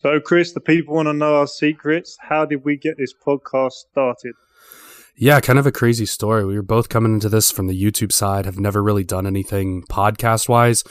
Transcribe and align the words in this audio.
So, 0.00 0.20
Chris, 0.20 0.52
the 0.52 0.60
people 0.60 0.94
want 0.94 1.06
to 1.06 1.12
know 1.12 1.36
our 1.36 1.48
secrets. 1.48 2.16
How 2.20 2.44
did 2.44 2.64
we 2.64 2.76
get 2.76 2.96
this 2.98 3.12
podcast 3.12 3.72
started? 3.72 4.34
Yeah, 5.16 5.40
kind 5.40 5.58
of 5.58 5.66
a 5.66 5.72
crazy 5.72 6.06
story. 6.06 6.44
We 6.46 6.54
were 6.54 6.62
both 6.62 6.88
coming 6.88 7.12
into 7.12 7.28
this 7.28 7.50
from 7.50 7.66
the 7.66 7.82
YouTube 7.82 8.12
side, 8.12 8.44
have 8.44 8.60
never 8.60 8.80
really 8.80 9.02
done 9.02 9.26
anything 9.26 9.82
podcast 9.90 10.48
wise. 10.48 10.84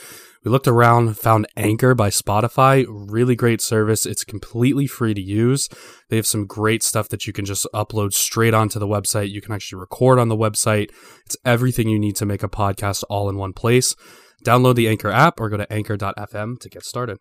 We 0.44 0.50
looked 0.50 0.68
around, 0.68 1.16
found 1.16 1.46
Anchor 1.56 1.94
by 1.94 2.10
Spotify, 2.10 2.84
really 2.86 3.34
great 3.34 3.62
service. 3.62 4.04
It's 4.04 4.24
completely 4.24 4.86
free 4.86 5.14
to 5.14 5.20
use. 5.20 5.70
They 6.10 6.16
have 6.16 6.26
some 6.26 6.46
great 6.46 6.82
stuff 6.82 7.08
that 7.08 7.26
you 7.26 7.32
can 7.32 7.46
just 7.46 7.66
upload 7.74 8.12
straight 8.12 8.52
onto 8.52 8.78
the 8.78 8.86
website. 8.86 9.30
You 9.30 9.40
can 9.40 9.54
actually 9.54 9.80
record 9.80 10.18
on 10.18 10.28
the 10.28 10.36
website. 10.36 10.90
It's 11.24 11.36
everything 11.46 11.88
you 11.88 11.98
need 11.98 12.16
to 12.16 12.26
make 12.26 12.42
a 12.42 12.48
podcast 12.48 13.04
all 13.08 13.30
in 13.30 13.36
one 13.36 13.54
place. 13.54 13.96
Download 14.44 14.74
the 14.74 14.88
Anchor 14.88 15.10
app 15.10 15.40
or 15.40 15.48
go 15.48 15.56
to 15.56 15.72
anchor.fm 15.72 16.60
to 16.60 16.68
get 16.68 16.84
started. 16.84 17.18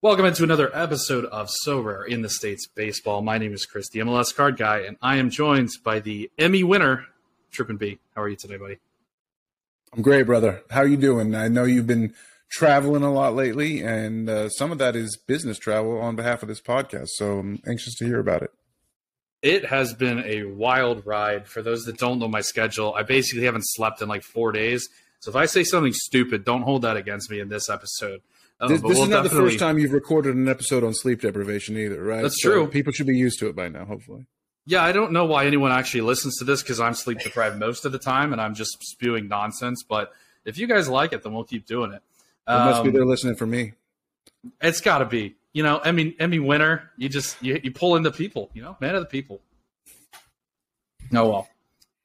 Welcome 0.00 0.26
into 0.26 0.44
another 0.44 0.70
episode 0.76 1.24
of 1.24 1.50
Sorare 1.66 2.06
in 2.06 2.22
the 2.22 2.28
States 2.28 2.68
Baseball. 2.68 3.20
My 3.20 3.36
name 3.36 3.52
is 3.52 3.66
Chris, 3.66 3.88
the 3.88 3.98
MLS 3.98 4.32
card 4.32 4.56
guy, 4.56 4.82
and 4.82 4.96
I 5.02 5.16
am 5.16 5.28
joined 5.28 5.70
by 5.82 5.98
the 5.98 6.30
Emmy 6.38 6.62
winner, 6.62 7.06
Trippin 7.50 7.78
B. 7.78 7.98
How 8.14 8.22
are 8.22 8.28
you 8.28 8.36
today, 8.36 8.58
buddy? 8.58 8.78
I'm 9.92 10.02
great, 10.02 10.22
brother. 10.22 10.62
How 10.70 10.82
are 10.82 10.86
you 10.86 10.98
doing? 10.98 11.34
I 11.34 11.48
know 11.48 11.64
you've 11.64 11.88
been 11.88 12.14
traveling 12.48 13.02
a 13.02 13.12
lot 13.12 13.34
lately, 13.34 13.80
and 13.82 14.30
uh, 14.30 14.48
some 14.50 14.70
of 14.70 14.78
that 14.78 14.94
is 14.94 15.16
business 15.16 15.58
travel 15.58 15.98
on 15.98 16.14
behalf 16.14 16.42
of 16.42 16.48
this 16.48 16.60
podcast. 16.60 17.08
So 17.16 17.40
I'm 17.40 17.60
anxious 17.66 17.96
to 17.96 18.04
hear 18.04 18.20
about 18.20 18.42
it. 18.42 18.52
It 19.42 19.64
has 19.64 19.94
been 19.94 20.22
a 20.24 20.44
wild 20.44 21.04
ride. 21.06 21.48
For 21.48 21.60
those 21.60 21.82
that 21.86 21.98
don't 21.98 22.20
know 22.20 22.28
my 22.28 22.42
schedule, 22.42 22.94
I 22.94 23.02
basically 23.02 23.46
haven't 23.46 23.66
slept 23.66 24.00
in 24.00 24.08
like 24.08 24.22
four 24.22 24.52
days. 24.52 24.88
So 25.18 25.30
if 25.30 25.34
I 25.34 25.46
say 25.46 25.64
something 25.64 25.92
stupid, 25.92 26.44
don't 26.44 26.62
hold 26.62 26.82
that 26.82 26.96
against 26.96 27.32
me 27.32 27.40
in 27.40 27.48
this 27.48 27.68
episode. 27.68 28.20
Oh, 28.60 28.68
this, 28.68 28.80
this 28.80 28.94
we'll 28.94 29.04
is 29.04 29.08
not 29.08 29.22
the 29.22 29.30
first 29.30 29.58
time 29.58 29.78
you've 29.78 29.92
recorded 29.92 30.34
an 30.34 30.48
episode 30.48 30.82
on 30.82 30.92
sleep 30.92 31.20
deprivation 31.20 31.76
either, 31.76 32.02
right? 32.02 32.22
That's 32.22 32.42
so 32.42 32.50
true. 32.50 32.66
People 32.66 32.92
should 32.92 33.06
be 33.06 33.16
used 33.16 33.38
to 33.38 33.48
it 33.48 33.54
by 33.54 33.68
now, 33.68 33.84
hopefully. 33.84 34.26
Yeah, 34.66 34.82
I 34.82 34.92
don't 34.92 35.12
know 35.12 35.24
why 35.24 35.46
anyone 35.46 35.70
actually 35.70 36.02
listens 36.02 36.36
to 36.38 36.44
this 36.44 36.62
because 36.62 36.80
I'm 36.80 36.94
sleep 36.94 37.20
deprived 37.20 37.58
most 37.58 37.84
of 37.84 37.92
the 37.92 37.98
time 37.98 38.32
and 38.32 38.42
I'm 38.42 38.54
just 38.54 38.82
spewing 38.82 39.28
nonsense. 39.28 39.82
But 39.88 40.12
if 40.44 40.58
you 40.58 40.66
guys 40.66 40.88
like 40.88 41.12
it, 41.12 41.22
then 41.22 41.32
we'll 41.32 41.44
keep 41.44 41.66
doing 41.66 41.92
it. 41.92 42.02
It 42.46 42.50
um, 42.50 42.70
must 42.70 42.82
be 42.82 42.88
um, 42.88 42.94
they're 42.94 43.06
listening 43.06 43.36
for 43.36 43.46
me. 43.46 43.74
It's 44.60 44.80
got 44.80 44.98
to 44.98 45.06
be. 45.06 45.36
You 45.52 45.62
know, 45.62 45.78
Emmy 45.78 46.14
Emmy 46.18 46.38
winner. 46.38 46.90
You 46.96 47.08
just 47.08 47.42
you, 47.42 47.58
you 47.62 47.70
pull 47.70 47.96
in 47.96 48.02
the 48.02 48.10
people. 48.10 48.50
You 48.52 48.62
know, 48.62 48.76
man 48.80 48.94
of 48.94 49.00
the 49.00 49.08
people. 49.08 49.40
Oh 51.14 51.28
well. 51.30 51.48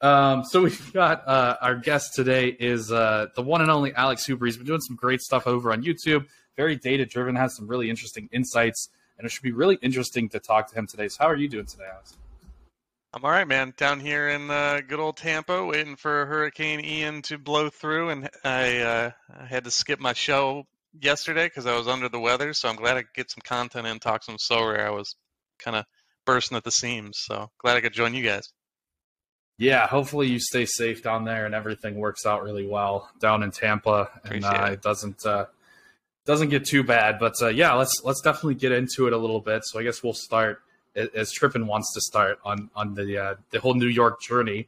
Um, 0.02 0.44
so 0.44 0.62
we've 0.64 0.94
got 0.94 1.28
uh, 1.28 1.58
our 1.62 1.76
guest 1.76 2.14
today 2.14 2.48
is 2.48 2.92
uh, 2.92 3.28
the 3.36 3.42
one 3.42 3.62
and 3.62 3.72
only 3.72 3.94
Alex 3.94 4.26
Hooper. 4.26 4.46
He's 4.46 4.58
been 4.58 4.66
doing 4.66 4.82
some 4.82 4.96
great 4.96 5.22
stuff 5.22 5.48
over 5.48 5.72
on 5.72 5.84
YouTube 5.84 6.28
very 6.56 6.76
data 6.76 7.06
driven, 7.06 7.36
has 7.36 7.56
some 7.56 7.68
really 7.68 7.90
interesting 7.90 8.30
insights, 8.32 8.90
and 9.18 9.26
it 9.26 9.32
should 9.32 9.44
be 9.44 9.52
really 9.52 9.78
interesting 9.82 10.30
to 10.30 10.40
talk 10.40 10.70
to 10.70 10.76
him 10.76 10.88
today. 10.88 11.08
So, 11.08 11.24
how 11.24 11.30
are 11.30 11.36
you 11.36 11.48
doing 11.48 11.66
today, 11.66 11.86
Alex? 11.92 12.18
I'm 13.16 13.24
all 13.24 13.32
right, 13.32 13.48
man. 13.48 13.74
Down 13.78 14.00
here 14.00 14.30
in 14.30 14.50
uh, 14.50 14.82
good 14.88 15.00
old 15.00 15.18
Tampa, 15.18 15.64
waiting 15.64 15.96
for 15.96 16.26
Hurricane 16.26 16.84
Ian 16.84 17.22
to 17.24 17.38
blow 17.38 17.70
through, 17.70 18.10
and 18.10 18.30
I, 18.44 18.80
uh, 18.80 19.12
I 19.40 19.46
had 19.46 19.66
to 19.66 19.72
skip 19.72 20.00
my 20.00 20.14
show 20.14 20.66
yesterday 21.00 21.46
because 21.46 21.68
I 21.68 21.78
was 21.78 21.88
under 21.88 22.10
the 22.10 22.20
weather. 22.20 22.54
So 22.54 22.70
I'm 22.70 22.76
glad 22.76 22.98
I 22.98 23.04
could 23.04 23.14
get 23.14 23.32
some 23.32 23.44
content 23.44 23.86
in, 23.86 24.00
talk 24.00 24.24
some 24.24 24.38
Sorare. 24.38 24.88
I 24.88 24.90
was 24.90 25.16
kind 25.60 25.78
of 25.78 25.86
bursting 26.26 26.58
at 26.58 26.64
the 26.64 26.72
seams, 26.72 27.20
so 27.20 27.52
glad 27.60 27.78
I 27.78 27.82
could 27.82 27.94
join 27.94 28.16
you 28.16 28.24
guys. 28.24 28.52
Yeah, 29.60 29.86
hopefully 29.86 30.28
you 30.28 30.40
stay 30.40 30.66
safe 30.66 31.04
down 31.04 31.26
there 31.26 31.46
and 31.46 31.54
everything 31.54 31.96
works 31.96 32.26
out 32.26 32.42
really 32.42 32.66
well 32.66 33.12
down 33.20 33.44
in 33.44 33.52
Tampa, 33.52 34.10
and 34.24 34.44
uh, 34.44 34.66
it. 34.68 34.74
it 34.74 34.82
doesn't 34.82 35.24
uh, 35.24 35.46
doesn't 36.26 36.50
get 36.50 36.66
too 36.66 36.84
bad. 36.84 37.20
But 37.20 37.34
uh, 37.42 37.48
yeah, 37.50 37.74
let's 37.74 38.02
let's 38.04 38.22
definitely 38.22 38.56
get 38.56 38.72
into 38.72 39.08
it 39.08 39.14
a 39.14 39.18
little 39.18 39.42
bit. 39.42 39.64
So 39.66 39.80
I 39.80 39.84
guess 39.84 40.04
we'll 40.04 40.14
start 40.14 40.62
as 40.96 41.32
Trippin 41.32 41.68
wants 41.68 41.94
to 41.94 42.02
start 42.02 42.40
on 42.44 42.70
on 42.76 42.94
the 42.94 43.18
uh, 43.18 43.36
the 43.52 43.60
whole 43.60 43.74
New 43.74 43.88
York 43.88 44.22
journey. 44.22 44.68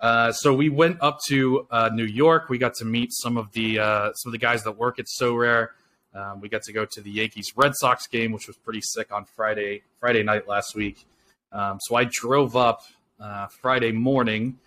Uh, 0.00 0.32
so 0.32 0.52
we 0.52 0.68
went 0.68 0.98
up 1.00 1.18
to 1.28 1.66
uh, 1.70 1.90
New 1.92 2.04
York. 2.04 2.48
We 2.48 2.58
got 2.58 2.74
to 2.74 2.84
meet 2.84 3.10
some 3.12 3.36
of 3.36 3.52
the 3.52 3.78
uh, 3.78 4.12
some 4.12 4.30
of 4.30 4.32
the 4.32 4.38
guys 4.38 4.64
that 4.64 4.72
work 4.72 4.98
at 4.98 5.06
Sorare. 5.06 5.68
Um, 6.14 6.40
we 6.40 6.48
got 6.48 6.62
to 6.62 6.72
go 6.72 6.84
to 6.84 7.00
the 7.00 7.10
Yankees 7.10 7.52
Red 7.56 7.74
Sox 7.74 8.06
game, 8.06 8.30
which 8.30 8.46
was 8.46 8.56
pretty 8.56 8.80
sick 8.82 9.12
on 9.12 9.24
Friday 9.24 9.82
Friday 10.00 10.22
night 10.22 10.46
last 10.46 10.74
week. 10.74 11.06
Um, 11.52 11.78
so 11.80 11.96
I 11.96 12.08
drove 12.10 12.56
up 12.56 12.82
uh, 13.20 13.46
Friday 13.46 13.92
morning 13.92 14.58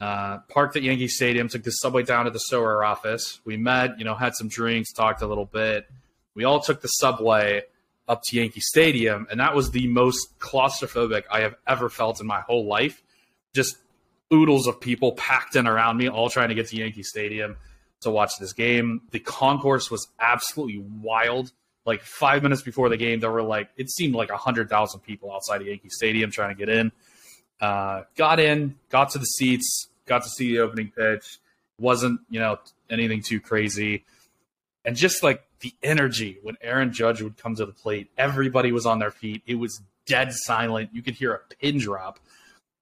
uh, 0.00 0.38
parked 0.48 0.76
at 0.76 0.82
Yankee 0.82 1.08
Stadium, 1.08 1.48
took 1.48 1.62
the 1.64 1.70
subway 1.70 2.02
down 2.02 2.26
to 2.26 2.30
the 2.30 2.40
Sorare 2.50 2.86
office. 2.86 3.40
We 3.44 3.56
met, 3.56 3.98
you 3.98 4.04
know, 4.04 4.14
had 4.14 4.34
some 4.34 4.48
drinks, 4.48 4.92
talked 4.92 5.22
a 5.22 5.26
little 5.26 5.46
bit. 5.46 5.86
We 6.34 6.44
all 6.44 6.60
took 6.60 6.82
the 6.82 6.88
subway 6.88 7.62
up 8.08 8.22
to 8.26 8.36
Yankee 8.36 8.60
Stadium, 8.60 9.26
and 9.30 9.40
that 9.40 9.54
was 9.54 9.70
the 9.70 9.88
most 9.88 10.38
claustrophobic 10.38 11.24
I 11.30 11.40
have 11.40 11.54
ever 11.66 11.88
felt 11.88 12.20
in 12.20 12.26
my 12.26 12.40
whole 12.40 12.66
life. 12.66 13.02
Just 13.54 13.76
oodles 14.32 14.66
of 14.66 14.80
people 14.80 15.12
packed 15.12 15.56
in 15.56 15.66
around 15.66 15.96
me, 15.96 16.08
all 16.08 16.28
trying 16.28 16.50
to 16.50 16.54
get 16.54 16.68
to 16.68 16.76
Yankee 16.76 17.02
Stadium 17.02 17.56
to 18.02 18.10
watch 18.10 18.32
this 18.38 18.52
game. 18.52 19.00
The 19.10 19.20
concourse 19.20 19.90
was 19.90 20.08
absolutely 20.20 20.84
wild. 21.02 21.52
Like 21.84 22.02
five 22.02 22.42
minutes 22.42 22.62
before 22.62 22.88
the 22.88 22.96
game, 22.96 23.20
there 23.20 23.30
were 23.30 23.42
like 23.42 23.70
it 23.76 23.90
seemed 23.90 24.14
like 24.14 24.30
hundred 24.30 24.68
thousand 24.68 25.00
people 25.00 25.32
outside 25.32 25.60
of 25.60 25.68
Yankee 25.68 25.88
Stadium 25.88 26.30
trying 26.30 26.54
to 26.54 26.58
get 26.58 26.68
in. 26.68 26.90
Uh, 27.60 28.02
got 28.16 28.38
in, 28.38 28.76
got 28.90 29.10
to 29.10 29.18
the 29.18 29.24
seats, 29.24 29.88
got 30.06 30.22
to 30.22 30.28
see 30.28 30.52
the 30.52 30.60
opening 30.60 30.92
pitch. 30.94 31.38
Wasn't 31.78 32.20
you 32.30 32.40
know 32.40 32.58
anything 32.90 33.22
too 33.22 33.40
crazy, 33.40 34.04
and 34.84 34.96
just 34.96 35.22
like 35.22 35.42
the 35.60 35.74
energy 35.82 36.38
when 36.42 36.56
Aaron 36.60 36.92
Judge 36.92 37.22
would 37.22 37.36
come 37.36 37.54
to 37.56 37.66
the 37.66 37.72
plate, 37.72 38.10
everybody 38.16 38.72
was 38.72 38.86
on 38.86 38.98
their 38.98 39.10
feet. 39.10 39.42
It 39.46 39.56
was 39.56 39.80
dead 40.06 40.32
silent. 40.32 40.90
You 40.92 41.02
could 41.02 41.14
hear 41.14 41.32
a 41.32 41.40
pin 41.56 41.78
drop, 41.78 42.18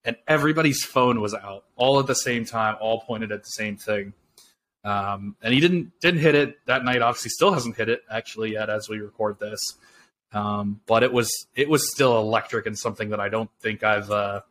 and 0.05 0.17
everybody's 0.29 0.85
phone 0.85 1.21
was 1.21 1.35
out 1.35 1.65
all 1.77 1.99
at 1.99 2.07
the 2.07 2.15
same 2.15 2.45
time, 2.45 2.77
all 2.81 3.01
pointed 3.01 3.33
at 3.33 3.43
the 3.43 3.51
same 3.51 3.77
thing. 3.77 4.13
Um, 4.85 5.37
and 5.43 5.55
he 5.55 5.61
didn't 5.61 5.99
didn't 6.01 6.21
hit 6.21 6.35
it 6.35 6.59
that 6.67 6.85
night. 6.85 7.01
Obviously, 7.01 7.31
still 7.31 7.53
hasn't 7.53 7.77
hit 7.77 7.89
it 7.89 8.03
actually 8.11 8.53
yet 8.53 8.69
as 8.69 8.89
we 8.89 8.99
record 8.99 9.39
this. 9.41 9.61
Um, 10.33 10.81
but 10.87 11.03
it 11.03 11.13
was 11.13 11.31
it 11.55 11.69
was 11.69 11.91
still 11.91 12.19
electric 12.19 12.67
and 12.67 12.79
something 12.79 13.11
that 13.11 13.21
I 13.21 13.29
don't 13.29 13.51
think 13.61 13.83
I've 13.83 14.11
uh, 14.11 14.43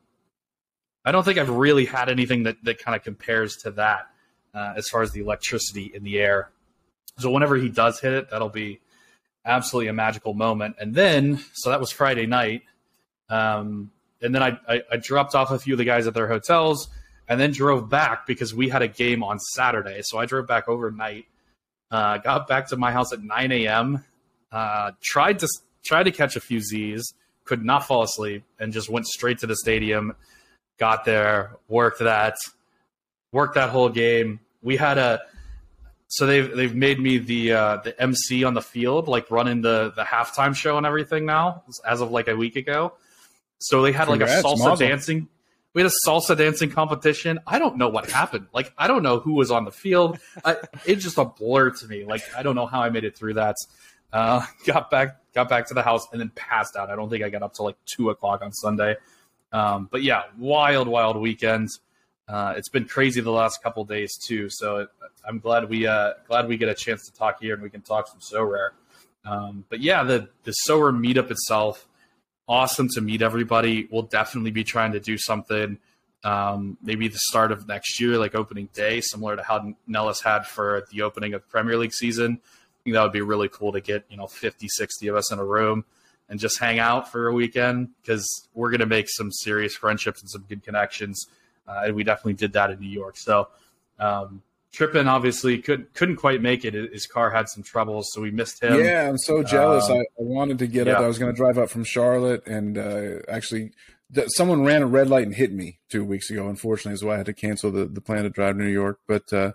I 1.06 1.12
don't 1.12 1.24
think 1.24 1.38
I've 1.38 1.50
really 1.50 1.86
had 1.86 2.10
anything 2.10 2.44
that, 2.44 2.64
that 2.64 2.80
kind 2.80 2.96
of 2.96 3.04
compares 3.04 3.58
to 3.58 3.72
that 3.72 4.08
uh, 4.54 4.74
as 4.76 4.88
far 4.88 5.02
as 5.02 5.12
the 5.12 5.22
electricity 5.22 5.92
in 5.94 6.04
the 6.04 6.20
air. 6.20 6.50
So 7.18 7.30
whenever 7.30 7.56
he 7.56 7.70
does 7.70 8.00
hit 8.00 8.14
it, 8.14 8.30
that'll 8.30 8.50
be 8.50 8.80
absolutely 9.46 9.90
a 9.90 9.94
magical 9.94 10.34
moment. 10.34 10.76
And 10.80 10.96
then, 10.96 11.44
so 11.54 11.70
that 11.70 11.80
was 11.80 11.92
Friday 11.92 12.26
night. 12.26 12.64
Um, 13.30 13.92
and 14.22 14.34
then 14.34 14.42
I, 14.42 14.58
I, 14.68 14.82
I, 14.92 14.98
dropped 14.98 15.36
off 15.36 15.52
a 15.52 15.60
few 15.60 15.74
of 15.74 15.78
the 15.78 15.86
guys 15.86 16.08
at 16.08 16.14
their 16.14 16.28
hotels 16.28 16.90
and 17.28 17.40
then 17.40 17.52
drove 17.52 17.90
back 17.90 18.26
because 18.26 18.54
we 18.54 18.70
had 18.70 18.82
a 18.82 18.88
game 18.88 19.24
on 19.24 19.40
Saturday. 19.40 20.02
So 20.04 20.18
I 20.18 20.26
drove 20.26 20.48
back 20.48 20.68
overnight, 20.68 21.26
uh, 21.90 22.18
got 22.18 22.48
back 22.48 22.68
to 22.70 22.78
my 22.78 22.92
house 22.92 23.12
at 23.12 23.22
9 23.22 23.52
a.m., 23.52 24.04
uh, 24.52 24.92
tried 25.02 25.40
to 25.40 25.48
tried 25.84 26.04
to 26.04 26.12
catch 26.12 26.36
a 26.36 26.40
few 26.40 26.62
Z's, 26.62 27.14
could 27.44 27.66
not 27.66 27.86
fall 27.86 28.04
asleep, 28.04 28.44
and 28.60 28.72
just 28.72 28.90
went 28.90 29.08
straight 29.08 29.40
to 29.40 29.48
the 29.48 29.56
stadium 29.56 30.16
got 30.78 31.06
there, 31.06 31.52
worked 31.68 32.00
that, 32.00 32.36
worked 33.32 33.56
that 33.56 33.70
whole 33.70 33.90
game. 33.90 34.40
We 34.62 34.78
had 34.78 34.98
a 34.98 35.22
so 36.14 36.28
they've 36.28 36.56
they've 36.56 36.76
made 36.76 37.00
me 37.00 37.18
the 37.18 37.54
uh, 37.54 37.78
the 37.78 38.00
MC 38.00 38.44
on 38.44 38.54
the 38.54 38.62
field, 38.62 39.08
like 39.08 39.32
running 39.32 39.62
the 39.62 39.92
the 39.96 40.04
halftime 40.04 40.56
show 40.56 40.78
and 40.78 40.86
everything 40.86 41.26
now, 41.26 41.64
as 41.84 42.02
of 42.02 42.12
like 42.12 42.28
a 42.28 42.36
week 42.36 42.56
ago. 42.56 42.94
So 43.58 43.82
they 43.82 43.92
had 43.92 44.08
Congrats, 44.08 44.44
like 44.44 44.44
a 44.44 44.48
salsa 44.48 44.70
Mazel. 44.70 44.88
dancing. 44.88 45.28
We 45.74 45.82
had 45.82 45.90
a 45.90 46.08
salsa 46.08 46.38
dancing 46.38 46.70
competition. 46.70 47.40
I 47.48 47.58
don't 47.58 47.78
know 47.78 47.90
what 47.90 48.12
happened. 48.12 48.46
Like 48.54 48.72
I 48.78 48.88
don't 48.88 49.02
know 49.02 49.20
who 49.20 49.34
was 49.34 49.50
on 49.50 49.66
the 49.66 49.72
field. 49.72 50.20
I, 50.46 50.58
it's 50.86 51.04
just 51.04 51.18
a 51.18 51.26
blur 51.26 51.72
to 51.72 51.88
me. 51.88 52.06
Like 52.06 52.22
I 52.38 52.44
don't 52.44 52.54
know 52.54 52.68
how 52.68 52.84
I 52.84 52.92
made 52.92 53.06
it 53.06 53.18
through 53.18 53.34
that. 53.34 53.56
Uh, 54.12 54.46
got 54.68 54.92
back 54.92 55.18
got 55.34 55.50
back 55.50 55.68
to 55.70 55.74
the 55.74 55.82
house 55.82 56.06
and 56.12 56.22
then 56.22 56.30
passed 56.36 56.76
out. 56.76 56.92
I 56.92 56.96
don't 56.96 57.10
think 57.10 57.24
I 57.24 57.30
got 57.30 57.42
up 57.42 57.56
till 57.56 57.66
like 57.66 57.78
two 57.88 58.12
o'clock 58.12 58.44
on 58.44 58.54
Sunday. 58.54 58.98
Um, 59.54 59.88
but 59.92 60.02
yeah, 60.02 60.24
wild, 60.38 60.88
wild 60.88 61.16
weekend. 61.16 61.70
Uh, 62.28 62.56
it's 62.58 62.70
been 62.70 62.86
crazy 62.86 63.22
the 63.22 63.32
last 63.32 63.62
couple 63.62 63.86
days 63.86 64.18
too. 64.18 64.50
So 64.50 64.78
it, 64.78 64.90
I'm 65.28 65.40
glad 65.40 65.70
we 65.70 65.86
uh, 65.86 66.14
glad 66.28 66.48
we 66.48 66.58
get 66.58 66.70
a 66.70 66.74
chance 66.74 67.06
to 67.06 67.14
talk 67.14 67.40
here 67.40 67.54
and 67.54 67.62
we 67.62 67.70
can 67.70 67.82
talk 67.82 68.08
some 68.08 68.20
Sorare. 68.20 68.70
Um, 69.26 69.64
but 69.70 69.80
yeah, 69.80 70.04
the 70.04 70.28
the 70.44 70.54
Sorare 70.68 70.98
meetup 70.98 71.30
itself, 71.30 71.88
awesome 72.48 72.90
to 72.90 73.02
meet 73.02 73.22
everybody. 73.22 73.88
We'll 73.92 74.04
definitely 74.04 74.52
be 74.52 74.64
trying 74.64 74.94
to 74.94 75.00
do 75.00 75.18
something. 75.18 75.78
Um, 76.24 76.78
maybe 76.82 77.10
the 77.10 77.20
start 77.20 77.52
of 77.52 77.68
next 77.68 78.00
year, 78.00 78.18
like 78.18 78.34
opening 78.34 78.70
day, 78.74 79.02
similar 79.02 79.36
to 79.36 79.44
how 79.44 79.76
Nellis 79.86 80.22
had 80.22 80.48
for 80.48 80.88
the 80.90 81.02
opening 81.02 81.34
of 81.34 81.48
Premier 81.50 81.78
League 81.78 81.94
season. 81.94 82.40
I 82.42 82.78
think 82.84 82.94
that 82.96 83.04
would 83.04 83.12
be 83.12 83.22
really 83.22 83.50
cool 83.50 83.74
to 83.74 83.82
get, 83.82 84.06
you 84.10 84.16
know, 84.16 84.28
50, 84.28 84.68
60 84.70 85.08
of 85.08 85.16
us 85.18 85.32
in 85.34 85.40
a 85.40 85.44
room 85.44 85.84
and 86.30 86.40
just 86.40 86.60
hang 86.60 86.80
out 86.80 87.12
for 87.12 87.28
a 87.28 87.34
weekend 87.34 87.90
because 88.02 88.28
we're 88.54 88.70
going 88.70 88.80
to 88.80 88.86
make 88.86 89.10
some 89.10 89.32
serious 89.32 89.76
friendships 89.76 90.22
and 90.22 90.30
some 90.30 90.46
good 90.48 90.64
connections. 90.64 91.26
Uh, 91.68 91.84
and 91.86 91.96
we 91.96 92.04
definitely 92.04 92.34
did 92.34 92.54
that 92.54 92.72
in 92.72 92.80
New 92.80 92.90
York. 92.90 93.18
So, 93.18 93.48
um, 94.00 94.42
Trippin 94.74 95.08
obviously 95.08 95.60
could 95.60 95.94
couldn't 95.94 96.16
quite 96.16 96.42
make 96.42 96.66
it. 96.66 96.74
His 96.74 97.06
car 97.06 97.30
had 97.30 97.48
some 97.48 97.62
troubles, 97.62 98.10
so 98.12 98.22
we 98.22 98.32
missed 98.32 98.62
him. 98.62 98.84
Yeah, 98.84 99.08
I'm 99.08 99.20
so 99.20 99.44
jealous. 99.44 99.88
Uh, 99.88 99.98
I, 99.98 100.00
I 100.00 100.04
wanted 100.18 100.58
to 100.60 100.68
get 100.68 100.88
yeah. 100.88 100.94
up. 100.94 101.04
I 101.04 101.08
was 101.08 101.20
going 101.20 101.32
to 101.32 101.38
drive 101.38 101.60
up 101.60 101.70
from 101.70 101.84
Charlotte, 101.84 102.46
and 102.48 102.76
uh, 102.76 103.20
actually, 103.30 103.72
th- 104.14 104.30
someone 104.30 104.64
ran 104.64 104.82
a 104.82 104.88
red 104.88 105.10
light 105.10 105.28
and 105.28 105.36
hit 105.36 105.54
me 105.54 105.78
two 105.90 106.04
weeks 106.04 106.32
ago. 106.32 106.50
Unfortunately, 106.50 106.94
is 106.94 107.04
why 107.04 107.14
I 107.14 107.18
had 107.18 107.28
to 107.28 107.34
cancel 107.34 107.70
the, 107.70 107.86
the 107.86 108.02
plan 108.02 108.24
to 108.24 108.32
drive 108.32 108.58
to 108.58 108.64
New 108.64 108.72
York. 108.72 109.00
But 109.08 109.32
uh, 109.32 109.52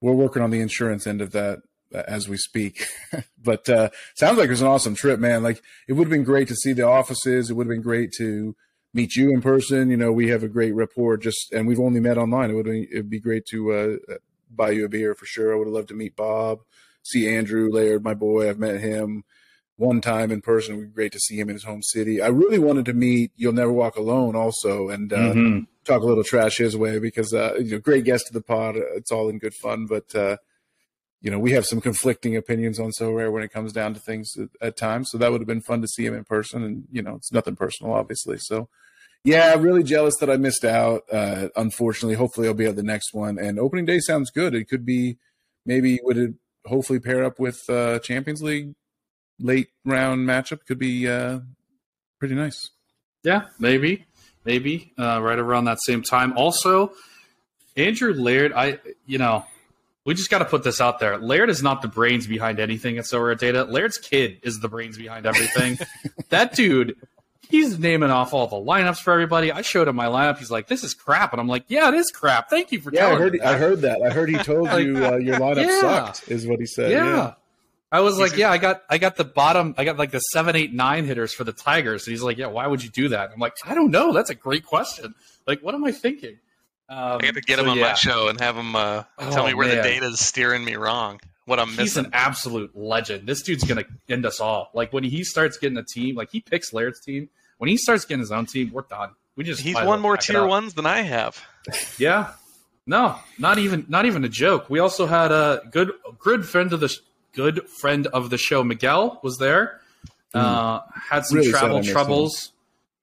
we're 0.00 0.14
working 0.14 0.42
on 0.42 0.50
the 0.50 0.60
insurance 0.60 1.08
end 1.08 1.20
of 1.20 1.32
that 1.32 1.58
as 1.92 2.28
we 2.28 2.36
speak. 2.36 2.86
but 3.42 3.68
uh, 3.68 3.90
sounds 4.14 4.38
like 4.38 4.46
it 4.48 4.50
was 4.50 4.62
an 4.62 4.68
awesome 4.68 4.94
trip, 4.94 5.20
man. 5.20 5.42
Like 5.42 5.62
it 5.88 5.92
would 5.94 6.04
have 6.04 6.12
been 6.12 6.24
great 6.24 6.48
to 6.48 6.56
see 6.56 6.72
the 6.72 6.86
offices. 6.86 7.50
It 7.50 7.54
would 7.54 7.66
have 7.66 7.74
been 7.74 7.82
great 7.82 8.12
to 8.18 8.54
meet 8.94 9.14
you 9.16 9.30
in 9.30 9.42
person. 9.42 9.90
You 9.90 9.96
know, 9.96 10.12
we 10.12 10.28
have 10.28 10.42
a 10.42 10.48
great 10.48 10.74
rapport. 10.74 11.16
Just 11.16 11.52
and 11.52 11.66
we've 11.66 11.80
only 11.80 12.00
met 12.00 12.18
online. 12.18 12.50
It 12.50 12.54
would 12.54 12.66
be, 12.66 12.88
it'd 12.90 13.10
be 13.10 13.20
great 13.20 13.44
to 13.50 13.72
uh, 13.72 14.14
buy 14.50 14.70
you 14.70 14.84
a 14.84 14.88
beer 14.88 15.14
for 15.14 15.26
sure. 15.26 15.52
I 15.52 15.56
would 15.56 15.66
have 15.66 15.74
loved 15.74 15.88
to 15.88 15.94
meet 15.94 16.16
Bob, 16.16 16.60
see 17.02 17.28
Andrew 17.28 17.70
Laird, 17.70 18.02
my 18.02 18.14
boy. 18.14 18.48
I've 18.48 18.58
met 18.58 18.80
him 18.80 19.24
one 19.76 20.00
time 20.00 20.30
in 20.30 20.40
person. 20.40 20.74
It 20.74 20.78
would 20.78 20.88
be 20.88 20.94
great 20.94 21.12
to 21.12 21.20
see 21.20 21.38
him 21.38 21.50
in 21.50 21.54
his 21.54 21.64
home 21.64 21.82
city. 21.82 22.22
I 22.22 22.28
really 22.28 22.58
wanted 22.58 22.86
to 22.86 22.94
meet 22.94 23.32
You'll 23.36 23.52
Never 23.52 23.72
Walk 23.72 23.96
Alone 23.96 24.34
also 24.34 24.88
and 24.88 25.12
uh, 25.12 25.16
Mm-hmm. 25.34 25.58
talk 25.84 26.00
a 26.02 26.06
little 26.06 26.24
trash 26.24 26.56
his 26.56 26.74
way 26.76 26.98
because, 26.98 27.34
uh, 27.34 27.54
you 27.58 27.72
know, 27.72 27.78
great 27.78 28.04
guest 28.04 28.28
to 28.28 28.32
the 28.32 28.40
pod. 28.40 28.76
It's 28.76 29.12
all 29.12 29.28
in 29.28 29.38
good 29.38 29.54
fun. 29.54 29.84
But, 29.86 30.14
uh, 30.14 30.38
you 31.20 31.30
know, 31.30 31.38
we 31.38 31.52
have 31.52 31.66
some 31.66 31.80
conflicting 31.80 32.36
opinions 32.36 32.78
on 32.78 32.90
Sorare 32.98 33.32
when 33.32 33.42
it 33.42 33.52
comes 33.52 33.72
down 33.72 33.94
to 33.94 34.00
things 34.00 34.32
at, 34.38 34.48
at 34.60 34.76
times. 34.76 35.08
So 35.10 35.18
that 35.18 35.32
would 35.32 35.40
have 35.40 35.48
been 35.48 35.62
fun 35.62 35.80
to 35.80 35.88
see 35.88 36.04
him 36.04 36.14
in 36.14 36.24
person. 36.24 36.62
And, 36.62 36.84
you 36.90 37.02
know, 37.02 37.14
it's 37.16 37.32
nothing 37.32 37.56
personal, 37.56 37.94
obviously. 37.94 38.36
So, 38.38 38.68
yeah, 39.24 39.54
really 39.54 39.82
jealous 39.82 40.16
that 40.20 40.30
I 40.30 40.36
missed 40.36 40.64
out. 40.64 41.02
Uh, 41.10 41.48
unfortunately, 41.56 42.14
hopefully 42.14 42.46
I'll 42.46 42.54
be 42.54 42.66
at 42.66 42.76
the 42.76 42.82
next 42.82 43.12
one. 43.12 43.38
And 43.38 43.58
opening 43.58 43.86
day 43.86 43.98
sounds 43.98 44.30
good. 44.30 44.54
It 44.54 44.68
could 44.68 44.84
be 44.84 45.18
maybe 45.64 45.98
would 46.04 46.18
it 46.18 46.34
hopefully 46.64 47.00
pair 47.00 47.24
up 47.24 47.40
with 47.40 47.58
uh, 47.68 47.98
Champions 48.00 48.42
League 48.42 48.74
late 49.40 49.68
round 49.84 50.28
matchup? 50.28 50.64
Could 50.66 50.78
be 50.78 51.08
uh, 51.08 51.40
pretty 52.20 52.34
nice. 52.34 52.70
Yeah, 53.24 53.46
maybe, 53.58 54.06
maybe 54.44 54.92
uh, 54.96 55.20
right 55.20 55.38
around 55.38 55.64
that 55.64 55.78
same 55.82 56.02
time. 56.02 56.36
Also, 56.36 56.92
Andrew 57.76 58.12
Laird, 58.12 58.52
I 58.52 58.78
you 59.06 59.18
know, 59.18 59.44
we 60.06 60.14
just 60.14 60.30
got 60.30 60.38
to 60.38 60.46
put 60.46 60.62
this 60.64 60.80
out 60.80 60.98
there. 61.00 61.18
Laird 61.18 61.50
is 61.50 61.62
not 61.62 61.82
the 61.82 61.88
brains 61.88 62.26
behind 62.26 62.58
anything 62.60 62.96
at 62.96 63.04
So 63.06 63.34
Data. 63.34 63.64
Laird's 63.64 63.98
kid 63.98 64.38
is 64.42 64.60
the 64.60 64.68
brains 64.68 64.96
behind 64.96 65.26
everything. 65.26 65.78
that 66.30 66.54
dude, 66.54 66.96
he's 67.50 67.78
naming 67.78 68.10
off 68.10 68.32
all 68.32 68.46
the 68.46 68.56
lineups 68.56 69.00
for 69.02 69.12
everybody. 69.12 69.52
I 69.52 69.60
showed 69.62 69.88
him 69.88 69.96
my 69.96 70.06
lineup. 70.06 70.38
He's 70.38 70.50
like, 70.50 70.68
"This 70.68 70.82
is 70.84 70.94
crap," 70.94 71.32
and 71.32 71.40
I'm 71.40 71.48
like, 71.48 71.64
"Yeah, 71.68 71.88
it 71.88 71.94
is 71.94 72.10
crap. 72.10 72.48
Thank 72.48 72.72
you 72.72 72.80
for 72.80 72.90
Yeah, 72.92 73.00
I 73.00 73.08
telling 73.10 73.22
heard. 73.22 73.32
me." 73.34 73.40
I 73.40 73.56
heard 73.58 73.80
that. 73.82 74.00
I 74.00 74.10
heard 74.10 74.30
he 74.30 74.36
told 74.38 74.62
Like, 74.68 74.86
you 74.86 75.04
uh, 75.04 75.16
your 75.16 75.38
lineup 75.38 75.66
yeah. 75.66 75.80
sucked. 75.80 76.30
Is 76.30 76.46
what 76.46 76.60
he 76.60 76.66
said. 76.66 76.90
yeah. 76.92 77.04
Yeah. 77.04 77.34
I 77.92 78.00
was 78.00 78.18
like, 78.18 78.30
He's- 78.30 78.40
yeah, 78.40 78.50
I 78.50 78.58
got, 78.58 78.82
I 78.90 78.98
got 78.98 79.14
the 79.16 79.24
bottom, 79.24 79.72
I 79.78 79.84
got 79.84 79.96
like 79.96 80.10
the 80.10 80.18
seven, 80.18 80.56
eight, 80.56 80.74
nine 80.74 81.04
hitters 81.04 81.32
for 81.32 81.44
the 81.44 81.52
Tigers. 81.52 82.04
And 82.06 82.10
he's 82.12 82.20
like, 82.22 82.36
yeah, 82.36 82.48
why 82.48 82.66
would 82.66 82.82
you 82.82 82.90
do 82.90 83.08
that? 83.10 83.30
I'm 83.32 83.38
like, 83.38 83.54
I 83.64 83.74
don't 83.76 83.92
know. 83.92 84.12
That's 84.12 84.28
a 84.28 84.34
great 84.34 84.64
question. 84.66 85.14
Like, 85.46 85.62
what 85.62 85.72
am 85.72 85.84
I 85.84 85.92
thinking? 85.92 86.38
Um, 86.88 86.98
I 86.98 87.18
got 87.18 87.34
to 87.34 87.40
get 87.40 87.56
so, 87.58 87.64
him 87.64 87.70
on 87.70 87.78
yeah. 87.78 87.88
my 87.88 87.94
show 87.94 88.28
and 88.28 88.40
have 88.40 88.56
him 88.56 88.76
uh, 88.76 89.02
tell 89.18 89.42
Oh, 89.42 89.46
me 89.46 89.54
where 89.54 89.66
man. 89.68 89.78
the 89.78 89.82
data 89.82 90.06
is 90.06 90.20
steering 90.20 90.64
me 90.64 90.76
wrong. 90.76 91.20
What 91.46 91.58
I'm 91.60 91.68
He's 91.68 91.76
missing. 91.78 92.04
He's 92.04 92.06
an 92.08 92.10
absolute 92.14 92.76
legend. 92.76 93.28
This 93.28 93.42
dude's 93.42 93.64
gonna 93.64 93.84
end 94.08 94.26
us 94.26 94.40
all. 94.40 94.70
Like 94.74 94.92
when 94.92 95.04
he 95.04 95.22
starts 95.24 95.58
getting 95.58 95.78
a 95.78 95.84
team, 95.84 96.14
like 96.16 96.30
he 96.30 96.40
picks 96.40 96.72
Laird's 96.72 97.00
team. 97.00 97.28
When 97.58 97.68
he 97.70 97.76
starts 97.76 98.04
getting 98.04 98.20
his 98.20 98.32
own 98.32 98.46
team, 98.46 98.70
we're 98.72 98.82
done. 98.82 99.10
We 99.36 99.44
just 99.44 99.60
He's 99.62 99.74
won 99.76 100.00
more 100.00 100.16
tier 100.16 100.44
ones 100.46 100.74
than 100.74 100.86
I 100.86 101.02
have. 101.02 101.42
Yeah. 101.98 102.32
No, 102.86 103.16
not 103.38 103.58
even 103.58 103.84
not 103.88 104.06
even 104.06 104.24
a 104.24 104.28
joke. 104.28 104.70
We 104.70 104.78
also 104.78 105.06
had 105.06 105.32
a 105.32 105.62
good 105.72 105.90
good 106.20 106.46
friend 106.46 106.72
of 106.72 106.78
the 106.80 106.88
sh- 106.88 106.98
good 107.32 107.68
friend 107.68 108.06
of 108.06 108.30
the 108.30 108.38
show. 108.38 108.62
Miguel 108.62 109.18
was 109.24 109.38
there. 109.38 109.80
Uh, 110.32 110.80
had 110.94 111.24
some 111.26 111.38
Mm. 111.38 111.40
Really 111.40 111.50
travel 111.50 111.78
missed 111.78 111.90
troubles. 111.90 112.52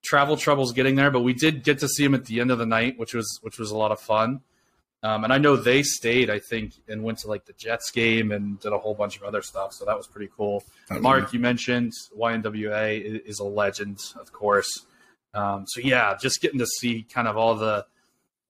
Travel 0.04 0.38
troubles 0.38 0.74
getting 0.74 0.96
there, 0.96 1.12
but 1.12 1.22
we 1.22 1.34
did 1.34 1.64
get 1.64 1.80
to 1.80 1.88
see 1.88 2.04
him 2.04 2.14
at 2.14 2.26
the 2.26 2.40
end 2.40 2.52
of 2.52 2.58
the 2.58 2.66
night, 2.66 3.00
which 3.00 3.14
was 3.14 3.40
which 3.42 3.58
was 3.58 3.72
a 3.72 3.78
lot 3.78 3.92
of 3.92 4.00
fun. 4.00 4.42
Um, 5.04 5.26
and 5.26 5.34
I 5.34 5.38
know 5.38 5.58
they 5.58 5.84
stayed, 5.84 6.30
I 6.30 6.40
think, 6.40 6.76
and 6.88 7.04
went 7.04 7.20
to 7.20 7.28
like 7.28 7.46
the 7.46 7.54
Jets 7.54 7.92
game 7.92 8.32
and 8.32 8.58
did 8.62 8.72
a 8.72 8.78
whole 8.78 8.96
bunch 8.96 9.18
of 9.18 9.24
other 9.24 9.42
stuff. 9.42 9.74
So 9.74 9.84
that 9.84 9.98
was 9.98 10.08
pretty 10.08 10.32
cool. 10.36 10.64
Mark, 10.90 11.34
you 11.34 11.40
mentioned 11.40 11.92
YNWA 12.18 13.22
is 13.26 13.40
a 13.40 13.44
legend, 13.44 14.00
of 14.18 14.32
course. 14.32 14.86
Um, 15.34 15.66
so 15.68 15.82
yeah, 15.82 16.16
just 16.22 16.42
getting 16.42 16.60
to 16.60 16.66
see 16.66 17.04
kind 17.04 17.28
of 17.28 17.36
all 17.36 17.56
the 17.56 17.86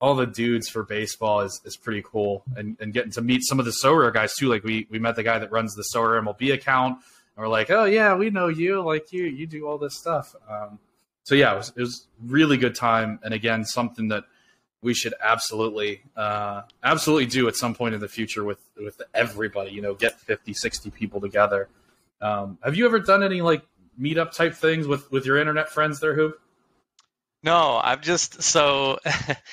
all 0.00 0.14
the 0.14 0.26
dudes 0.26 0.68
for 0.68 0.82
baseball 0.82 1.40
is, 1.40 1.60
is 1.64 1.76
pretty 1.76 2.02
cool, 2.04 2.44
and, 2.56 2.76
and 2.78 2.92
getting 2.92 3.12
to 3.12 3.22
meet 3.22 3.42
some 3.42 3.58
of 3.58 3.64
the 3.64 3.74
Sorare 3.82 4.12
guys 4.12 4.34
too. 4.34 4.48
Like 4.48 4.62
we 4.62 4.86
we 4.90 4.98
met 4.98 5.16
the 5.16 5.22
guy 5.22 5.38
that 5.38 5.50
runs 5.50 5.74
the 5.74 5.84
Sorare 5.94 6.22
MLB 6.22 6.52
account, 6.52 6.98
and 6.98 7.42
we're 7.42 7.48
like, 7.48 7.70
oh 7.70 7.84
yeah, 7.84 8.14
we 8.14 8.30
know 8.30 8.48
you. 8.48 8.80
Like 8.82 9.12
you 9.12 9.24
you 9.24 9.46
do 9.46 9.66
all 9.66 9.78
this 9.78 9.96
stuff. 9.98 10.36
Um, 10.48 10.78
so 11.24 11.34
yeah, 11.34 11.54
it 11.54 11.56
was, 11.56 11.72
it 11.76 11.80
was 11.80 12.06
really 12.22 12.56
good 12.56 12.74
time, 12.74 13.18
and 13.24 13.34
again, 13.34 13.64
something 13.64 14.08
that 14.08 14.24
we 14.82 14.92
should 14.92 15.14
absolutely 15.22 16.02
uh, 16.14 16.62
absolutely 16.82 17.26
do 17.26 17.48
at 17.48 17.56
some 17.56 17.74
point 17.74 17.94
in 17.94 18.00
the 18.00 18.08
future 18.08 18.44
with 18.44 18.60
with 18.76 19.00
everybody. 19.14 19.72
You 19.72 19.80
know, 19.80 19.94
get 19.94 20.20
50, 20.20 20.52
60 20.52 20.90
people 20.90 21.20
together. 21.22 21.68
Um, 22.20 22.58
have 22.62 22.76
you 22.76 22.84
ever 22.84 23.00
done 23.00 23.22
any 23.22 23.40
like 23.40 23.62
meetup 23.98 24.32
type 24.32 24.54
things 24.54 24.86
with 24.86 25.10
with 25.10 25.24
your 25.24 25.38
internet 25.38 25.70
friends 25.70 25.98
there, 26.00 26.14
Hoop? 26.14 26.38
No, 27.42 27.80
I've 27.82 28.02
just 28.02 28.42
so 28.42 28.98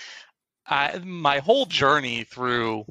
I 0.67 0.99
my 0.99 1.39
whole 1.39 1.65
journey 1.65 2.25
through 2.25 2.85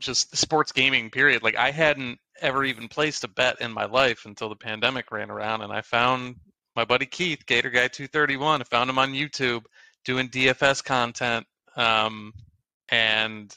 just 0.00 0.36
sports 0.36 0.72
gaming 0.72 1.10
period, 1.10 1.44
like 1.44 1.56
I 1.56 1.70
hadn't 1.70 2.18
ever 2.40 2.64
even 2.64 2.88
placed 2.88 3.22
a 3.22 3.28
bet 3.28 3.60
in 3.60 3.72
my 3.72 3.84
life 3.84 4.24
until 4.26 4.48
the 4.48 4.56
pandemic 4.56 5.12
ran 5.12 5.30
around 5.30 5.60
and 5.62 5.72
I 5.72 5.82
found 5.82 6.36
my 6.76 6.84
buddy 6.84 7.06
Keith, 7.06 7.44
Gator 7.46 7.70
Guy 7.70 7.88
231. 7.88 8.60
I 8.60 8.64
found 8.64 8.90
him 8.90 8.98
on 8.98 9.12
YouTube 9.12 9.64
doing 10.04 10.28
DFS 10.28 10.84
content. 10.84 11.46
Um, 11.76 12.32
and 12.88 13.54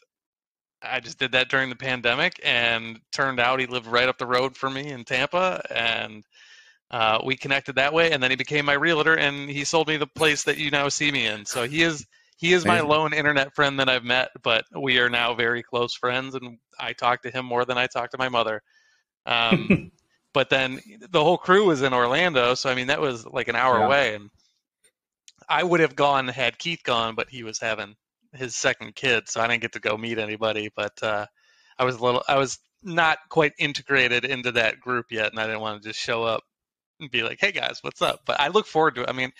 I 0.81 0.99
just 0.99 1.19
did 1.19 1.31
that 1.31 1.49
during 1.49 1.69
the 1.69 1.75
pandemic 1.75 2.39
and 2.43 2.99
turned 3.11 3.39
out 3.39 3.59
he 3.59 3.65
lived 3.65 3.87
right 3.87 4.09
up 4.09 4.17
the 4.17 4.25
road 4.25 4.57
from 4.57 4.73
me 4.73 4.89
in 4.89 5.03
Tampa 5.05 5.61
and 5.73 6.23
uh, 6.93 7.19
we 7.25 7.35
connected 7.35 7.73
that 7.75 7.91
way, 7.91 8.11
and 8.11 8.21
then 8.21 8.29
he 8.29 8.35
became 8.35 8.65
my 8.65 8.73
realtor, 8.73 9.17
and 9.17 9.49
he 9.49 9.63
sold 9.63 9.87
me 9.87 9.97
the 9.97 10.05
place 10.05 10.43
that 10.43 10.59
you 10.59 10.69
now 10.69 10.87
see 10.89 11.11
me 11.11 11.25
in. 11.25 11.43
So 11.43 11.67
he 11.67 11.81
is 11.81 12.05
he 12.37 12.53
is 12.53 12.65
my 12.65 12.81
lone 12.81 13.13
internet 13.13 13.55
friend 13.55 13.79
that 13.79 13.89
I've 13.89 14.03
met, 14.03 14.29
but 14.43 14.65
we 14.79 14.99
are 14.99 15.09
now 15.09 15.33
very 15.33 15.63
close 15.63 15.95
friends, 15.95 16.35
and 16.35 16.59
I 16.79 16.93
talk 16.93 17.23
to 17.23 17.31
him 17.31 17.47
more 17.47 17.65
than 17.65 17.79
I 17.79 17.87
talk 17.87 18.11
to 18.11 18.19
my 18.19 18.29
mother. 18.29 18.61
Um, 19.25 19.91
but 20.33 20.49
then 20.49 20.81
the 21.11 21.23
whole 21.23 21.37
crew 21.37 21.65
was 21.65 21.81
in 21.81 21.93
Orlando, 21.93 22.55
so 22.55 22.69
I 22.69 22.75
mean 22.75 22.87
that 22.87 23.01
was 23.01 23.25
like 23.25 23.47
an 23.47 23.55
hour 23.55 23.79
Yeah. 23.79 23.85
away, 23.85 24.15
and 24.15 24.29
I 25.47 25.63
would 25.63 25.79
have 25.79 25.95
gone 25.95 26.27
had 26.27 26.57
Keith 26.57 26.83
gone, 26.83 27.15
but 27.15 27.29
he 27.29 27.43
was 27.43 27.59
having 27.59 27.95
his 28.33 28.55
second 28.55 28.95
kid, 28.95 29.29
so 29.29 29.41
I 29.41 29.47
didn't 29.47 29.61
get 29.61 29.73
to 29.73 29.79
go 29.79 29.97
meet 29.97 30.17
anybody. 30.17 30.69
But 30.75 31.01
uh, 31.03 31.25
I 31.77 31.85
was 31.85 31.95
a 31.95 32.03
little, 32.03 32.23
I 32.27 32.37
was 32.37 32.59
not 32.81 33.19
quite 33.29 33.53
integrated 33.59 34.25
into 34.25 34.53
that 34.53 34.79
group 34.79 35.07
yet, 35.11 35.31
and 35.31 35.39
I 35.39 35.45
didn't 35.45 35.61
want 35.61 35.81
to 35.81 35.89
just 35.89 35.99
show 35.99 36.23
up 36.23 36.43
and 36.99 37.11
be 37.11 37.23
like, 37.23 37.39
"Hey 37.39 37.51
guys, 37.51 37.79
what's 37.81 38.01
up?" 38.01 38.21
But 38.25 38.39
I 38.39 38.49
look 38.49 38.67
forward 38.67 38.95
to 38.95 39.01
it. 39.03 39.09
I 39.09 39.13
mean, 39.13 39.31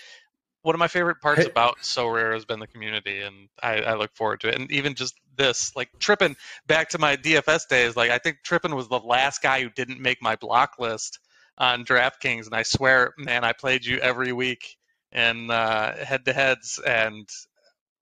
one 0.61 0.75
of 0.75 0.79
my 0.79 0.87
favorite 0.87 1.21
parts 1.21 1.45
Hey- 1.45 1.51
about 1.51 1.79
Sorare 1.81 2.33
has 2.33 2.45
been 2.45 2.59
the 2.59 2.67
community, 2.67 3.21
and 3.21 3.49
I, 3.61 3.81
I 3.81 3.93
look 3.95 4.15
forward 4.15 4.41
to 4.41 4.49
it. 4.49 4.55
And 4.55 4.71
even 4.71 4.95
just 4.95 5.15
this, 5.37 5.75
like 5.75 5.89
Trippin, 5.99 6.35
back 6.67 6.89
to 6.89 6.99
my 6.99 7.15
DFS 7.17 7.67
days, 7.67 7.95
like 7.95 8.11
I 8.11 8.17
think 8.17 8.37
Trippin 8.43 8.75
was 8.75 8.87
the 8.87 8.99
last 8.99 9.41
guy 9.41 9.61
who 9.61 9.69
didn't 9.69 9.99
make 10.01 10.21
my 10.21 10.35
block 10.35 10.75
list 10.79 11.19
on 11.57 11.85
DraftKings, 11.85 12.45
and 12.45 12.55
I 12.55 12.63
swear, 12.63 13.13
man, 13.17 13.43
I 13.43 13.53
played 13.53 13.85
you 13.85 13.97
every 13.99 14.33
week 14.33 14.77
in 15.11 15.51
uh, 15.51 16.03
head-to-heads, 16.03 16.79
and 16.85 17.27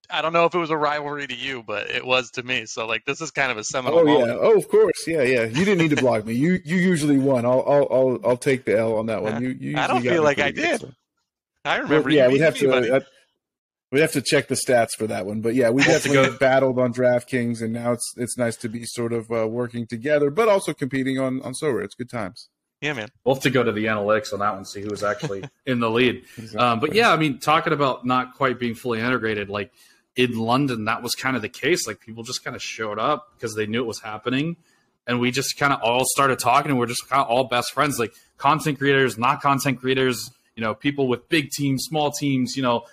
I 0.09 0.21
don't 0.21 0.33
know 0.33 0.45
if 0.45 0.53
it 0.53 0.57
was 0.57 0.69
a 0.69 0.77
rivalry 0.77 1.27
to 1.27 1.35
you, 1.35 1.63
but 1.63 1.89
it 1.89 2.05
was 2.05 2.31
to 2.31 2.43
me. 2.43 2.65
So 2.65 2.85
like, 2.85 3.05
this 3.05 3.21
is 3.21 3.31
kind 3.31 3.51
of 3.51 3.57
a 3.57 3.63
seminal 3.63 3.99
Oh 3.99 4.05
yeah. 4.05 4.13
moment. 4.13 4.39
Oh, 4.41 4.57
of 4.57 4.67
course. 4.67 5.07
Yeah, 5.07 5.23
yeah. 5.23 5.43
You 5.45 5.65
didn't 5.65 5.77
need 5.79 5.91
to 5.91 5.97
block 5.97 6.25
me. 6.25 6.33
You 6.33 6.59
you 6.63 6.77
usually 6.77 7.17
won. 7.17 7.45
I'll 7.45 7.63
I'll 7.67 7.87
I'll, 7.91 8.19
I'll 8.25 8.37
take 8.37 8.65
the 8.65 8.77
L 8.77 8.97
on 8.97 9.05
that 9.07 9.21
one. 9.21 9.41
You, 9.41 9.49
you 9.49 9.77
I 9.77 9.87
don't 9.87 10.01
feel 10.01 10.23
like 10.23 10.39
I 10.39 10.51
good, 10.51 10.55
did. 10.63 10.81
so. 10.81 10.91
I 11.63 11.75
Well, 11.77 11.83
remember. 11.83 12.09
yeah, 12.09 12.27
you 12.27 12.33
we'd 12.33 12.41
have 12.41 12.57
to. 12.57 13.01
Buddy. 13.91 13.99
We'd 13.99 14.01
have 14.01 14.11
to 14.13 14.21
check 14.21 14.47
the 14.47 14.55
stats 14.55 14.91
for 14.97 15.05
that 15.07 15.25
one, 15.25 15.41
but 15.41 15.53
yeah, 15.53 15.69
we've 15.69 15.85
definitely 15.85 16.31
go- 16.31 16.37
battled 16.37 16.79
on 16.79 16.93
DraftKings, 16.93 17.61
and 17.61 17.73
now 17.73 17.91
it's 17.91 18.13
it's 18.17 18.37
nice 18.37 18.55
to 18.57 18.69
be 18.69 18.85
sort 18.85 19.13
of 19.13 19.29
uh, 19.31 19.47
working 19.47 19.85
together, 19.85 20.29
but 20.31 20.47
also 20.47 20.73
competing 20.73 21.19
on 21.19 21.41
on 21.41 21.53
Sorare. 21.53 21.83
It's 21.83 21.95
good 21.95 22.09
times. 22.09 22.49
yeah, 22.79 22.93
man. 22.93 23.09
We'll 23.23 23.35
have 23.35 23.43
to 23.43 23.49
go 23.49 23.63
to 23.63 23.71
the 23.71 23.85
analytics 23.85 24.33
on 24.33 24.39
that 24.39 24.53
one, 24.55 24.65
see 24.65 24.81
who 24.81 24.89
was 24.89 25.03
actually 25.03 25.43
in 25.65 25.79
the 25.79 25.89
lead. 25.89 26.23
Um, 26.57 26.79
but 26.79 26.93
yeah, 26.95 27.11
I 27.11 27.17
mean, 27.17 27.39
talking 27.39 27.73
about 27.73 28.05
not 28.05 28.35
quite 28.35 28.57
being 28.59 28.75
fully 28.75 28.99
integrated, 28.99 29.49
like 29.49 29.71
in 30.15 30.37
London, 30.37 30.85
that 30.85 31.03
was 31.03 31.13
kind 31.13 31.35
of 31.35 31.41
the 31.41 31.49
case. 31.49 31.85
Like 31.87 31.99
people 31.99 32.23
just 32.23 32.43
kind 32.43 32.55
of 32.55 32.61
showed 32.61 32.97
up 32.99 33.27
because 33.35 33.55
they 33.55 33.65
knew 33.65 33.81
it 33.81 33.87
was 33.87 34.01
happening. 34.01 34.57
And 35.07 35.19
we 35.19 35.31
just 35.31 35.57
kind 35.57 35.73
of 35.73 35.81
all 35.81 36.03
started 36.05 36.37
talking 36.39 36.69
and 36.71 36.79
we're 36.79 36.85
just 36.85 37.09
kind 37.09 37.21
of 37.21 37.27
all 37.27 37.45
best 37.45 37.73
friends, 37.73 37.97
like 37.99 38.13
content 38.37 38.77
creators, 38.77 39.17
not 39.17 39.41
content 39.41 39.79
creators, 39.79 40.29
you 40.55 40.61
know, 40.61 40.73
people 40.75 41.07
with 41.07 41.27
big 41.27 41.49
teams, 41.49 41.83
small 41.87 42.11
teams, 42.11 42.55
you 42.55 42.61
know, 42.61 42.85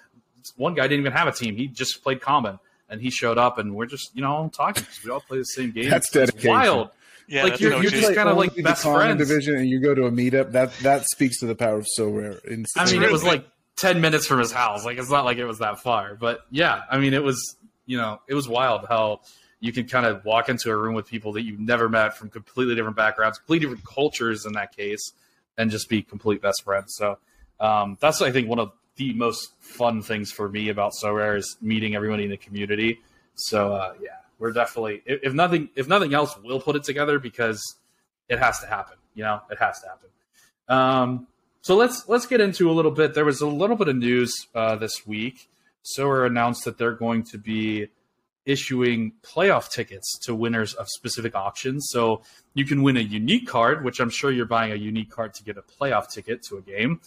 one 0.56 0.74
guy 0.74 0.84
didn't 0.84 1.00
even 1.00 1.12
have 1.12 1.28
a 1.28 1.32
team. 1.32 1.56
He 1.56 1.66
just 1.66 2.02
played 2.02 2.20
common. 2.20 2.58
and 2.90 3.00
he 3.02 3.10
showed 3.10 3.36
up, 3.38 3.58
and 3.58 3.74
we're 3.74 3.86
just 3.86 4.14
you 4.14 4.22
know 4.22 4.50
talking 4.54 4.82
because 4.82 5.04
we 5.04 5.10
all 5.10 5.20
play 5.20 5.38
the 5.38 5.44
same 5.44 5.70
game. 5.72 5.90
That's 5.90 6.10
dedication. 6.10 6.38
It's 6.38 6.46
wild. 6.48 6.90
Yeah, 7.26 7.42
like 7.42 7.60
you're, 7.60 7.72
no 7.72 7.80
you're 7.80 7.90
just 7.90 8.14
kind 8.14 8.28
of 8.30 8.38
like 8.38 8.52
Only 8.52 8.62
best 8.62 8.82
the 8.82 8.88
common 8.88 9.16
friends. 9.18 9.28
division, 9.28 9.56
and 9.56 9.68
you 9.68 9.80
go 9.80 9.94
to 9.94 10.06
a 10.06 10.10
meetup. 10.10 10.52
That 10.52 10.72
that 10.78 11.04
speaks 11.10 11.40
to 11.40 11.46
the 11.46 11.54
power 11.54 11.78
of 11.78 11.86
Sorare. 11.98 12.42
In- 12.46 12.64
I 12.76 12.90
mean, 12.90 13.02
it 13.02 13.12
was 13.12 13.22
like 13.22 13.44
ten 13.76 14.00
minutes 14.00 14.26
from 14.26 14.38
his 14.38 14.50
house. 14.52 14.84
Like 14.86 14.96
it's 14.98 15.10
not 15.10 15.26
like 15.26 15.36
it 15.36 15.44
was 15.44 15.58
that 15.58 15.80
far, 15.80 16.14
but 16.14 16.40
yeah, 16.50 16.82
I 16.90 16.96
mean, 16.98 17.12
it 17.12 17.22
was 17.22 17.56
you 17.84 17.98
know 17.98 18.20
it 18.28 18.34
was 18.34 18.48
wild 18.48 18.86
how 18.88 19.20
you 19.60 19.72
can 19.72 19.86
kind 19.86 20.06
of 20.06 20.24
walk 20.24 20.48
into 20.48 20.70
a 20.70 20.76
room 20.76 20.94
with 20.94 21.06
people 21.06 21.32
that 21.32 21.42
you've 21.42 21.60
never 21.60 21.88
met 21.88 22.16
from 22.16 22.30
completely 22.30 22.74
different 22.74 22.96
backgrounds, 22.96 23.36
completely 23.38 23.66
different 23.66 23.84
cultures 23.84 24.46
in 24.46 24.52
that 24.52 24.74
case, 24.74 25.12
and 25.58 25.70
just 25.70 25.88
be 25.90 26.00
complete 26.00 26.40
best 26.40 26.62
friends. 26.64 26.94
So 26.96 27.18
um, 27.60 27.98
that's 28.00 28.22
I 28.22 28.30
think 28.30 28.48
one 28.48 28.58
of 28.60 28.72
the 28.98 29.14
most 29.14 29.52
fun 29.60 30.02
things 30.02 30.30
for 30.30 30.48
me 30.48 30.68
about 30.68 30.92
Sorare 30.92 31.38
is 31.38 31.56
meeting 31.62 31.94
everybody 31.94 32.24
in 32.24 32.30
the 32.30 32.36
community. 32.36 33.00
So 33.34 33.72
uh, 33.72 33.94
yeah, 34.02 34.18
we're 34.38 34.52
definitely 34.52 35.02
if, 35.06 35.20
if 35.22 35.32
nothing 35.32 35.70
if 35.74 35.88
nothing 35.88 36.12
else, 36.12 36.36
we'll 36.44 36.60
put 36.60 36.76
it 36.76 36.84
together 36.84 37.18
because 37.18 37.62
it 38.28 38.38
has 38.38 38.60
to 38.60 38.66
happen. 38.66 38.98
You 39.14 39.24
know, 39.24 39.40
it 39.50 39.58
has 39.58 39.80
to 39.80 39.88
happen. 39.88 40.08
Um, 40.68 41.26
so 41.62 41.76
let's 41.76 42.08
let's 42.08 42.26
get 42.26 42.40
into 42.40 42.70
a 42.70 42.72
little 42.72 42.90
bit. 42.90 43.14
There 43.14 43.24
was 43.24 43.40
a 43.40 43.46
little 43.46 43.76
bit 43.76 43.88
of 43.88 43.96
news 43.96 44.34
uh, 44.54 44.76
this 44.76 45.06
week. 45.06 45.48
Sorare 45.96 46.26
announced 46.26 46.64
that 46.64 46.76
they're 46.76 46.92
going 46.92 47.22
to 47.24 47.38
be 47.38 47.88
issuing 48.44 49.12
playoff 49.22 49.70
tickets 49.70 50.18
to 50.20 50.34
winners 50.34 50.72
of 50.74 50.88
specific 50.88 51.34
auctions. 51.34 51.86
So 51.90 52.22
you 52.54 52.64
can 52.64 52.82
win 52.82 52.96
a 52.96 53.00
unique 53.00 53.46
card, 53.46 53.84
which 53.84 54.00
I'm 54.00 54.08
sure 54.08 54.30
you're 54.32 54.46
buying 54.46 54.72
a 54.72 54.76
unique 54.76 55.10
card 55.10 55.34
to 55.34 55.44
get 55.44 55.58
a 55.58 55.62
playoff 55.62 56.08
ticket 56.08 56.42
to 56.44 56.56
a 56.56 56.62
game. 56.62 57.00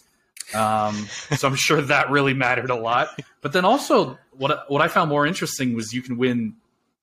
Um, 0.53 1.07
so 1.37 1.47
I'm 1.47 1.55
sure 1.55 1.81
that 1.81 2.09
really 2.09 2.33
mattered 2.33 2.69
a 2.69 2.75
lot. 2.75 3.19
But 3.41 3.53
then 3.53 3.65
also, 3.65 4.17
what 4.31 4.69
what 4.69 4.81
I 4.81 4.87
found 4.87 5.09
more 5.09 5.25
interesting 5.25 5.75
was 5.75 5.93
you 5.93 6.01
can 6.01 6.17
win 6.17 6.55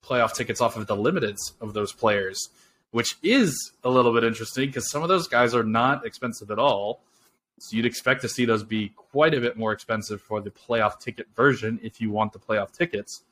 playoff 0.03 0.33
tickets 0.33 0.61
off 0.61 0.77
of 0.77 0.87
the 0.87 0.95
limiteds 0.95 1.53
of 1.61 1.73
those 1.73 1.93
players, 1.93 2.49
which 2.91 3.15
is 3.23 3.71
a 3.83 3.89
little 3.89 4.13
bit 4.13 4.23
interesting 4.23 4.67
because 4.67 4.89
some 4.89 5.03
of 5.03 5.09
those 5.09 5.27
guys 5.27 5.53
are 5.53 5.63
not 5.63 6.05
expensive 6.05 6.51
at 6.51 6.59
all. 6.59 7.01
So 7.59 7.75
you'd 7.75 7.85
expect 7.85 8.21
to 8.21 8.29
see 8.29 8.45
those 8.45 8.63
be 8.63 8.93
quite 8.95 9.33
a 9.33 9.41
bit 9.41 9.57
more 9.57 9.73
expensive 9.73 10.21
for 10.21 10.39
the 10.39 10.49
playoff 10.49 10.99
ticket 10.99 11.27
version 11.35 11.79
if 11.83 11.99
you 11.99 12.09
want 12.09 12.31
the 12.31 12.39
playoff 12.39 12.71
tickets. 12.71 13.23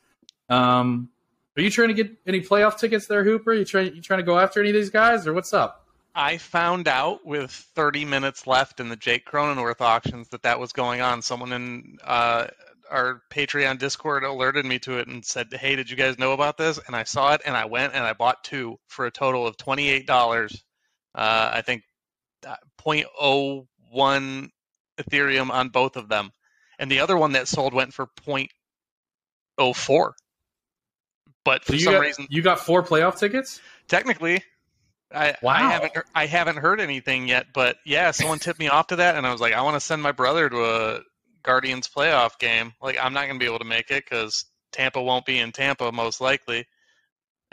Um, 0.49 1.09
are 1.55 1.61
you 1.61 1.71
trying 1.71 1.87
to 1.87 1.93
get 1.93 2.11
any 2.27 2.41
playoff 2.41 2.77
tickets 2.77 3.07
there, 3.07 3.23
Hooper? 3.23 3.53
You 3.53 3.65
trying 3.65 3.95
you 3.95 4.01
trying 4.01 4.19
to 4.19 4.25
go 4.25 4.37
after 4.37 4.59
any 4.59 4.69
of 4.69 4.75
these 4.75 4.89
guys, 4.89 5.25
or 5.25 5.33
what's 5.33 5.53
up? 5.53 5.86
I 6.17 6.37
found 6.39 6.87
out 6.87 7.25
with 7.25 7.51
30 7.51 8.03
minutes 8.05 8.47
left 8.47 8.79
in 8.79 8.89
the 8.89 8.95
Jake 8.95 9.25
Cronenworth 9.27 9.81
auctions 9.81 10.29
that 10.29 10.41
that 10.41 10.59
was 10.59 10.73
going 10.73 10.99
on. 10.99 11.21
Someone 11.21 11.53
in 11.53 11.97
uh, 12.03 12.47
our 12.89 13.21
Patreon 13.31 13.77
Discord 13.77 14.23
alerted 14.23 14.65
me 14.65 14.79
to 14.79 14.97
it 14.97 15.07
and 15.07 15.23
said, 15.23 15.53
"Hey, 15.53 15.75
did 15.75 15.91
you 15.91 15.95
guys 15.95 16.17
know 16.17 16.31
about 16.33 16.57
this?" 16.57 16.79
And 16.87 16.95
I 16.95 17.03
saw 17.03 17.35
it, 17.35 17.41
and 17.45 17.55
I 17.55 17.65
went 17.65 17.93
and 17.93 18.03
I 18.03 18.13
bought 18.13 18.43
two 18.43 18.77
for 18.87 19.05
a 19.05 19.11
total 19.11 19.45
of 19.45 19.57
twenty-eight 19.57 20.07
dollars. 20.07 20.63
Uh, 21.13 21.51
I 21.53 21.61
think 21.61 21.83
uh, 22.47 22.55
0.01 22.83 24.49
Ethereum 24.99 25.51
on 25.51 25.69
both 25.69 25.97
of 25.97 26.09
them, 26.09 26.31
and 26.79 26.91
the 26.91 26.99
other 26.99 27.17
one 27.17 27.33
that 27.33 27.47
sold 27.47 27.73
went 27.75 27.93
for 27.93 28.07
0.04. 28.25 30.11
But 31.45 31.63
for 31.63 31.73
So 31.73 31.77
some 31.77 31.93
got, 31.93 31.99
reason, 32.01 32.27
you 32.29 32.41
got 32.41 32.59
four 32.59 32.83
playoff 32.83 33.17
tickets. 33.19 33.61
technically 33.87 34.43
I, 35.13 35.35
Wow. 35.41 35.53
I 35.55 35.71
haven't 35.71 35.95
heard- 35.95 36.05
I 36.15 36.25
haven't 36.25 36.57
heard 36.57 36.81
anything 36.81 37.27
yet, 37.27 37.47
but 37.53 37.77
yeah, 37.85 38.11
someone 38.11 38.39
tipped 38.39 38.59
me 38.59 38.67
off 38.67 38.87
to 38.87 38.97
that, 38.97 39.15
and 39.15 39.25
I 39.25 39.31
was 39.31 39.41
like, 39.41 39.53
I 39.53 39.61
want 39.61 39.75
to 39.75 39.79
send 39.79 40.01
my 40.01 40.11
brother 40.11 40.49
to 40.49 40.65
a 40.65 41.01
Guardians 41.43 41.87
playoff 41.87 42.37
game. 42.39 42.73
Like, 42.81 42.97
I'm 43.01 43.13
not 43.13 43.25
going 43.27 43.39
to 43.39 43.43
be 43.43 43.45
able 43.45 43.59
to 43.59 43.65
make 43.65 43.89
it 43.91 44.03
because 44.09 44.45
Tampa 44.71 45.01
won't 45.01 45.25
be 45.25 45.39
in 45.39 45.51
Tampa 45.53 45.91
most 45.91 46.19
likely, 46.19 46.65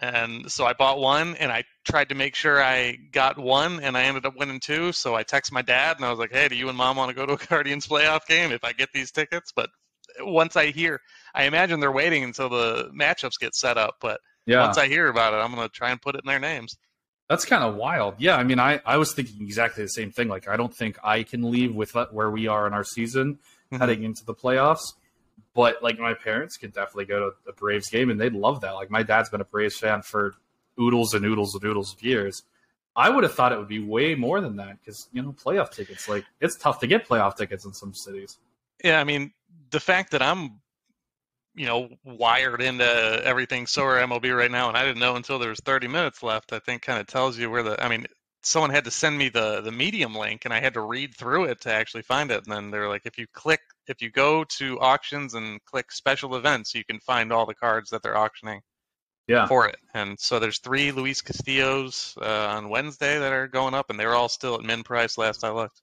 and 0.00 0.50
so 0.50 0.66
I 0.66 0.72
bought 0.72 0.98
one, 0.98 1.36
and 1.36 1.52
I 1.52 1.64
tried 1.84 2.08
to 2.08 2.14
make 2.16 2.34
sure 2.34 2.62
I 2.62 2.96
got 3.12 3.38
one, 3.38 3.80
and 3.80 3.96
I 3.96 4.02
ended 4.04 4.26
up 4.26 4.36
winning 4.36 4.58
two. 4.60 4.92
So 4.92 5.14
I 5.14 5.22
texted 5.22 5.52
my 5.52 5.62
dad, 5.62 5.96
and 5.96 6.04
I 6.04 6.10
was 6.10 6.18
like, 6.18 6.32
Hey, 6.32 6.48
do 6.48 6.56
you 6.56 6.68
and 6.68 6.76
mom 6.76 6.96
want 6.96 7.10
to 7.10 7.14
go 7.14 7.26
to 7.26 7.34
a 7.34 7.46
Guardians 7.48 7.86
playoff 7.86 8.26
game 8.26 8.50
if 8.50 8.64
I 8.64 8.72
get 8.72 8.88
these 8.92 9.12
tickets? 9.12 9.52
But 9.54 9.70
once 10.20 10.56
I 10.56 10.66
hear, 10.72 11.00
I 11.34 11.44
imagine 11.44 11.78
they're 11.80 11.92
waiting 11.92 12.24
until 12.24 12.48
the 12.48 12.90
matchups 12.92 13.38
get 13.40 13.54
set 13.54 13.78
up, 13.78 13.96
but 14.00 14.20
Yeah, 14.46 14.62
once 14.62 14.78
I 14.78 14.88
hear 14.88 15.06
about 15.08 15.32
it, 15.34 15.36
I'm 15.38 15.54
going 15.54 15.66
to 15.68 15.72
try 15.72 15.90
and 15.90 16.02
put 16.02 16.16
it 16.16 16.22
in 16.24 16.28
their 16.28 16.40
names. 16.40 16.76
That's 17.34 17.44
kind 17.44 17.64
of 17.64 17.74
wild. 17.74 18.14
Yeah, 18.18 18.36
I 18.36 18.44
mean, 18.44 18.60
I, 18.60 18.80
I 18.86 18.96
was 18.96 19.12
thinking 19.12 19.42
exactly 19.42 19.82
the 19.82 19.88
same 19.88 20.12
thing. 20.12 20.28
Like, 20.28 20.46
I 20.46 20.56
don't 20.56 20.72
think 20.74 20.98
I 21.02 21.24
can 21.24 21.50
leave 21.50 21.74
with 21.74 21.96
where 22.12 22.30
we 22.30 22.46
are 22.46 22.66
in 22.68 22.72
our 22.72 22.84
season 22.84 23.40
Mhm. 23.72 23.78
heading 23.80 24.04
into 24.04 24.24
the 24.24 24.34
playoffs. 24.34 24.94
But 25.52 25.82
like, 25.82 25.98
my 25.98 26.14
parents 26.14 26.56
could 26.56 26.72
definitely 26.72 27.06
go 27.06 27.18
to 27.30 27.50
a 27.50 27.52
Braves 27.52 27.88
game, 27.90 28.08
and 28.10 28.20
they'd 28.20 28.32
love 28.34 28.60
that. 28.60 28.72
Like, 28.72 28.90
my 28.90 29.02
dad's 29.02 29.30
been 29.30 29.40
a 29.40 29.44
Braves 29.44 29.76
fan 29.78 30.02
for 30.02 30.34
oodles 30.80 31.12
and 31.14 31.24
oodles 31.24 31.54
and 31.54 31.64
oodles 31.64 31.92
of 31.94 32.02
years. 32.02 32.42
I 32.96 33.10
would 33.10 33.24
have 33.24 33.34
thought 33.34 33.50
it 33.52 33.58
would 33.58 33.66
be 33.68 33.80
way 33.80 34.14
more 34.14 34.40
than 34.40 34.54
that 34.56 34.78
because 34.80 35.08
you 35.12 35.22
know 35.22 35.32
playoff 35.32 35.70
tickets. 35.72 36.08
Like, 36.08 36.24
it's 36.40 36.56
tough 36.56 36.78
to 36.80 36.86
get 36.86 37.08
playoff 37.08 37.36
tickets 37.36 37.64
in 37.64 37.72
some 37.72 37.92
cities. 37.94 38.38
Yeah, 38.84 39.00
I 39.00 39.04
mean, 39.04 39.32
the 39.70 39.80
fact 39.80 40.12
that 40.12 40.22
I'm, 40.22 40.60
you 41.54 41.66
know, 41.66 41.88
wired 42.04 42.60
into 42.62 42.84
everything 43.24 43.66
Sorare 43.66 44.02
MLB 44.04 44.36
right 44.36 44.50
now, 44.50 44.68
and 44.68 44.76
I 44.76 44.84
didn't 44.84 45.00
know 45.00 45.16
until 45.16 45.38
there 45.38 45.50
was 45.50 45.60
30 45.60 45.88
minutes 45.88 46.22
left, 46.22 46.52
I 46.52 46.58
think 46.60 46.82
kind 46.82 47.00
of 47.00 47.06
tells 47.06 47.38
you 47.38 47.50
where 47.50 47.62
the. 47.62 47.82
I 47.82 47.88
mean, 47.88 48.06
someone 48.42 48.70
had 48.70 48.84
to 48.84 48.90
send 48.90 49.16
me 49.18 49.28
the 49.28 49.60
the 49.62 49.72
Medium 49.72 50.14
link, 50.14 50.44
and 50.44 50.54
I 50.54 50.60
had 50.60 50.74
to 50.74 50.80
read 50.82 51.14
through 51.16 51.44
it 51.46 51.60
to 51.62 51.72
actually 51.72 52.02
find 52.02 52.30
it. 52.30 52.44
And 52.44 52.52
then 52.52 52.70
they're 52.70 52.88
like, 52.88 53.06
if 53.06 53.18
you 53.18 53.26
click, 53.34 53.60
if 53.88 54.02
you 54.02 54.10
go 54.10 54.44
to 54.58 54.80
auctions 54.80 55.34
and 55.34 55.64
click 55.64 55.92
special 55.92 56.36
events, 56.36 56.74
you 56.74 56.84
can 56.84 57.00
find 57.00 57.32
all 57.32 57.46
the 57.46 57.54
cards 57.54 57.90
that 57.90 58.02
they're 58.02 58.16
auctioning 58.18 58.60
Yeah, 59.28 59.48
for 59.48 59.68
it. 59.68 59.76
And 59.94 60.18
so 60.20 60.38
there's 60.38 60.58
three 60.60 60.92
Luis 60.92 61.22
Castillos 61.22 62.14
uh, 62.20 62.48
on 62.56 62.68
Wednesday 62.68 63.18
that 63.18 63.32
are 63.32 63.48
going 63.48 63.74
up, 63.74 63.90
and 63.90 63.98
they're 63.98 64.14
all 64.14 64.28
still 64.28 64.54
at 64.56 64.62
min 64.62 64.82
price 64.84 65.18
last 65.18 65.44
I 65.44 65.50
looked. 65.50 65.80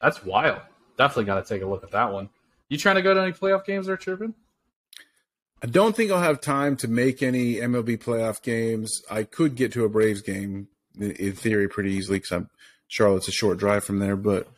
that's 0.00 0.24
wild. 0.24 0.60
Definitely 0.96 1.24
got 1.24 1.44
to 1.44 1.54
take 1.54 1.62
a 1.62 1.66
look 1.66 1.82
at 1.82 1.90
that 1.92 2.12
one. 2.12 2.28
You 2.68 2.78
trying 2.78 2.96
to 2.96 3.02
go 3.02 3.14
to 3.14 3.20
any 3.22 3.32
playoff 3.32 3.64
games 3.64 3.86
there, 3.86 3.96
Trippin? 3.96 4.34
I 5.62 5.66
don't 5.66 5.96
think 5.96 6.10
I'll 6.10 6.20
have 6.20 6.40
time 6.40 6.76
to 6.76 6.88
make 6.88 7.22
any 7.22 7.54
MLB 7.56 7.98
playoff 7.98 8.42
games. 8.42 9.00
I 9.10 9.22
could 9.22 9.54
get 9.54 9.72
to 9.72 9.84
a 9.84 9.88
Braves 9.88 10.20
game 10.20 10.68
in, 10.98 11.32
theory 11.32 11.68
pretty 11.68 11.92
easily 11.92 12.18
because 12.18 12.32
I'm 12.32 12.50
Charlotte's 12.86 13.28
a 13.28 13.32
short 13.32 13.58
drive 13.58 13.84
from 13.84 13.98
there, 13.98 14.16
but 14.16 14.48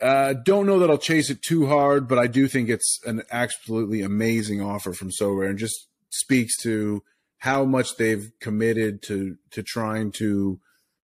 uh, 0.00 0.34
don't 0.34 0.66
know 0.66 0.78
that 0.78 0.90
I'll 0.90 0.98
chase 0.98 1.30
it 1.30 1.42
too 1.42 1.66
hard. 1.66 2.08
But 2.08 2.18
I 2.18 2.26
do 2.26 2.48
think 2.48 2.68
it's 2.68 3.00
an 3.04 3.22
absolutely 3.30 4.02
amazing 4.02 4.60
offer 4.62 4.92
from 4.92 5.10
So 5.10 5.40
and 5.40 5.58
just 5.58 5.88
speaks 6.10 6.56
to 6.62 7.02
how 7.38 7.64
much 7.64 7.96
they've 7.96 8.30
committed 8.40 9.02
to 9.02 9.36
to 9.50 9.62
trying 9.62 10.12
to 10.12 10.60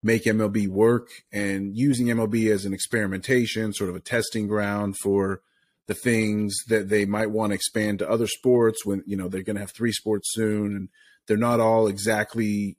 make 0.04 0.24
MLB 0.24 0.68
work 0.68 1.10
and 1.32 1.76
using 1.76 2.08
MLB 2.08 2.52
as 2.52 2.66
an 2.66 2.74
experimentation, 2.74 3.74
sort 3.74 3.90
of 3.90 3.96
a 3.96 4.00
testing 4.00 4.48
ground 4.48 4.96
for 5.02 5.42
the 5.88 5.94
things 5.94 6.56
that 6.68 6.90
they 6.90 7.06
might 7.06 7.32
want 7.32 7.52
to 7.52 7.56
expand 7.56 8.00
to 8.00 8.10
other 8.10 8.28
sports 8.28 8.86
when 8.86 9.04
you 9.06 9.18
know 9.18 9.28
they're 9.28 9.44
going 9.44 9.56
to 9.56 9.62
have 9.62 9.72
three 9.72 9.92
sports 9.92 10.30
soon 10.32 10.76
and 10.76 10.90
they're 11.28 11.38
not 11.38 11.60
all 11.60 11.88
exactly 11.88 12.78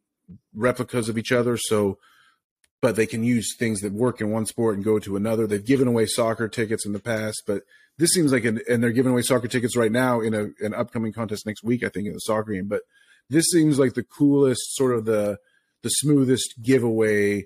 replicas 0.54 1.08
of 1.08 1.18
each 1.18 1.32
other 1.32 1.56
so 1.56 1.98
but 2.80 2.94
they 2.94 3.06
can 3.06 3.24
use 3.24 3.56
things 3.56 3.80
that 3.80 3.92
work 3.92 4.20
in 4.20 4.30
one 4.30 4.46
sport 4.46 4.76
and 4.76 4.84
go 4.84 5.00
to 5.00 5.16
another. 5.16 5.48
They've 5.48 5.64
given 5.64 5.88
away 5.88 6.06
soccer 6.06 6.46
tickets 6.46 6.86
in 6.86 6.92
the 6.92 7.00
past 7.00 7.42
but 7.46 7.62
this 7.98 8.10
seems 8.10 8.32
like 8.32 8.44
an 8.44 8.60
and 8.68 8.82
they're 8.82 8.92
giving 8.92 9.12
away 9.12 9.22
soccer 9.22 9.48
tickets 9.48 9.76
right 9.76 9.92
now 9.92 10.20
in 10.20 10.34
a, 10.34 10.48
an 10.64 10.72
upcoming 10.74 11.12
contest 11.12 11.44
next 11.46 11.62
week 11.62 11.84
i 11.84 11.88
think 11.88 12.06
in 12.06 12.12
the 12.12 12.20
soccer 12.20 12.52
game 12.52 12.68
but 12.68 12.82
this 13.28 13.46
seems 13.50 13.78
like 13.78 13.94
the 13.94 14.04
coolest 14.04 14.74
sort 14.74 14.94
of 14.94 15.04
the 15.04 15.38
the 15.82 15.90
smoothest 15.90 16.54
giveaway 16.62 17.44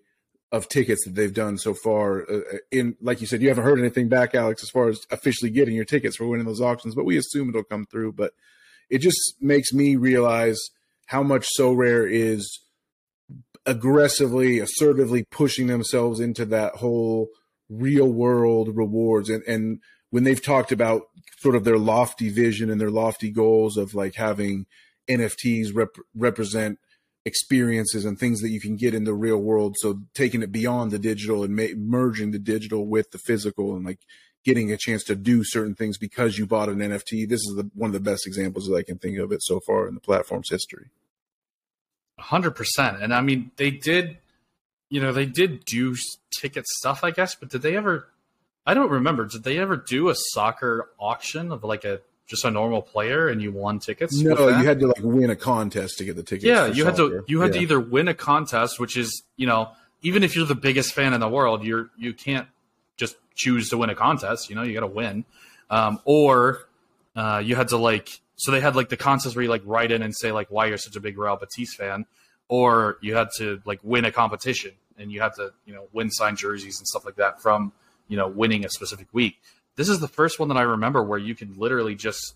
of 0.53 0.69
tickets 0.69 1.05
that 1.05 1.15
they've 1.15 1.33
done 1.33 1.57
so 1.57 1.75
far. 1.75 2.31
Uh, 2.31 2.41
in 2.71 2.95
like 3.01 3.21
you 3.21 3.27
said, 3.27 3.41
you 3.43 3.49
haven't 3.49 3.65
heard 3.65 3.79
anything 3.79 4.09
back, 4.09 4.35
Alex, 4.35 4.63
as 4.63 4.71
far 4.71 4.89
as 4.89 5.01
officially 5.11 5.51
getting 5.51 5.75
your 5.75 5.87
tickets 5.87 6.17
for 6.17 6.27
winning 6.27 6.47
those 6.47 6.61
auctions, 6.61 6.95
but 6.95 7.07
we 7.07 7.17
assume 7.17 7.49
it'll 7.49 7.65
come 7.65 7.87
through. 7.87 8.13
But 8.13 8.33
it 8.91 8.99
just 8.99 9.37
makes 9.41 9.73
me 9.73 9.97
realize 9.97 10.59
how 11.07 11.23
much 11.23 11.49
Sorare 11.59 12.09
is 12.11 12.61
aggressively, 13.65 14.59
assertively 14.59 15.25
pushing 15.31 15.69
themselves 15.69 16.21
into 16.21 16.45
that 16.47 16.77
whole 16.77 17.29
real 17.71 18.13
world 18.13 18.77
rewards. 18.77 19.31
And 19.31 19.43
and 19.45 19.81
when 20.11 20.25
they've 20.25 20.43
talked 20.43 20.71
about 20.71 21.03
sort 21.39 21.57
of 21.57 21.65
their 21.65 21.79
lofty 21.79 22.29
vision 22.29 22.71
and 22.71 22.81
their 22.81 22.91
lofty 22.91 23.31
goals 23.31 23.79
of 23.79 23.95
like 23.95 24.17
having 24.17 24.67
NFTs 25.09 25.75
rep- 25.75 25.97
represent 26.15 26.79
experiences 27.25 28.05
and 28.05 28.19
things 28.19 28.41
that 28.41 28.51
you 28.51 28.61
can 28.61 28.77
get 28.77 28.95
in 28.95 29.05
the 29.05 29.15
real 29.15 29.39
world. 29.39 29.77
So 29.79 30.01
taking 30.15 30.43
it 30.43 30.51
beyond 30.53 30.91
the 30.91 30.99
digital 30.99 31.45
and 31.45 31.55
ma- 31.55 31.77
merging 31.77 32.33
the 32.33 32.39
digital 32.39 32.87
with 32.87 33.11
the 33.13 33.19
physical 33.19 33.77
and 33.77 33.85
like 33.85 34.01
getting 34.45 34.73
a 34.73 34.77
chance 34.77 35.05
to 35.05 35.15
do 35.15 35.45
certain 35.45 35.75
things 35.75 35.99
because 35.99 36.37
you 36.37 36.47
bought 36.47 36.69
an 36.69 36.79
NFT. 36.79 37.29
This 37.29 37.41
is 37.41 37.55
the, 37.57 37.71
one 37.75 37.89
of 37.89 37.95
the 37.95 38.01
best 38.01 38.27
examples 38.27 38.67
that 38.67 38.75
I 38.75 38.83
can 38.83 38.99
think 38.99 39.19
of 39.19 39.31
it 39.31 39.43
so 39.43 39.61
far 39.61 39.87
in 39.87 39.95
the 39.95 40.01
platform's 40.01 40.51
history. 40.51 40.91
hundred 42.19 42.53
percent. 42.53 43.03
And 43.03 43.15
I 43.15 43.21
mean, 43.21 43.53
they 43.57 43.71
did, 43.71 44.19
you 44.91 45.01
know, 45.01 45.13
they 45.13 45.27
did 45.27 45.65
do 45.65 45.97
ticket 46.37 46.67
stuff, 46.67 47.05
I 47.05 47.13
guess. 47.13 47.37
But 47.37 47.51
did 47.51 47.63
they 47.63 47.77
ever? 47.77 48.09
I 48.67 48.75
don't 48.75 48.91
remember. 48.91 49.27
Did 49.27 49.45
they 49.45 49.59
ever 49.59 49.77
do 49.77 50.09
a 50.09 50.15
soccer 50.17 50.91
auction 50.99 51.53
of 51.53 51.63
like 51.63 51.85
a 51.85 52.01
just 52.27 52.45
a 52.45 52.51
normal 52.51 52.83
player 52.83 53.29
and 53.29 53.43
you 53.43 53.53
won 53.53 53.79
tickets? 53.79 54.19
No, 54.21 54.49
you 54.49 54.65
had 54.65 54.81
to 54.81 54.89
like 54.89 55.03
win 55.03 55.31
a 55.31 55.37
contest 55.37 55.99
to 55.99 56.05
get 56.05 56.17
the 56.17 56.23
tickets. 56.23 56.45
Yeah, 56.45 56.67
you 56.67 56.85
soccer. 56.85 56.87
had 56.87 56.97
to 56.97 57.25
you 57.27 57.41
had 57.41 57.55
yeah. 57.55 57.59
to 57.59 57.63
either 57.63 57.81
win 57.81 58.09
a 58.09 58.15
contest, 58.15 58.79
which 58.81 58.97
is 58.97 59.23
you 59.37 59.47
know 59.47 59.71
even 60.03 60.23
if 60.23 60.37
you're 60.37 60.47
the 60.47 60.55
biggest 60.55 60.95
fan 60.95 61.15
in 61.15 61.21
the 61.21 61.29
world, 61.29 61.65
you're 61.65 61.91
you 61.97 62.13
can't 62.13 62.49
just 62.97 63.17
choose 63.35 63.69
to 63.71 63.79
win 63.79 63.91
a 63.91 63.95
contest. 63.95 64.51
You 64.51 64.57
know, 64.57 64.63
you 64.63 64.75
got 64.75 64.81
to 64.81 64.87
win, 64.87 65.25
um, 65.71 66.01
or 66.05 66.67
uh, 67.17 67.43
you 67.45 67.57
had 67.57 67.69
to 67.69 67.77
like 67.77 68.09
so 68.37 68.51
they 68.51 68.61
had 68.61 68.77
like 68.77 68.89
the 68.89 68.97
contest 68.97 69.37
where 69.37 69.45
you 69.45 69.51
like 69.51 69.63
write 69.65 69.93
in 69.93 70.03
and 70.03 70.15
say 70.15 70.33
like 70.33 70.49
why 70.49 70.67
you're 70.67 70.79
such 70.79 70.97
a 70.97 71.01
big 71.01 71.17
Real 71.17 71.37
Betis 71.37 71.75
fan, 71.75 72.07
or 72.49 72.99
you 73.01 73.15
had 73.15 73.29
to 73.39 73.63
like 73.65 73.81
win 73.83 74.05
a 74.05 74.13
competition 74.13 74.73
and 74.99 75.13
you 75.13 75.21
had 75.21 75.35
to 75.35 75.53
you 75.65 75.75
know 75.75 75.87
win 75.93 76.11
signed 76.11 76.39
jerseys 76.39 76.79
and 76.79 76.87
stuff 76.87 77.05
like 77.05 77.17
that 77.17 77.41
from 77.41 77.73
you 78.09 78.17
know 78.17 78.29
winning 78.29 78.65
a 78.65 78.69
specific 78.69 79.09
week. 79.13 79.41
This 79.77 79.89
is 79.89 80.01
the 80.01 80.09
first 80.09 80.39
one 80.39 80.49
that 80.49 80.57
I 80.57 80.63
remember 80.63 81.03
where 81.03 81.19
you 81.19 81.35
can 81.35 81.55
literally 81.57 81.95
just 81.95 82.35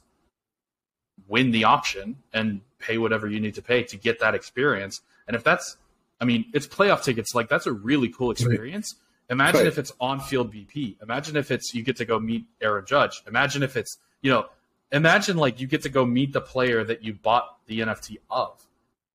win 1.28 1.50
the 1.50 1.64
auction 1.64 2.16
and 2.32 2.60
pay 2.78 2.98
whatever 2.98 3.26
you 3.28 3.40
need 3.40 3.54
to 3.54 3.62
pay 3.62 3.82
to 3.84 3.96
get 3.96 4.20
that 4.20 4.34
experience. 4.34 5.00
And 5.26 5.34
if 5.36 5.42
that's, 5.44 5.76
I 6.20 6.24
mean, 6.24 6.46
it's 6.54 6.66
playoff 6.66 7.02
tickets. 7.02 7.34
Like 7.34 7.48
that's 7.48 7.66
a 7.66 7.72
really 7.72 8.08
cool 8.08 8.30
experience. 8.30 8.94
Imagine 9.28 9.60
Right. 9.62 9.66
if 9.66 9.78
it's 9.78 9.92
on-field 10.00 10.52
BP. 10.52 10.96
Imagine 11.02 11.36
if 11.36 11.50
it's 11.50 11.74
you 11.74 11.82
get 11.82 11.96
to 11.96 12.04
go 12.04 12.20
meet 12.20 12.44
Aaron 12.60 12.84
Judge. 12.86 13.22
Imagine 13.26 13.62
if 13.62 13.76
it's 13.76 13.98
you 14.22 14.30
know, 14.30 14.46
imagine 14.92 15.36
like 15.36 15.60
you 15.60 15.66
get 15.66 15.82
to 15.82 15.88
go 15.88 16.04
meet 16.06 16.32
the 16.32 16.40
player 16.40 16.82
that 16.84 17.02
you 17.04 17.12
bought 17.12 17.58
the 17.66 17.80
NFT 17.80 18.18
of. 18.30 18.60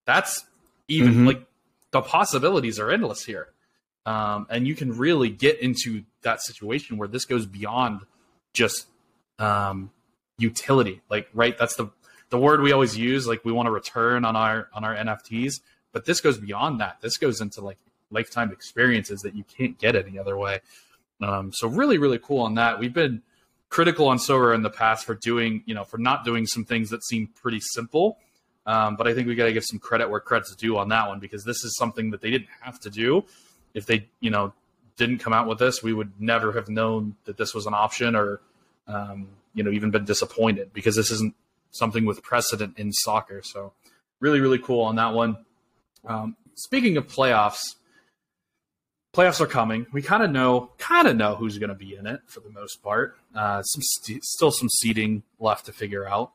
That's 0.05 0.45
even 0.87 1.15
Mhm. 1.15 1.25
like 1.27 1.45
the 1.91 2.01
possibilities 2.01 2.79
are 2.79 2.91
endless 2.91 3.23
here, 3.25 3.49
um, 4.05 4.47
and 4.49 4.67
you 4.67 4.75
can 4.75 4.97
really 4.97 5.29
get 5.29 5.59
into 5.59 6.03
that 6.21 6.41
situation 6.41 6.97
where 6.97 7.07
this 7.07 7.25
goes 7.25 7.45
beyond 7.45 8.01
just 8.53 8.87
um, 9.39 9.91
utility. 10.37 11.01
Like 11.09 11.29
right, 11.33 11.57
that's 11.57 11.75
the 11.75 11.89
the 12.29 12.37
word 12.37 12.61
we 12.61 12.71
always 12.71 12.97
use. 12.97 13.27
Like 13.27 13.43
we 13.43 13.51
want 13.51 13.67
to 13.67 13.71
return 13.71 14.25
on 14.25 14.35
our 14.35 14.69
on 14.73 14.83
our 14.83 14.95
NFTs, 14.95 15.61
but 15.91 16.05
this 16.05 16.21
goes 16.21 16.37
beyond 16.37 16.79
that. 16.79 16.97
This 17.01 17.17
goes 17.17 17.41
into 17.41 17.61
like 17.61 17.77
lifetime 18.09 18.51
experiences 18.51 19.21
that 19.21 19.35
you 19.35 19.43
can't 19.43 19.77
get 19.77 19.95
any 19.95 20.19
other 20.19 20.37
way. 20.37 20.59
Um, 21.21 21.51
so 21.53 21.67
really, 21.67 21.97
really 21.97 22.19
cool 22.19 22.41
on 22.41 22.55
that. 22.55 22.79
We've 22.79 22.93
been 22.93 23.21
critical 23.69 24.07
on 24.09 24.17
Sorare 24.17 24.53
in 24.53 24.63
the 24.63 24.69
past 24.69 25.05
for 25.05 25.15
doing, 25.15 25.63
you 25.65 25.73
know, 25.73 25.83
for 25.83 25.97
not 25.97 26.25
doing 26.25 26.45
some 26.45 26.65
things 26.65 26.89
that 26.89 27.03
seem 27.03 27.27
pretty 27.27 27.59
simple. 27.61 28.17
Um, 28.65 28.95
but 28.95 29.07
I 29.07 29.13
think 29.13 29.27
we 29.27 29.35
got 29.35 29.45
to 29.45 29.53
give 29.53 29.63
some 29.63 29.79
credit 29.79 30.09
where 30.09 30.19
credit's 30.19 30.55
due 30.55 30.77
on 30.77 30.89
that 30.89 31.07
one 31.07 31.19
because 31.19 31.43
this 31.43 31.63
is 31.63 31.75
something 31.77 32.11
that 32.11 32.21
they 32.21 32.29
didn't 32.29 32.49
have 32.59 32.79
to 32.81 32.89
do. 32.89 33.25
If 33.73 33.85
they, 33.85 34.07
you 34.19 34.29
know, 34.29 34.53
didn't 35.01 35.17
come 35.17 35.33
out 35.33 35.47
with 35.47 35.57
this, 35.57 35.81
we 35.81 35.93
would 35.93 36.13
never 36.19 36.51
have 36.53 36.69
known 36.69 37.15
that 37.25 37.35
this 37.35 37.55
was 37.55 37.65
an 37.65 37.73
option 37.73 38.15
or, 38.15 38.39
um, 38.87 39.29
you 39.55 39.63
know, 39.63 39.71
even 39.71 39.89
been 39.89 40.05
disappointed 40.05 40.71
because 40.73 40.95
this 40.95 41.09
isn't 41.09 41.33
something 41.71 42.05
with 42.05 42.21
precedent 42.21 42.77
in 42.77 42.93
soccer. 42.93 43.41
So 43.43 43.73
really, 44.19 44.39
really 44.39 44.59
cool 44.59 44.83
on 44.83 44.95
that 44.97 45.13
one. 45.13 45.37
Um, 46.05 46.37
speaking 46.53 46.97
of 46.97 47.07
playoffs, 47.07 47.75
playoffs 49.11 49.41
are 49.41 49.47
coming. 49.47 49.87
We 49.91 50.03
kind 50.03 50.21
of 50.21 50.29
know, 50.29 50.71
kind 50.77 51.07
of 51.07 51.15
know 51.15 51.35
who's 51.35 51.57
going 51.57 51.69
to 51.69 51.75
be 51.75 51.95
in 51.95 52.05
it 52.05 52.21
for 52.27 52.39
the 52.41 52.49
most 52.51 52.83
part. 52.83 53.15
Uh, 53.35 53.63
some 53.63 53.81
st- 53.81 54.23
still 54.23 54.51
some 54.51 54.69
seeding 54.69 55.23
left 55.39 55.65
to 55.65 55.73
figure 55.73 56.07
out. 56.07 56.33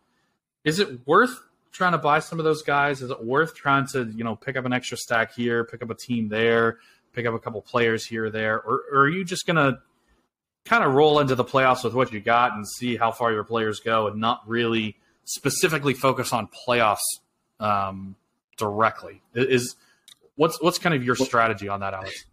Is 0.65 0.81
it 0.81 1.07
worth 1.07 1.39
trying 1.71 1.93
to 1.93 1.99
buy 1.99 2.19
some 2.19 2.41
of 2.41 2.45
those 2.45 2.63
guys? 2.63 3.01
Is 3.01 3.11
it 3.11 3.25
worth 3.25 3.55
trying 3.55 3.87
to 3.89 4.11
you 4.17 4.25
know 4.25 4.35
pick 4.35 4.57
up 4.57 4.65
an 4.65 4.73
extra 4.73 4.97
stack 4.97 5.35
here, 5.35 5.63
pick 5.63 5.83
up 5.83 5.91
a 5.91 5.95
team 5.95 6.29
there, 6.29 6.79
pick 7.17 7.27
up 7.27 7.35
a 7.35 7.39
couple 7.41 7.61
players 7.63 8.07
here 8.07 8.27
or 8.27 8.31
there, 8.31 8.63
or, 8.63 8.83
or 8.93 8.99
are 9.01 9.09
you 9.09 9.25
just 9.25 9.47
going 9.47 9.57
to 9.57 9.79
kind 10.65 10.85
of 10.85 10.93
roll 10.93 11.19
into 11.19 11.35
the 11.35 11.45
playoffs 11.45 11.83
with 11.83 11.95
what 11.95 12.13
you 12.13 12.21
got 12.21 12.53
and 12.53 12.69
see 12.69 12.97
how 12.97 13.11
far 13.11 13.33
your 13.33 13.45
players 13.45 13.81
go, 13.81 14.07
and 14.07 14.21
not 14.21 14.43
really 14.47 14.97
specifically 15.25 15.95
focus 15.95 16.33
on 16.33 16.49
playoffs 16.69 16.99
um, 17.59 18.15
directly? 18.57 19.23
Is 19.35 19.75
what's 20.37 20.63
what's 20.63 20.79
kind 20.79 20.95
of 20.95 21.03
your 21.03 21.17
strategy 21.17 21.69
on 21.69 21.81
that, 21.81 21.95
Alex? 21.95 22.25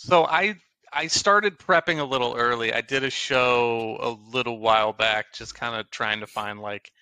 So 0.00 0.24
I 0.24 0.54
I 0.92 1.08
started 1.08 1.58
prepping 1.58 1.98
a 1.98 2.04
little 2.04 2.34
early. 2.36 2.72
I 2.72 2.80
did 2.80 3.04
a 3.04 3.10
show 3.10 3.98
a 4.00 4.32
little 4.32 4.58
while 4.58 4.92
back, 4.92 5.34
just 5.34 5.54
kind 5.54 5.78
of 5.78 5.90
trying 5.90 6.20
to 6.20 6.26
find 6.26 6.60
like, 6.60 6.92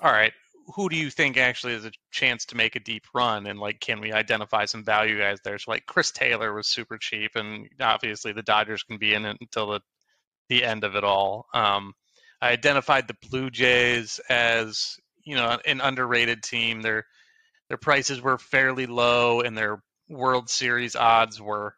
all 0.00 0.10
right, 0.10 0.32
who 0.74 0.88
do 0.88 0.96
you 0.96 1.10
think 1.10 1.36
actually 1.36 1.74
has 1.74 1.84
a 1.84 1.92
chance 2.10 2.46
to 2.46 2.56
make 2.56 2.76
a 2.76 2.80
deep 2.80 3.04
run, 3.14 3.46
and 3.46 3.58
like, 3.58 3.80
can 3.80 4.00
we 4.00 4.12
identify 4.12 4.64
some 4.64 4.84
value 4.84 5.18
guys 5.18 5.38
there? 5.44 5.58
So 5.58 5.70
like, 5.70 5.86
Chris 5.86 6.10
Taylor 6.10 6.52
was 6.52 6.68
super 6.68 6.98
cheap, 6.98 7.32
and 7.34 7.68
obviously 7.80 8.32
the 8.32 8.42
Dodgers 8.42 8.82
can 8.82 8.98
be 8.98 9.14
in 9.14 9.24
it 9.24 9.36
until 9.40 9.72
the 9.72 9.80
the 10.48 10.64
end 10.64 10.84
of 10.84 10.94
it 10.94 11.04
all. 11.04 11.46
Um, 11.54 11.94
I 12.40 12.50
identified 12.50 13.08
the 13.08 13.28
Blue 13.30 13.50
Jays 13.50 14.20
as 14.28 14.96
you 15.24 15.36
know 15.36 15.58
an 15.66 15.80
underrated 15.80 16.42
team. 16.42 16.82
Their 16.82 17.04
their 17.68 17.78
prices 17.78 18.20
were 18.20 18.38
fairly 18.38 18.86
low, 18.86 19.40
and 19.40 19.56
their 19.56 19.82
World 20.08 20.50
Series 20.50 20.96
odds 20.96 21.40
were 21.40 21.74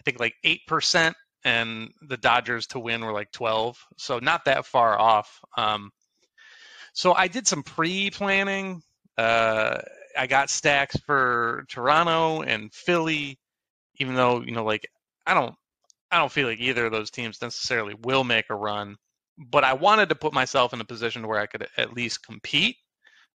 I 0.00 0.02
think 0.04 0.20
like 0.20 0.34
eight 0.44 0.62
percent, 0.66 1.16
and 1.44 1.90
the 2.08 2.16
Dodgers 2.16 2.66
to 2.68 2.80
win 2.80 3.04
were 3.04 3.12
like 3.12 3.32
twelve, 3.32 3.78
so 3.96 4.18
not 4.18 4.46
that 4.46 4.66
far 4.66 4.98
off. 4.98 5.40
Um, 5.56 5.90
so 6.92 7.14
I 7.14 7.28
did 7.28 7.46
some 7.46 7.62
pre-planning. 7.62 8.82
Uh, 9.16 9.78
I 10.18 10.26
got 10.26 10.50
stacks 10.50 10.96
for 11.06 11.64
Toronto 11.68 12.42
and 12.42 12.72
Philly, 12.72 13.38
even 13.96 14.14
though 14.14 14.42
you 14.42 14.52
know, 14.52 14.64
like 14.64 14.86
I 15.26 15.34
don't, 15.34 15.54
I 16.10 16.18
don't 16.18 16.32
feel 16.32 16.48
like 16.48 16.60
either 16.60 16.86
of 16.86 16.92
those 16.92 17.10
teams 17.10 17.40
necessarily 17.40 17.94
will 18.02 18.24
make 18.24 18.46
a 18.50 18.54
run. 18.54 18.96
But 19.38 19.64
I 19.64 19.72
wanted 19.72 20.10
to 20.10 20.14
put 20.14 20.34
myself 20.34 20.74
in 20.74 20.80
a 20.80 20.84
position 20.84 21.26
where 21.26 21.40
I 21.40 21.46
could 21.46 21.66
at 21.76 21.94
least 21.94 22.24
compete, 22.24 22.76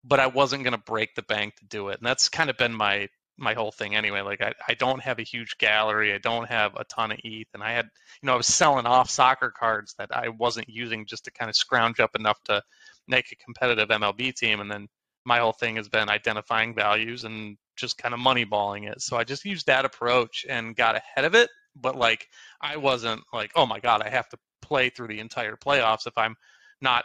but 0.02 0.20
I 0.20 0.26
wasn't 0.26 0.64
going 0.64 0.72
to 0.72 0.78
break 0.78 1.14
the 1.14 1.22
bank 1.22 1.54
to 1.56 1.64
do 1.66 1.88
it, 1.88 1.98
and 1.98 2.06
that's 2.06 2.28
kind 2.28 2.50
of 2.50 2.56
been 2.56 2.74
my 2.74 3.08
my 3.36 3.54
whole 3.54 3.72
thing 3.72 3.96
anyway. 3.96 4.20
Like 4.20 4.40
I, 4.40 4.52
I 4.68 4.74
don't 4.74 5.02
have 5.02 5.18
a 5.18 5.22
huge 5.22 5.58
gallery. 5.58 6.14
I 6.14 6.18
don't 6.18 6.48
have 6.48 6.74
a 6.76 6.84
ton 6.84 7.12
of 7.12 7.18
ETH. 7.24 7.48
And 7.54 7.62
I 7.62 7.72
had, 7.72 7.86
you 8.22 8.26
know, 8.26 8.34
I 8.34 8.36
was 8.36 8.46
selling 8.46 8.86
off 8.86 9.10
soccer 9.10 9.50
cards 9.50 9.94
that 9.98 10.14
I 10.14 10.28
wasn't 10.28 10.68
using 10.68 11.06
just 11.06 11.24
to 11.24 11.30
kind 11.30 11.48
of 11.48 11.56
scrounge 11.56 12.00
up 12.00 12.14
enough 12.14 12.40
to 12.44 12.62
make 13.08 13.32
a 13.32 13.36
competitive 13.36 13.88
MLB 13.88 14.34
team. 14.34 14.60
And 14.60 14.70
then 14.70 14.88
my 15.24 15.38
whole 15.38 15.52
thing 15.52 15.76
has 15.76 15.88
been 15.88 16.08
identifying 16.08 16.74
values 16.74 17.24
and 17.24 17.56
just 17.76 17.98
kind 17.98 18.14
of 18.14 18.20
moneyballing 18.20 18.90
it. 18.90 19.00
So 19.00 19.16
I 19.16 19.24
just 19.24 19.44
used 19.44 19.66
that 19.66 19.84
approach 19.84 20.44
and 20.48 20.76
got 20.76 20.96
ahead 20.96 21.24
of 21.24 21.34
it. 21.34 21.50
But 21.76 21.96
like 21.96 22.26
I 22.60 22.76
wasn't 22.76 23.22
like, 23.32 23.50
oh 23.56 23.66
my 23.66 23.80
God, 23.80 24.02
I 24.02 24.10
have 24.10 24.28
to 24.30 24.38
play 24.62 24.90
through 24.90 25.08
the 25.08 25.20
entire 25.20 25.56
playoffs 25.56 26.06
if 26.06 26.16
I'm 26.16 26.36
not 26.80 27.04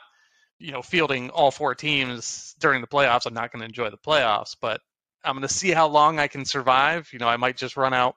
you 0.60 0.72
know 0.72 0.82
fielding 0.82 1.30
all 1.30 1.52
four 1.52 1.74
teams 1.74 2.54
during 2.60 2.82
the 2.82 2.88
playoffs 2.88 3.26
i'm 3.26 3.34
not 3.34 3.50
going 3.50 3.62
to 3.62 3.66
enjoy 3.66 3.90
the 3.90 3.98
playoffs 3.98 4.58
but 4.60 4.82
I'm 5.24 5.36
going 5.36 5.48
to 5.48 5.54
see 5.54 5.72
how 5.72 5.88
long 5.88 6.20
I 6.20 6.28
can 6.28 6.46
survive. 6.46 7.10
You 7.12 7.20
know, 7.20 7.28
I 7.28 7.38
might 7.38 7.58
just 7.58 7.78
run 7.78 7.94
out. 7.94 8.16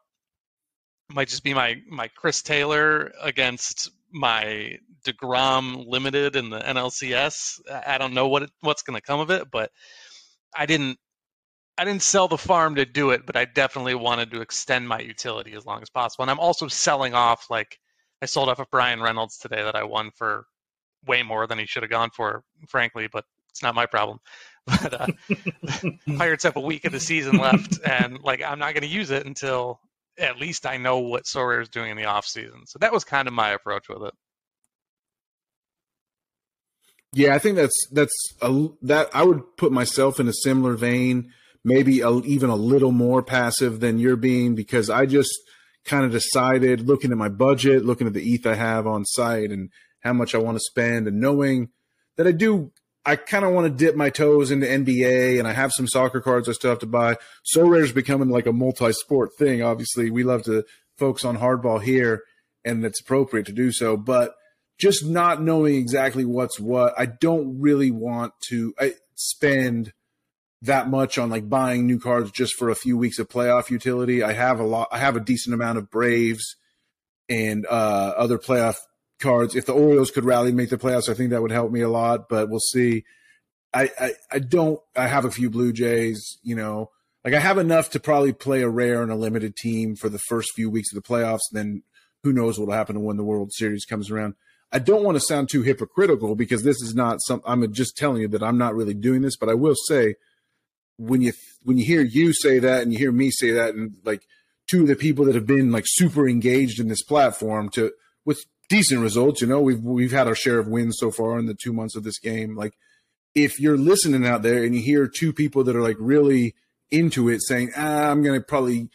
Might 1.08 1.28
just 1.28 1.44
be 1.44 1.54
my 1.54 1.80
my 1.90 2.08
Chris 2.08 2.42
Taylor 2.42 3.12
against 3.20 3.90
my 4.12 4.78
Degrom 5.04 5.84
limited 5.86 6.36
in 6.36 6.50
the 6.50 6.60
NLCS. 6.60 7.60
I 7.86 7.98
don't 7.98 8.14
know 8.14 8.28
what 8.28 8.42
it, 8.44 8.50
what's 8.60 8.82
going 8.82 8.96
to 8.96 9.02
come 9.04 9.20
of 9.20 9.30
it, 9.30 9.50
but 9.50 9.70
I 10.56 10.66
didn't 10.66 10.98
I 11.78 11.84
didn't 11.84 12.02
sell 12.02 12.28
the 12.28 12.38
farm 12.38 12.74
to 12.74 12.84
do 12.84 13.10
it, 13.10 13.24
but 13.26 13.36
I 13.36 13.46
definitely 13.46 13.94
wanted 13.94 14.30
to 14.32 14.42
extend 14.42 14.88
my 14.88 15.00
utility 15.00 15.54
as 15.54 15.64
long 15.64 15.80
as 15.82 15.88
possible. 15.90 16.22
And 16.22 16.30
I'm 16.30 16.38
also 16.38 16.68
selling 16.68 17.14
off 17.14 17.46
like 17.50 17.78
I 18.20 18.26
sold 18.26 18.48
off 18.48 18.58
of 18.58 18.70
Bryan 18.70 19.00
Reynolds 19.00 19.38
today 19.38 19.62
that 19.62 19.74
I 19.74 19.84
won 19.84 20.10
for 20.14 20.44
way 21.06 21.22
more 21.22 21.46
than 21.46 21.58
he 21.58 21.66
should 21.66 21.82
have 21.82 21.90
gone 21.90 22.10
for, 22.10 22.44
frankly, 22.68 23.08
but 23.10 23.24
it's 23.50 23.62
not 23.62 23.74
my 23.74 23.86
problem. 23.86 24.18
But 24.64 24.94
uh, 24.94 25.06
Pirates 26.16 26.44
have 26.44 26.54
a 26.54 26.60
week 26.60 26.84
of 26.84 26.92
the 26.92 27.00
season 27.00 27.38
left, 27.38 27.80
and 27.84 28.20
like 28.22 28.44
I'm 28.44 28.60
not 28.60 28.74
going 28.74 28.82
to 28.82 28.88
use 28.88 29.10
it 29.10 29.26
until 29.26 29.80
at 30.18 30.38
least 30.38 30.66
I 30.66 30.76
know 30.76 30.98
what 30.98 31.24
Sorare 31.24 31.62
is 31.62 31.68
doing 31.68 31.90
in 31.90 31.96
the 31.96 32.04
off 32.04 32.26
season. 32.26 32.66
So 32.66 32.78
that 32.80 32.92
was 32.92 33.04
kind 33.04 33.28
of 33.28 33.34
my 33.34 33.50
approach 33.50 33.88
with 33.88 34.02
it. 34.02 34.14
Yeah, 37.14 37.34
I 37.34 37.38
think 37.38 37.56
that's 37.56 37.78
that's 37.90 38.14
a, 38.40 38.68
that 38.82 39.10
I 39.12 39.22
would 39.22 39.56
put 39.56 39.70
myself 39.70 40.18
in 40.18 40.28
a 40.28 40.32
similar 40.32 40.76
vein, 40.76 41.30
maybe 41.62 42.00
a, 42.00 42.10
even 42.10 42.48
a 42.48 42.56
little 42.56 42.92
more 42.92 43.22
passive 43.22 43.80
than 43.80 43.98
you're 43.98 44.16
being 44.16 44.54
because 44.54 44.88
I 44.88 45.04
just 45.04 45.32
kind 45.84 46.04
of 46.04 46.12
decided 46.12 46.88
looking 46.88 47.12
at 47.12 47.18
my 47.18 47.28
budget, 47.28 47.84
looking 47.84 48.06
at 48.06 48.14
the 48.14 48.22
ETH 48.22 48.46
I 48.46 48.54
have 48.54 48.86
on 48.86 49.04
site 49.04 49.50
and 49.50 49.70
how 50.00 50.14
much 50.14 50.34
I 50.34 50.38
want 50.38 50.56
to 50.56 50.64
spend 50.64 51.06
and 51.06 51.20
knowing 51.20 51.68
that 52.16 52.26
I 52.26 52.32
do 52.32 52.72
I 53.04 53.16
kind 53.16 53.44
of 53.44 53.52
want 53.52 53.66
to 53.66 53.84
dip 53.84 53.96
my 53.96 54.10
toes 54.10 54.50
into 54.50 54.66
NBA 54.66 55.38
and 55.38 55.48
I 55.48 55.52
have 55.52 55.72
some 55.72 55.88
soccer 55.88 56.20
cards 56.20 56.48
I 56.48 56.52
still 56.52 56.70
have 56.70 56.78
to 56.80 56.86
buy. 56.86 57.16
Sorare 57.56 57.82
is 57.82 57.92
becoming 57.92 58.28
like 58.28 58.46
a 58.46 58.52
multi-sport 58.52 59.30
thing. 59.36 59.62
Obviously, 59.62 60.10
we 60.10 60.22
love 60.22 60.44
to 60.44 60.64
focus 60.98 61.24
on 61.24 61.38
hardball 61.38 61.82
here 61.82 62.22
and 62.64 62.84
it's 62.84 63.00
appropriate 63.00 63.46
to 63.46 63.52
do 63.52 63.72
so, 63.72 63.96
but 63.96 64.34
just 64.78 65.04
not 65.04 65.42
knowing 65.42 65.74
exactly 65.74 66.24
what's 66.24 66.60
what, 66.60 66.94
I 66.96 67.06
don't 67.06 67.60
really 67.60 67.90
want 67.90 68.34
to 68.48 68.74
I 68.78 68.94
spend 69.16 69.92
that 70.62 70.88
much 70.88 71.18
on 71.18 71.28
like 71.28 71.48
buying 71.48 71.86
new 71.86 71.98
cards 71.98 72.30
just 72.30 72.54
for 72.54 72.68
a 72.68 72.76
few 72.76 72.96
weeks 72.96 73.18
of 73.18 73.28
playoff 73.28 73.68
utility. 73.68 74.22
I 74.22 74.32
have 74.32 74.60
a 74.60 74.64
lot 74.64 74.88
I 74.92 74.98
have 74.98 75.16
a 75.16 75.20
decent 75.20 75.54
amount 75.54 75.78
of 75.78 75.90
Braves 75.90 76.56
and 77.28 77.66
uh, 77.66 78.14
other 78.16 78.38
playoff 78.38 78.76
cards. 79.22 79.54
If 79.54 79.66
the 79.66 79.72
Orioles 79.72 80.10
could 80.10 80.24
rally, 80.24 80.48
and 80.48 80.56
make 80.56 80.70
the 80.70 80.76
playoffs, 80.76 81.08
I 81.08 81.14
think 81.14 81.30
that 81.30 81.42
would 81.42 81.50
help 81.50 81.72
me 81.72 81.80
a 81.80 81.88
lot. 81.88 82.28
But 82.28 82.50
we'll 82.50 82.60
see. 82.60 83.04
I, 83.72 83.90
I, 83.98 84.12
I 84.30 84.38
don't. 84.38 84.80
I 84.96 85.06
have 85.06 85.24
a 85.24 85.30
few 85.30 85.48
Blue 85.48 85.72
Jays. 85.72 86.38
You 86.42 86.56
know, 86.56 86.90
like 87.24 87.34
I 87.34 87.40
have 87.40 87.58
enough 87.58 87.90
to 87.90 88.00
probably 88.00 88.32
play 88.32 88.62
a 88.62 88.68
rare 88.68 89.02
and 89.02 89.12
a 89.12 89.16
limited 89.16 89.56
team 89.56 89.96
for 89.96 90.08
the 90.08 90.18
first 90.18 90.52
few 90.54 90.68
weeks 90.68 90.92
of 90.92 91.02
the 91.02 91.08
playoffs. 91.08 91.40
Then 91.50 91.82
who 92.22 92.32
knows 92.32 92.58
what 92.58 92.68
will 92.68 92.74
happen 92.74 93.02
when 93.02 93.16
the 93.16 93.24
World 93.24 93.52
Series 93.52 93.84
comes 93.84 94.10
around. 94.10 94.34
I 94.72 94.78
don't 94.78 95.04
want 95.04 95.16
to 95.16 95.20
sound 95.20 95.50
too 95.50 95.62
hypocritical 95.62 96.34
because 96.34 96.62
this 96.62 96.80
is 96.80 96.94
not 96.94 97.18
some. 97.26 97.42
I'm 97.44 97.72
just 97.72 97.96
telling 97.96 98.22
you 98.22 98.28
that 98.28 98.42
I'm 98.42 98.58
not 98.58 98.74
really 98.74 98.94
doing 98.94 99.22
this, 99.22 99.36
but 99.36 99.48
I 99.48 99.54
will 99.54 99.74
say 99.86 100.16
when 100.96 101.20
you 101.20 101.32
when 101.62 101.78
you 101.78 101.84
hear 101.84 102.02
you 102.02 102.32
say 102.32 102.58
that 102.58 102.82
and 102.82 102.92
you 102.92 102.98
hear 102.98 103.12
me 103.12 103.30
say 103.30 103.50
that, 103.50 103.74
and 103.74 103.96
like 104.04 104.22
two 104.70 104.82
of 104.82 104.88
the 104.88 104.96
people 104.96 105.24
that 105.26 105.34
have 105.34 105.46
been 105.46 105.70
like 105.72 105.84
super 105.86 106.28
engaged 106.28 106.80
in 106.80 106.88
this 106.88 107.02
platform 107.02 107.68
to 107.70 107.92
with 108.24 108.44
decent 108.68 109.00
results, 109.00 109.40
you 109.40 109.46
know, 109.46 109.60
we've 109.60 109.82
we've 109.82 110.12
had 110.12 110.26
our 110.26 110.34
share 110.34 110.58
of 110.58 110.68
wins 110.68 110.96
so 110.98 111.10
far 111.10 111.38
in 111.38 111.46
the 111.46 111.54
two 111.54 111.72
months 111.72 111.96
of 111.96 112.04
this 112.04 112.18
game. 112.18 112.56
Like 112.56 112.74
if 113.34 113.60
you're 113.60 113.78
listening 113.78 114.26
out 114.26 114.42
there 114.42 114.64
and 114.64 114.74
you 114.74 114.82
hear 114.82 115.06
two 115.06 115.32
people 115.32 115.64
that 115.64 115.76
are 115.76 115.82
like 115.82 115.96
really 115.98 116.54
into 116.90 117.28
it 117.28 117.40
saying, 117.42 117.72
ah, 117.76 118.10
I'm 118.10 118.22
going 118.22 118.38
to 118.38 118.44
probably 118.44 118.90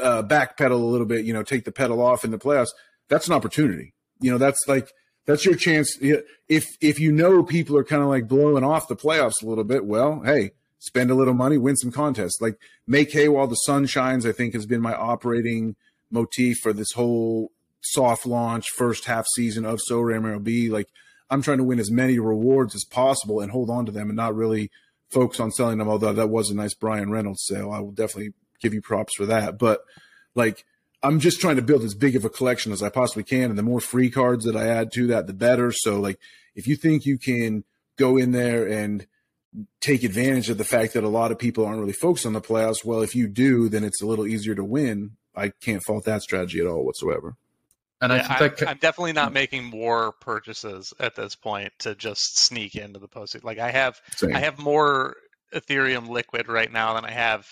uh, 0.00 0.22
backpedal 0.22 0.72
a 0.72 0.74
little 0.74 1.06
bit, 1.06 1.24
you 1.24 1.32
know, 1.32 1.42
take 1.42 1.64
the 1.64 1.72
pedal 1.72 2.02
off 2.02 2.24
in 2.24 2.30
the 2.30 2.38
playoffs, 2.38 2.70
that's 3.08 3.26
an 3.26 3.32
opportunity. 3.32 3.94
You 4.20 4.30
know, 4.30 4.38
that's 4.38 4.60
like 4.68 4.92
that's 5.26 5.44
your 5.44 5.56
chance. 5.56 5.96
If 6.48 6.76
if 6.80 7.00
you 7.00 7.12
know 7.12 7.42
people 7.42 7.76
are 7.76 7.84
kind 7.84 8.02
of 8.02 8.08
like 8.08 8.28
blowing 8.28 8.64
off 8.64 8.88
the 8.88 8.96
playoffs 8.96 9.42
a 9.42 9.46
little 9.46 9.64
bit, 9.64 9.84
well, 9.84 10.22
hey, 10.24 10.52
spend 10.78 11.10
a 11.10 11.14
little 11.14 11.34
money, 11.34 11.58
win 11.58 11.76
some 11.76 11.90
contests. 11.92 12.40
Like 12.40 12.56
make 12.86 13.12
hay 13.12 13.28
while 13.28 13.46
the 13.46 13.54
sun 13.56 13.86
shines. 13.86 14.26
I 14.26 14.32
think 14.32 14.54
has 14.54 14.66
been 14.66 14.80
my 14.80 14.94
operating 14.94 15.76
motif 16.10 16.58
for 16.58 16.72
this 16.72 16.92
whole 16.92 17.50
soft 17.82 18.26
launch 18.26 18.66
first 18.70 19.04
half 19.06 19.26
season 19.34 19.64
of 19.64 19.80
Sorare 19.88 20.20
MLB. 20.20 20.70
Like 20.70 20.88
I'm 21.30 21.42
trying 21.42 21.58
to 21.58 21.64
win 21.64 21.80
as 21.80 21.90
many 21.90 22.18
rewards 22.18 22.74
as 22.74 22.84
possible 22.84 23.40
and 23.40 23.50
hold 23.50 23.70
on 23.70 23.86
to 23.86 23.92
them 23.92 24.08
and 24.08 24.16
not 24.16 24.34
really 24.34 24.70
focus 25.10 25.40
on 25.40 25.50
selling 25.50 25.78
them. 25.78 25.88
Although 25.88 26.12
that 26.12 26.30
was 26.30 26.50
a 26.50 26.54
nice 26.54 26.74
Bryan 26.74 27.10
Reynolds 27.10 27.44
sale, 27.44 27.70
I 27.70 27.80
will 27.80 27.92
definitely 27.92 28.32
give 28.60 28.74
you 28.74 28.80
props 28.80 29.14
for 29.16 29.26
that. 29.26 29.58
But 29.58 29.80
like 30.34 30.64
I'm 31.02 31.18
just 31.18 31.40
trying 31.40 31.56
to 31.56 31.62
build 31.62 31.82
as 31.82 31.94
big 31.94 32.14
of 32.14 32.24
a 32.24 32.30
collection 32.30 32.72
as 32.72 32.82
I 32.82 32.88
possibly 32.88 33.24
can. 33.24 33.50
And 33.50 33.58
the 33.58 33.62
more 33.62 33.80
free 33.80 34.08
cards 34.08 34.44
that 34.44 34.56
I 34.56 34.68
add 34.68 34.92
to 34.92 35.08
that, 35.08 35.26
the 35.26 35.32
better. 35.32 35.72
So, 35.72 36.00
like, 36.00 36.18
if 36.54 36.66
you 36.66 36.76
think 36.76 37.04
you 37.04 37.18
can 37.18 37.64
go 37.98 38.16
in 38.16 38.30
there 38.30 38.66
and 38.66 39.06
take 39.80 40.04
advantage 40.04 40.48
of 40.48 40.58
the 40.58 40.64
fact 40.64 40.94
that 40.94 41.04
a 41.04 41.08
lot 41.08 41.32
of 41.32 41.38
people 41.38 41.66
aren't 41.66 41.80
really 41.80 41.92
focused 41.92 42.24
on 42.24 42.34
the 42.34 42.40
playoffs, 42.40 42.84
well, 42.84 43.02
if 43.02 43.16
you 43.16 43.26
do, 43.26 43.68
then 43.68 43.84
it's 43.84 44.00
a 44.00 44.06
little 44.06 44.26
easier 44.26 44.54
to 44.54 44.64
win. 44.64 45.16
I 45.34 45.48
can't 45.48 45.82
fault 45.84 46.04
that 46.04 46.22
strategy 46.22 46.60
at 46.60 46.66
all 46.66 46.84
whatsoever. 46.84 47.36
And 48.02 48.12
I 48.12 48.38
think 48.38 48.58
that... 48.58 48.68
I'm 48.68 48.78
definitely 48.78 49.12
not 49.12 49.32
making 49.32 49.64
more 49.64 50.12
purchases 50.20 50.92
at 50.98 51.14
this 51.14 51.36
point 51.36 51.72
to 51.80 51.94
just 51.94 52.38
sneak 52.38 52.74
into 52.74 52.98
the 52.98 53.08
post. 53.08 53.42
Like 53.44 53.58
I 53.58 53.70
have, 53.70 54.00
Same. 54.16 54.34
I 54.34 54.40
have 54.40 54.58
more 54.58 55.16
Ethereum 55.54 56.08
liquid 56.08 56.48
right 56.48 56.70
now 56.70 56.94
than 56.94 57.04
I 57.04 57.12
have, 57.12 57.46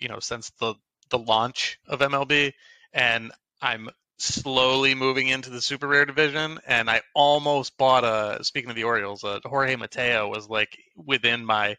you 0.00 0.08
know, 0.08 0.18
since 0.18 0.50
the 0.60 0.74
the 1.10 1.18
launch 1.18 1.78
of 1.86 2.00
MLB 2.00 2.54
and 2.94 3.32
I'm 3.60 3.90
slowly 4.18 4.94
moving 4.94 5.28
into 5.28 5.50
the 5.50 5.60
super 5.60 5.86
rare 5.86 6.06
division. 6.06 6.58
And 6.66 6.90
I 6.90 7.02
almost 7.14 7.76
bought 7.76 8.04
a. 8.04 8.42
Speaking 8.44 8.70
of 8.70 8.76
the 8.76 8.84
Orioles, 8.84 9.24
a 9.24 9.40
Jorge 9.44 9.76
Mateo 9.76 10.28
was 10.28 10.48
like 10.48 10.76
within 10.96 11.44
my 11.44 11.76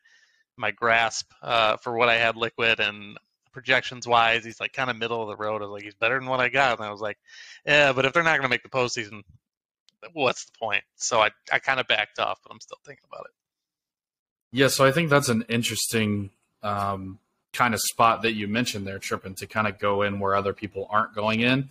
my 0.56 0.72
grasp 0.72 1.32
uh, 1.42 1.78
for 1.78 1.98
what 1.98 2.10
I 2.10 2.18
had 2.18 2.36
liquid 2.38 2.80
and 2.80 3.18
projections 3.54 4.08
wise. 4.08 4.44
He's 4.44 4.60
like 4.60 4.74
kind 4.74 4.90
of 4.90 4.98
middle 4.98 5.22
of 5.22 5.30
the 5.30 5.42
road. 5.42 5.62
I 5.62 5.66
was 5.66 5.72
like, 5.72 5.84
he's 5.84 5.94
better 5.94 6.20
than 6.20 6.28
what 6.28 6.40
I 6.40 6.50
got. 6.50 6.80
And 6.80 6.88
I 6.88 6.92
was 6.92 7.02
like, 7.02 7.18
yeah, 7.66 7.94
but 7.94 8.06
if 8.06 8.14
they're 8.14 8.24
not 8.24 8.38
going 8.38 8.44
to 8.44 8.50
make 8.50 8.64
the 8.64 8.70
postseason, 8.70 9.22
what's 10.12 10.46
the 10.46 10.52
point? 10.60 10.84
So 10.96 11.22
I 11.22 11.30
I 11.52 11.60
kind 11.60 11.80
of 11.80 11.88
backed 11.88 12.20
off, 12.20 12.40
but 12.44 12.52
I'm 12.52 12.60
still 12.60 12.80
thinking 12.86 13.06
about 13.12 13.26
it. 13.26 13.32
Yeah, 14.52 14.68
so 14.68 14.86
I 14.86 14.92
think 14.92 15.10
that's 15.10 15.30
an 15.30 15.46
interesting 15.50 16.30
um, 16.62 17.20
kind 17.54 17.74
of 17.74 17.80
spot 17.80 18.22
that 18.24 18.34
you 18.34 18.48
mentioned 18.48 18.86
there, 18.86 19.00
Trippin, 19.00 19.34
to 19.36 19.48
kind 19.48 19.68
of 19.68 19.80
go 19.80 20.02
in 20.02 20.20
where 20.20 20.36
other 20.36 20.54
people 20.54 20.88
aren't 20.90 21.16
going 21.16 21.40
in. 21.40 21.70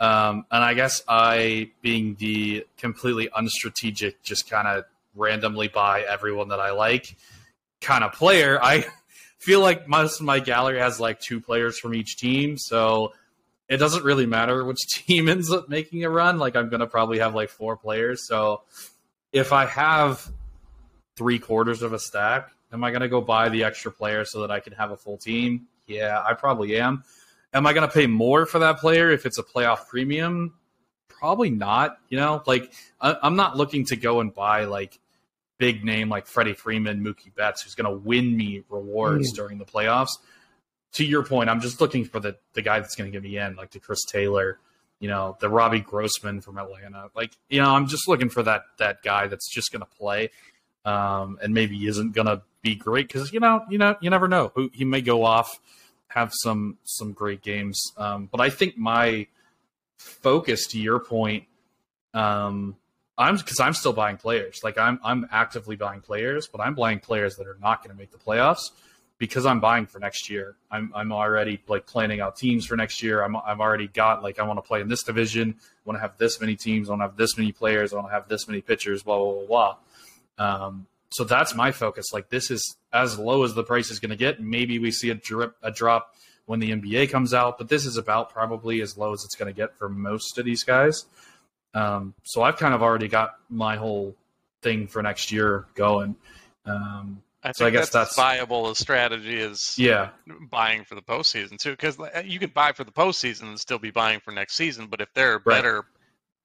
Um, 0.00 0.44
and 0.50 0.62
I 0.62 0.74
guess 0.74 1.02
I, 1.08 1.70
being 1.82 2.16
the 2.18 2.66
completely 2.78 3.28
unstrategic, 3.28 4.14
just 4.22 4.50
kind 4.50 4.66
of 4.66 4.84
randomly 5.14 5.68
buy 5.68 6.02
everyone 6.02 6.48
that 6.48 6.60
I 6.60 6.72
like 6.72 7.16
kind 7.80 8.04
of 8.04 8.12
player, 8.12 8.58
I 8.62 8.86
feel 9.46 9.60
like 9.60 9.86
most 9.86 10.18
of 10.20 10.26
my 10.26 10.40
gallery 10.40 10.80
has 10.80 10.98
like 10.98 11.20
two 11.20 11.40
players 11.40 11.78
from 11.78 11.94
each 11.94 12.16
team. 12.16 12.58
So 12.58 13.12
it 13.68 13.76
doesn't 13.76 14.04
really 14.04 14.26
matter 14.26 14.64
which 14.64 14.86
team 14.88 15.28
ends 15.28 15.50
up 15.52 15.68
making 15.68 16.04
a 16.04 16.10
run. 16.10 16.38
Like 16.38 16.56
I'm 16.56 16.68
to 16.80 16.86
probably 16.86 17.20
have 17.20 17.34
like 17.34 17.48
four 17.48 17.76
players. 17.76 18.26
So 18.26 18.62
if 19.32 19.52
I 19.52 19.66
have 19.66 20.28
three 21.16 21.38
quarters 21.38 21.82
of 21.82 21.92
a 21.92 21.98
stack, 21.98 22.50
Am 22.72 22.82
I 22.82 22.90
to 23.02 23.08
go 23.08 23.20
buy 23.20 23.48
the 23.48 23.64
extra 23.64 23.92
player 23.92 24.24
so 24.24 24.40
that 24.40 24.50
I 24.50 24.60
can 24.60 24.72
have 24.72 24.90
a 24.90 24.96
full 24.96 25.16
team? 25.16 25.66
Yeah, 25.86 26.22
I 26.24 26.34
probably 26.34 26.76
am. 26.78 27.04
Am 27.52 27.66
I 27.66 27.72
to 27.88 27.94
pay 27.94 28.06
more 28.06 28.44
for 28.44 28.58
that 28.58 28.78
player 28.78 29.10
if 29.10 29.24
it's 29.24 29.38
a 29.38 29.42
playoff 29.42 29.86
premium? 29.88 30.54
Probably 31.08 31.48
not. 31.48 31.98
You 32.08 32.18
know, 32.18 32.42
like 32.46 32.72
I, 33.00 33.16
am 33.22 33.36
not 33.36 33.56
looking 33.56 33.84
to 33.86 33.96
go 33.96 34.20
and 34.20 34.34
buy 34.34 34.64
like 34.64 34.98
big 35.58 35.84
name 35.84 36.08
like 36.08 36.26
Freddie 36.26 36.54
Freeman, 36.54 37.02
Mookie 37.04 37.34
Betts, 37.34 37.62
who's 37.62 37.74
going 37.74 37.90
to 37.90 37.96
win 37.96 38.36
me 38.36 38.62
rewards 38.68 39.32
mm. 39.32 39.36
during 39.36 39.58
the 39.58 39.64
playoffs. 39.64 40.18
To 40.94 41.04
your 41.04 41.24
point, 41.24 41.50
I'm 41.50 41.60
just 41.60 41.80
looking 41.80 42.04
for 42.04 42.20
the 42.20 42.36
the 42.54 42.62
guy 42.62 42.80
that's 42.80 42.94
going 42.94 43.10
to 43.10 43.16
get 43.16 43.22
me 43.22 43.36
in, 43.36 43.56
like 43.56 43.70
the 43.70 43.80
Chris 43.80 44.04
Taylor, 44.04 44.58
you 44.98 45.08
know, 45.08 45.36
the 45.40 45.48
Robbie 45.48 45.80
Grossman 45.80 46.40
from 46.40 46.58
Atlanta. 46.58 47.10
Like, 47.14 47.32
you 47.48 47.60
know, 47.60 47.70
I'm 47.70 47.86
just 47.86 48.08
looking 48.08 48.30
for 48.30 48.42
that 48.44 48.62
that 48.78 49.02
guy 49.02 49.26
that's 49.26 49.52
just 49.52 49.72
going 49.72 49.80
to 49.80 49.98
play 49.98 50.30
um, 50.86 51.38
and 51.42 51.52
maybe 51.52 51.86
isn't 51.86 52.14
going 52.14 52.28
to 52.28 52.42
be 52.62 52.76
great 52.76 53.08
because 53.08 53.32
you 53.32 53.40
know, 53.40 53.62
you 53.68 53.78
know, 53.78 53.96
you 54.00 54.08
never 54.08 54.28
know. 54.28 54.52
who 54.54 54.70
He 54.72 54.84
may 54.84 55.02
go 55.02 55.24
off, 55.24 55.60
have 56.08 56.32
some 56.32 56.78
some 56.84 57.12
great 57.12 57.42
games. 57.42 57.80
Um, 57.96 58.28
but 58.30 58.40
I 58.40 58.48
think 58.48 58.78
my 58.78 59.26
focus, 59.98 60.66
to 60.68 60.78
your 60.78 61.00
point, 61.00 61.44
um, 62.14 62.76
I'm 63.18 63.36
because 63.36 63.60
I'm 63.60 63.72
still 63.72 63.92
buying 63.92 64.16
players. 64.16 64.60
Like 64.62 64.78
I'm 64.78 65.00
I'm 65.02 65.26
actively 65.30 65.76
buying 65.76 66.00
players, 66.00 66.48
but 66.48 66.60
I'm 66.60 66.74
buying 66.74 67.00
players 67.00 67.36
that 67.36 67.46
are 67.46 67.58
not 67.60 67.82
going 67.82 67.94
to 67.94 67.98
make 67.98 68.10
the 68.10 68.18
playoffs 68.18 68.70
because 69.18 69.46
I'm 69.46 69.60
buying 69.60 69.86
for 69.86 69.98
next 69.98 70.28
year. 70.28 70.56
I'm 70.70 70.92
I'm 70.94 71.12
already 71.12 71.60
like 71.66 71.86
planning 71.86 72.20
out 72.20 72.36
teams 72.36 72.66
for 72.66 72.76
next 72.76 73.02
year. 73.02 73.22
I'm 73.22 73.36
I've 73.36 73.60
already 73.60 73.88
got 73.88 74.22
like 74.22 74.38
I 74.38 74.44
want 74.44 74.58
to 74.58 74.62
play 74.62 74.80
in 74.80 74.88
this 74.88 75.02
division. 75.02 75.56
I 75.58 75.80
want 75.84 75.96
to 75.96 76.00
have 76.00 76.18
this 76.18 76.40
many 76.40 76.56
teams. 76.56 76.88
I 76.88 76.92
want 76.92 77.00
to 77.00 77.06
have 77.08 77.16
this 77.16 77.38
many 77.38 77.52
players. 77.52 77.92
I 77.92 77.96
want 77.96 78.08
to 78.08 78.12
have 78.12 78.28
this 78.28 78.46
many 78.46 78.60
pitchers. 78.60 79.02
Blah 79.02 79.18
blah 79.18 79.32
blah 79.32 79.46
blah. 79.46 80.66
Um, 80.66 80.86
so 81.10 81.24
that's 81.24 81.54
my 81.54 81.72
focus. 81.72 82.06
Like 82.12 82.28
this 82.28 82.50
is 82.50 82.76
as 82.92 83.18
low 83.18 83.44
as 83.44 83.54
the 83.54 83.64
price 83.64 83.90
is 83.90 83.98
going 83.98 84.10
to 84.10 84.16
get. 84.16 84.40
Maybe 84.40 84.78
we 84.78 84.90
see 84.90 85.08
a 85.10 85.14
drip, 85.14 85.56
a 85.62 85.70
drop 85.70 86.14
when 86.44 86.60
the 86.60 86.70
NBA 86.70 87.10
comes 87.10 87.34
out, 87.34 87.58
but 87.58 87.68
this 87.68 87.86
is 87.86 87.96
about 87.96 88.30
probably 88.30 88.80
as 88.80 88.96
low 88.96 89.12
as 89.12 89.24
it's 89.24 89.34
going 89.34 89.52
to 89.52 89.56
get 89.56 89.76
for 89.76 89.88
most 89.88 90.38
of 90.38 90.44
these 90.44 90.62
guys. 90.62 91.06
Um, 91.76 92.14
so 92.22 92.42
I've 92.42 92.56
kind 92.56 92.74
of 92.74 92.82
already 92.82 93.08
got 93.08 93.36
my 93.50 93.76
whole 93.76 94.14
thing 94.62 94.86
for 94.86 95.02
next 95.02 95.30
year 95.30 95.66
going. 95.74 96.16
Um, 96.64 97.22
I 97.42 97.52
so 97.52 97.66
I 97.66 97.70
guess 97.70 97.90
that's, 97.90 98.16
that's 98.16 98.16
viable 98.16 98.68
as 98.68 98.78
strategy 98.78 99.38
as 99.38 99.78
yeah 99.78 100.08
buying 100.50 100.84
for 100.84 100.94
the 100.96 101.02
postseason 101.02 101.58
too, 101.58 101.70
because 101.70 101.98
you 102.24 102.38
can 102.38 102.50
buy 102.50 102.72
for 102.72 102.84
the 102.84 102.90
postseason 102.90 103.42
and 103.42 103.60
still 103.60 103.78
be 103.78 103.90
buying 103.90 104.20
for 104.20 104.32
next 104.32 104.54
season. 104.54 104.86
But 104.86 105.00
if 105.00 105.12
there 105.14 105.34
are 105.34 105.42
right. 105.44 105.56
better 105.56 105.84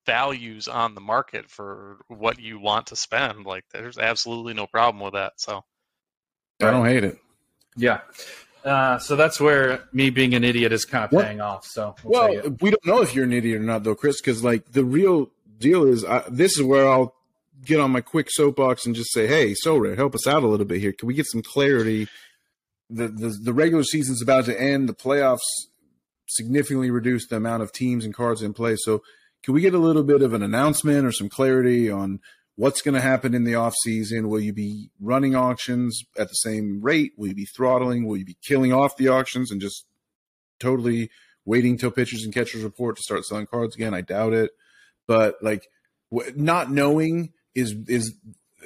values 0.05 0.67
on 0.67 0.95
the 0.95 1.01
market 1.01 1.49
for 1.49 1.97
what 2.07 2.39
you 2.39 2.59
want 2.59 2.87
to 2.87 2.95
spend. 2.95 3.45
Like 3.45 3.63
there's 3.71 3.97
absolutely 3.97 4.53
no 4.53 4.67
problem 4.67 5.03
with 5.03 5.13
that. 5.13 5.33
So 5.37 5.63
I 6.61 6.71
don't 6.71 6.85
hate 6.85 7.03
it. 7.03 7.17
Yeah. 7.75 8.01
Uh, 8.63 8.97
so 8.99 9.15
that's 9.15 9.39
where 9.39 9.83
me 9.91 10.09
being 10.09 10.33
an 10.33 10.43
idiot 10.43 10.71
is 10.71 10.85
kind 10.85 11.03
of 11.05 11.11
paying 11.11 11.41
off. 11.41 11.65
So 11.65 11.95
we'll, 12.03 12.29
well 12.29 12.55
we 12.61 12.69
don't 12.69 12.85
know 12.85 13.01
if 13.01 13.15
you're 13.15 13.25
an 13.25 13.33
idiot 13.33 13.61
or 13.61 13.63
not, 13.63 13.83
though, 13.83 13.95
Chris, 13.95 14.21
because 14.21 14.43
like 14.43 14.71
the 14.71 14.83
real 14.83 15.31
deal 15.57 15.85
is 15.85 16.05
I, 16.05 16.23
this 16.29 16.57
is 16.57 16.63
where 16.63 16.87
I'll 16.87 17.15
get 17.65 17.79
on 17.79 17.91
my 17.91 18.01
quick 18.01 18.27
soapbox 18.29 18.85
and 18.85 18.95
just 18.95 19.11
say, 19.13 19.27
"Hey, 19.27 19.53
Sorare, 19.53 19.95
help 19.95 20.15
us 20.15 20.27
out 20.27 20.43
a 20.43 20.47
little 20.47 20.65
bit 20.65 20.79
here. 20.79 20.93
Can 20.93 21.07
we 21.07 21.13
get 21.13 21.27
some 21.27 21.41
clarity? 21.41 22.07
The 22.89 23.07
the, 23.07 23.29
the 23.41 23.53
regular 23.53 23.83
season's 23.83 24.21
about 24.21 24.45
to 24.45 24.59
end. 24.59 24.89
The 24.89 24.93
playoffs 24.93 25.39
significantly 26.27 26.89
reduced 26.91 27.29
the 27.29 27.35
amount 27.37 27.63
of 27.63 27.71
teams 27.71 28.05
and 28.05 28.13
cards 28.13 28.41
in 28.41 28.53
play. 28.53 28.75
So 28.77 29.01
can 29.43 29.53
we 29.53 29.61
get 29.61 29.73
a 29.73 29.79
little 29.79 30.03
bit 30.03 30.21
of 30.21 30.33
an 30.33 30.43
announcement 30.43 31.05
or 31.05 31.11
some 31.11 31.29
clarity 31.29 31.89
on 31.89 32.19
what's 32.61 32.83
going 32.83 32.93
to 32.93 33.01
happen 33.01 33.33
in 33.33 33.43
the 33.43 33.55
off 33.55 33.73
season? 33.81 34.29
Will 34.29 34.39
you 34.39 34.53
be 34.53 34.91
running 34.99 35.35
auctions 35.35 36.03
at 36.15 36.27
the 36.27 36.35
same 36.35 36.79
rate? 36.79 37.11
Will 37.17 37.29
you 37.29 37.33
be 37.33 37.47
throttling? 37.47 38.05
Will 38.05 38.17
you 38.17 38.23
be 38.23 38.37
killing 38.47 38.71
off 38.71 38.97
the 38.97 39.07
auctions 39.07 39.49
and 39.49 39.59
just 39.59 39.83
totally 40.59 41.09
waiting 41.43 41.75
till 41.75 41.89
pitchers 41.89 42.23
and 42.23 42.31
catchers 42.31 42.61
report 42.61 42.97
to 42.97 43.01
start 43.01 43.25
selling 43.25 43.47
cards 43.47 43.73
again? 43.73 43.95
I 43.95 44.01
doubt 44.01 44.33
it. 44.33 44.51
But 45.07 45.37
like 45.41 45.69
not 46.35 46.69
knowing 46.69 47.33
is 47.55 47.73
is 47.87 48.13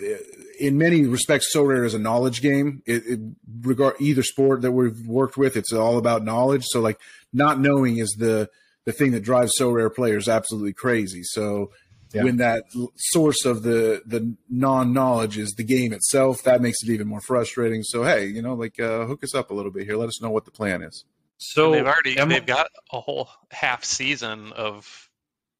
eh, 0.04 0.18
in 0.60 0.78
many 0.78 1.06
respects 1.06 1.56
Sorare 1.56 1.86
as 1.86 1.94
a 1.94 2.00
knowledge 2.00 2.42
game. 2.42 2.84
It, 2.86 3.04
it 3.08 3.20
regard 3.62 3.96
either 4.02 4.24
sport 4.24 4.62
that 4.64 4.74
we've 4.74 5.08
worked 5.08 5.38
with, 5.38 5.56
it's 5.56 5.72
all 5.72 5.98
about 5.98 6.26
knowledge. 6.26 6.66
So 6.66 6.82
like 6.82 7.00
not 7.32 7.62
knowing 7.62 8.00
is 8.00 8.14
the 8.20 8.50
the 8.84 8.92
thing 8.92 9.12
that 9.12 9.24
drives 9.24 9.54
Sorare 9.58 9.96
players 9.96 10.28
absolutely 10.28 10.74
crazy. 10.74 11.24
So 11.24 11.72
yeah. 12.16 12.24
when 12.24 12.38
that 12.38 12.66
source 12.96 13.46
of 13.46 13.64
the 13.64 14.02
the 14.06 14.36
non 14.50 14.94
knowledge 14.94 15.38
is 15.38 15.54
the 15.54 15.64
game 15.64 15.94
itself, 15.94 16.44
that 16.44 16.62
makes 16.62 16.78
it 16.84 16.90
even 16.90 17.08
more 17.08 17.22
frustrating. 17.22 17.84
So 17.84 18.04
hey, 18.04 18.26
you 18.26 18.42
know, 18.42 18.54
like 18.54 18.80
uh, 18.80 19.06
hook 19.06 19.24
us 19.24 19.36
up 19.36 19.52
a 19.52 19.54
little 19.54 19.72
bit 19.72 19.86
here. 19.86 19.98
Let 19.98 20.10
us 20.10 20.22
know 20.22 20.30
what 20.30 20.46
the 20.46 20.52
plan 20.52 20.82
is. 20.82 21.06
So 21.38 21.66
and 21.66 21.76
they've 21.76 21.88
already 21.88 22.18
Emma- 22.18 22.36
they've 22.36 22.46
got 22.46 22.68
a 22.92 23.00
whole 23.00 23.30
half 23.52 23.84
season 23.84 24.54
of 24.54 25.10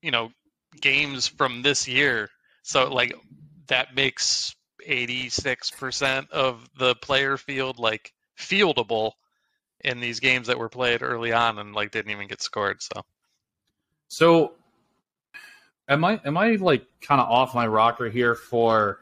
you 0.02 0.12
know 0.12 0.32
games 0.80 1.28
from 1.28 1.62
this 1.62 1.88
year. 1.88 2.30
So 2.64 2.92
like 2.92 3.16
that 3.68 3.96
makes 3.96 4.56
86% 4.88 6.30
of 6.30 6.70
the 6.78 6.96
player 6.96 7.38
field 7.38 7.80
like 7.80 8.14
fieldable 8.38 9.14
in 9.84 10.00
these 10.00 10.20
games 10.20 10.48
that 10.48 10.60
were 10.60 10.70
played 10.70 11.02
early 11.02 11.32
on 11.32 11.60
and 11.60 11.74
like 11.74 11.92
didn't 11.92 12.12
even 12.12 12.28
get 12.28 12.42
scored 12.42 12.82
so 12.82 13.02
so 14.08 14.54
am 15.88 16.04
i 16.04 16.20
am 16.26 16.38
i 16.38 16.52
like 16.52 16.86
kind 17.02 17.22
of 17.22 17.30
off 17.30 17.56
my 17.56 17.66
rocker 17.66 18.10
here 18.10 18.36
for 18.36 19.00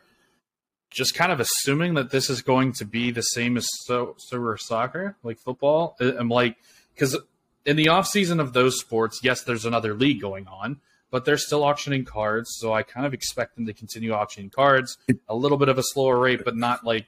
just 0.89 1.15
kind 1.15 1.31
of 1.31 1.39
assuming 1.39 1.95
that 1.95 2.11
this 2.11 2.29
is 2.29 2.41
going 2.41 2.71
to 2.71 2.85
be 2.85 3.11
the 3.11 3.21
same 3.21 3.57
as 3.57 3.67
so 3.85 4.15
soccer 4.57 5.17
like 5.23 5.39
football 5.39 5.95
i'm 5.99 6.29
like 6.29 6.57
because 6.93 7.17
in 7.65 7.75
the 7.75 7.89
off 7.89 8.07
season 8.07 8.39
of 8.39 8.53
those 8.53 8.79
sports 8.79 9.19
yes 9.23 9.43
there's 9.43 9.65
another 9.65 9.93
league 9.93 10.21
going 10.21 10.47
on 10.47 10.79
but 11.13 11.25
they're 11.25 11.37
still 11.37 11.63
auctioning 11.63 12.05
cards. 12.05 12.55
So 12.57 12.73
I 12.73 12.81
kind 12.81 13.05
of 13.05 13.13
expect 13.13 13.55
them 13.55 13.67
to 13.67 13.73
continue 13.73 14.13
auctioning 14.13 14.49
cards, 14.49 14.97
a 15.29 15.35
little 15.35 15.59
bit 15.59 15.69
of 15.69 15.77
a 15.77 15.83
slower 15.83 16.17
rate, 16.17 16.41
but 16.43 16.57
not 16.57 16.83
like 16.83 17.05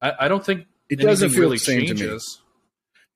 I, 0.00 0.12
I 0.20 0.28
don't 0.28 0.46
think 0.46 0.66
it 0.88 1.00
doesn't 1.00 1.30
feel 1.30 1.40
really 1.40 1.56
the 1.56 1.64
same 1.64 1.80
changes. 1.80 1.96
to 1.98 2.06
me. 2.06 2.45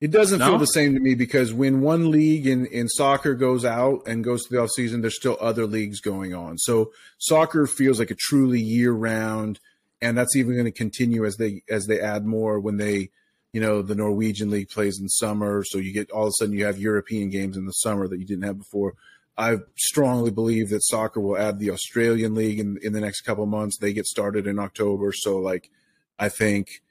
It 0.01 0.09
doesn't 0.09 0.39
no? 0.39 0.47
feel 0.47 0.57
the 0.57 0.65
same 0.65 0.95
to 0.95 0.99
me 0.99 1.13
because 1.13 1.53
when 1.53 1.81
one 1.81 2.09
league 2.09 2.47
in, 2.47 2.65
in 2.65 2.89
soccer 2.89 3.35
goes 3.35 3.63
out 3.63 4.01
and 4.07 4.23
goes 4.23 4.43
to 4.43 4.51
the 4.51 4.59
off 4.59 4.71
season, 4.71 5.01
there's 5.01 5.15
still 5.15 5.37
other 5.39 5.67
leagues 5.67 6.01
going 6.01 6.33
on. 6.33 6.57
So 6.57 6.91
soccer 7.19 7.67
feels 7.67 7.99
like 7.99 8.09
a 8.09 8.15
truly 8.15 8.59
year 8.59 8.91
round, 8.93 9.59
and 10.01 10.17
that's 10.17 10.35
even 10.35 10.53
going 10.53 10.65
to 10.65 10.71
continue 10.71 11.23
as 11.23 11.37
they 11.37 11.61
as 11.69 11.85
they 11.85 11.99
add 11.99 12.25
more 12.25 12.59
when 12.59 12.77
they, 12.77 13.11
you 13.53 13.61
know, 13.61 13.83
the 13.83 13.93
Norwegian 13.93 14.49
league 14.49 14.69
plays 14.69 14.99
in 14.99 15.07
summer. 15.07 15.63
So 15.63 15.77
you 15.77 15.93
get 15.93 16.09
all 16.09 16.23
of 16.23 16.29
a 16.29 16.33
sudden 16.39 16.55
you 16.55 16.65
have 16.65 16.79
European 16.79 17.29
games 17.29 17.55
in 17.55 17.67
the 17.67 17.71
summer 17.71 18.07
that 18.07 18.17
you 18.17 18.25
didn't 18.25 18.45
have 18.45 18.57
before. 18.57 18.95
I 19.37 19.57
strongly 19.77 20.31
believe 20.31 20.69
that 20.71 20.83
soccer 20.83 21.19
will 21.19 21.37
add 21.37 21.59
the 21.59 21.69
Australian 21.69 22.33
league 22.33 22.59
in, 22.59 22.79
in 22.81 22.93
the 22.93 23.01
next 23.01 23.21
couple 23.21 23.45
months. 23.45 23.77
They 23.77 23.93
get 23.93 24.07
started 24.07 24.47
in 24.47 24.57
October, 24.57 25.13
so 25.15 25.37
like 25.37 25.69
I 26.17 26.29
think 26.29 26.81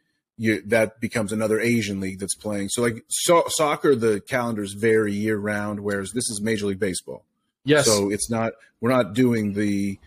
you, 0.40 0.62
that 0.68 1.00
becomes 1.00 1.32
another 1.32 1.60
Asian 1.60 2.00
league 2.00 2.18
that's 2.18 2.34
playing. 2.34 2.70
So 2.70 2.80
like 2.80 3.04
so, 3.08 3.44
soccer, 3.48 3.94
the 3.94 4.22
calendar 4.22 4.62
is 4.62 4.72
very 4.72 5.12
year 5.12 5.36
round, 5.36 5.80
whereas 5.80 6.12
this 6.12 6.30
is 6.30 6.40
Major 6.42 6.64
League 6.64 6.80
Baseball. 6.80 7.24
Yes. 7.62 7.84
So 7.84 8.10
it's 8.10 8.30
not 8.30 8.54
we're 8.80 8.90
not 8.90 9.12
doing 9.12 9.52
the 9.52 9.98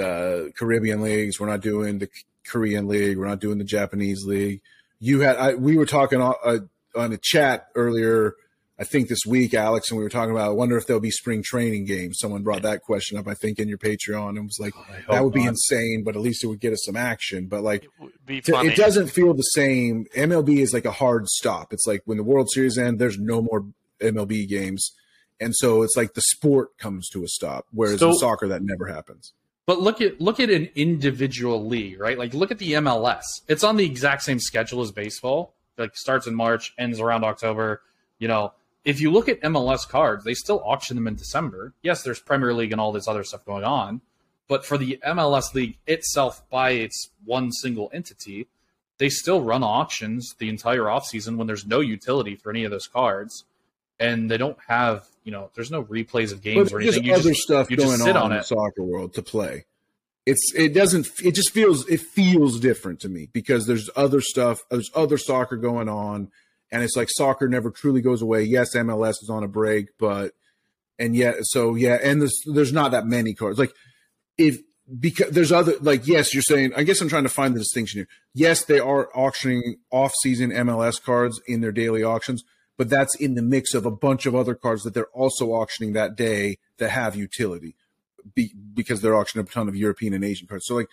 uh, 0.00 0.50
Caribbean 0.56 1.02
leagues. 1.02 1.38
We're 1.38 1.48
not 1.48 1.60
doing 1.60 1.98
the 1.98 2.08
Korean 2.46 2.88
league. 2.88 3.18
We're 3.18 3.28
not 3.28 3.40
doing 3.40 3.58
the 3.58 3.64
Japanese 3.64 4.24
league. 4.24 4.62
You 5.00 5.20
had 5.20 5.36
I, 5.36 5.54
we 5.54 5.76
were 5.76 5.84
talking 5.84 6.18
on, 6.18 6.34
uh, 6.42 6.58
on 6.96 7.12
a 7.12 7.18
chat 7.18 7.68
earlier 7.74 8.36
I 8.78 8.82
think 8.82 9.08
this 9.08 9.20
week, 9.24 9.54
Alex, 9.54 9.90
and 9.90 9.98
we 9.98 10.02
were 10.02 10.10
talking 10.10 10.32
about. 10.32 10.46
I 10.46 10.52
wonder 10.52 10.76
if 10.76 10.86
there'll 10.86 11.00
be 11.00 11.12
spring 11.12 11.44
training 11.44 11.84
games. 11.84 12.18
Someone 12.18 12.42
brought 12.42 12.62
that 12.62 12.82
question 12.82 13.16
up, 13.16 13.28
I 13.28 13.34
think, 13.34 13.60
in 13.60 13.68
your 13.68 13.78
Patreon, 13.78 14.30
and 14.30 14.44
was 14.46 14.58
like, 14.58 14.74
oh, 14.76 15.12
"That 15.12 15.22
would 15.22 15.32
be 15.32 15.44
not. 15.44 15.50
insane," 15.50 16.02
but 16.04 16.16
at 16.16 16.22
least 16.22 16.42
it 16.42 16.48
would 16.48 16.58
get 16.58 16.72
us 16.72 16.84
some 16.84 16.96
action. 16.96 17.46
But 17.46 17.62
like, 17.62 17.86
it, 18.26 18.48
it 18.48 18.76
doesn't 18.76 19.08
feel 19.08 19.32
the 19.32 19.42
same. 19.42 20.06
MLB 20.16 20.58
is 20.58 20.72
like 20.72 20.86
a 20.86 20.90
hard 20.90 21.28
stop. 21.28 21.72
It's 21.72 21.86
like 21.86 22.02
when 22.04 22.18
the 22.18 22.24
World 22.24 22.50
Series 22.50 22.76
end, 22.76 22.98
there's 22.98 23.16
no 23.16 23.42
more 23.42 23.64
MLB 24.00 24.48
games, 24.48 24.90
and 25.38 25.54
so 25.54 25.82
it's 25.82 25.96
like 25.96 26.14
the 26.14 26.22
sport 26.22 26.76
comes 26.76 27.08
to 27.10 27.22
a 27.22 27.28
stop. 27.28 27.66
Whereas 27.70 28.00
so, 28.00 28.08
in 28.08 28.14
soccer, 28.14 28.48
that 28.48 28.62
never 28.62 28.88
happens. 28.88 29.34
But 29.66 29.82
look 29.82 30.00
at 30.00 30.20
look 30.20 30.40
at 30.40 30.50
an 30.50 30.68
individual 30.74 31.64
league, 31.64 32.00
right? 32.00 32.18
Like 32.18 32.34
look 32.34 32.50
at 32.50 32.58
the 32.58 32.72
MLS. 32.72 33.22
It's 33.46 33.62
on 33.62 33.76
the 33.76 33.86
exact 33.86 34.24
same 34.24 34.40
schedule 34.40 34.82
as 34.82 34.90
baseball. 34.90 35.54
Like 35.78 35.96
starts 35.96 36.26
in 36.26 36.34
March, 36.34 36.74
ends 36.76 36.98
around 36.98 37.22
October. 37.22 37.80
You 38.18 38.26
know 38.26 38.52
if 38.84 39.00
you 39.00 39.10
look 39.10 39.28
at 39.28 39.40
MLS 39.42 39.88
cards, 39.88 40.24
they 40.24 40.34
still 40.34 40.62
auction 40.64 40.96
them 40.96 41.06
in 41.06 41.14
December. 41.14 41.72
Yes, 41.82 42.02
there's 42.02 42.20
Premier 42.20 42.52
League 42.52 42.72
and 42.72 42.80
all 42.80 42.92
this 42.92 43.08
other 43.08 43.24
stuff 43.24 43.44
going 43.44 43.64
on, 43.64 44.02
but 44.48 44.64
for 44.64 44.76
the 44.76 44.98
MLS 45.06 45.54
league 45.54 45.78
itself, 45.86 46.48
by 46.50 46.70
its 46.70 47.10
one 47.24 47.50
single 47.50 47.90
entity, 47.92 48.46
they 48.98 49.08
still 49.08 49.40
run 49.40 49.62
auctions 49.62 50.34
the 50.38 50.48
entire 50.48 50.82
offseason 50.82 51.36
when 51.36 51.46
there's 51.46 51.66
no 51.66 51.80
utility 51.80 52.36
for 52.36 52.50
any 52.50 52.64
of 52.64 52.70
those 52.70 52.86
cards, 52.86 53.44
and 53.98 54.30
they 54.30 54.36
don't 54.36 54.58
have 54.68 55.06
you 55.24 55.32
know 55.32 55.50
there's 55.54 55.70
no 55.70 55.82
replays 55.84 56.32
of 56.32 56.42
games 56.42 56.72
or 56.72 56.80
anything. 56.80 57.04
There's 57.04 57.20
other 57.20 57.30
just, 57.30 57.40
stuff 57.40 57.68
going 57.68 58.02
on, 58.02 58.16
on 58.16 58.32
in 58.32 58.38
the 58.38 58.44
soccer 58.44 58.82
world 58.82 59.14
to 59.14 59.22
play. 59.22 59.64
It's 60.26 60.52
it 60.54 60.74
doesn't 60.74 61.08
it 61.22 61.34
just 61.34 61.50
feels 61.50 61.88
it 61.88 62.00
feels 62.00 62.60
different 62.60 63.00
to 63.00 63.08
me 63.08 63.28
because 63.32 63.66
there's 63.66 63.90
other 63.96 64.20
stuff 64.20 64.60
there's 64.70 64.90
other 64.94 65.18
soccer 65.18 65.56
going 65.56 65.88
on 65.88 66.30
and 66.70 66.82
it's 66.82 66.96
like 66.96 67.08
soccer 67.10 67.48
never 67.48 67.70
truly 67.70 68.00
goes 68.00 68.22
away. 68.22 68.42
Yes, 68.42 68.74
MLS 68.74 69.22
is 69.22 69.30
on 69.30 69.44
a 69.44 69.48
break, 69.48 69.88
but 69.98 70.32
and 70.98 71.16
yet 71.16 71.36
so 71.42 71.74
yeah, 71.74 71.98
and 72.02 72.20
there's 72.20 72.40
there's 72.46 72.72
not 72.72 72.90
that 72.92 73.06
many 73.06 73.34
cards. 73.34 73.58
Like 73.58 73.72
if 74.38 74.58
because 74.98 75.30
there's 75.30 75.52
other 75.52 75.74
like 75.80 76.06
yes, 76.06 76.34
you're 76.34 76.42
saying. 76.42 76.72
I 76.76 76.82
guess 76.82 77.00
I'm 77.00 77.08
trying 77.08 77.22
to 77.22 77.28
find 77.28 77.54
the 77.54 77.60
distinction 77.60 77.98
here. 77.98 78.08
Yes, 78.34 78.64
they 78.64 78.78
are 78.78 79.08
auctioning 79.14 79.76
off-season 79.90 80.50
MLS 80.50 81.02
cards 81.02 81.40
in 81.46 81.60
their 81.60 81.72
daily 81.72 82.02
auctions, 82.02 82.44
but 82.76 82.90
that's 82.90 83.14
in 83.16 83.34
the 83.34 83.42
mix 83.42 83.74
of 83.74 83.86
a 83.86 83.90
bunch 83.90 84.26
of 84.26 84.34
other 84.34 84.54
cards 84.54 84.82
that 84.82 84.94
they're 84.94 85.06
also 85.06 85.52
auctioning 85.52 85.92
that 85.94 86.16
day 86.16 86.58
that 86.78 86.90
have 86.90 87.16
utility, 87.16 87.76
be, 88.34 88.52
because 88.74 89.00
they're 89.00 89.16
auctioning 89.16 89.46
a 89.46 89.50
ton 89.50 89.68
of 89.68 89.76
European 89.76 90.12
and 90.12 90.24
Asian 90.24 90.46
cards. 90.46 90.66
So 90.66 90.74
like 90.74 90.88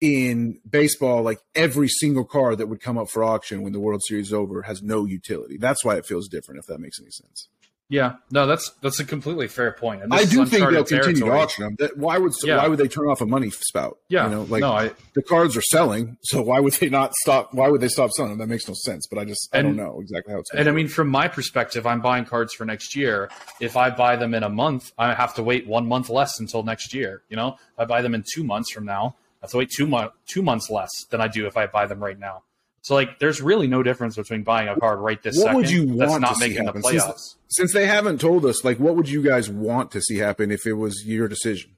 in 0.00 0.60
baseball, 0.68 1.22
like 1.22 1.38
every 1.54 1.88
single 1.88 2.24
card 2.24 2.58
that 2.58 2.68
would 2.68 2.80
come 2.80 2.98
up 2.98 3.08
for 3.08 3.24
auction 3.24 3.62
when 3.62 3.72
the 3.72 3.80
World 3.80 4.02
Series 4.04 4.28
is 4.28 4.32
over 4.32 4.62
has 4.62 4.82
no 4.82 5.04
utility. 5.04 5.56
That's 5.56 5.84
why 5.84 5.96
it 5.96 6.06
feels 6.06 6.28
different, 6.28 6.58
if 6.58 6.66
that 6.66 6.80
makes 6.80 7.00
any 7.00 7.10
sense. 7.10 7.48
Yeah, 7.88 8.16
no, 8.32 8.48
that's 8.48 8.70
that's 8.82 8.98
a 8.98 9.04
completely 9.04 9.46
fair 9.46 9.70
point. 9.70 10.02
I 10.10 10.24
do 10.24 10.44
think 10.44 10.70
they'll 10.70 10.82
continue 10.82 11.24
to 11.24 11.30
auction 11.30 11.76
them. 11.78 11.90
Why 11.94 12.18
would 12.18 12.32
yeah. 12.42 12.56
why 12.56 12.66
would 12.66 12.80
they 12.80 12.88
turn 12.88 13.06
off 13.06 13.20
a 13.20 13.26
money 13.26 13.50
spout? 13.50 13.98
Yeah, 14.08 14.24
you 14.24 14.30
know, 14.32 14.42
like 14.42 14.62
no, 14.62 14.72
I, 14.72 14.90
the 15.14 15.22
cards 15.22 15.56
are 15.56 15.62
selling, 15.62 16.16
so 16.22 16.42
why 16.42 16.58
would 16.58 16.72
they 16.72 16.88
not 16.88 17.14
stop? 17.14 17.54
Why 17.54 17.68
would 17.68 17.80
they 17.80 17.88
stop 17.88 18.10
selling 18.10 18.32
them? 18.32 18.38
That 18.40 18.48
makes 18.48 18.66
no 18.66 18.74
sense. 18.74 19.06
But 19.06 19.20
I 19.20 19.24
just 19.24 19.48
and, 19.52 19.60
I 19.60 19.70
don't 19.70 19.76
know 19.76 20.00
exactly 20.00 20.32
how 20.32 20.40
it's. 20.40 20.50
And 20.50 20.66
work. 20.66 20.68
I 20.68 20.72
mean, 20.72 20.88
from 20.88 21.08
my 21.08 21.28
perspective, 21.28 21.86
I'm 21.86 22.00
buying 22.00 22.24
cards 22.24 22.52
for 22.54 22.64
next 22.64 22.96
year. 22.96 23.30
If 23.60 23.76
I 23.76 23.90
buy 23.90 24.16
them 24.16 24.34
in 24.34 24.42
a 24.42 24.50
month, 24.50 24.90
I 24.98 25.14
have 25.14 25.34
to 25.34 25.44
wait 25.44 25.68
one 25.68 25.86
month 25.86 26.10
less 26.10 26.40
until 26.40 26.64
next 26.64 26.92
year. 26.92 27.22
You 27.28 27.36
know, 27.36 27.52
if 27.52 27.78
I 27.78 27.84
buy 27.84 28.02
them 28.02 28.16
in 28.16 28.24
two 28.34 28.42
months 28.42 28.72
from 28.72 28.84
now, 28.84 29.14
have 29.46 29.50
to 29.52 29.58
wait 29.58 29.70
two 29.70 29.86
month 29.86 30.12
two 30.26 30.42
months 30.42 30.70
less 30.70 30.90
than 31.10 31.20
I 31.20 31.28
do 31.28 31.46
if 31.46 31.56
I 31.56 31.66
buy 31.66 31.86
them 31.86 32.02
right 32.02 32.18
now. 32.18 32.42
So 32.82 32.94
like, 32.94 33.18
there's 33.18 33.42
really 33.42 33.66
no 33.66 33.82
difference 33.82 34.14
between 34.14 34.44
buying 34.44 34.68
a 34.68 34.78
card 34.78 35.00
right 35.00 35.20
this 35.20 35.36
what 35.36 35.42
second. 35.42 35.56
Would 35.56 35.70
you 35.70 35.86
want 35.86 35.98
that's 35.98 36.20
not 36.20 36.34
to 36.34 36.38
making 36.38 36.66
the 36.66 36.72
playoffs. 36.72 36.92
Since, 36.92 37.36
since 37.48 37.72
they 37.72 37.84
haven't 37.84 38.20
told 38.20 38.46
us, 38.46 38.64
like, 38.64 38.78
what 38.78 38.94
would 38.94 39.08
you 39.08 39.24
guys 39.24 39.50
want 39.50 39.90
to 39.90 40.00
see 40.00 40.18
happen 40.18 40.52
if 40.52 40.66
it 40.66 40.74
was 40.74 41.04
your 41.04 41.26
decision? 41.26 41.72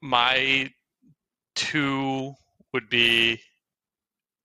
My 0.00 0.70
two 1.54 2.32
would 2.72 2.88
be 2.88 3.42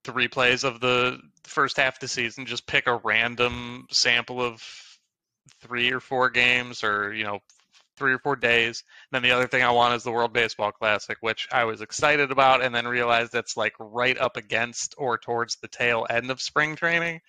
the 0.04 0.12
replays 0.12 0.62
of 0.62 0.80
the 0.80 1.20
first 1.44 1.78
half 1.78 1.94
of 1.94 2.00
the 2.00 2.08
season. 2.08 2.44
Just 2.44 2.66
pick 2.66 2.86
a 2.86 3.00
random 3.02 3.86
sample 3.90 4.42
of 4.42 4.60
three 5.62 5.90
or 5.90 6.00
four 6.00 6.28
games, 6.28 6.84
or 6.84 7.14
you 7.14 7.24
know, 7.24 7.38
three 7.96 8.12
or 8.12 8.18
four 8.18 8.36
days. 8.36 8.84
And 9.10 9.16
then 9.16 9.28
the 9.28 9.34
other 9.34 9.46
thing 9.46 9.62
I 9.62 9.70
want 9.70 9.94
is 9.94 10.02
the 10.02 10.12
World 10.12 10.32
Baseball 10.32 10.72
Classic, 10.72 11.16
which 11.20 11.48
I 11.52 11.64
was 11.64 11.80
excited 11.80 12.30
about 12.30 12.62
and 12.62 12.74
then 12.74 12.86
realized 12.86 13.34
it's 13.34 13.56
like 13.56 13.74
right 13.78 14.18
up 14.18 14.36
against 14.36 14.94
or 14.98 15.18
towards 15.18 15.56
the 15.56 15.68
tail 15.68 16.06
end 16.08 16.30
of 16.30 16.40
spring 16.40 16.76
training. 16.76 17.20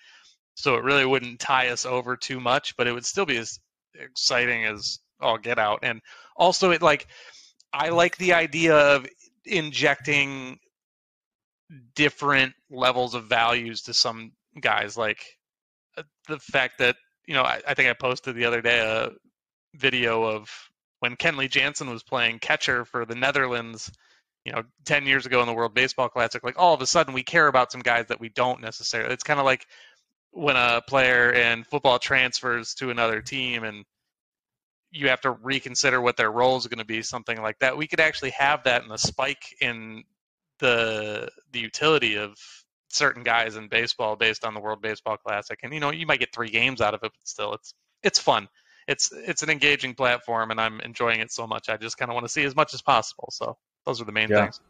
So 0.56 0.76
it 0.76 0.84
really 0.84 1.06
wouldn't 1.06 1.40
tie 1.40 1.70
us 1.70 1.86
over 1.86 2.18
too 2.18 2.40
much, 2.40 2.76
but 2.78 2.88
it 2.88 2.94
would 2.94 3.06
still 3.06 3.26
be 3.26 3.38
as 3.38 3.60
exciting 3.94 4.66
as 4.66 5.00
all 5.22 5.38
get 5.38 5.60
out. 5.60 5.80
And 5.84 6.02
also 6.36 6.72
it 6.72 6.82
like 6.82 7.08
I 7.74 7.90
like 7.90 8.18
the 8.18 8.34
idea 8.34 8.76
of 8.76 9.08
injecting 9.46 10.60
different 11.96 12.54
levels 12.70 13.14
of 13.14 13.26
values 13.26 13.82
to 13.84 13.94
some 13.94 14.32
guys 14.60 14.98
like 14.98 15.24
uh, 15.98 16.04
the 16.28 16.40
fact 16.40 16.80
that 16.80 16.96
you 17.28 17.34
know 17.34 17.44
I, 17.44 17.62
I 17.68 17.74
think 17.74 17.90
I 17.90 17.94
posted 17.94 18.36
the 18.36 18.46
other 18.46 18.62
day 18.62 18.80
a 18.80 19.12
video 19.78 20.24
of 20.24 20.50
when 21.00 21.16
Kenley 21.16 21.50
Jansen 21.50 21.90
was 21.90 22.04
playing 22.04 22.40
catcher 22.40 22.86
for 22.86 23.06
the 23.06 23.16
Netherlands, 23.16 23.92
you 24.46 24.52
know, 24.52 24.64
10 24.86 25.06
years 25.06 25.26
ago 25.26 25.42
in 25.42 25.48
the 25.48 25.54
World 25.54 25.74
Baseball 25.74 26.10
Classic, 26.10 26.44
like 26.44 26.58
all 26.58 26.74
of 26.74 26.82
a 26.82 26.88
sudden 26.88 27.14
we 27.14 27.24
care 27.24 27.48
about 27.48 27.72
some 27.72 27.82
guys 27.82 28.08
that 28.08 28.20
we 28.20 28.30
don't 28.30 28.62
necessarily. 28.62 29.14
It's 29.14 29.24
kind 29.24 29.40
of 29.40 29.46
like 29.46 29.66
when 30.32 30.56
a 30.56 30.82
player 30.88 31.32
in 31.32 31.64
football 31.64 32.00
transfers 32.00 32.74
to 32.76 32.90
another 32.90 33.22
team 33.22 33.64
and 33.64 33.86
you 34.92 35.10
have 35.10 35.22
to 35.22 35.32
reconsider 35.32 36.00
what 36.02 36.18
their 36.18 36.32
role 36.32 36.58
is 36.58 36.68
going 36.68 36.80
to 36.80 36.86
be, 36.86 37.02
something 37.02 37.42
like 37.42 37.60
that. 37.60 37.78
We 37.78 37.88
could 37.88 38.00
actually 38.00 38.32
have 38.32 38.64
that 38.64 38.84
in 38.84 38.90
the 38.90 38.98
spike 38.98 39.56
in 39.62 40.04
the 40.60 41.30
the 41.52 41.60
utility 41.60 42.18
of 42.18 42.36
certain 42.90 43.24
guys 43.24 43.58
in 43.58 43.68
baseball 43.68 44.16
based 44.16 44.46
on 44.46 44.54
the 44.54 44.60
World 44.60 44.82
Baseball 44.82 45.18
Classic. 45.18 45.60
And 45.62 45.74
you 45.74 45.80
know, 45.80 45.92
you 45.92 46.08
might 46.08 46.20
get 46.20 46.34
three 46.34 46.50
games 46.50 46.82
out 46.82 46.94
of 46.94 47.02
it, 47.04 47.12
but 47.12 47.28
still 47.28 47.54
it's 47.54 47.74
it's 48.02 48.20
fun 48.20 48.48
it's 48.88 49.12
it's 49.12 49.44
an 49.44 49.50
engaging 49.50 49.94
platform, 49.94 50.52
and 50.52 50.60
I'm 50.60 50.80
enjoying 50.82 51.20
it 51.20 51.32
so 51.32 51.46
much. 51.46 51.70
I 51.70 51.78
just 51.78 51.98
kind 51.98 52.10
of 52.10 52.16
want 52.16 52.26
to 52.26 52.30
see 52.30 52.44
as 52.44 52.56
much 52.56 52.74
as 52.74 52.82
possible. 52.82 53.30
So 53.32 53.58
those 53.86 54.02
are 54.02 54.06
the 54.06 54.12
main 54.12 54.30
yeah. 54.30 54.44
things. 54.44 54.62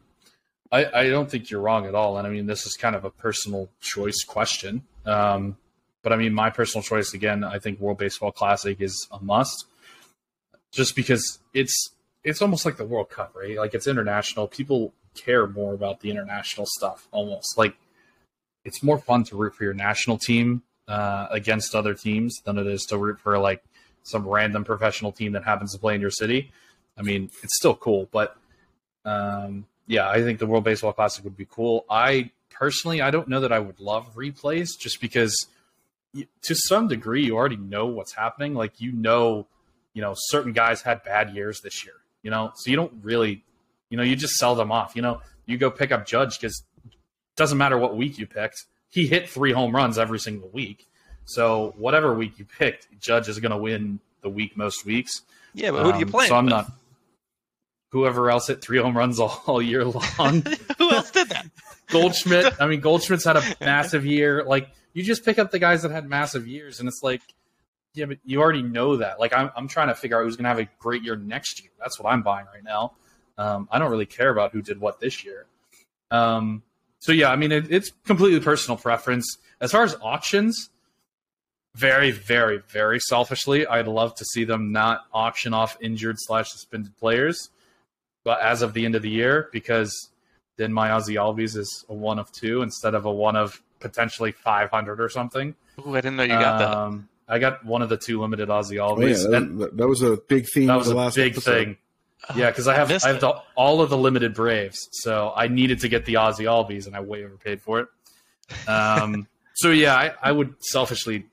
I, 0.72 0.86
I 1.02 1.10
don't 1.10 1.32
think 1.32 1.50
you're 1.50 1.62
wrong 1.62 1.86
at 1.86 1.96
all, 1.96 2.18
and 2.18 2.28
I 2.28 2.30
mean 2.30 2.46
this 2.46 2.66
is 2.66 2.74
kind 2.74 2.96
of 2.96 3.06
a 3.06 3.10
personal 3.10 3.70
choice 3.80 4.24
question. 4.24 4.84
Um, 5.06 5.58
but 6.04 6.14
I 6.14 6.16
mean, 6.16 6.34
my 6.34 6.50
personal 6.50 6.84
choice 6.84 7.14
again, 7.14 7.44
I 7.44 7.60
think 7.60 7.80
World 7.80 7.98
Baseball 7.98 8.32
Classic 8.32 8.80
is 8.82 9.08
a 9.12 9.20
must, 9.22 9.66
just 10.72 10.96
because 10.96 11.40
it's 11.54 11.92
it's 12.24 12.42
almost 12.42 12.66
like 12.66 12.78
the 12.78 12.86
World 12.86 13.10
Cup, 13.10 13.34
right? 13.36 13.58
Like 13.58 13.74
it's 13.74 13.88
international. 13.88 14.48
People 14.48 14.94
care 15.16 15.48
more 15.48 15.74
about 15.74 16.02
the 16.02 16.12
international 16.12 16.66
stuff 16.68 17.08
almost. 17.12 17.58
Like 17.58 17.76
it's 18.66 18.84
more 18.84 18.98
fun 18.98 19.24
to 19.26 19.38
root 19.38 19.56
for 19.56 19.64
your 19.64 19.74
national 19.74 20.18
team 20.18 20.64
uh, 20.88 21.28
against 21.32 21.74
other 21.74 21.94
teams 21.94 22.42
than 22.46 22.58
it 22.58 22.68
is 22.68 22.84
to 22.86 22.98
root 22.98 23.20
for 23.20 23.38
like 23.38 23.64
some 24.08 24.28
random 24.28 24.64
professional 24.64 25.12
team 25.12 25.34
that 25.34 25.44
happens 25.44 25.74
to 25.74 25.80
play 25.80 25.96
in 25.96 26.02
your 26.02 26.12
city. 26.12 26.52
I 26.98 27.02
mean, 27.02 27.30
it's 27.44 27.56
still 27.58 27.76
cool, 27.76 28.10
but 28.12 28.36
um, 29.06 29.66
yeah, 29.86 30.10
I 30.10 30.22
think 30.22 30.40
the 30.40 30.48
World 30.48 30.64
Baseball 30.64 30.94
Classic 30.94 31.24
would 31.24 31.38
be 31.38 31.48
cool. 31.50 31.86
I 31.90 32.32
personally, 32.50 33.02
I 33.02 33.12
don't 33.12 33.28
know 33.28 33.42
that 33.42 33.52
I 33.52 33.60
would 33.60 33.80
love 33.80 34.16
replays 34.16 34.70
just 34.80 35.00
because 35.00 35.36
to 36.14 36.56
some 36.56 36.88
degree 36.88 37.24
you 37.24 37.36
already 37.36 37.58
know 37.58 37.86
what's 37.86 38.14
happening. 38.14 38.54
Like 38.54 38.82
you 38.82 38.92
know, 38.92 39.48
you 39.94 40.02
know, 40.02 40.14
certain 40.16 40.54
guys 40.54 40.82
had 40.82 41.04
bad 41.04 41.34
years 41.34 41.62
this 41.62 41.86
year, 41.86 41.96
you 42.24 42.32
know, 42.32 42.52
so 42.56 42.70
you 42.70 42.76
don't 42.76 42.94
really, 43.02 43.44
you 43.90 43.98
know, 43.98 44.04
you 44.04 44.16
just 44.16 44.36
sell 44.36 44.56
them 44.56 44.72
off. 44.72 44.96
You 44.96 45.02
know, 45.02 45.22
you 45.46 45.58
go 45.58 45.72
pick 45.72 45.92
up 45.92 46.06
Judge 46.06 46.40
because 46.40 46.64
doesn't 47.36 47.58
matter 47.58 47.78
what 47.78 47.96
week 47.96 48.18
you 48.18 48.26
picked. 48.26 48.66
He 48.90 49.08
hit 49.08 49.30
three 49.30 49.52
home 49.52 49.76
runs 49.76 49.98
every 49.98 50.20
single 50.20 50.50
week. 50.50 50.88
So 51.28 51.74
whatever 51.78 52.14
week 52.14 52.40
you 52.40 52.46
picked, 52.46 52.88
Judge 53.00 53.28
is 53.28 53.40
going 53.40 53.52
to 53.52 53.58
win 53.58 54.00
the 54.22 54.30
week 54.30 54.56
most 54.56 54.86
weeks. 54.86 55.22
Yeah, 55.54 55.72
but 55.72 55.84
who 55.84 55.92
do 55.92 56.00
you 56.00 56.06
um, 56.06 56.12
play? 56.12 56.28
So 56.28 56.36
I'm 56.36 56.46
with? 56.46 56.52
not. 56.52 56.72
Whoever 57.92 58.32
else 58.32 58.48
hit 58.48 58.62
three 58.62 58.80
home 58.80 58.98
runs 58.98 59.20
all, 59.20 59.44
all 59.46 59.62
year 59.62 59.84
long. 59.84 60.42
who 60.78 60.92
else 60.92 61.12
did 61.12 61.30
that? 61.30 61.48
Goldschmidt. 61.88 62.54
I 62.62 62.68
mean, 62.68 62.80
Goldschmidt's 62.80 63.26
had 63.26 63.36
a 63.36 63.44
massive 63.60 64.06
year. 64.06 64.44
Like 64.44 64.70
you 64.94 65.04
just 65.04 65.26
pick 65.26 65.38
up 65.38 65.52
the 65.52 65.60
guys 65.60 65.82
that 65.82 65.92
had 65.92 66.08
massive 66.08 66.48
years, 66.48 66.80
and 66.80 66.88
it's 66.88 67.02
like, 67.04 67.22
yeah, 67.94 68.06
but 68.06 68.20
you 68.24 68.42
already 68.42 68.62
know 68.62 68.98
that. 68.98 69.20
Like 69.20 69.34
I'm, 69.34 69.52
I'm 69.56 69.68
trying 69.68 69.90
to 69.90 69.96
figure 69.96 70.18
out 70.18 70.24
who's 70.24 70.38
going 70.38 70.46
to 70.46 70.50
have 70.50 70.60
a 70.60 70.70
great 70.80 71.04
year 71.04 71.18
next 71.18 71.62
year. 71.62 71.72
That's 71.78 72.00
what 72.00 72.10
I'm 72.10 72.24
buying 72.24 72.46
right 72.54 72.64
now. 72.64 72.94
Um, 73.38 73.68
I 73.70 73.80
don't 73.80 73.92
really 73.92 74.06
care 74.06 74.30
about 74.30 74.54
who 74.54 74.62
did 74.62 74.80
what 74.80 75.02
this 75.02 75.26
year. 75.26 75.46
Um, 76.10 76.64
so 77.00 77.12
yeah, 77.12 77.32
I 77.32 77.36
mean, 77.36 77.52
it, 77.52 77.70
it's 77.70 77.92
completely 78.06 78.40
personal 78.40 78.78
preference. 78.78 79.38
As 79.60 79.72
far 79.72 79.84
as 79.84 79.96
auctions, 80.02 80.70
very, 81.78 82.12
very, 82.12 82.62
very 82.70 83.00
selfishly, 83.00 83.68
I'd 83.68 83.88
love 83.88 84.16
to 84.16 84.26
see 84.26 84.44
them 84.44 84.72
not 84.72 85.02
auction 85.14 85.54
off 85.54 85.78
injured 85.80 86.16
slash 86.18 86.52
suspended 86.52 86.98
players, 86.98 87.50
but 88.24 88.42
as 88.42 88.62
of 88.62 88.74
the 88.74 88.86
end 88.86 88.96
of 88.96 89.02
the 89.02 89.10
year, 89.10 89.50
because 89.52 90.10
then 90.58 90.74
my 90.74 90.90
Ozzy 90.90 91.16
Albies 91.16 91.56
is 91.56 91.86
a 91.88 91.94
one 91.94 92.20
of 92.20 92.32
two 92.32 92.62
instead 92.64 92.96
of 92.96 93.06
a 93.06 93.12
one 93.12 93.36
of 93.36 93.62
potentially 93.80 94.32
500 94.32 95.00
or 95.00 95.10
something. 95.10 95.56
Ooh, 95.86 95.96
I 95.96 96.02
didn't 96.02 96.18
know 96.18 96.24
you 96.24 96.30
got 96.30 96.62
um, 96.62 97.10
that. 97.28 97.34
I 97.34 97.40
got 97.40 97.64
one 97.64 97.82
of 97.82 97.90
the 97.90 97.98
two 97.98 98.22
limited 98.22 98.50
Ozzy 98.50 98.78
Albies. 98.78 99.26
Oh, 99.26 99.32
yeah, 99.32 99.40
that, 99.40 99.78
that, 99.78 99.88
was 99.88 100.02
a 100.02 100.18
big 100.28 100.48
theme. 100.52 100.68
That 100.68 100.78
was 100.78 100.88
a 100.88 100.96
last 100.96 101.16
big 101.16 101.34
episode. 101.34 101.52
thing. 101.54 101.78
Yeah, 102.36 102.50
because 102.50 102.68
I 102.68 102.74
have 102.74 102.92
I, 102.92 102.96
I 103.04 103.08
have 103.10 103.20
the, 103.20 103.42
all 103.56 103.82
of 103.82 103.92
the 103.92 103.98
limited 103.98 104.34
Braves, 104.34 104.90
so 104.92 105.32
I 105.36 105.48
needed 105.48 105.82
to 105.82 105.90
get 105.90 106.06
the 106.06 106.16
Ozzy 106.16 106.46
Albies, 106.46 106.88
and 106.88 106.96
I 106.96 107.02
way 107.02 107.24
overpaid 107.24 107.62
for 107.62 107.82
it. 107.82 107.88
Um, 108.68 109.28
so 109.54 109.70
yeah, 109.70 109.96
I, 109.96 110.14
I 110.24 110.32
would 110.32 110.56
selfishly 110.64 111.26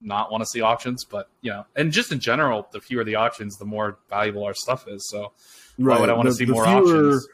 not 0.00 0.30
want 0.30 0.42
to 0.42 0.46
see 0.46 0.60
auctions, 0.60 1.04
but 1.04 1.28
you 1.40 1.50
know, 1.50 1.66
and 1.74 1.92
just 1.92 2.12
in 2.12 2.20
general, 2.20 2.68
the 2.72 2.80
fewer 2.80 3.04
the 3.04 3.16
auctions, 3.16 3.56
the 3.56 3.64
more 3.64 3.98
valuable 4.08 4.44
our 4.44 4.54
stuff 4.54 4.86
is. 4.88 5.08
So 5.08 5.32
right. 5.78 5.94
why 5.94 6.00
would 6.00 6.10
I 6.10 6.14
want 6.14 6.26
the, 6.26 6.30
to 6.32 6.36
see 6.36 6.46
more 6.46 6.64
fewer, 6.64 6.78
auctions? 6.78 7.28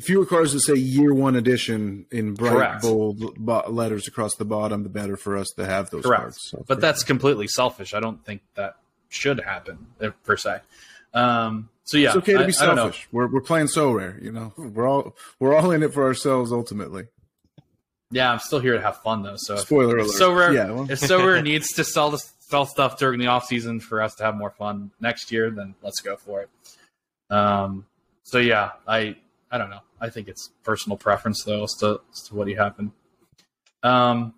Fewer 0.00 0.26
cars 0.26 0.52
that 0.52 0.60
say 0.60 0.74
year 0.74 1.14
one 1.14 1.36
edition 1.36 2.06
in 2.10 2.34
bright 2.34 2.52
Correct. 2.52 2.82
bold 2.82 3.38
letters 3.68 4.06
across 4.06 4.34
the 4.36 4.44
bottom, 4.44 4.82
the 4.82 4.90
better 4.90 5.16
for 5.16 5.36
us 5.36 5.48
to 5.56 5.64
have 5.64 5.90
those 5.90 6.04
Correct. 6.04 6.22
cards. 6.22 6.38
So 6.42 6.64
but 6.66 6.80
that's 6.80 7.00
sure. 7.00 7.06
completely 7.06 7.48
selfish. 7.48 7.94
I 7.94 8.00
don't 8.00 8.22
think 8.24 8.42
that 8.54 8.76
should 9.08 9.40
happen 9.40 9.86
per 10.24 10.36
se. 10.36 10.60
Um, 11.14 11.70
so 11.84 11.96
yeah, 11.96 12.08
it's 12.08 12.16
okay 12.18 12.32
to 12.34 12.40
be 12.40 12.44
I, 12.46 12.50
selfish. 12.50 13.04
I 13.04 13.08
we're 13.12 13.28
we're 13.28 13.40
playing 13.40 13.68
Sorare, 13.68 14.22
you 14.22 14.32
know. 14.32 14.52
We're 14.58 14.86
all 14.86 15.14
we're 15.38 15.56
all 15.56 15.70
in 15.70 15.82
it 15.82 15.94
for 15.94 16.04
ourselves 16.04 16.52
ultimately. 16.52 17.06
Yeah, 18.10 18.30
I'm 18.30 18.38
still 18.38 18.60
here 18.60 18.74
to 18.74 18.80
have 18.80 19.02
fun 19.02 19.22
though. 19.22 19.36
So 19.36 19.56
spoiler 19.56 19.98
alert. 19.98 20.10
Sorare, 20.20 20.54
yeah, 20.54 20.70
well. 20.70 20.90
if 20.90 21.00
Sorare 21.00 21.42
needs 21.42 21.72
to 21.74 21.84
sell 21.84 22.10
the 22.10 22.22
sell 22.40 22.66
stuff 22.66 22.98
during 22.98 23.18
the 23.18 23.26
off 23.26 23.46
season 23.46 23.80
for 23.80 24.00
us 24.00 24.14
to 24.16 24.24
have 24.24 24.36
more 24.36 24.50
fun 24.50 24.92
next 25.00 25.32
year, 25.32 25.50
then 25.50 25.74
let's 25.82 26.00
go 26.00 26.16
for 26.16 26.42
it. 26.42 26.50
Um. 27.34 27.86
So 28.22 28.38
yeah, 28.38 28.72
I 28.86 29.16
I 29.50 29.58
don't 29.58 29.70
know. 29.70 29.80
I 30.00 30.10
think 30.10 30.28
it's 30.28 30.50
personal 30.62 30.96
preference 30.96 31.42
though 31.44 31.64
as 31.64 31.74
to, 31.80 32.00
as 32.12 32.22
to 32.28 32.34
what 32.34 32.48
happened. 32.48 32.92
Um. 33.82 34.34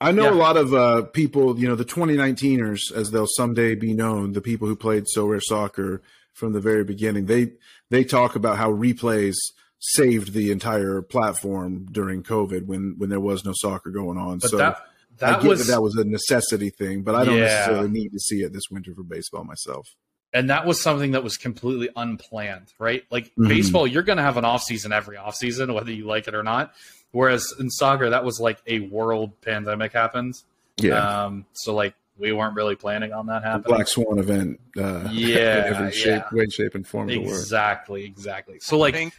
I 0.00 0.12
know 0.12 0.24
yeah. 0.26 0.30
a 0.30 0.34
lot 0.34 0.56
of 0.56 0.72
uh, 0.72 1.02
people, 1.02 1.58
you 1.58 1.66
know, 1.66 1.74
the 1.74 1.84
2019ers, 1.84 2.92
as 2.94 3.10
they'll 3.10 3.26
someday 3.26 3.74
be 3.74 3.94
known, 3.94 4.32
the 4.32 4.40
people 4.40 4.68
who 4.68 4.76
played 4.76 5.06
Sorare 5.12 5.42
soccer 5.42 6.02
from 6.34 6.52
the 6.52 6.60
very 6.60 6.84
beginning. 6.84 7.26
They 7.26 7.52
they 7.90 8.04
talk 8.04 8.36
about 8.36 8.58
how 8.58 8.70
replays 8.70 9.34
saved 9.78 10.32
the 10.32 10.50
entire 10.50 11.02
platform 11.02 11.86
during 11.90 12.22
COVID 12.22 12.66
when 12.66 12.94
when 12.98 13.10
there 13.10 13.20
was 13.20 13.44
no 13.44 13.52
soccer 13.54 13.90
going 13.90 14.18
on. 14.18 14.38
But 14.38 14.50
so 14.50 14.56
that, 14.56 14.82
that 15.18 15.38
I 15.38 15.42
get 15.42 15.48
was, 15.48 15.66
that 15.66 15.72
that 15.72 15.82
was 15.82 15.96
a 15.96 16.04
necessity 16.04 16.70
thing, 16.70 17.02
but 17.02 17.14
I 17.14 17.24
don't 17.24 17.36
yeah. 17.36 17.44
necessarily 17.44 17.88
need 17.90 18.10
to 18.10 18.18
see 18.18 18.42
it 18.42 18.52
this 18.52 18.64
winter 18.70 18.94
for 18.94 19.02
baseball 19.02 19.44
myself. 19.44 19.88
And 20.32 20.50
that 20.50 20.66
was 20.66 20.82
something 20.82 21.12
that 21.12 21.24
was 21.24 21.38
completely 21.38 21.88
unplanned, 21.96 22.72
right? 22.78 23.02
Like 23.10 23.26
mm-hmm. 23.26 23.48
baseball, 23.48 23.86
you're 23.86 24.02
going 24.02 24.18
to 24.18 24.22
have 24.22 24.36
an 24.36 24.44
off 24.44 24.62
season 24.62 24.92
every 24.92 25.16
off 25.16 25.34
season, 25.34 25.72
whether 25.72 25.90
you 25.90 26.04
like 26.04 26.28
it 26.28 26.34
or 26.34 26.42
not. 26.42 26.74
Whereas 27.12 27.54
in 27.58 27.70
soccer, 27.70 28.10
that 28.10 28.24
was 28.24 28.38
like 28.38 28.58
a 28.66 28.80
world 28.80 29.40
pandemic 29.40 29.92
happened. 29.92 30.34
Yeah. 30.76 31.24
Um, 31.24 31.46
so 31.54 31.74
like 31.74 31.94
we 32.18 32.32
weren't 32.32 32.54
really 32.54 32.76
planning 32.76 33.12
on 33.12 33.26
that 33.26 33.42
happening. 33.42 33.76
Black 33.76 33.88
Swan 33.88 34.18
event. 34.18 34.60
Uh, 34.76 35.08
yeah, 35.12 35.64
every 35.66 35.92
shape, 35.92 36.24
yeah. 36.30 36.38
way, 36.38 36.46
shape, 36.50 36.74
and 36.74 36.86
form. 36.86 37.08
Exactly, 37.08 38.04
exactly. 38.04 38.58
So 38.60 38.76
like, 38.76 38.94
I 38.94 38.98
think, 38.98 39.14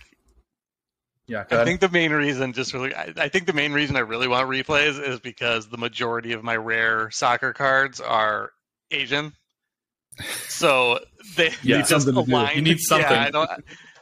yeah, 1.29 1.45
I 1.51 1.63
think 1.63 1.79
the 1.79 1.89
main 1.89 2.11
reason, 2.11 2.53
just 2.53 2.73
really, 2.73 2.93
I, 2.93 3.13
I, 3.15 3.29
think 3.29 3.45
the 3.45 3.53
main 3.53 3.71
reason 3.71 3.95
I 3.95 3.99
really 3.99 4.27
want 4.27 4.49
replays 4.49 5.01
is 5.01 5.19
because 5.19 5.67
the 5.67 5.77
majority 5.77 6.33
of 6.33 6.43
my 6.43 6.57
rare 6.57 7.11
soccer 7.11 7.53
cards 7.53 8.01
are 8.01 8.51
Asian. 8.89 9.33
So 10.47 10.99
they, 11.37 11.51
yeah, 11.61 11.77
they 11.77 11.83
just 11.83 12.07
align. 12.07 12.55
You 12.55 12.61
need 12.63 12.79
something. 12.79 13.09
Yeah, 13.09 13.25
I 13.25 13.29
don't 13.29 13.49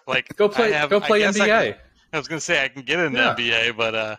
like 0.07 0.35
go 0.37 0.47
play. 0.47 0.71
Have, 0.71 0.89
go 0.89 0.99
play 1.01 1.21
NBA. 1.21 1.41
I, 1.41 1.71
can, 1.71 1.75
I, 2.13 2.17
was 2.17 2.27
gonna 2.27 2.41
say 2.41 2.63
I 2.63 2.69
can 2.69 2.83
get 2.83 2.99
in 2.99 3.13
yeah. 3.13 3.35
NBA, 3.35 3.77
but 3.77 3.93
uh, 3.93 4.15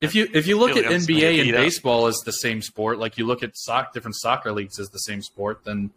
if 0.00 0.14
you 0.14 0.28
if 0.32 0.46
you 0.46 0.58
look 0.58 0.70
at 0.70 0.86
like 0.86 0.96
NBA 1.02 1.42
and 1.42 1.52
baseball 1.52 2.06
as 2.06 2.16
the 2.24 2.32
same 2.32 2.62
sport, 2.62 2.98
like 2.98 3.18
you 3.18 3.26
look 3.26 3.42
at 3.42 3.56
soc- 3.56 3.92
different 3.92 4.16
soccer 4.16 4.52
leagues 4.52 4.80
as 4.80 4.88
the 4.88 4.98
same 4.98 5.22
sport, 5.22 5.60
then 5.64 5.90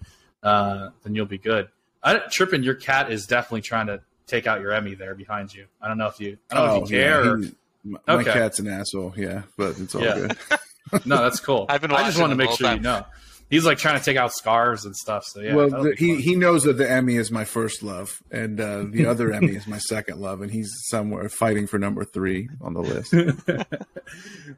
uh, 0.43 0.89
then 1.03 1.15
you'll 1.15 1.25
be 1.25 1.37
good. 1.37 1.69
I, 2.03 2.19
Trippin, 2.29 2.61
your 2.61 2.75
cat 2.75 3.11
is 3.11 3.25
definitely 3.25 3.61
trying 3.61 3.87
to 3.87 4.01
take 4.27 4.47
out 4.47 4.62
your 4.62 4.71
Emmy 4.71 4.95
there 4.95 5.15
behind 5.15 5.53
you. 5.53 5.65
I 5.81 5.88
don't 5.88 5.97
know 5.97 6.07
if 6.07 6.19
you 6.19 6.38
I 6.51 6.55
don't 6.55 6.63
oh, 6.63 6.67
know 6.67 6.84
if 6.84 6.91
you 6.91 6.97
oh, 6.97 7.01
care. 7.01 7.39
Yeah, 7.39 7.45
he, 7.45 7.55
my 7.84 7.99
okay. 8.07 8.34
cat's 8.34 8.60
an 8.60 8.67
asshole, 8.67 9.13
yeah, 9.17 9.43
but 9.57 9.79
it's 9.79 9.95
all 9.95 10.01
yeah. 10.01 10.15
good. 10.15 10.38
no, 11.05 11.17
that's 11.17 11.39
cool. 11.39 11.65
I've 11.69 11.81
been. 11.81 11.91
I 11.91 12.03
just 12.05 12.19
want 12.19 12.31
to 12.31 12.36
make 12.36 12.51
sure 12.51 12.67
time. 12.67 12.77
you 12.77 12.84
know 12.84 13.05
he's 13.51 13.65
like 13.65 13.77
trying 13.77 13.99
to 13.99 14.03
take 14.03 14.17
out 14.17 14.34
scars 14.34 14.86
and 14.86 14.95
stuff. 14.95 15.25
So 15.25 15.41
yeah. 15.41 15.53
Well, 15.53 15.69
the, 15.69 15.95
he 15.95 16.19
he 16.19 16.36
knows 16.36 16.63
that 16.63 16.77
the 16.77 16.89
Emmy 16.89 17.17
is 17.17 17.29
my 17.29 17.45
first 17.45 17.84
love, 17.84 18.19
and 18.31 18.60
uh, 18.60 18.86
the 18.89 19.05
other 19.05 19.31
Emmy 19.34 19.55
is 19.55 19.67
my 19.67 19.77
second 19.77 20.19
love, 20.19 20.41
and 20.41 20.49
he's 20.49 20.71
somewhere 20.89 21.29
fighting 21.29 21.67
for 21.67 21.77
number 21.77 22.03
three 22.03 22.49
on 22.62 22.73
the 22.73 22.81
list. 22.81 23.13
oh, 23.13 23.27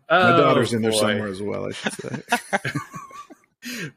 my 0.10 0.38
daughter's 0.38 0.73
in 0.73 0.82
there 0.82 0.91
boy. 0.91 0.97
somewhere 0.97 1.28
as 1.28 1.41
well. 1.41 1.67
I 1.67 1.71
should 1.71 1.93
say. 1.93 2.21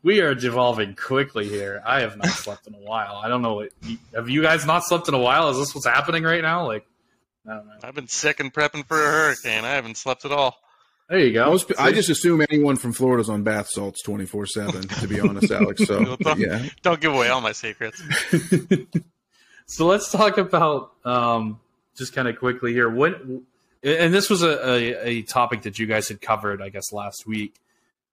We 0.02 0.20
are 0.20 0.34
devolving 0.34 0.94
quickly 0.94 1.48
here. 1.48 1.82
I 1.84 2.00
have 2.00 2.16
not 2.16 2.28
slept 2.28 2.66
in 2.66 2.74
a 2.74 2.78
while. 2.78 3.16
I 3.16 3.28
don't 3.28 3.42
know. 3.42 3.54
What, 3.54 3.70
have 4.14 4.28
you 4.28 4.42
guys 4.42 4.66
not 4.66 4.84
slept 4.84 5.08
in 5.08 5.14
a 5.14 5.18
while? 5.18 5.50
Is 5.50 5.58
this 5.58 5.74
what's 5.74 5.86
happening 5.86 6.22
right 6.22 6.42
now? 6.42 6.66
Like, 6.66 6.86
I 7.48 7.54
don't 7.54 7.66
know. 7.66 7.72
I've 7.82 7.94
been 7.94 8.08
sick 8.08 8.40
and 8.40 8.52
prepping 8.52 8.86
for 8.86 9.00
a 9.00 9.10
hurricane. 9.10 9.64
I 9.64 9.72
haven't 9.72 9.96
slept 9.96 10.24
at 10.24 10.32
all. 10.32 10.56
There 11.08 11.20
you 11.20 11.32
go. 11.32 11.46
Most, 11.46 11.72
I 11.78 11.92
just 11.92 12.10
assume 12.10 12.44
anyone 12.50 12.76
from 12.76 12.92
Florida's 12.92 13.28
on 13.28 13.44
bath 13.44 13.68
salts 13.68 14.02
twenty 14.02 14.26
four 14.26 14.44
seven. 14.44 14.82
To 14.88 15.06
be 15.06 15.20
honest, 15.20 15.52
Alex. 15.52 15.84
So 15.86 16.16
don't, 16.20 16.40
yeah, 16.40 16.66
don't 16.82 17.00
give 17.00 17.14
away 17.14 17.28
all 17.28 17.40
my 17.40 17.52
secrets. 17.52 18.02
so 19.66 19.86
let's 19.86 20.10
talk 20.10 20.36
about 20.36 20.90
um, 21.04 21.60
just 21.96 22.12
kind 22.12 22.26
of 22.26 22.36
quickly 22.36 22.72
here. 22.72 22.90
What 22.90 23.22
and 23.86 24.12
this 24.12 24.28
was 24.28 24.42
a, 24.42 24.68
a, 24.68 25.08
a, 25.08 25.22
topic 25.22 25.62
that 25.62 25.78
you 25.78 25.86
guys 25.86 26.08
had 26.08 26.20
covered, 26.20 26.60
I 26.60 26.70
guess, 26.70 26.92
last 26.92 27.24
week. 27.24 27.54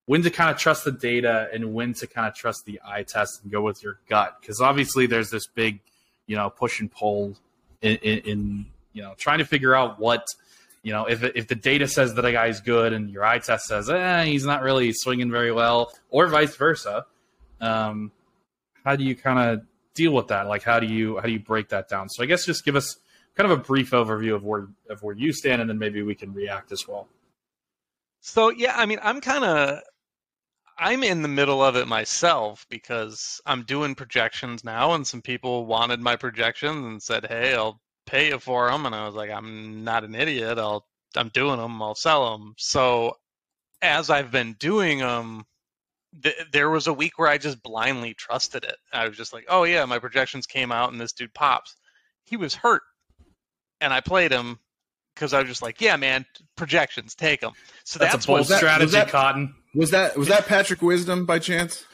When 0.05 0.21
to 0.23 0.29
kind 0.29 0.49
of 0.49 0.57
trust 0.57 0.83
the 0.83 0.91
data 0.91 1.47
and 1.53 1.73
when 1.73 1.93
to 1.95 2.07
kind 2.07 2.27
of 2.27 2.35
trust 2.35 2.65
the 2.65 2.81
eye 2.85 3.03
test 3.03 3.41
and 3.41 3.51
go 3.51 3.61
with 3.61 3.81
your 3.81 3.99
gut, 4.09 4.37
because 4.41 4.59
obviously 4.59 5.05
there's 5.05 5.29
this 5.29 5.47
big, 5.47 5.79
you 6.27 6.35
know, 6.35 6.49
push 6.49 6.81
and 6.81 6.91
pull 6.91 7.37
in, 7.81 7.97
in, 7.97 8.17
in 8.19 8.65
you 8.91 9.01
know 9.01 9.13
trying 9.17 9.39
to 9.39 9.45
figure 9.45 9.73
out 9.73 9.99
what 9.99 10.27
you 10.83 10.91
know, 10.91 11.05
if 11.05 11.23
if 11.23 11.47
the 11.47 11.55
data 11.55 11.87
says 11.87 12.13
that 12.15 12.25
a 12.25 12.31
guy's 12.31 12.59
good 12.59 12.91
and 12.91 13.09
your 13.09 13.23
eye 13.23 13.39
test 13.39 13.65
says, 13.65 13.89
eh, 13.89 14.25
he's 14.25 14.45
not 14.45 14.61
really 14.61 14.91
swinging 14.93 15.31
very 15.31 15.51
well, 15.51 15.93
or 16.09 16.27
vice 16.27 16.55
versa, 16.57 17.05
um, 17.61 18.11
how 18.83 18.97
do 18.97 19.05
you 19.05 19.15
kind 19.15 19.39
of 19.39 19.65
deal 19.93 20.11
with 20.11 20.27
that? 20.27 20.47
Like 20.47 20.63
how 20.63 20.81
do 20.81 20.87
you 20.87 21.15
how 21.15 21.23
do 21.23 21.31
you 21.31 21.39
break 21.39 21.69
that 21.69 21.87
down? 21.87 22.09
So 22.09 22.21
I 22.21 22.25
guess 22.25 22.45
just 22.45 22.65
give 22.65 22.75
us 22.75 22.97
kind 23.35 23.49
of 23.49 23.57
a 23.57 23.61
brief 23.61 23.91
overview 23.91 24.35
of 24.35 24.43
where 24.43 24.67
of 24.89 25.01
where 25.01 25.15
you 25.15 25.31
stand, 25.31 25.61
and 25.61 25.69
then 25.69 25.79
maybe 25.79 26.01
we 26.01 26.15
can 26.15 26.33
react 26.33 26.73
as 26.73 26.85
well. 26.85 27.07
So 28.19 28.49
yeah, 28.49 28.73
I 28.75 28.85
mean, 28.85 28.99
I'm 29.01 29.21
kind 29.21 29.45
of 29.45 29.79
I'm 30.77 31.03
in 31.03 31.21
the 31.21 31.27
middle 31.27 31.63
of 31.63 31.75
it 31.75 31.87
myself 31.87 32.65
because 32.69 33.39
I'm 33.45 33.63
doing 33.63 33.95
projections 33.95 34.63
now, 34.63 34.93
and 34.93 35.05
some 35.05 35.21
people 35.21 35.65
wanted 35.65 35.99
my 35.99 36.15
projections 36.15 36.85
and 36.85 37.01
said, 37.01 37.25
"Hey, 37.27 37.53
I'll 37.53 37.81
pay 38.05 38.29
you 38.29 38.39
for 38.39 38.69
them," 38.69 38.85
and 38.85 38.95
I 38.95 39.05
was 39.05 39.15
like, 39.15 39.29
"I'm 39.29 39.83
not 39.83 40.03
an 40.03 40.15
idiot. 40.15 40.57
I'll 40.57 40.87
I'm 41.15 41.29
doing 41.29 41.57
them. 41.57 41.81
I'll 41.81 41.95
sell 41.95 42.37
them." 42.37 42.53
So 42.57 43.17
as 43.81 44.09
I've 44.09 44.31
been 44.31 44.53
doing 44.53 44.99
them, 44.99 45.45
th- 46.23 46.47
there 46.51 46.69
was 46.69 46.87
a 46.87 46.93
week 46.93 47.19
where 47.19 47.29
I 47.29 47.37
just 47.37 47.61
blindly 47.61 48.13
trusted 48.13 48.63
it. 48.63 48.77
I 48.91 49.07
was 49.07 49.17
just 49.17 49.33
like, 49.33 49.45
"Oh 49.49 49.63
yeah, 49.63 49.85
my 49.85 49.99
projections 49.99 50.47
came 50.47 50.71
out, 50.71 50.91
and 50.91 50.99
this 50.99 51.13
dude 51.13 51.33
pops." 51.33 51.75
He 52.25 52.37
was 52.37 52.55
hurt, 52.55 52.83
and 53.81 53.93
I 53.93 54.01
played 54.01 54.31
him 54.31 54.59
because 55.13 55.33
I 55.33 55.39
was 55.39 55.49
just 55.49 55.61
like, 55.61 55.81
"Yeah, 55.81 55.97
man, 55.97 56.25
projections, 56.55 57.15
take 57.15 57.41
them." 57.41 57.53
So 57.83 57.99
that's, 57.99 58.13
that's 58.13 58.25
a 58.25 58.27
bold 58.27 58.39
was 58.39 58.55
strategy, 58.57 58.91
that- 58.91 59.09
Cotton. 59.09 59.55
Was 59.75 59.91
that 59.91 60.17
was 60.17 60.27
that 60.27 60.45
Patrick 60.47 60.81
Wisdom 60.81 61.25
by 61.25 61.39
chance? 61.39 61.85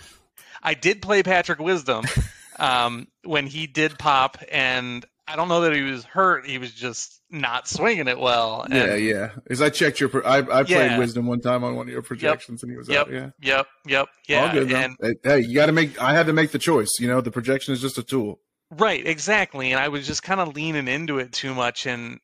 I 0.62 0.74
did 0.74 1.02
play 1.02 1.24
Patrick 1.24 1.60
Wisdom 1.60 2.06
um, 2.60 3.08
when 3.24 3.48
he 3.48 3.68
did 3.68 3.98
pop, 3.98 4.38
and 4.52 5.06
I 5.28 5.36
don't 5.36 5.48
know 5.48 5.62
that 5.62 5.74
he 5.74 5.82
was 5.84 6.04
hurt. 6.04 6.46
He 6.46 6.58
was 6.58 6.72
just 6.74 7.22
not 7.32 7.68
swinging 7.68 8.08
it 8.08 8.20
well. 8.20 8.64
And 8.64 8.74
Yeah, 8.74 8.96
yeah. 8.96 9.30
As 9.50 9.62
I 9.62 9.70
checked 9.70 10.00
your, 10.02 10.10
I, 10.28 10.40
I 10.40 10.44
played 10.64 10.70
Yeah. 10.70 10.98
Wisdom 10.98 11.28
one 11.28 11.40
time 11.40 11.64
on 11.64 11.76
one 11.76 11.88
of 11.88 11.94
your 11.94 12.02
projections, 12.02 12.64
and 12.64 12.72
he 12.72 12.78
was 12.78 12.90
Yep. 12.90 13.08
out. 13.08 13.14
Yeah, 13.14 13.30
Yep. 13.42 13.68
Yep. 13.88 14.08
Yeah. 14.28 14.42
all 14.48 14.52
good. 14.54 14.70
Though. 14.70 14.76
and 14.76 14.96
Hey, 15.02 15.14
hey, 15.24 15.40
you 15.42 15.54
got 15.54 15.68
to 15.68 15.72
make. 15.72 16.02
I 16.02 16.14
had 16.14 16.26
to 16.26 16.34
make 16.34 16.52
the 16.52 16.60
choice. 16.60 16.90
You 17.00 17.08
know, 17.08 17.22
the 17.22 17.32
projection 17.32 17.74
is 17.74 17.80
just 17.82 17.98
a 17.98 18.04
tool. 18.04 18.40
right, 18.72 19.06
exactly. 19.06 19.72
And 19.72 19.80
I 19.80 19.88
was 19.88 20.06
just 20.06 20.24
kind 20.24 20.40
of 20.42 20.54
leaning 20.56 20.88
into 20.90 21.20
it 21.20 21.32
too 21.32 21.54
much, 21.56 21.86
and 21.86 22.20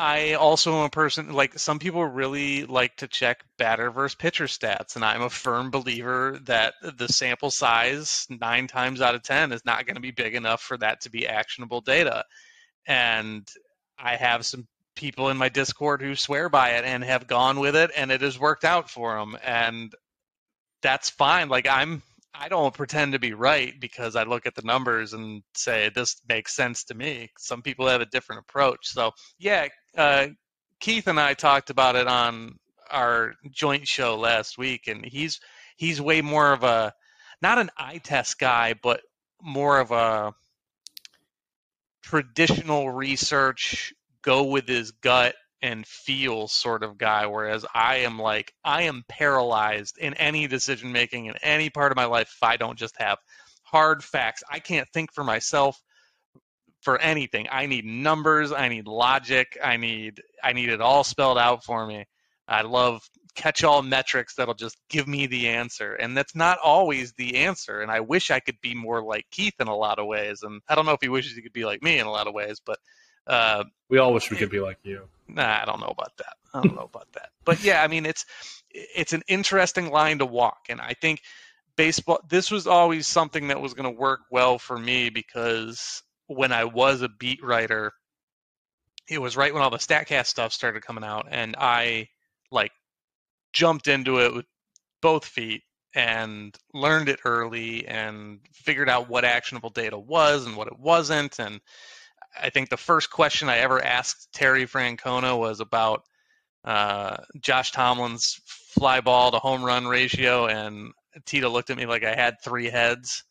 I 0.00 0.34
also 0.34 0.74
am 0.78 0.84
a 0.84 0.90
person 0.90 1.32
like 1.32 1.58
some 1.58 1.80
people 1.80 2.04
really 2.04 2.64
like 2.64 2.96
to 2.98 3.08
check 3.08 3.44
batter 3.58 3.90
versus 3.90 4.14
pitcher 4.14 4.44
stats, 4.44 4.94
and 4.94 5.04
I'm 5.04 5.22
a 5.22 5.28
firm 5.28 5.72
believer 5.72 6.38
that 6.44 6.74
the 6.96 7.08
sample 7.08 7.50
size 7.50 8.24
nine 8.30 8.68
times 8.68 9.00
out 9.00 9.16
of 9.16 9.24
ten 9.24 9.50
is 9.50 9.64
not 9.64 9.86
going 9.86 9.96
to 9.96 10.00
be 10.00 10.12
big 10.12 10.36
enough 10.36 10.62
for 10.62 10.78
that 10.78 11.00
to 11.00 11.10
be 11.10 11.26
actionable 11.26 11.80
data. 11.80 12.24
And 12.86 13.48
I 13.98 14.14
have 14.14 14.46
some 14.46 14.68
people 14.94 15.30
in 15.30 15.36
my 15.36 15.48
Discord 15.48 16.00
who 16.00 16.14
swear 16.14 16.48
by 16.48 16.70
it 16.74 16.84
and 16.84 17.02
have 17.02 17.26
gone 17.26 17.58
with 17.58 17.74
it, 17.74 17.90
and 17.96 18.12
it 18.12 18.20
has 18.20 18.38
worked 18.38 18.64
out 18.64 18.88
for 18.90 19.18
them, 19.18 19.36
and 19.44 19.92
that's 20.80 21.10
fine. 21.10 21.48
Like 21.48 21.66
I'm. 21.68 22.02
I 22.40 22.48
don't 22.48 22.74
pretend 22.74 23.14
to 23.14 23.18
be 23.18 23.32
right 23.32 23.74
because 23.80 24.14
I 24.14 24.22
look 24.22 24.46
at 24.46 24.54
the 24.54 24.62
numbers 24.62 25.12
and 25.12 25.42
say 25.54 25.90
this 25.92 26.20
makes 26.28 26.54
sense 26.54 26.84
to 26.84 26.94
me. 26.94 27.30
Some 27.36 27.62
people 27.62 27.88
have 27.88 28.00
a 28.00 28.06
different 28.06 28.42
approach. 28.48 28.86
So 28.86 29.10
yeah, 29.40 29.66
uh, 29.96 30.28
Keith 30.80 31.06
and 31.06 31.18
I 31.18 31.34
talked 31.34 31.70
about 31.70 31.96
it 31.96 32.06
on 32.06 32.56
our 32.90 33.34
joint 33.50 33.86
show 33.86 34.16
last 34.16 34.58
week, 34.58 34.86
and 34.86 35.04
he's 35.04 35.40
he's 35.76 36.00
way 36.00 36.20
more 36.22 36.52
of 36.52 36.62
a 36.64 36.92
not 37.42 37.58
an 37.58 37.70
eye 37.76 38.00
test 38.02 38.38
guy, 38.38 38.74
but 38.82 39.00
more 39.42 39.78
of 39.78 39.90
a 39.90 40.32
traditional 42.02 42.90
research, 42.90 43.92
go 44.22 44.44
with 44.44 44.66
his 44.66 44.92
gut 44.92 45.34
and 45.60 45.86
feel 45.86 46.48
sort 46.48 46.82
of 46.82 46.98
guy. 46.98 47.26
Whereas 47.26 47.66
I 47.74 47.96
am 47.98 48.18
like 48.18 48.52
I 48.64 48.82
am 48.82 49.04
paralyzed 49.08 49.98
in 49.98 50.14
any 50.14 50.46
decision 50.46 50.92
making 50.92 51.26
in 51.26 51.34
any 51.42 51.70
part 51.70 51.92
of 51.92 51.96
my 51.96 52.06
life 52.06 52.32
if 52.36 52.42
I 52.42 52.56
don't 52.56 52.78
just 52.78 52.96
have 52.98 53.18
hard 53.64 54.02
facts. 54.02 54.42
I 54.50 54.60
can't 54.60 54.88
think 54.94 55.12
for 55.12 55.24
myself 55.24 55.80
for 56.88 56.98
anything. 57.02 57.46
I 57.52 57.66
need 57.66 57.84
numbers, 57.84 58.50
I 58.50 58.70
need 58.70 58.86
logic, 58.86 59.58
I 59.62 59.76
need 59.76 60.22
I 60.42 60.54
need 60.54 60.70
it 60.70 60.80
all 60.80 61.04
spelled 61.04 61.36
out 61.36 61.62
for 61.62 61.86
me. 61.86 62.06
I 62.48 62.62
love 62.62 63.02
catch 63.34 63.62
all 63.62 63.82
metrics 63.82 64.36
that'll 64.36 64.54
just 64.54 64.78
give 64.88 65.06
me 65.06 65.26
the 65.26 65.48
answer. 65.48 65.92
And 65.92 66.16
that's 66.16 66.34
not 66.34 66.56
always 66.64 67.12
the 67.12 67.36
answer. 67.36 67.82
And 67.82 67.90
I 67.90 68.00
wish 68.00 68.30
I 68.30 68.40
could 68.40 68.58
be 68.62 68.74
more 68.74 69.02
like 69.02 69.26
Keith 69.30 69.52
in 69.60 69.68
a 69.68 69.76
lot 69.76 69.98
of 69.98 70.06
ways. 70.06 70.42
And 70.42 70.62
I 70.66 70.74
don't 70.74 70.86
know 70.86 70.92
if 70.92 71.02
he 71.02 71.10
wishes 71.10 71.34
he 71.34 71.42
could 71.42 71.52
be 71.52 71.66
like 71.66 71.82
me 71.82 71.98
in 71.98 72.06
a 72.06 72.10
lot 72.10 72.26
of 72.26 72.32
ways, 72.32 72.58
but 72.64 72.78
uh, 73.26 73.64
We 73.90 73.98
all 73.98 74.14
wish 74.14 74.30
we 74.30 74.38
could 74.38 74.48
be 74.48 74.60
like 74.60 74.78
you. 74.82 75.02
Nah, 75.28 75.60
I 75.60 75.66
don't 75.66 75.80
know 75.80 75.92
about 75.92 76.16
that. 76.16 76.36
I 76.54 76.62
don't 76.62 76.74
know 76.74 76.88
about 76.90 77.12
that. 77.12 77.28
But 77.44 77.62
yeah, 77.62 77.82
I 77.82 77.88
mean, 77.88 78.06
it's 78.06 78.24
it's 78.70 79.12
an 79.12 79.24
interesting 79.28 79.90
line 79.90 80.20
to 80.20 80.26
walk, 80.26 80.68
and 80.70 80.80
I 80.80 80.94
think 80.98 81.20
baseball. 81.76 82.20
This 82.30 82.50
was 82.50 82.66
always 82.66 83.06
something 83.06 83.48
that 83.48 83.60
was 83.60 83.74
going 83.74 83.94
to 83.94 84.00
work 84.00 84.20
well 84.30 84.58
for 84.58 84.78
me 84.78 85.10
because 85.10 86.02
when 86.28 86.52
I 86.52 86.64
was 86.64 87.02
a 87.02 87.08
beat 87.08 87.42
writer, 87.42 87.92
it 89.08 89.20
was 89.20 89.36
right 89.36 89.52
when 89.52 89.62
all 89.62 89.70
the 89.70 89.78
Statcast 89.78 90.26
stuff 90.26 90.52
started 90.52 90.84
coming 90.84 91.04
out, 91.04 91.26
and 91.30 91.56
I 91.58 92.08
like 92.50 92.72
jumped 93.52 93.88
into 93.88 94.20
it 94.20 94.34
with 94.34 94.46
both 95.02 95.24
feet 95.24 95.62
and 95.94 96.56
learned 96.72 97.08
it 97.08 97.20
early 97.24 97.86
and 97.88 98.40
figured 98.52 98.88
out 98.88 99.08
what 99.08 99.24
actionable 99.24 99.70
data 99.70 99.98
was 99.98 100.46
and 100.46 100.54
what 100.54 100.68
it 100.68 100.78
wasn't 100.78 101.38
and 101.38 101.60
I 102.40 102.50
think 102.50 102.68
the 102.68 102.76
first 102.76 103.10
question 103.10 103.48
I 103.48 103.58
ever 103.58 103.82
asked 103.82 104.32
Terry 104.32 104.66
Francona 104.66 105.38
was 105.38 105.60
about 105.60 106.04
uh, 106.64 107.16
Josh 107.40 107.72
Tomlin's 107.72 108.40
fly 108.46 109.00
ball 109.00 109.30
to 109.30 109.38
home 109.38 109.64
run 109.64 109.86
ratio, 109.86 110.46
and 110.46 110.92
Tito 111.24 111.48
looked 111.48 111.70
at 111.70 111.76
me 111.76 111.86
like 111.86 112.04
I 112.04 112.14
had 112.14 112.36
three 112.42 112.68
heads, 112.68 113.24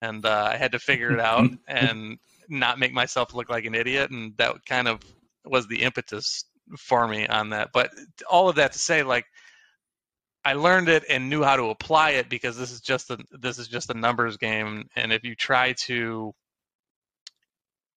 and 0.00 0.24
uh, 0.24 0.50
I 0.52 0.56
had 0.56 0.72
to 0.72 0.78
figure 0.78 1.12
it 1.12 1.20
out 1.20 1.48
and 1.68 2.18
not 2.48 2.78
make 2.78 2.92
myself 2.92 3.34
look 3.34 3.50
like 3.50 3.64
an 3.64 3.74
idiot, 3.74 4.10
and 4.10 4.36
that 4.38 4.64
kind 4.66 4.88
of 4.88 5.00
was 5.44 5.66
the 5.66 5.82
impetus 5.82 6.44
for 6.78 7.06
me 7.06 7.26
on 7.26 7.50
that. 7.50 7.70
But 7.72 7.90
all 8.30 8.48
of 8.48 8.56
that 8.56 8.72
to 8.72 8.78
say, 8.78 9.02
like. 9.02 9.24
I 10.44 10.52
learned 10.52 10.88
it 10.88 11.02
and 11.10 11.28
knew 11.28 11.42
how 11.42 11.56
to 11.56 11.70
apply 11.70 12.10
it 12.10 12.28
because 12.30 12.56
this 12.56 12.70
is 12.70 12.80
just 12.80 13.10
a 13.10 13.18
this 13.32 13.58
is 13.58 13.66
just 13.66 13.90
a 13.90 13.94
numbers 13.94 14.36
game, 14.36 14.88
and 14.94 15.12
if 15.12 15.24
you 15.24 15.34
try 15.34 15.72
to 15.86 16.32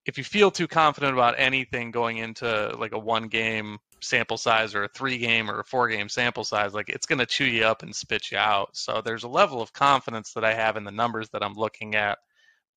if 0.10 0.18
you 0.18 0.24
feel 0.24 0.50
too 0.50 0.68
confident 0.68 1.14
about 1.14 1.36
anything 1.38 1.92
going 1.92 2.18
into 2.18 2.76
like 2.80 2.94
a 2.94 3.00
one 3.00 3.28
game 3.28 3.78
sample 4.02 4.38
size 4.38 4.74
or 4.74 4.86
a 4.86 4.90
three 4.90 5.20
game 5.20 5.52
or 5.52 5.60
a 5.60 5.64
four 5.64 5.88
game 5.88 6.10
sample 6.10 6.44
size 6.44 6.74
like 6.74 6.90
it's 6.90 7.06
going 7.06 7.20
to 7.20 7.26
chew 7.26 7.46
you 7.46 7.64
up 7.64 7.84
and 7.84 7.96
spit 7.96 8.32
you 8.32 8.38
out 8.38 8.70
so 8.74 9.02
there's 9.04 9.24
a 9.24 9.28
level 9.28 9.62
of 9.62 9.74
confidence 9.74 10.34
that 10.34 10.44
i 10.46 10.54
have 10.54 10.78
in 10.78 10.84
the 10.84 10.92
numbers 10.92 11.30
that 11.30 11.44
i'm 11.44 11.54
looking 11.54 11.96
at 11.96 12.18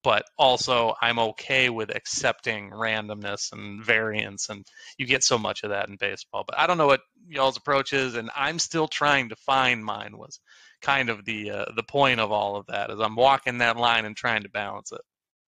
but 0.03 0.23
also 0.37 0.93
i'm 1.01 1.17
okay 1.19 1.69
with 1.69 1.95
accepting 1.95 2.69
randomness 2.71 3.51
and 3.51 3.83
variance 3.83 4.49
and 4.49 4.65
you 4.97 5.05
get 5.05 5.23
so 5.23 5.37
much 5.37 5.63
of 5.63 5.69
that 5.69 5.89
in 5.89 5.95
baseball 5.95 6.43
but 6.47 6.57
i 6.59 6.67
don't 6.67 6.77
know 6.77 6.87
what 6.87 7.01
y'all's 7.27 7.57
approach 7.57 7.93
is 7.93 8.15
and 8.15 8.29
i'm 8.35 8.59
still 8.59 8.87
trying 8.87 9.29
to 9.29 9.35
find 9.35 9.83
mine 9.83 10.17
was 10.17 10.39
kind 10.81 11.09
of 11.09 11.23
the 11.25 11.49
uh, 11.51 11.65
the 11.75 11.83
point 11.83 12.19
of 12.19 12.31
all 12.31 12.55
of 12.55 12.65
that 12.67 12.91
as 12.91 12.99
i'm 12.99 13.15
walking 13.15 13.59
that 13.59 13.77
line 13.77 14.05
and 14.05 14.15
trying 14.17 14.43
to 14.43 14.49
balance 14.49 14.91
it 14.91 15.01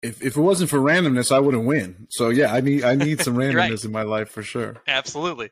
If 0.01 0.21
if 0.21 0.37
it 0.37 0.41
wasn't 0.41 0.69
for 0.69 0.79
randomness, 0.79 1.31
I 1.31 1.39
wouldn't 1.39 1.65
win. 1.65 2.07
So 2.09 2.29
yeah, 2.29 2.53
I 2.53 2.61
need 2.61 2.83
I 2.83 2.95
need 3.05 3.19
some 3.19 3.35
Right. 3.35 3.71
randomness 3.71 3.83
in 3.83 3.91
my 3.91 4.03
life 4.03 4.29
for 4.29 4.43
sure. 4.43 4.77
absolutely 4.87 5.49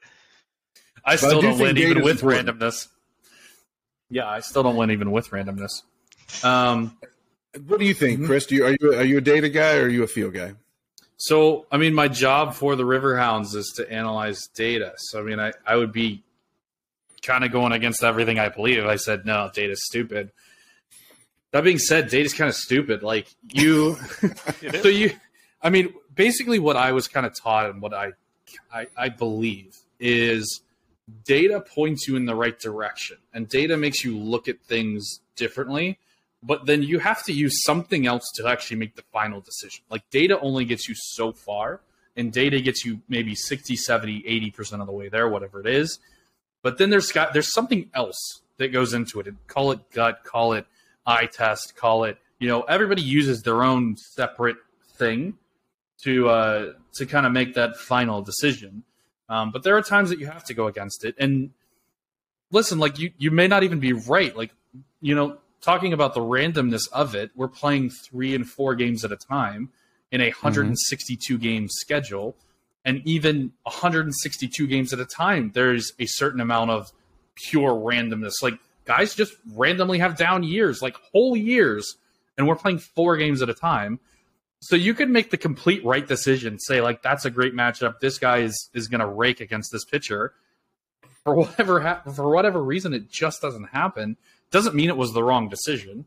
I 1.03 1.13
I 1.13 1.17
still 1.17 1.41
do 1.41 1.47
don't 1.47 1.59
win 1.59 1.77
even 1.77 2.01
with 2.03 2.21
important. 2.21 2.59
randomness. 2.59 2.87
Yeah, 4.09 4.27
I 4.27 4.39
still 4.41 4.63
don't 4.63 4.75
win 4.75 4.91
even 4.91 5.11
with 5.11 5.29
randomness. 5.31 5.81
Um, 6.43 6.97
What 7.67 7.79
do 7.79 7.85
you 7.85 7.93
think, 7.93 8.19
Mhm. 8.21 8.25
Chris? 8.25 8.45
Do 8.45 8.55
you, 8.55 8.65
are 8.65 8.75
you 8.79 8.93
are 8.93 9.03
you 9.03 9.17
a 9.17 9.21
data 9.21 9.49
guy 9.49 9.77
or 9.77 9.83
are 9.83 9.87
you 9.89 10.03
a 10.03 10.07
field 10.07 10.33
guy? 10.33 10.53
so, 11.17 11.65
I 11.71 11.77
mean, 11.77 11.93
my 11.93 12.09
job 12.09 12.55
for 12.55 12.75
the 12.75 12.83
Riverhounds 12.83 13.55
is 13.55 13.71
to 13.77 13.89
analyze 13.89 14.47
data. 14.53 14.93
So, 14.97 15.21
I 15.21 15.23
mean, 15.23 15.39
I, 15.39 15.53
I 15.65 15.77
would 15.77 15.93
be 15.93 16.23
kind 17.21 17.45
of 17.45 17.51
going 17.53 17.71
against 17.71 18.03
everything 18.03 18.37
I 18.37 18.49
believe. 18.49 18.79
if 18.79 18.85
I 18.85 18.97
said, 18.97 19.25
no, 19.25 19.49
data's 19.53 19.85
stupid. 19.85 20.31
That 21.51 21.63
being 21.63 21.79
said, 21.79 22.09
data's 22.09 22.33
kind 22.33 22.49
of 22.49 22.55
stupid. 22.55 23.01
Like, 23.01 23.27
you. 23.53 23.95
So 24.81 24.89
you 24.89 25.11
i 25.61 25.69
mean 25.69 25.93
basically 26.13 26.59
what 26.59 26.75
i 26.75 26.91
was 26.91 27.07
kind 27.07 27.25
of 27.25 27.33
taught 27.33 27.69
and 27.69 27.81
what 27.81 27.93
I, 27.93 28.11
I 28.71 28.85
i 28.97 29.09
believe 29.09 29.75
is 29.99 30.61
data 31.23 31.59
points 31.61 32.07
you 32.07 32.17
in 32.17 32.25
the 32.25 32.35
right 32.35 32.59
direction 32.59 33.17
and 33.33 33.47
data 33.47 33.75
makes 33.77 34.03
you 34.03 34.15
look 34.17 34.47
at 34.47 34.59
things 34.61 35.21
differently 35.35 35.97
but 36.45 36.65
then 36.65 36.83
you 36.83 36.99
have 36.99 37.23
to 37.23 37.33
use 37.33 37.63
something 37.63 38.05
else 38.05 38.23
to 38.35 38.47
actually 38.47 38.77
make 38.77 38.95
the 38.95 39.03
final 39.13 39.41
decision 39.41 39.83
like 39.89 40.09
data 40.09 40.39
only 40.39 40.65
gets 40.65 40.87
you 40.87 40.95
so 40.95 41.31
far 41.31 41.81
and 42.15 42.31
data 42.31 42.61
gets 42.61 42.85
you 42.85 43.01
maybe 43.09 43.35
60 43.35 43.75
70 43.75 44.23
80% 44.55 44.81
of 44.81 44.87
the 44.87 44.93
way 44.93 45.09
there 45.09 45.27
whatever 45.27 45.59
it 45.59 45.67
is 45.67 45.99
but 46.61 46.77
then 46.77 46.89
there's 46.89 47.11
got 47.11 47.33
there's 47.33 47.53
something 47.53 47.89
else 47.93 48.41
that 48.57 48.69
goes 48.69 48.93
into 48.93 49.19
it 49.19 49.27
call 49.47 49.71
it 49.71 49.79
gut 49.91 50.23
call 50.23 50.53
it 50.53 50.65
eye 51.05 51.27
test 51.27 51.75
call 51.75 52.03
it 52.03 52.17
you 52.39 52.47
know 52.47 52.61
everybody 52.63 53.01
uses 53.01 53.43
their 53.43 53.63
own 53.63 53.95
separate 53.97 54.57
thing 54.97 55.37
to 56.03 56.29
uh, 56.29 56.73
to 56.95 57.05
kind 57.05 57.25
of 57.25 57.31
make 57.31 57.53
that 57.55 57.77
final 57.77 58.21
decision. 58.21 58.83
Um, 59.27 59.51
but 59.51 59.63
there 59.63 59.75
are 59.75 59.81
times 59.81 60.09
that 60.09 60.19
you 60.19 60.27
have 60.27 60.43
to 60.45 60.53
go 60.53 60.67
against 60.67 61.03
it. 61.03 61.15
And 61.17 61.51
listen, 62.51 62.79
like 62.79 62.99
you 62.99 63.11
you 63.17 63.31
may 63.31 63.47
not 63.47 63.63
even 63.63 63.79
be 63.79 63.93
right. 63.93 64.35
Like 64.35 64.51
you 65.01 65.15
know, 65.15 65.37
talking 65.65 65.91
about 65.91 66.13
the 66.13 66.21
randomness 66.21 66.83
of 66.93 67.15
it, 67.15 67.31
we're 67.35 67.47
playing 67.47 67.89
three 67.89 68.35
and 68.35 68.47
four 68.47 68.75
games 68.75 69.03
at 69.03 69.11
a 69.11 69.17
time 69.17 69.69
in 70.11 70.21
a 70.21 70.27
162 70.27 71.33
mm-hmm. 71.33 71.43
game 71.43 71.67
schedule. 71.69 72.37
And 72.85 73.01
even 73.05 73.51
162 73.63 74.67
games 74.67 74.93
at 74.93 74.99
a 74.99 75.05
time, 75.05 75.51
there's 75.53 75.91
a 75.99 76.05
certain 76.05 76.39
amount 76.39 76.69
of 76.69 76.91
pure 77.35 77.73
randomness. 77.73 78.33
Like 78.43 78.59
guys 78.85 79.15
just 79.15 79.33
randomly 79.53 79.97
have 79.99 80.17
down 80.17 80.43
years, 80.43 80.81
like 80.81 80.95
whole 81.11 81.35
years, 81.35 81.95
and 82.37 82.47
we're 82.47 82.55
playing 82.55 82.79
four 82.79 83.17
games 83.17 83.41
at 83.41 83.49
a 83.49 83.53
time. 83.53 83.99
So 84.61 84.75
you 84.75 84.93
could 84.93 85.09
make 85.09 85.31
the 85.31 85.37
complete 85.37 85.83
right 85.83 86.07
decision, 86.07 86.59
say 86.59 86.81
like 86.81 87.01
that's 87.01 87.25
a 87.25 87.29
great 87.29 87.53
matchup. 87.53 87.99
This 87.99 88.17
guy 88.17 88.39
is 88.39 88.69
is 88.73 88.87
going 88.87 89.01
to 89.01 89.07
rake 89.07 89.41
against 89.41 89.71
this 89.71 89.83
pitcher. 89.83 90.33
For 91.23 91.33
whatever 91.33 91.81
ha- 91.81 92.01
for 92.15 92.29
whatever 92.29 92.63
reason, 92.63 92.93
it 92.93 93.09
just 93.09 93.41
doesn't 93.41 93.65
happen. 93.65 94.17
Doesn't 94.55 94.73
mean 94.73 94.87
it 94.87 94.95
was 94.95 95.11
the 95.11 95.21
wrong 95.21 95.49
decision. 95.49 96.05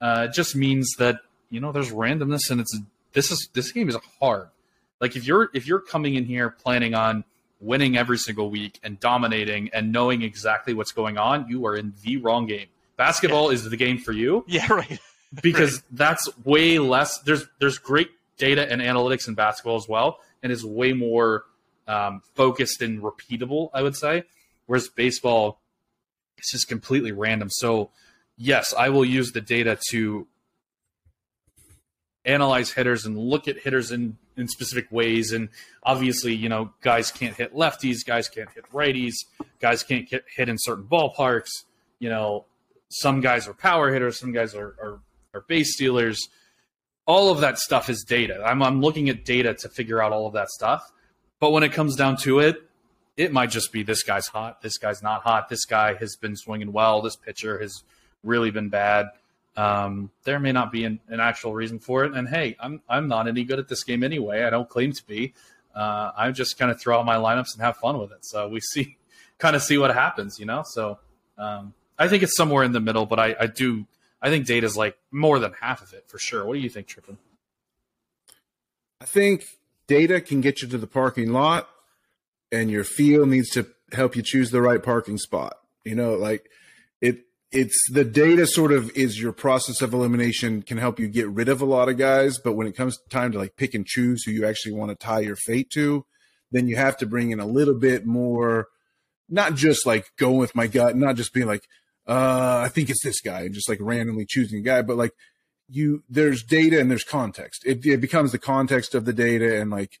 Uh, 0.00 0.26
it 0.28 0.34
just 0.34 0.56
means 0.56 0.96
that 0.98 1.20
you 1.48 1.60
know 1.60 1.70
there's 1.70 1.92
randomness, 1.92 2.50
and 2.50 2.60
it's 2.60 2.76
this 3.12 3.30
is 3.30 3.48
this 3.52 3.70
game 3.70 3.88
is 3.88 3.96
hard. 4.20 4.48
Like 5.00 5.14
if 5.14 5.24
you're 5.24 5.48
if 5.54 5.68
you're 5.68 5.78
coming 5.78 6.16
in 6.16 6.24
here 6.24 6.50
planning 6.50 6.96
on 6.96 7.22
winning 7.60 7.96
every 7.96 8.18
single 8.18 8.50
week 8.50 8.80
and 8.82 8.98
dominating 8.98 9.70
and 9.72 9.92
knowing 9.92 10.22
exactly 10.22 10.74
what's 10.74 10.90
going 10.90 11.18
on, 11.18 11.48
you 11.48 11.66
are 11.66 11.76
in 11.76 11.94
the 12.02 12.16
wrong 12.16 12.46
game. 12.46 12.66
Basketball 12.96 13.52
yeah. 13.52 13.54
is 13.54 13.70
the 13.70 13.76
game 13.76 13.98
for 13.98 14.10
you. 14.10 14.44
Yeah, 14.48 14.72
right. 14.72 14.98
because 15.40 15.74
right. 15.74 15.82
that's 15.92 16.28
way 16.44 16.80
less. 16.80 17.20
There's 17.20 17.46
there's 17.60 17.78
great 17.78 18.10
data 18.38 18.68
and 18.68 18.82
analytics 18.82 19.28
in 19.28 19.34
basketball 19.34 19.76
as 19.76 19.86
well, 19.88 20.18
and 20.42 20.50
is 20.50 20.64
way 20.64 20.94
more 20.94 21.44
um, 21.86 22.22
focused 22.34 22.82
and 22.82 23.00
repeatable. 23.00 23.70
I 23.72 23.82
would 23.82 23.94
say, 23.94 24.24
whereas 24.66 24.88
baseball, 24.88 25.60
it's 26.38 26.52
just 26.52 26.68
completely 26.68 27.12
random. 27.12 27.50
So, 27.50 27.90
yes, 28.36 28.74
I 28.76 28.88
will 28.90 29.04
use 29.04 29.32
the 29.32 29.40
data 29.40 29.78
to 29.90 30.26
analyze 32.24 32.72
hitters 32.72 33.04
and 33.04 33.18
look 33.18 33.48
at 33.48 33.58
hitters 33.58 33.90
in, 33.92 34.16
in 34.36 34.48
specific 34.48 34.90
ways. 34.90 35.32
And 35.32 35.48
obviously, 35.82 36.34
you 36.34 36.48
know, 36.48 36.72
guys 36.80 37.10
can't 37.10 37.36
hit 37.36 37.54
lefties, 37.54 38.04
guys 38.04 38.28
can't 38.28 38.50
hit 38.50 38.64
righties, 38.72 39.14
guys 39.60 39.82
can't 39.82 40.08
get 40.08 40.24
hit 40.34 40.48
in 40.48 40.56
certain 40.58 40.84
ballparks. 40.84 41.50
You 41.98 42.10
know, 42.10 42.46
some 42.88 43.20
guys 43.20 43.46
are 43.48 43.54
power 43.54 43.92
hitters, 43.92 44.18
some 44.18 44.32
guys 44.32 44.54
are, 44.54 44.74
are, 44.80 45.00
are 45.34 45.44
base 45.48 45.74
stealers. 45.74 46.28
All 47.06 47.30
of 47.30 47.40
that 47.40 47.58
stuff 47.58 47.90
is 47.90 48.02
data. 48.02 48.42
I'm, 48.44 48.62
I'm 48.62 48.80
looking 48.80 49.10
at 49.10 49.24
data 49.24 49.52
to 49.54 49.68
figure 49.68 50.02
out 50.02 50.12
all 50.12 50.26
of 50.26 50.32
that 50.32 50.48
stuff. 50.48 50.90
But 51.38 51.50
when 51.50 51.62
it 51.62 51.72
comes 51.72 51.96
down 51.96 52.16
to 52.18 52.38
it, 52.38 52.56
it 53.16 53.32
might 53.32 53.50
just 53.50 53.72
be 53.72 53.82
this 53.82 54.02
guy's 54.02 54.26
hot, 54.26 54.62
this 54.62 54.78
guy's 54.78 55.02
not 55.02 55.22
hot, 55.22 55.48
this 55.48 55.64
guy 55.64 55.94
has 55.94 56.16
been 56.16 56.36
swinging 56.36 56.72
well, 56.72 57.02
this 57.02 57.16
pitcher 57.16 57.58
has 57.60 57.82
really 58.22 58.50
been 58.50 58.68
bad 58.68 59.10
um, 59.56 60.10
there 60.24 60.40
may 60.40 60.52
not 60.52 60.72
be 60.72 60.84
an, 60.84 61.00
an, 61.08 61.20
actual 61.20 61.54
reason 61.54 61.78
for 61.78 62.04
it. 62.04 62.12
And 62.12 62.28
hey, 62.28 62.56
I'm 62.58 62.82
I'm 62.88 63.06
not 63.08 63.28
any 63.28 63.44
good 63.44 63.58
at 63.58 63.68
this 63.68 63.84
game 63.84 64.02
anyway. 64.02 64.42
I 64.42 64.50
don't 64.50 64.68
claim 64.68 64.92
to 64.92 65.06
be. 65.06 65.34
Uh, 65.74 66.10
I 66.16 66.30
just 66.32 66.58
kind 66.58 66.70
of 66.70 66.80
throw 66.80 66.98
out 66.98 67.06
my 67.06 67.16
lineups 67.16 67.54
and 67.54 67.62
have 67.62 67.76
fun 67.76 67.98
with 67.98 68.12
it. 68.12 68.24
So 68.24 68.48
we 68.48 68.60
see, 68.60 68.96
kind 69.38 69.56
of 69.56 69.62
see 69.62 69.78
what 69.78 69.92
happens, 69.92 70.38
you 70.38 70.46
know. 70.46 70.64
So 70.66 70.98
um, 71.38 71.74
I 71.98 72.08
think 72.08 72.22
it's 72.22 72.36
somewhere 72.36 72.64
in 72.64 72.72
the 72.72 72.80
middle, 72.80 73.06
but 73.06 73.20
I, 73.20 73.36
I 73.38 73.46
do 73.46 73.86
I 74.20 74.28
think 74.28 74.46
data 74.46 74.66
is 74.66 74.76
like 74.76 74.96
more 75.12 75.38
than 75.38 75.52
half 75.60 75.82
of 75.82 75.92
it 75.92 76.04
for 76.08 76.18
sure. 76.18 76.44
What 76.44 76.54
do 76.54 76.60
you 76.60 76.70
think, 76.70 76.88
Trippin? 76.88 77.18
I 79.00 79.04
think 79.04 79.44
data 79.86 80.20
can 80.20 80.40
get 80.40 80.62
you 80.62 80.68
to 80.68 80.78
the 80.78 80.86
parking 80.86 81.32
lot, 81.32 81.68
and 82.54 82.70
your 82.70 82.84
feel 82.84 83.26
needs 83.26 83.50
to 83.50 83.66
help 83.92 84.16
you 84.16 84.22
choose 84.22 84.50
the 84.50 84.62
right 84.62 84.82
parking 84.82 85.18
spot. 85.18 85.56
You 85.84 85.94
know, 85.94 86.14
like 86.14 86.48
it 87.00 87.20
it's 87.50 87.78
the 87.92 88.04
data 88.04 88.46
sort 88.46 88.72
of 88.72 88.90
is 88.96 89.20
your 89.20 89.32
process 89.32 89.80
of 89.82 89.94
elimination 89.94 90.62
can 90.62 90.78
help 90.78 90.98
you 90.98 91.06
get 91.06 91.28
rid 91.28 91.48
of 91.48 91.60
a 91.60 91.66
lot 91.66 91.88
of 91.88 91.96
guys 91.96 92.38
but 92.42 92.54
when 92.54 92.66
it 92.66 92.76
comes 92.76 92.98
time 93.10 93.30
to 93.30 93.38
like 93.38 93.56
pick 93.56 93.74
and 93.74 93.86
choose 93.86 94.24
who 94.24 94.32
you 94.32 94.44
actually 94.44 94.72
want 94.72 94.90
to 94.90 94.96
tie 94.96 95.20
your 95.20 95.36
fate 95.36 95.70
to 95.70 96.04
then 96.50 96.66
you 96.66 96.74
have 96.74 96.96
to 96.96 97.06
bring 97.06 97.30
in 97.30 97.38
a 97.38 97.46
little 97.46 97.74
bit 97.74 98.04
more 98.04 98.66
not 99.28 99.54
just 99.54 99.86
like 99.86 100.06
going 100.18 100.38
with 100.38 100.54
my 100.54 100.66
gut 100.66 100.96
not 100.96 101.14
just 101.14 101.32
being 101.32 101.46
like 101.46 101.68
uh 102.08 102.62
i 102.64 102.68
think 102.68 102.90
it's 102.90 103.04
this 103.04 103.20
guy 103.20 103.42
and 103.42 103.54
just 103.54 103.68
like 103.68 103.78
randomly 103.80 104.26
choosing 104.28 104.58
a 104.58 104.62
guy 104.62 104.82
but 104.82 104.96
like 104.96 105.12
you 105.68 106.02
there's 106.08 106.42
data 106.42 106.80
and 106.80 106.90
there's 106.90 107.04
context 107.04 107.62
it, 107.64 107.86
it 107.86 108.00
becomes 108.00 108.32
the 108.32 108.38
context 108.38 108.94
of 108.94 109.04
the 109.04 109.12
data 109.12 109.60
and 109.60 109.70
like 109.70 110.00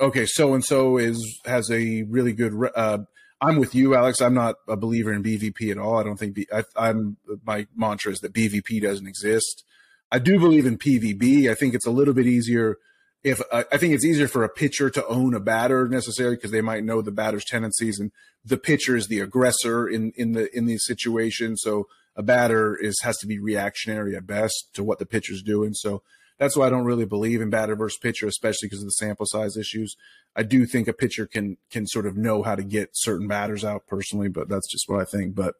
okay 0.00 0.26
so 0.26 0.54
and 0.54 0.64
so 0.64 0.98
is 0.98 1.40
has 1.44 1.70
a 1.70 2.02
really 2.04 2.32
good 2.32 2.52
uh 2.74 2.98
I'm 3.40 3.56
with 3.56 3.74
you, 3.74 3.94
Alex. 3.94 4.22
I'm 4.22 4.34
not 4.34 4.56
a 4.66 4.76
believer 4.76 5.12
in 5.12 5.22
BVP 5.22 5.70
at 5.70 5.78
all. 5.78 5.98
I 5.98 6.02
don't 6.02 6.16
think 6.16 6.34
B, 6.34 6.46
I, 6.52 6.62
I'm 6.74 7.18
my 7.44 7.66
mantra 7.76 8.12
is 8.12 8.20
that 8.20 8.32
BVP 8.32 8.80
doesn't 8.80 9.06
exist. 9.06 9.62
I 10.10 10.18
do 10.18 10.38
believe 10.38 10.66
in 10.66 10.78
PVB. 10.78 11.50
I 11.50 11.54
think 11.54 11.74
it's 11.74 11.86
a 11.86 11.90
little 11.90 12.14
bit 12.14 12.26
easier 12.26 12.78
if 13.22 13.42
uh, 13.50 13.64
I 13.72 13.76
think 13.76 13.92
it's 13.92 14.04
easier 14.04 14.28
for 14.28 14.44
a 14.44 14.48
pitcher 14.48 14.88
to 14.90 15.06
own 15.06 15.34
a 15.34 15.40
batter 15.40 15.88
necessarily 15.88 16.36
because 16.36 16.52
they 16.52 16.60
might 16.60 16.84
know 16.84 17.02
the 17.02 17.10
batter's 17.10 17.44
tendencies 17.44 17.98
and 17.98 18.12
the 18.44 18.56
pitcher 18.56 18.96
is 18.96 19.08
the 19.08 19.20
aggressor 19.20 19.86
in 19.88 20.12
in 20.16 20.32
the 20.32 20.48
in 20.56 20.66
these 20.66 20.84
situations. 20.84 21.60
So 21.62 21.88
a 22.14 22.22
batter 22.22 22.76
is 22.76 22.98
has 23.02 23.18
to 23.18 23.26
be 23.26 23.38
reactionary 23.38 24.16
at 24.16 24.26
best 24.26 24.70
to 24.74 24.84
what 24.84 24.98
the 24.98 25.06
pitcher's 25.06 25.42
doing. 25.42 25.74
So 25.74 26.02
that's 26.38 26.56
why 26.56 26.66
I 26.66 26.70
don't 26.70 26.84
really 26.84 27.06
believe 27.06 27.40
in 27.40 27.50
batter 27.50 27.76
versus 27.76 27.98
pitcher, 27.98 28.26
especially 28.26 28.68
because 28.68 28.80
of 28.80 28.86
the 28.86 28.92
sample 28.92 29.26
size 29.26 29.56
issues. 29.56 29.96
I 30.34 30.42
do 30.42 30.66
think 30.66 30.86
a 30.86 30.92
pitcher 30.92 31.26
can 31.26 31.56
can 31.70 31.86
sort 31.86 32.06
of 32.06 32.16
know 32.16 32.42
how 32.42 32.54
to 32.54 32.64
get 32.64 32.90
certain 32.92 33.26
batters 33.26 33.64
out 33.64 33.86
personally, 33.86 34.28
but 34.28 34.48
that's 34.48 34.70
just 34.70 34.88
what 34.88 35.00
I 35.00 35.04
think. 35.04 35.34
But 35.34 35.54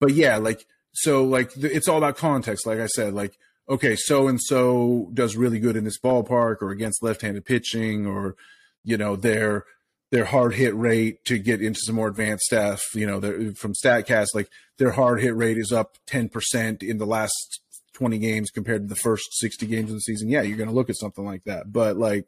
but 0.00 0.12
yeah, 0.12 0.36
like 0.36 0.66
so 0.92 1.24
like 1.24 1.52
it's 1.56 1.88
all 1.88 1.98
about 1.98 2.16
context. 2.16 2.66
Like 2.66 2.78
I 2.78 2.86
said, 2.86 3.14
like 3.14 3.36
okay, 3.68 3.96
so 3.96 4.28
and 4.28 4.40
so 4.40 5.10
does 5.14 5.36
really 5.36 5.58
good 5.58 5.76
in 5.76 5.84
this 5.84 5.98
ballpark 5.98 6.62
or 6.62 6.70
against 6.70 7.02
left-handed 7.02 7.44
pitching, 7.44 8.06
or 8.06 8.36
you 8.84 8.96
know 8.96 9.16
their 9.16 9.64
their 10.10 10.26
hard 10.26 10.54
hit 10.54 10.76
rate 10.76 11.24
to 11.24 11.38
get 11.38 11.60
into 11.60 11.80
some 11.80 11.96
more 11.96 12.08
advanced 12.08 12.44
stuff. 12.44 12.82
You 12.94 13.06
know, 13.06 13.52
from 13.54 13.74
Statcast, 13.74 14.28
like 14.34 14.48
their 14.78 14.92
hard 14.92 15.20
hit 15.20 15.34
rate 15.34 15.58
is 15.58 15.72
up 15.72 15.96
ten 16.06 16.28
percent 16.28 16.82
in 16.84 16.98
the 16.98 17.06
last 17.06 17.60
20 17.94 18.18
games 18.18 18.50
compared 18.50 18.82
to 18.82 18.88
the 18.88 19.00
first 19.00 19.38
60 19.38 19.66
games 19.66 19.90
of 19.90 19.96
the 19.96 20.00
season, 20.00 20.28
yeah, 20.28 20.42
you're 20.42 20.56
going 20.56 20.68
to 20.68 20.74
look 20.74 20.90
at 20.90 20.96
something 20.96 21.24
like 21.24 21.44
that. 21.44 21.72
But 21.72 21.96
like, 21.96 22.26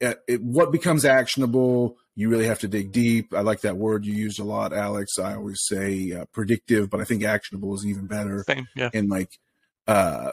it, 0.00 0.20
it, 0.26 0.42
what 0.42 0.72
becomes 0.72 1.04
actionable, 1.04 1.96
you 2.14 2.28
really 2.28 2.46
have 2.46 2.60
to 2.60 2.68
dig 2.68 2.92
deep. 2.92 3.34
I 3.34 3.40
like 3.40 3.60
that 3.62 3.76
word 3.76 4.04
you 4.04 4.14
used 4.14 4.40
a 4.40 4.44
lot, 4.44 4.72
Alex. 4.72 5.18
I 5.18 5.34
always 5.34 5.60
say 5.62 6.12
uh, 6.12 6.24
predictive, 6.32 6.90
but 6.90 7.00
I 7.00 7.04
think 7.04 7.22
actionable 7.22 7.74
is 7.74 7.86
even 7.86 8.06
better. 8.06 8.44
Same, 8.46 8.66
yeah. 8.74 8.90
And 8.92 9.08
like, 9.08 9.38
uh, 9.86 10.32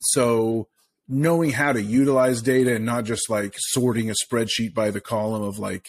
so 0.00 0.68
knowing 1.08 1.50
how 1.50 1.72
to 1.72 1.82
utilize 1.82 2.42
data 2.42 2.76
and 2.76 2.84
not 2.84 3.04
just 3.04 3.28
like 3.30 3.54
sorting 3.56 4.10
a 4.10 4.14
spreadsheet 4.24 4.74
by 4.74 4.90
the 4.90 5.00
column 5.00 5.42
of 5.42 5.58
like 5.58 5.86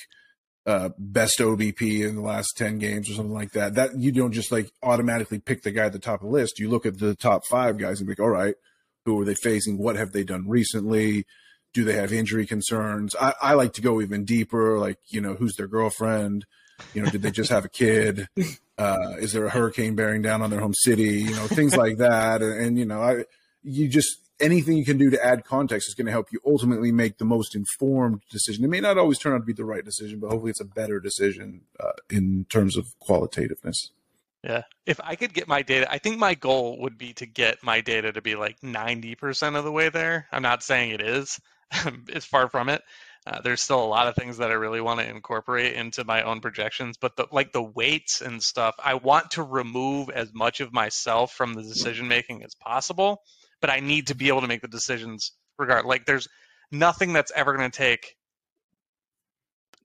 uh, 0.66 0.90
best 0.98 1.40
OBP 1.40 2.08
in 2.08 2.16
the 2.16 2.22
last 2.22 2.54
10 2.58 2.80
games 2.80 3.10
or 3.10 3.14
something 3.14 3.34
like 3.34 3.52
that. 3.52 3.76
That 3.76 3.98
you 3.98 4.12
don't 4.12 4.32
just 4.32 4.52
like 4.52 4.70
automatically 4.84 5.40
pick 5.40 5.64
the 5.64 5.72
guy 5.72 5.86
at 5.86 5.94
the 5.94 6.00
top 6.00 6.22
of 6.22 6.28
the 6.28 6.34
list. 6.34 6.60
You 6.60 6.70
look 6.70 6.86
at 6.86 7.00
the 7.00 7.16
top 7.16 7.46
five 7.46 7.78
guys 7.78 8.00
and 8.00 8.08
be 8.08 8.12
like, 8.12 8.20
all 8.20 8.30
right, 8.30 8.56
who 9.06 9.20
are 9.22 9.26
they 9.26 9.36
facing? 9.36 9.78
What 9.78 9.96
have 9.96 10.12
they 10.12 10.24
done 10.24 10.48
recently? 10.48 11.26
Do 11.74 11.84
they 11.84 11.94
have 11.94 12.12
injury 12.12 12.46
concerns? 12.46 13.16
I, 13.20 13.34
I 13.42 13.54
like 13.54 13.74
to 13.74 13.82
go 13.82 14.02
even 14.02 14.26
deeper, 14.26 14.80
like, 14.80 14.98
you 15.08 15.22
know, 15.22 15.36
who's 15.36 15.56
their 15.56 15.68
girlfriend? 15.68 16.46
You 16.94 17.04
know, 17.04 17.10
did 17.10 17.22
they 17.22 17.32
just 17.32 17.52
have 17.52 17.66
a 17.66 17.70
kid? 17.70 18.28
Uh, 18.80 19.18
is 19.20 19.34
there 19.34 19.44
a 19.44 19.50
hurricane 19.50 19.94
bearing 19.94 20.22
down 20.22 20.42
on 20.42 20.50
their 20.50 20.62
home 20.62 20.74
city? 20.74 21.22
You 21.24 21.36
know, 21.36 21.48
things 21.48 21.76
like 21.76 21.98
that. 21.98 22.42
And, 22.42 22.62
and 22.62 22.80
you 22.80 22.86
know, 22.86 23.02
I, 23.02 23.26
you 23.62 23.90
just, 23.90 24.29
anything 24.40 24.78
you 24.78 24.86
can 24.86 24.98
do 24.98 25.10
to 25.10 25.26
add 25.26 25.46
context 25.46 25.88
is 25.88 25.96
going 25.96 26.06
to 26.06 26.12
help 26.12 26.32
you 26.32 26.40
ultimately 26.46 26.92
make 26.92 27.18
the 27.18 27.26
most 27.26 27.56
informed 27.56 28.22
decision. 28.30 28.64
It 28.64 28.70
may 28.70 28.80
not 28.80 28.98
always 28.98 29.18
turn 29.18 29.34
out 29.34 29.40
to 29.40 29.46
be 29.46 29.54
the 29.54 29.66
right 29.66 29.84
decision, 29.84 30.20
but 30.20 30.30
hopefully 30.30 30.52
it's 30.52 30.60
a 30.60 30.66
better 30.66 31.00
decision 31.00 31.62
uh, 31.80 31.92
in 32.10 32.46
terms 32.50 32.78
of 32.78 32.96
qualitativeness. 33.00 33.90
Yeah. 34.44 34.64
If 34.86 35.00
I 35.04 35.16
could 35.16 35.34
get 35.34 35.48
my 35.48 35.62
data, 35.62 35.92
I 35.92 35.98
think 35.98 36.18
my 36.18 36.34
goal 36.34 36.80
would 36.82 36.98
be 36.98 37.14
to 37.14 37.26
get 37.26 37.64
my 37.64 37.82
data 37.82 38.14
to 38.14 38.22
be 38.22 38.36
like 38.36 38.62
90% 38.62 39.58
of 39.58 39.66
the 39.66 39.72
way 39.72 39.90
there. 39.90 40.28
I'm 40.32 40.42
not 40.42 40.64
saying 40.64 40.92
it 40.92 41.02
is, 41.02 41.40
it's 42.08 42.26
far 42.26 42.50
from 42.50 42.70
it. 42.70 42.82
Uh, 43.28 43.42
there's 43.42 43.62
still 43.62 43.84
a 43.84 43.86
lot 43.86 44.08
of 44.08 44.16
things 44.16 44.38
that 44.38 44.50
I 44.50 44.54
really 44.54 44.80
want 44.80 45.02
to 45.02 45.10
incorporate 45.10 45.74
into 45.74 46.06
my 46.06 46.24
own 46.24 46.40
projections, 46.40 46.96
but 46.98 47.18
the, 47.18 47.28
like 47.32 47.52
the 47.52 47.62
weights 47.62 48.22
and 48.22 48.42
stuff, 48.42 48.76
I 48.84 48.94
want 48.94 49.32
to 49.32 49.44
remove 49.44 50.10
as 50.10 50.34
much 50.34 50.62
of 50.62 50.72
myself 50.72 51.34
from 51.34 51.54
the 51.54 51.62
decision 51.62 52.08
making 52.08 52.44
as 52.44 52.56
possible 52.56 53.22
but 53.62 53.70
I 53.70 53.80
need 53.80 54.08
to 54.08 54.16
be 54.16 54.28
able 54.28 54.42
to 54.42 54.48
make 54.48 54.62
the 54.62 54.68
decisions 54.68 55.34
regard. 55.58 55.86
Like 55.86 56.06
there's 56.06 56.28
nothing 56.72 57.14
that's 57.14 57.32
ever 57.36 57.56
going 57.56 57.70
to 57.70 57.78
take 57.78 58.16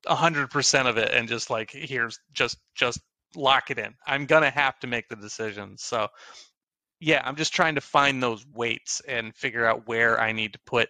hundred 0.06 0.50
percent 0.50 0.86
of 0.86 0.98
it 0.98 1.10
and 1.12 1.28
just 1.28 1.48
like 1.48 1.70
here's 1.70 2.18
just 2.32 2.58
just 2.74 3.00
lock 3.36 3.70
it 3.70 3.78
in. 3.78 3.94
I'm 4.06 4.26
gonna 4.26 4.50
have 4.50 4.78
to 4.80 4.86
make 4.86 5.08
the 5.08 5.16
decisions. 5.16 5.82
So 5.82 6.08
yeah, 7.00 7.22
I'm 7.24 7.36
just 7.36 7.54
trying 7.54 7.74
to 7.76 7.80
find 7.80 8.22
those 8.22 8.44
weights 8.54 9.00
and 9.08 9.34
figure 9.34 9.64
out 9.64 9.86
where 9.88 10.20
I 10.20 10.32
need 10.32 10.52
to 10.52 10.58
put 10.66 10.88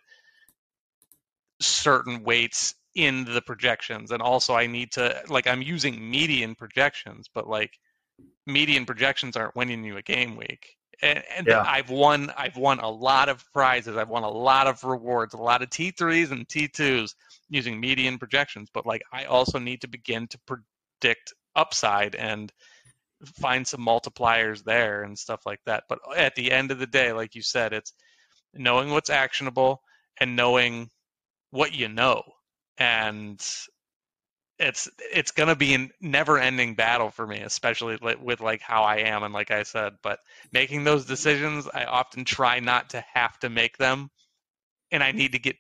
certain 1.61 2.25
weights 2.25 2.75
in 2.95 3.25
the 3.25 3.43
projections. 3.43 4.11
And 4.11 4.23
also 4.23 4.55
I 4.55 4.67
need 4.67 4.93
to 4.93 5.23
like 5.29 5.47
I'm 5.47 5.63
using 5.63 6.11
median 6.11 6.55
projections, 6.55 7.29
but 7.33 7.49
like 7.49 7.79
median 8.47 8.85
projections 8.85 9.37
aren't 9.37 9.57
winning 9.57 9.85
you 9.85 9.97
a 9.97 10.03
game 10.03 10.37
week 10.37 10.77
and, 11.05 11.23
and 11.37 11.47
yeah. 11.47 11.65
I've 11.67 11.91
won 11.91 12.33
I've 12.37 12.57
won 12.57 12.81
a 12.81 12.89
lot 12.89 13.29
of 13.29 13.45
prizes. 13.53 13.97
I've 13.97 14.09
won 14.09 14.23
a 14.23 14.31
lot 14.31 14.67
of 14.67 14.83
rewards, 14.83 15.35
a 15.35 15.39
lot 15.39 15.63
of 15.63 15.69
T3s 15.69 16.33
and 16.33 16.49
T2s 16.49 17.15
using 17.51 17.79
median 17.79 18.19
projections. 18.19 18.71
But 18.73 18.87
like 18.87 19.03
I 19.13 19.25
also 19.25 19.59
need 19.59 19.83
to 19.83 19.89
begin 19.89 20.27
to 20.29 20.39
predict 20.47 21.35
upside 21.55 22.15
and 22.15 22.51
find 23.41 23.67
some 23.67 23.81
multipliers 23.81 24.65
there 24.65 25.03
and 25.03 25.19
stuff 25.19 25.43
like 25.45 25.61
that. 25.67 25.85
But 25.89 25.99
at 26.17 26.35
the 26.35 26.51
end 26.51 26.71
of 26.71 26.79
the 26.79 26.87
day, 26.87 27.13
like 27.13 27.35
you 27.35 27.43
said, 27.43 27.73
it's 27.73 27.93
knowing 28.55 28.91
what's 28.91 29.11
actionable 29.11 29.83
and 30.19 30.37
knowing 30.37 30.91
what 31.51 31.75
you 31.75 31.89
know. 31.89 32.23
And 32.79 33.45
it's 34.59 34.89
it's 35.13 35.33
to 35.33 35.57
be 35.57 35.75
a 35.75 35.89
never 36.01 36.39
ending 36.39 36.75
battle 36.75 37.11
for 37.11 37.27
me 37.27 37.41
especially 37.41 37.99
with 38.21 38.41
like 38.41 38.61
how 38.61 38.83
i 38.83 38.97
am 38.97 39.23
and 39.23 39.35
like 39.35 39.51
i 39.51 39.63
said 39.63 39.95
but 40.03 40.21
making 40.53 40.85
those 40.85 41.05
decisions 41.05 41.69
i 41.75 41.85
often 41.85 42.25
try 42.25 42.61
not 42.61 42.91
to 42.91 43.05
have 43.13 43.39
to 43.39 43.49
make 43.49 43.77
them 43.79 44.11
and 44.93 45.03
i 45.03 45.11
need 45.11 45.33
to 45.33 45.39
get 45.39 45.57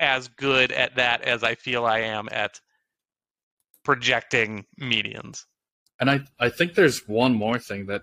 as 0.00 0.28
good 0.28 0.72
at 0.72 0.96
that 0.96 1.22
as 1.22 1.44
i 1.44 1.54
feel 1.54 1.84
i 1.84 2.00
am 2.00 2.28
at 2.32 2.60
projecting 3.84 4.66
medians 4.80 5.44
and 6.00 6.10
i 6.10 6.20
i 6.40 6.48
think 6.48 6.74
there's 6.74 7.06
one 7.06 7.34
more 7.34 7.58
thing 7.58 7.86
that 7.86 8.02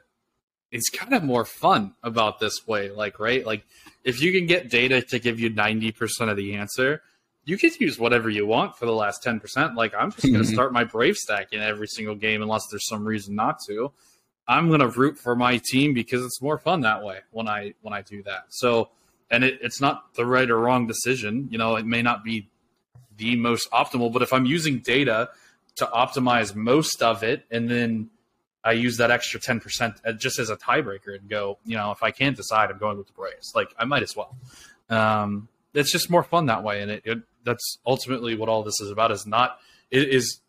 is 0.71 0.89
kind 0.89 1.13
of 1.13 1.23
more 1.23 1.45
fun 1.45 1.93
about 2.03 2.39
this 2.39 2.67
way 2.67 2.91
like 2.91 3.17
right? 3.19 3.45
Like 3.45 3.65
if 4.03 4.21
you 4.21 4.31
can 4.31 4.45
get 4.45 4.69
data 4.69 5.01
to 5.01 5.19
give 5.19 5.39
you 5.39 5.49
90% 5.49 6.29
of 6.29 6.35
the 6.35 6.55
answer 6.55 7.01
you 7.45 7.57
can 7.57 7.71
use 7.79 7.99
whatever 7.99 8.29
you 8.29 8.45
want 8.45 8.75
for 8.75 8.85
the 8.85 8.91
last 8.91 9.23
10%. 9.23 9.75
Like, 9.75 9.93
I'm 9.93 10.11
just 10.11 10.23
going 10.23 10.33
to 10.33 10.41
mm-hmm. 10.41 10.53
start 10.53 10.73
my 10.73 10.83
Brave 10.83 11.15
stack 11.15 11.53
in 11.53 11.61
every 11.61 11.87
single 11.87 12.15
game 12.15 12.41
unless 12.41 12.67
there's 12.69 12.87
some 12.87 13.05
reason 13.05 13.35
not 13.35 13.59
to. 13.67 13.91
I'm 14.47 14.67
going 14.67 14.79
to 14.79 14.87
root 14.87 15.17
for 15.17 15.35
my 15.35 15.59
team 15.63 15.93
because 15.93 16.23
it's 16.23 16.41
more 16.41 16.57
fun 16.57 16.81
that 16.81 17.03
way 17.03 17.19
when 17.31 17.47
I 17.47 17.73
when 17.81 17.93
I 17.93 18.01
do 18.01 18.23
that. 18.23 18.45
So, 18.49 18.89
and 19.31 19.43
it, 19.43 19.59
it's 19.61 19.79
not 19.79 20.13
the 20.15 20.25
right 20.25 20.49
or 20.49 20.59
wrong 20.59 20.87
decision. 20.87 21.47
You 21.51 21.57
know, 21.57 21.75
it 21.75 21.85
may 21.85 22.01
not 22.01 22.23
be 22.23 22.49
the 23.17 23.35
most 23.35 23.69
optimal, 23.71 24.11
but 24.11 24.21
if 24.21 24.33
I'm 24.33 24.45
using 24.45 24.79
data 24.79 25.29
to 25.77 25.85
optimize 25.85 26.55
most 26.55 27.01
of 27.01 27.23
it, 27.23 27.45
and 27.49 27.69
then 27.69 28.09
I 28.63 28.73
use 28.73 28.97
that 28.97 29.11
extra 29.11 29.39
10% 29.39 30.17
just 30.17 30.39
as 30.39 30.49
a 30.49 30.57
tiebreaker 30.57 31.15
and 31.15 31.29
go, 31.29 31.59
you 31.65 31.77
know, 31.77 31.91
if 31.91 32.01
I 32.01 32.11
can't 32.11 32.35
decide, 32.35 32.71
I'm 32.71 32.77
going 32.77 32.97
with 32.97 33.07
the 33.07 33.13
Braves. 33.13 33.53
Like, 33.55 33.73
I 33.77 33.85
might 33.85 34.03
as 34.03 34.15
well. 34.15 34.35
Um, 34.89 35.47
it's 35.73 35.91
just 35.91 36.09
more 36.09 36.23
fun 36.23 36.47
that 36.47 36.63
way, 36.63 36.81
and 36.81 36.89
it, 36.89 37.03
it 37.05 37.19
that's 37.45 37.77
ultimately 37.85 38.35
what 38.35 38.49
all 38.49 38.63
this 38.63 38.79
is 38.81 38.91
about. 38.91 39.11
Is 39.11 39.25
not 39.25 39.59
it 39.91 40.09
is 40.09 40.39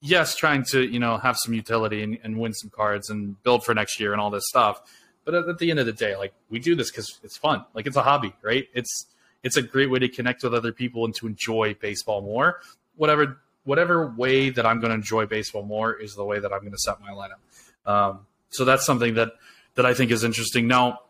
yes 0.00 0.36
trying 0.36 0.64
to 0.70 0.82
you 0.82 0.98
know 0.98 1.18
have 1.18 1.36
some 1.36 1.52
utility 1.52 2.02
and, 2.02 2.18
and 2.22 2.38
win 2.38 2.54
some 2.54 2.70
cards 2.70 3.10
and 3.10 3.40
build 3.42 3.64
for 3.64 3.74
next 3.74 4.00
year 4.00 4.12
and 4.12 4.20
all 4.20 4.30
this 4.30 4.44
stuff. 4.46 4.80
But 5.24 5.34
at, 5.34 5.48
at 5.48 5.58
the 5.58 5.70
end 5.70 5.78
of 5.78 5.86
the 5.86 5.92
day, 5.92 6.16
like 6.16 6.32
we 6.48 6.58
do 6.58 6.74
this 6.74 6.90
because 6.90 7.18
it's 7.22 7.36
fun. 7.36 7.64
Like 7.74 7.86
it's 7.86 7.96
a 7.96 8.02
hobby, 8.02 8.34
right? 8.42 8.66
It's 8.74 9.06
it's 9.42 9.56
a 9.56 9.62
great 9.62 9.90
way 9.90 9.98
to 9.98 10.08
connect 10.08 10.42
with 10.42 10.54
other 10.54 10.72
people 10.72 11.04
and 11.04 11.14
to 11.16 11.26
enjoy 11.26 11.74
baseball 11.74 12.22
more. 12.22 12.60
Whatever 12.96 13.40
whatever 13.64 14.06
way 14.16 14.48
that 14.48 14.64
I'm 14.64 14.80
going 14.80 14.88
to 14.88 14.94
enjoy 14.94 15.26
baseball 15.26 15.62
more 15.62 15.92
is 15.92 16.14
the 16.14 16.24
way 16.24 16.38
that 16.38 16.52
I'm 16.52 16.60
going 16.60 16.72
to 16.72 16.78
set 16.78 17.00
my 17.00 17.10
lineup. 17.10 17.90
Um, 17.90 18.20
so 18.50 18.64
that's 18.64 18.86
something 18.86 19.14
that 19.14 19.32
that 19.74 19.84
I 19.86 19.94
think 19.94 20.10
is 20.10 20.24
interesting. 20.24 20.66
Now, 20.66 21.00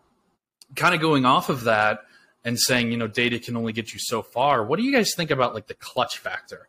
kind 0.74 0.94
of 0.94 1.00
going 1.00 1.24
off 1.24 1.48
of 1.48 1.64
that, 1.64 2.00
and 2.48 2.58
saying, 2.58 2.90
you 2.90 2.96
know, 2.96 3.06
data 3.06 3.38
can 3.38 3.56
only 3.56 3.74
get 3.74 3.92
you 3.92 4.00
so 4.00 4.22
far. 4.22 4.64
What 4.64 4.78
do 4.78 4.82
you 4.82 4.90
guys 4.90 5.12
think 5.14 5.30
about 5.30 5.54
like 5.54 5.66
the 5.66 5.74
clutch 5.74 6.16
factor? 6.16 6.68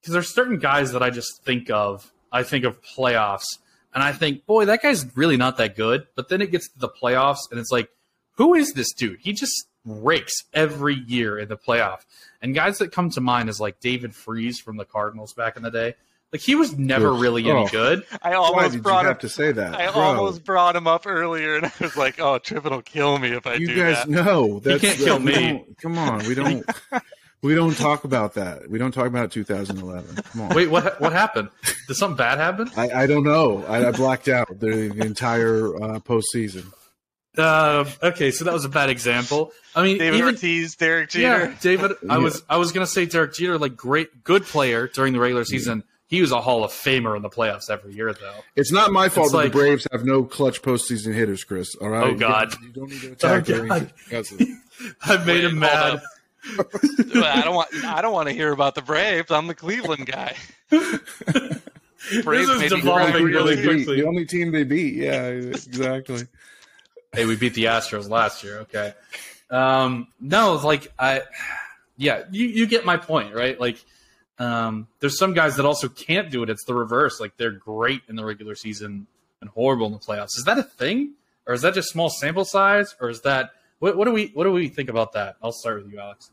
Because 0.00 0.12
there's 0.12 0.34
certain 0.34 0.58
guys 0.58 0.92
that 0.92 1.02
I 1.02 1.10
just 1.10 1.42
think 1.44 1.70
of. 1.70 2.12
I 2.32 2.42
think 2.42 2.64
of 2.64 2.82
playoffs, 2.82 3.58
and 3.94 4.02
I 4.02 4.10
think, 4.10 4.44
boy, 4.44 4.64
that 4.64 4.82
guy's 4.82 5.16
really 5.16 5.36
not 5.36 5.56
that 5.58 5.76
good. 5.76 6.08
But 6.16 6.28
then 6.28 6.42
it 6.42 6.50
gets 6.50 6.68
to 6.70 6.78
the 6.80 6.88
playoffs, 6.88 7.48
and 7.50 7.60
it's 7.60 7.70
like, 7.70 7.90
who 8.32 8.54
is 8.54 8.72
this 8.72 8.92
dude? 8.92 9.20
He 9.20 9.32
just 9.32 9.68
rakes 9.84 10.34
every 10.52 10.96
year 10.96 11.38
in 11.38 11.48
the 11.48 11.56
playoff. 11.56 12.00
And 12.42 12.56
guys 12.56 12.78
that 12.78 12.90
come 12.90 13.08
to 13.10 13.20
mind 13.20 13.48
is 13.48 13.60
like 13.60 13.78
David 13.78 14.16
Freese 14.16 14.58
from 14.58 14.78
the 14.78 14.84
Cardinals 14.84 15.32
back 15.32 15.56
in 15.56 15.62
the 15.62 15.70
day. 15.70 15.94
Like 16.34 16.40
he 16.40 16.56
was 16.56 16.76
never 16.76 17.12
really 17.12 17.48
any 17.48 17.60
oh. 17.60 17.68
good. 17.68 18.04
I 18.20 18.32
almost 18.32 18.56
Why 18.56 18.68
did 18.68 18.82
brought 18.82 19.02
you 19.02 19.06
have 19.06 19.20
to 19.20 19.28
say 19.28 19.52
that. 19.52 19.76
I 19.76 19.92
Bro. 19.92 20.02
almost 20.02 20.42
brought 20.42 20.74
him 20.74 20.88
up 20.88 21.06
earlier, 21.06 21.54
and 21.54 21.66
I 21.66 21.72
was 21.80 21.96
like, 21.96 22.18
"Oh, 22.18 22.38
Trippin 22.38 22.72
will 22.72 22.82
kill 22.82 23.20
me 23.20 23.28
if 23.28 23.46
I 23.46 23.56
do 23.56 23.56
it. 23.56 23.60
you 23.60 23.66
do 23.68 23.76
guys 23.76 24.04
that." 24.04 24.08
know 24.08 24.58
that 24.58 24.80
he 24.80 24.88
can't 24.88 24.98
kill 24.98 25.20
me. 25.20 25.64
Come 25.80 25.96
on, 25.96 26.26
we 26.26 26.34
don't. 26.34 26.68
we 27.42 27.54
don't 27.54 27.76
talk 27.76 28.02
about 28.02 28.34
that. 28.34 28.68
We 28.68 28.80
don't 28.80 28.90
talk 28.90 29.06
about 29.06 29.30
2011. 29.30 30.16
Come 30.16 30.40
on. 30.40 30.56
Wait, 30.56 30.68
what? 30.68 31.00
What 31.00 31.12
happened? 31.12 31.50
Did 31.86 31.94
something 31.94 32.16
bad 32.16 32.38
happen? 32.38 32.68
I, 32.76 33.04
I 33.04 33.06
don't 33.06 33.22
know. 33.22 33.64
I, 33.68 33.86
I 33.86 33.92
blacked 33.92 34.26
out 34.26 34.48
the, 34.58 34.88
the 34.88 35.06
entire 35.06 35.72
uh, 35.76 36.00
postseason. 36.00 36.64
Uh, 37.38 37.84
okay, 38.02 38.32
so 38.32 38.44
that 38.44 38.52
was 38.52 38.64
a 38.64 38.68
bad 38.68 38.90
example. 38.90 39.52
I 39.76 39.84
mean, 39.84 39.98
David 39.98 40.18
even, 40.18 40.34
Ortiz, 40.34 40.74
Derek 40.74 41.10
Jeter. 41.10 41.46
Yeah, 41.46 41.54
David. 41.60 41.92
I 42.10 42.18
was 42.18 42.42
I 42.50 42.56
was 42.56 42.72
gonna 42.72 42.88
say 42.88 43.06
Derek 43.06 43.34
Jeter, 43.34 43.56
like 43.56 43.76
great, 43.76 44.24
good 44.24 44.42
player 44.42 44.88
during 44.88 45.12
the 45.12 45.20
regular 45.20 45.44
season. 45.44 45.84
He 46.06 46.20
was 46.20 46.32
a 46.32 46.40
Hall 46.40 46.64
of 46.64 46.70
Famer 46.70 47.16
in 47.16 47.22
the 47.22 47.30
playoffs 47.30 47.70
every 47.70 47.94
year, 47.94 48.12
though. 48.12 48.34
It's 48.56 48.70
not 48.70 48.92
my 48.92 49.08
fault 49.08 49.32
that 49.32 49.38
like, 49.38 49.52
the 49.52 49.58
Braves 49.58 49.86
have 49.90 50.04
no 50.04 50.22
clutch 50.22 50.60
postseason 50.62 51.14
hitters, 51.14 51.44
Chris. 51.44 51.74
All 51.76 51.88
right. 51.88 52.12
Oh 52.12 52.14
God. 52.14 52.54
You 52.62 52.68
don't, 52.68 52.68
you 52.68 52.72
don't 52.72 52.90
need 52.90 53.00
to 53.00 53.12
attack 53.12 53.50
oh, 53.50 53.66
God. 53.66 53.90
I've 55.02 55.26
made 55.26 55.44
Wait, 55.44 55.44
him 55.44 55.58
mad. 55.58 56.02
I 56.46 57.42
don't 57.42 57.54
want. 57.54 57.84
I 57.84 58.02
don't 58.02 58.12
want 58.12 58.28
to 58.28 58.34
hear 58.34 58.52
about 58.52 58.74
the 58.74 58.82
Braves. 58.82 59.30
I'm 59.30 59.46
the 59.46 59.54
Cleveland 59.54 60.06
guy. 60.06 60.36
Braves 60.70 62.48
this 62.48 62.62
is 62.64 62.72
devolving 62.72 63.24
really 63.24 63.62
quickly. 63.62 63.96
The 63.96 64.06
only 64.06 64.26
team 64.26 64.52
they 64.52 64.64
beat. 64.64 64.94
Yeah, 64.94 65.26
exactly. 65.28 66.24
hey, 67.14 67.24
we 67.24 67.36
beat 67.36 67.54
the 67.54 67.64
Astros 67.64 68.10
last 68.10 68.44
year. 68.44 68.58
Okay. 68.60 68.92
Um, 69.50 70.08
no, 70.20 70.54
like 70.54 70.92
I, 70.98 71.22
yeah, 71.96 72.24
you 72.30 72.46
you 72.46 72.66
get 72.66 72.84
my 72.84 72.96
point, 72.96 73.34
right? 73.34 73.58
Like 73.58 73.82
um, 74.38 74.88
there's 75.00 75.18
some 75.18 75.32
guys 75.32 75.56
that 75.56 75.66
also 75.66 75.88
can't 75.88 76.30
do 76.30 76.42
it. 76.42 76.50
It's 76.50 76.64
the 76.64 76.74
reverse. 76.74 77.20
Like 77.20 77.36
they're 77.36 77.52
great 77.52 78.02
in 78.08 78.16
the 78.16 78.24
regular 78.24 78.54
season 78.54 79.06
and 79.40 79.50
horrible 79.50 79.86
in 79.86 79.92
the 79.92 79.98
playoffs. 79.98 80.36
Is 80.36 80.44
that 80.46 80.58
a 80.58 80.62
thing, 80.62 81.14
or 81.46 81.54
is 81.54 81.62
that 81.62 81.74
just 81.74 81.90
small 81.90 82.10
sample 82.10 82.44
size, 82.44 82.94
or 83.00 83.10
is 83.10 83.20
that 83.22 83.50
what, 83.78 83.96
what 83.96 84.06
do 84.06 84.12
we 84.12 84.30
what 84.34 84.44
do 84.44 84.52
we 84.52 84.68
think 84.68 84.88
about 84.88 85.12
that? 85.12 85.36
I'll 85.42 85.52
start 85.52 85.82
with 85.82 85.92
you, 85.92 86.00
Alex. 86.00 86.30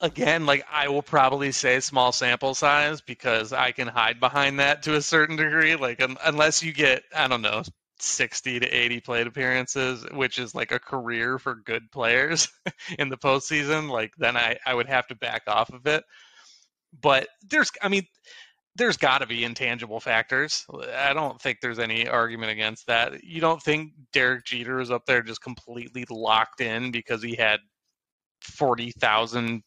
Again, 0.00 0.46
like 0.46 0.64
I 0.70 0.88
will 0.88 1.02
probably 1.02 1.50
say 1.50 1.80
small 1.80 2.12
sample 2.12 2.54
size 2.54 3.00
because 3.00 3.52
I 3.52 3.72
can 3.72 3.88
hide 3.88 4.20
behind 4.20 4.60
that 4.60 4.82
to 4.84 4.94
a 4.94 5.02
certain 5.02 5.36
degree. 5.36 5.76
Like 5.76 6.02
um, 6.02 6.18
unless 6.24 6.62
you 6.62 6.72
get 6.72 7.02
I 7.14 7.26
don't 7.26 7.42
know 7.42 7.62
60 8.00 8.60
to 8.60 8.66
80 8.66 9.00
plate 9.00 9.26
appearances, 9.26 10.04
which 10.12 10.38
is 10.38 10.54
like 10.54 10.72
a 10.72 10.78
career 10.78 11.38
for 11.38 11.54
good 11.54 11.90
players 11.90 12.48
in 12.98 13.08
the 13.08 13.16
postseason, 13.16 13.90
like 13.90 14.12
then 14.18 14.36
I, 14.36 14.58
I 14.64 14.74
would 14.74 14.88
have 14.88 15.06
to 15.08 15.14
back 15.14 15.42
off 15.46 15.70
of 15.70 15.86
it. 15.86 16.04
But 17.00 17.28
there's, 17.48 17.70
I 17.82 17.88
mean, 17.88 18.06
there's 18.76 18.96
got 18.96 19.18
to 19.18 19.26
be 19.26 19.44
intangible 19.44 20.00
factors. 20.00 20.64
I 20.96 21.12
don't 21.12 21.40
think 21.40 21.58
there's 21.60 21.80
any 21.80 22.08
argument 22.08 22.52
against 22.52 22.86
that. 22.86 23.24
You 23.24 23.40
don't 23.40 23.62
think 23.62 23.92
Derek 24.12 24.44
Jeter 24.44 24.80
is 24.80 24.90
up 24.90 25.04
there 25.04 25.22
just 25.22 25.42
completely 25.42 26.06
locked 26.08 26.60
in 26.60 26.92
because 26.92 27.22
he 27.22 27.34
had 27.34 27.60
40,000 28.42 29.62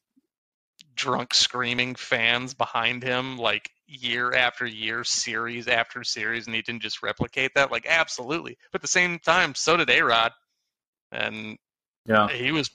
drunk 0.95 1.33
screaming 1.33 1.95
fans 1.95 2.53
behind 2.53 3.03
him 3.03 3.37
like 3.37 3.71
year 3.87 4.33
after 4.33 4.65
year, 4.65 5.03
series 5.03 5.67
after 5.67 6.03
series, 6.03 6.45
and 6.45 6.55
he 6.55 6.61
didn't 6.61 6.81
just 6.81 7.03
replicate 7.03 7.53
that? 7.55 7.71
Like, 7.71 7.85
absolutely. 7.87 8.57
But 8.71 8.79
at 8.79 8.81
the 8.81 8.87
same 8.87 9.19
time, 9.19 9.55
so 9.55 9.77
did 9.77 9.89
A 9.89 10.01
Rod. 10.01 10.31
And 11.11 11.57
yeah, 12.05 12.29
he 12.29 12.51
was 12.51 12.69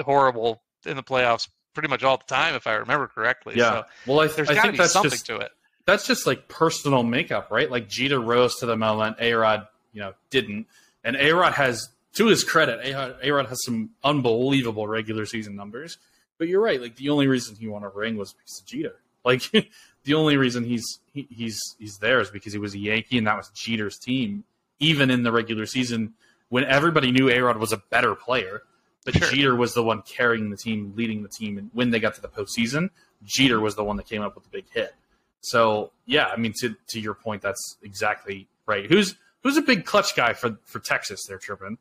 horrible 0.00 0.62
in 0.84 0.96
the 0.96 1.02
playoffs 1.02 1.48
pretty 1.72 1.88
much 1.88 2.02
all 2.02 2.16
the 2.16 2.24
time, 2.24 2.54
if 2.54 2.66
I 2.66 2.74
remember 2.74 3.06
correctly. 3.06 3.54
Yeah. 3.56 3.70
So 3.70 3.84
well, 4.06 4.20
I, 4.20 4.26
there's 4.28 4.50
I 4.50 4.54
got 4.54 4.66
to 4.66 4.72
be 4.72 4.84
something 4.84 5.10
just, 5.10 5.26
to 5.26 5.36
it. 5.36 5.52
That's 5.84 6.06
just 6.06 6.26
like 6.26 6.48
personal 6.48 7.04
makeup, 7.04 7.50
right? 7.50 7.70
Like 7.70 7.88
Jeter 7.88 8.18
rose 8.18 8.56
to 8.56 8.66
the 8.66 8.76
moment, 8.76 9.18
A 9.20 9.34
Rod, 9.34 9.68
you 9.92 10.00
know, 10.00 10.14
didn't. 10.30 10.66
And 11.04 11.14
A 11.16 11.32
Rod 11.32 11.52
has, 11.52 11.88
to 12.14 12.26
his 12.26 12.42
credit, 12.42 12.80
A 13.22 13.30
Rod 13.30 13.46
has 13.46 13.62
some 13.64 13.90
unbelievable 14.02 14.88
regular 14.88 15.26
season 15.26 15.54
numbers. 15.54 15.98
But 16.38 16.48
you're 16.48 16.60
right. 16.60 16.80
Like 16.80 16.96
the 16.96 17.10
only 17.10 17.26
reason 17.26 17.56
he 17.56 17.68
won 17.68 17.82
a 17.82 17.88
ring 17.88 18.16
was 18.16 18.32
because 18.32 18.60
of 18.60 18.66
Jeter. 18.66 19.00
Like 19.24 19.50
the 20.04 20.14
only 20.14 20.36
reason 20.36 20.64
he's 20.64 21.00
he, 21.12 21.26
he's 21.30 21.60
he's 21.78 21.98
there 21.98 22.20
is 22.20 22.30
because 22.30 22.52
he 22.52 22.58
was 22.58 22.74
a 22.74 22.78
Yankee 22.78 23.18
and 23.18 23.26
that 23.26 23.36
was 23.36 23.50
Jeter's 23.50 23.98
team. 23.98 24.44
Even 24.78 25.10
in 25.10 25.22
the 25.22 25.32
regular 25.32 25.64
season, 25.64 26.12
when 26.50 26.64
everybody 26.64 27.10
knew 27.10 27.26
Arod 27.26 27.58
was 27.58 27.72
a 27.72 27.78
better 27.78 28.14
player, 28.14 28.62
but 29.06 29.16
sure. 29.16 29.30
Jeter 29.30 29.56
was 29.56 29.72
the 29.72 29.82
one 29.82 30.02
carrying 30.02 30.50
the 30.50 30.56
team, 30.56 30.92
leading 30.96 31.22
the 31.22 31.30
team, 31.30 31.56
and 31.56 31.70
when 31.72 31.90
they 31.90 31.98
got 31.98 32.14
to 32.16 32.20
the 32.20 32.28
postseason, 32.28 32.90
Jeter 33.24 33.58
was 33.58 33.74
the 33.74 33.84
one 33.84 33.96
that 33.96 34.06
came 34.06 34.20
up 34.20 34.34
with 34.34 34.44
the 34.44 34.50
big 34.50 34.66
hit. 34.70 34.94
So 35.40 35.92
yeah, 36.04 36.26
I 36.26 36.36
mean 36.36 36.52
to 36.60 36.74
to 36.88 37.00
your 37.00 37.14
point, 37.14 37.40
that's 37.40 37.76
exactly 37.82 38.48
right. 38.66 38.86
Who's 38.86 39.14
who's 39.42 39.56
a 39.56 39.62
big 39.62 39.86
clutch 39.86 40.14
guy 40.14 40.34
for 40.34 40.58
for 40.64 40.78
Texas? 40.78 41.24
They're 41.26 41.38
Trippin. 41.38 41.78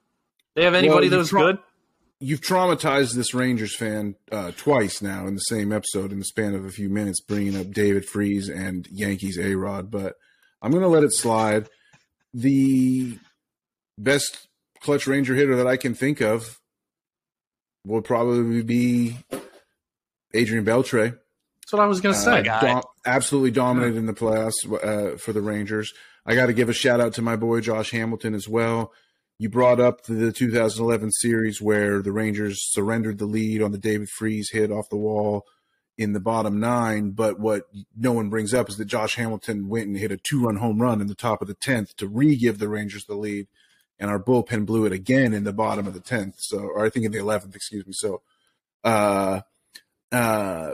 They 0.53 0.63
have 0.63 0.73
anybody 0.73 1.09
well, 1.09 1.09
that 1.09 1.17
was 1.17 1.31
good? 1.31 1.59
You've 2.19 2.41
traumatized 2.41 3.13
this 3.13 3.33
Rangers 3.33 3.75
fan 3.75 4.15
uh, 4.31 4.51
twice 4.55 5.01
now 5.01 5.27
in 5.27 5.35
the 5.35 5.41
same 5.41 5.71
episode 5.71 6.11
in 6.11 6.19
the 6.19 6.25
span 6.25 6.55
of 6.55 6.65
a 6.65 6.71
few 6.71 6.89
minutes, 6.89 7.21
bringing 7.21 7.57
up 7.59 7.71
David 7.71 8.05
Freese 8.05 8.49
and 8.49 8.87
Yankees 8.91 9.37
A 9.37 9.55
Rod. 9.55 9.91
But 9.91 10.15
I'm 10.61 10.71
going 10.71 10.83
to 10.83 10.89
let 10.89 11.03
it 11.03 11.13
slide. 11.13 11.67
The 12.33 13.17
best 13.97 14.47
clutch 14.81 15.07
Ranger 15.07 15.35
hitter 15.35 15.55
that 15.55 15.67
I 15.67 15.77
can 15.77 15.93
think 15.93 16.21
of 16.21 16.59
would 17.85 18.03
probably 18.03 18.63
be 18.63 19.17
Adrian 20.33 20.65
Beltre. 20.65 21.17
That's 21.61 21.73
what 21.73 21.81
I 21.81 21.87
was 21.87 22.01
going 22.01 22.13
to 22.13 22.21
say. 22.21 22.47
Uh, 22.47 22.61
dom- 22.61 22.83
absolutely 23.05 23.51
dominated 23.51 23.97
in 23.97 24.05
the 24.05 24.13
playoffs 24.13 24.53
uh, 24.65 25.17
for 25.17 25.33
the 25.33 25.41
Rangers. 25.41 25.93
I 26.25 26.35
got 26.35 26.47
to 26.47 26.53
give 26.53 26.69
a 26.69 26.73
shout 26.73 26.99
out 26.99 27.13
to 27.13 27.21
my 27.21 27.35
boy 27.35 27.61
Josh 27.61 27.91
Hamilton 27.91 28.33
as 28.33 28.47
well. 28.47 28.91
You 29.37 29.49
brought 29.49 29.81
up 29.81 30.03
the 30.03 30.31
2011 30.31 31.11
series 31.11 31.61
where 31.61 32.01
the 32.01 32.13
Rangers 32.13 32.61
surrendered 32.71 33.17
the 33.17 33.25
lead 33.25 33.61
on 33.61 33.71
the 33.71 33.77
David 33.77 34.09
Freese 34.09 34.51
hit 34.51 34.71
off 34.71 34.89
the 34.89 34.95
wall 34.95 35.45
in 35.97 36.13
the 36.13 36.21
bottom 36.21 36.59
nine. 36.59 37.11
But 37.11 37.39
what 37.39 37.63
no 37.95 38.13
one 38.13 38.29
brings 38.29 38.53
up 38.53 38.69
is 38.69 38.77
that 38.77 38.85
Josh 38.85 39.15
Hamilton 39.15 39.67
went 39.67 39.87
and 39.87 39.97
hit 39.97 40.11
a 40.11 40.17
two 40.17 40.45
run 40.45 40.57
home 40.57 40.81
run 40.81 41.01
in 41.01 41.07
the 41.07 41.15
top 41.15 41.41
of 41.41 41.49
the 41.49 41.55
10th 41.55 41.95
to 41.95 42.07
re 42.07 42.35
give 42.37 42.59
the 42.59 42.69
Rangers 42.69 43.05
the 43.05 43.15
lead. 43.15 43.47
And 43.99 44.09
our 44.09 44.21
bullpen 44.21 44.65
blew 44.65 44.85
it 44.85 44.91
again 44.91 45.33
in 45.33 45.45
the 45.45 45.53
bottom 45.53 45.87
of 45.87 45.93
the 45.93 46.01
10th. 46.01 46.35
So, 46.37 46.59
or 46.59 46.85
I 46.85 46.89
think 46.89 47.05
in 47.05 47.11
the 47.11 47.17
11th, 47.17 47.55
excuse 47.55 47.85
me. 47.85 47.93
So, 47.93 48.21
uh, 48.83 49.41
uh, 50.11 50.71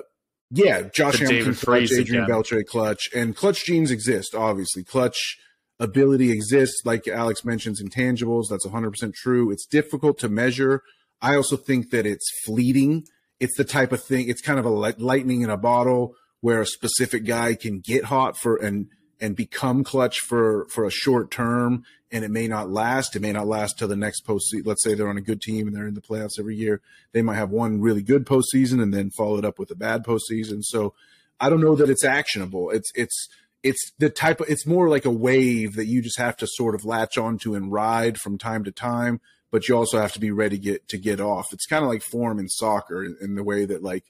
yeah, 0.51 0.81
Josh 0.93 1.19
Hamilton 1.19 1.55
clutch, 1.55 1.91
Adrian 1.91 2.25
Beltre 2.25 2.65
clutch, 2.65 3.09
and 3.15 3.35
clutch 3.35 3.65
genes 3.65 3.89
exist. 3.89 4.35
Obviously, 4.35 4.83
clutch 4.83 5.37
ability 5.81 6.31
exists. 6.31 6.81
Like 6.85 7.07
Alex 7.07 7.43
mentions, 7.43 7.81
intangibles. 7.81 8.45
That's 8.49 8.65
100% 8.65 9.13
true. 9.13 9.51
It's 9.51 9.65
difficult 9.65 10.17
to 10.19 10.29
measure. 10.29 10.83
I 11.21 11.35
also 11.35 11.57
think 11.57 11.89
that 11.89 12.05
it's 12.05 12.29
fleeting. 12.45 13.03
It's 13.39 13.57
the 13.57 13.63
type 13.63 13.91
of 13.91 14.03
thing. 14.03 14.29
It's 14.29 14.41
kind 14.41 14.59
of 14.59 14.65
a 14.65 14.69
lightning 14.69 15.41
in 15.41 15.49
a 15.49 15.57
bottle 15.57 16.15
where 16.39 16.61
a 16.61 16.65
specific 16.65 17.25
guy 17.25 17.55
can 17.55 17.79
get 17.79 18.05
hot 18.05 18.37
for 18.37 18.55
and 18.55 18.87
and 19.19 19.35
become 19.35 19.83
clutch 19.83 20.19
for 20.19 20.67
for 20.69 20.85
a 20.85 20.91
short 20.91 21.29
term 21.31 21.83
and 22.11 22.25
it 22.25 22.31
may 22.31 22.47
not 22.47 22.69
last 22.69 23.15
it 23.15 23.21
may 23.21 23.31
not 23.31 23.47
last 23.47 23.77
till 23.77 23.87
the 23.87 23.95
next 23.95 24.25
postseason 24.25 24.65
let's 24.65 24.83
say 24.83 24.95
they're 24.95 25.07
on 25.07 25.17
a 25.17 25.21
good 25.21 25.41
team 25.41 25.67
and 25.67 25.75
they're 25.75 25.87
in 25.87 25.93
the 25.93 26.01
playoffs 26.01 26.39
every 26.39 26.55
year 26.55 26.81
they 27.11 27.21
might 27.21 27.35
have 27.35 27.51
one 27.51 27.79
really 27.79 28.01
good 28.01 28.25
postseason 28.25 28.81
and 28.81 28.91
then 28.91 29.11
follow 29.11 29.37
it 29.37 29.45
up 29.45 29.59
with 29.59 29.69
a 29.69 29.75
bad 29.75 30.03
postseason 30.03 30.63
so 30.63 30.93
i 31.39 31.49
don't 31.49 31.61
know 31.61 31.75
that 31.75 31.89
it's 31.89 32.03
actionable 32.03 32.71
it's 32.71 32.91
it's 32.95 33.29
it's 33.63 33.91
the 33.99 34.09
type 34.09 34.39
of 34.41 34.49
it's 34.49 34.65
more 34.65 34.89
like 34.89 35.05
a 35.05 35.11
wave 35.11 35.75
that 35.75 35.87
you 35.87 36.01
just 36.01 36.17
have 36.17 36.37
to 36.37 36.47
sort 36.47 36.75
of 36.75 36.85
latch 36.85 37.17
onto 37.17 37.55
and 37.55 37.71
ride 37.71 38.19
from 38.19 38.37
time 38.37 38.63
to 38.63 38.71
time 38.71 39.19
but 39.51 39.67
you 39.67 39.75
also 39.75 39.99
have 39.99 40.13
to 40.13 40.19
be 40.19 40.31
ready 40.31 40.57
to 40.57 40.63
get 40.63 40.87
to 40.87 40.97
get 40.97 41.19
off 41.19 41.47
it's 41.51 41.65
kind 41.65 41.83
of 41.83 41.89
like 41.89 42.01
form 42.01 42.39
in 42.39 42.47
soccer 42.47 43.03
in, 43.03 43.15
in 43.21 43.35
the 43.35 43.43
way 43.43 43.65
that 43.65 43.83
like 43.83 44.05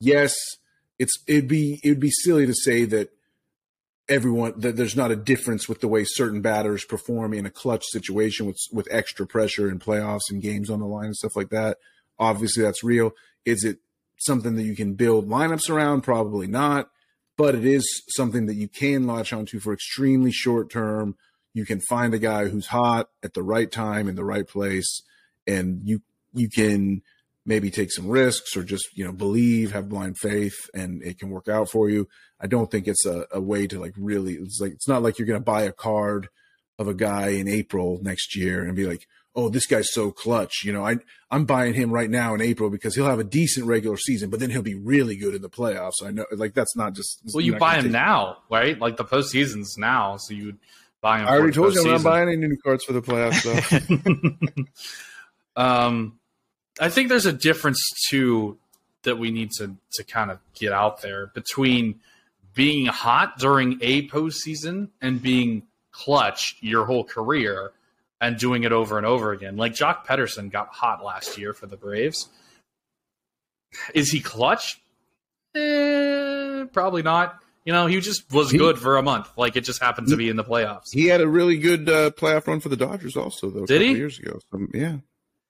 yes 0.00 0.34
it's 0.98 1.12
it'd 1.26 1.48
be 1.48 1.80
it'd 1.84 2.00
be 2.00 2.10
silly 2.10 2.46
to 2.46 2.54
say 2.54 2.84
that 2.84 3.10
everyone 4.08 4.54
that 4.56 4.76
there's 4.76 4.96
not 4.96 5.10
a 5.10 5.16
difference 5.16 5.68
with 5.68 5.80
the 5.80 5.88
way 5.88 6.04
certain 6.04 6.40
batters 6.40 6.84
perform 6.84 7.34
in 7.34 7.46
a 7.46 7.50
clutch 7.50 7.84
situation 7.86 8.46
with 8.46 8.58
with 8.72 8.88
extra 8.90 9.26
pressure 9.26 9.68
and 9.68 9.80
playoffs 9.80 10.30
and 10.30 10.42
games 10.42 10.70
on 10.70 10.80
the 10.80 10.86
line 10.86 11.06
and 11.06 11.16
stuff 11.16 11.36
like 11.36 11.50
that. 11.50 11.78
Obviously, 12.18 12.62
that's 12.62 12.84
real. 12.84 13.12
Is 13.44 13.64
it 13.64 13.78
something 14.18 14.54
that 14.56 14.62
you 14.62 14.76
can 14.76 14.94
build 14.94 15.28
lineups 15.28 15.68
around? 15.68 16.02
Probably 16.02 16.46
not, 16.46 16.90
but 17.36 17.54
it 17.54 17.64
is 17.64 18.02
something 18.08 18.46
that 18.46 18.54
you 18.54 18.68
can 18.68 19.06
latch 19.06 19.32
onto 19.32 19.60
for 19.60 19.72
extremely 19.72 20.32
short 20.32 20.70
term. 20.70 21.16
You 21.54 21.64
can 21.64 21.80
find 21.80 22.12
a 22.14 22.18
guy 22.18 22.48
who's 22.48 22.68
hot 22.68 23.08
at 23.22 23.34
the 23.34 23.42
right 23.42 23.70
time 23.70 24.08
in 24.08 24.14
the 24.14 24.24
right 24.24 24.46
place, 24.46 25.02
and 25.46 25.80
you 25.84 26.02
you 26.34 26.48
can 26.48 27.02
maybe 27.46 27.70
take 27.70 27.92
some 27.92 28.08
risks 28.08 28.56
or 28.56 28.62
just 28.62 28.88
you 28.94 29.04
know 29.04 29.12
believe 29.12 29.72
have 29.72 29.88
blind 29.88 30.18
faith 30.18 30.68
and 30.74 31.02
it 31.02 31.18
can 31.18 31.30
work 31.30 31.48
out 31.48 31.70
for 31.70 31.88
you 31.88 32.08
i 32.40 32.46
don't 32.46 32.70
think 32.70 32.88
it's 32.88 33.06
a, 33.06 33.24
a 33.30 33.40
way 33.40 33.66
to 33.66 33.78
like 33.78 33.94
really 33.96 34.34
it's 34.34 34.60
like 34.60 34.72
it's 34.72 34.88
not 34.88 35.02
like 35.02 35.18
you're 35.18 35.26
going 35.26 35.38
to 35.38 35.44
buy 35.44 35.62
a 35.62 35.72
card 35.72 36.28
of 36.78 36.88
a 36.88 36.94
guy 36.94 37.28
in 37.28 37.46
april 37.46 38.00
next 38.02 38.36
year 38.36 38.64
and 38.64 38.74
be 38.74 38.86
like 38.86 39.06
oh 39.36 39.48
this 39.48 39.66
guy's 39.66 39.92
so 39.92 40.10
clutch. 40.10 40.64
You 40.64 40.72
know 40.72 40.84
i 40.84 40.96
i'm 41.30 41.44
buying 41.44 41.74
him 41.74 41.90
right 41.90 42.10
now 42.10 42.34
in 42.34 42.40
april 42.40 42.70
because 42.70 42.94
he'll 42.94 43.06
have 43.06 43.18
a 43.18 43.24
decent 43.24 43.66
regular 43.66 43.96
season 43.96 44.30
but 44.30 44.40
then 44.40 44.50
he'll 44.50 44.62
be 44.62 44.74
really 44.74 45.16
good 45.16 45.34
in 45.34 45.42
the 45.42 45.50
playoffs. 45.50 46.02
I 46.04 46.10
know 46.10 46.26
like 46.32 46.54
that's 46.54 46.74
not 46.76 46.94
just 46.94 47.20
well 47.32 47.42
you 47.42 47.56
buy 47.56 47.76
him 47.76 47.84
take... 47.84 47.92
now 47.92 48.38
right? 48.50 48.78
Like 48.78 48.96
the 48.96 49.04
postseason's 49.04 49.76
now 49.78 50.16
so 50.16 50.34
you 50.34 50.46
would 50.46 50.58
buy 51.00 51.20
him 51.20 51.28
i 51.28 51.32
already 51.32 51.52
told 51.52 51.74
you 51.74 51.82
i'm 51.82 51.88
not 51.88 52.02
buying 52.02 52.28
any 52.28 52.48
new 52.48 52.56
cards 52.56 52.84
for 52.84 52.92
the 52.92 53.02
playoffs 53.02 53.42
though. 53.44 54.64
Um 55.62 56.18
I 56.78 56.90
think 56.90 57.08
there's 57.08 57.26
a 57.26 57.32
difference 57.32 57.82
too 58.10 58.58
that 59.02 59.18
we 59.18 59.30
need 59.30 59.50
to 59.52 59.76
to 59.92 60.04
kind 60.04 60.30
of 60.30 60.38
get 60.54 60.72
out 60.72 61.00
there 61.02 61.28
between 61.28 62.00
being 62.54 62.86
hot 62.86 63.38
during 63.38 63.78
a 63.80 64.08
postseason 64.08 64.88
and 65.00 65.22
being 65.22 65.62
clutch 65.92 66.56
your 66.60 66.84
whole 66.84 67.04
career 67.04 67.72
and 68.20 68.38
doing 68.38 68.64
it 68.64 68.72
over 68.72 68.96
and 68.96 69.06
over 69.06 69.32
again. 69.32 69.56
Like 69.56 69.72
Joc 69.72 70.04
Pederson 70.06 70.50
got 70.50 70.68
hot 70.68 71.04
last 71.04 71.38
year 71.38 71.52
for 71.52 71.66
the 71.66 71.76
Braves. 71.76 72.28
Is 73.94 74.10
he 74.10 74.20
clutch? 74.20 74.80
Eh, 75.54 76.64
probably 76.72 77.02
not. 77.02 77.38
You 77.64 77.72
know, 77.72 77.86
he 77.86 78.00
just 78.00 78.32
was 78.32 78.50
he, 78.50 78.58
good 78.58 78.78
for 78.78 78.96
a 78.96 79.02
month. 79.02 79.28
Like 79.36 79.56
it 79.56 79.62
just 79.62 79.82
happened 79.82 80.08
to 80.08 80.16
be 80.16 80.28
in 80.28 80.36
the 80.36 80.44
playoffs. 80.44 80.92
He 80.92 81.06
had 81.06 81.20
a 81.20 81.28
really 81.28 81.58
good 81.58 81.88
uh, 81.88 82.10
playoff 82.10 82.46
run 82.46 82.60
for 82.60 82.68
the 82.68 82.76
Dodgers, 82.76 83.16
also 83.16 83.50
though. 83.50 83.66
Did 83.66 83.82
he 83.82 83.92
years 83.92 84.18
ago? 84.18 84.38
So, 84.50 84.66
yeah. 84.72 84.98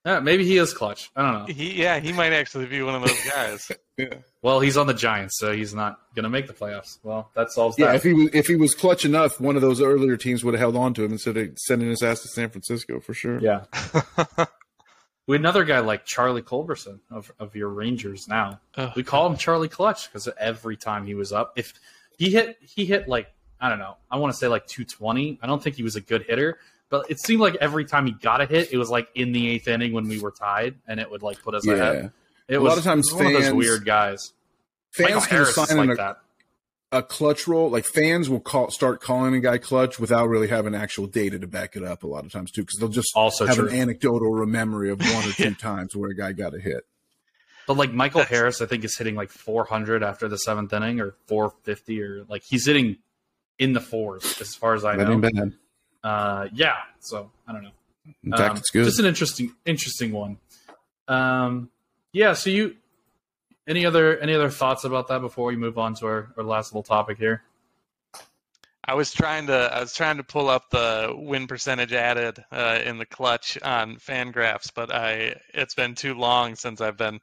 Yeah, 0.06 0.20
maybe 0.20 0.44
he 0.44 0.56
is 0.56 0.72
clutch. 0.72 1.10
I 1.16 1.22
don't 1.22 1.32
know. 1.32 1.52
He, 1.52 1.82
yeah, 1.82 1.98
he 1.98 2.12
might 2.12 2.32
actually 2.32 2.66
be 2.66 2.80
one 2.80 2.94
of 2.94 3.02
those 3.02 3.24
guys. 3.28 3.72
yeah. 3.96 4.14
Well, 4.40 4.60
he's 4.60 4.76
on 4.76 4.86
the 4.86 4.94
Giants, 4.94 5.36
so 5.36 5.52
he's 5.52 5.74
not 5.74 5.98
going 6.14 6.22
to 6.22 6.28
make 6.28 6.46
the 6.46 6.52
playoffs. 6.52 6.98
Well, 7.02 7.28
that 7.34 7.50
solves 7.50 7.76
yeah, 7.76 7.86
that. 7.86 7.96
if 7.96 8.04
he 8.04 8.12
was 8.12 8.30
if 8.32 8.46
he 8.46 8.54
was 8.54 8.72
clutch 8.72 9.04
enough, 9.04 9.40
one 9.40 9.56
of 9.56 9.62
those 9.62 9.80
earlier 9.80 10.16
teams 10.16 10.44
would 10.44 10.54
have 10.54 10.60
held 10.60 10.76
on 10.76 10.94
to 10.94 11.02
him 11.02 11.10
instead 11.10 11.36
of 11.36 11.58
sending 11.58 11.88
his 11.88 12.04
ass 12.04 12.22
to 12.22 12.28
San 12.28 12.50
Francisco 12.50 13.00
for 13.00 13.14
sure. 13.14 13.40
Yeah. 13.40 13.64
we 15.26 15.34
had 15.34 15.40
another 15.40 15.64
guy 15.64 15.80
like 15.80 16.04
Charlie 16.04 16.42
Culberson 16.42 17.00
of, 17.10 17.32
of 17.40 17.56
your 17.56 17.70
Rangers 17.70 18.28
now. 18.28 18.60
Oh. 18.76 18.92
We 18.94 19.02
call 19.02 19.26
him 19.26 19.36
Charlie 19.36 19.68
Clutch 19.68 20.08
because 20.08 20.28
every 20.38 20.76
time 20.76 21.04
he 21.04 21.14
was 21.14 21.32
up, 21.32 21.54
if 21.56 21.74
he 22.16 22.30
hit 22.30 22.58
he 22.60 22.86
hit 22.86 23.08
like 23.08 23.26
I 23.60 23.68
don't 23.68 23.80
know, 23.80 23.96
I 24.08 24.18
want 24.18 24.32
to 24.32 24.38
say 24.38 24.46
like 24.46 24.68
220. 24.68 25.40
I 25.42 25.46
don't 25.48 25.60
think 25.60 25.74
he 25.74 25.82
was 25.82 25.96
a 25.96 26.00
good 26.00 26.22
hitter, 26.22 26.60
but 26.88 27.10
it 27.10 27.20
seemed 27.20 27.40
like 27.40 27.56
every 27.56 27.84
time 27.84 28.06
he 28.06 28.12
got 28.12 28.40
a 28.40 28.46
hit, 28.46 28.72
it 28.72 28.76
was 28.76 28.90
like 28.90 29.08
in 29.14 29.32
the 29.32 29.48
eighth 29.48 29.68
inning 29.68 29.92
when 29.92 30.08
we 30.08 30.20
were 30.20 30.30
tied, 30.30 30.76
and 30.86 31.00
it 31.00 31.10
would 31.10 31.22
like 31.22 31.42
put 31.42 31.54
us 31.54 31.66
yeah. 31.66 31.74
ahead. 31.74 32.12
It 32.48 32.56
a 32.56 32.60
was 32.60 32.70
lot 32.70 32.78
of 32.78 32.84
times 32.84 33.12
one 33.12 33.24
fans, 33.24 33.36
of 33.36 33.42
those 33.42 33.52
weird 33.54 33.84
guys. 33.84 34.32
Fans 34.92 35.08
Michael 35.08 35.20
can 35.22 35.30
Harris 35.30 35.56
assign 35.56 35.76
like 35.78 35.90
a, 35.90 35.94
that. 35.96 36.16
a 36.92 37.02
clutch 37.02 37.48
role. 37.48 37.70
Like 37.70 37.84
fans 37.84 38.30
will 38.30 38.40
call 38.40 38.70
start 38.70 39.00
calling 39.00 39.34
a 39.34 39.40
guy 39.40 39.58
clutch 39.58 39.98
without 39.98 40.28
really 40.28 40.48
having 40.48 40.74
actual 40.74 41.06
data 41.06 41.38
to 41.38 41.46
back 41.46 41.74
it 41.76 41.82
up. 41.82 42.04
A 42.04 42.06
lot 42.06 42.24
of 42.24 42.32
times 42.32 42.52
too, 42.52 42.62
because 42.62 42.78
they'll 42.78 42.88
just 42.88 43.10
also 43.16 43.46
have 43.46 43.56
true. 43.56 43.68
an 43.68 43.74
anecdotal 43.74 44.46
memory 44.46 44.90
of 44.90 45.00
one 45.00 45.28
or 45.28 45.32
two 45.32 45.54
times 45.54 45.96
where 45.96 46.10
a 46.10 46.16
guy 46.16 46.32
got 46.32 46.54
a 46.54 46.60
hit. 46.60 46.84
But 47.66 47.76
like 47.76 47.92
Michael 47.92 48.20
That's, 48.20 48.30
Harris, 48.30 48.62
I 48.62 48.66
think 48.66 48.84
is 48.84 48.96
hitting 48.96 49.16
like 49.16 49.30
400 49.30 50.04
after 50.04 50.28
the 50.28 50.38
seventh 50.38 50.72
inning, 50.72 51.00
or 51.00 51.16
450, 51.26 52.00
or 52.00 52.24
like 52.28 52.44
he's 52.44 52.64
hitting 52.64 52.98
in 53.58 53.72
the 53.72 53.80
fours 53.80 54.40
as 54.40 54.54
far 54.54 54.74
as 54.74 54.84
I 54.84 54.94
know. 54.94 55.20
Bad 56.06 56.12
uh, 56.12 56.48
yeah. 56.52 56.76
So 57.00 57.30
I 57.46 57.52
don't 57.52 57.62
know. 57.62 57.70
In 58.24 58.32
fact, 58.32 58.50
um, 58.50 58.56
it's 58.56 58.70
good. 58.70 58.84
Just 58.84 59.00
an 59.00 59.06
interesting, 59.06 59.52
interesting 59.64 60.12
one. 60.12 60.38
Um, 61.08 61.70
yeah. 62.12 62.34
So 62.34 62.50
you, 62.50 62.76
any 63.66 63.84
other 63.84 64.18
any 64.18 64.34
other 64.34 64.50
thoughts 64.50 64.84
about 64.84 65.08
that 65.08 65.20
before 65.20 65.46
we 65.46 65.56
move 65.56 65.78
on 65.78 65.94
to 65.94 66.06
our, 66.06 66.32
our 66.36 66.44
last 66.44 66.72
little 66.72 66.82
topic 66.82 67.18
here? 67.18 67.42
I 68.84 68.94
was 68.94 69.12
trying 69.12 69.48
to 69.48 69.70
I 69.72 69.80
was 69.80 69.94
trying 69.94 70.18
to 70.18 70.22
pull 70.22 70.48
up 70.48 70.70
the 70.70 71.12
win 71.12 71.48
percentage 71.48 71.92
added 71.92 72.44
uh, 72.52 72.78
in 72.84 72.98
the 72.98 73.06
clutch 73.06 73.58
on 73.62 73.96
Fangraphs, 73.96 74.70
but 74.72 74.94
I 74.94 75.40
it's 75.52 75.74
been 75.74 75.96
too 75.96 76.14
long 76.14 76.54
since 76.54 76.80
I've 76.80 76.96
been 76.96 77.20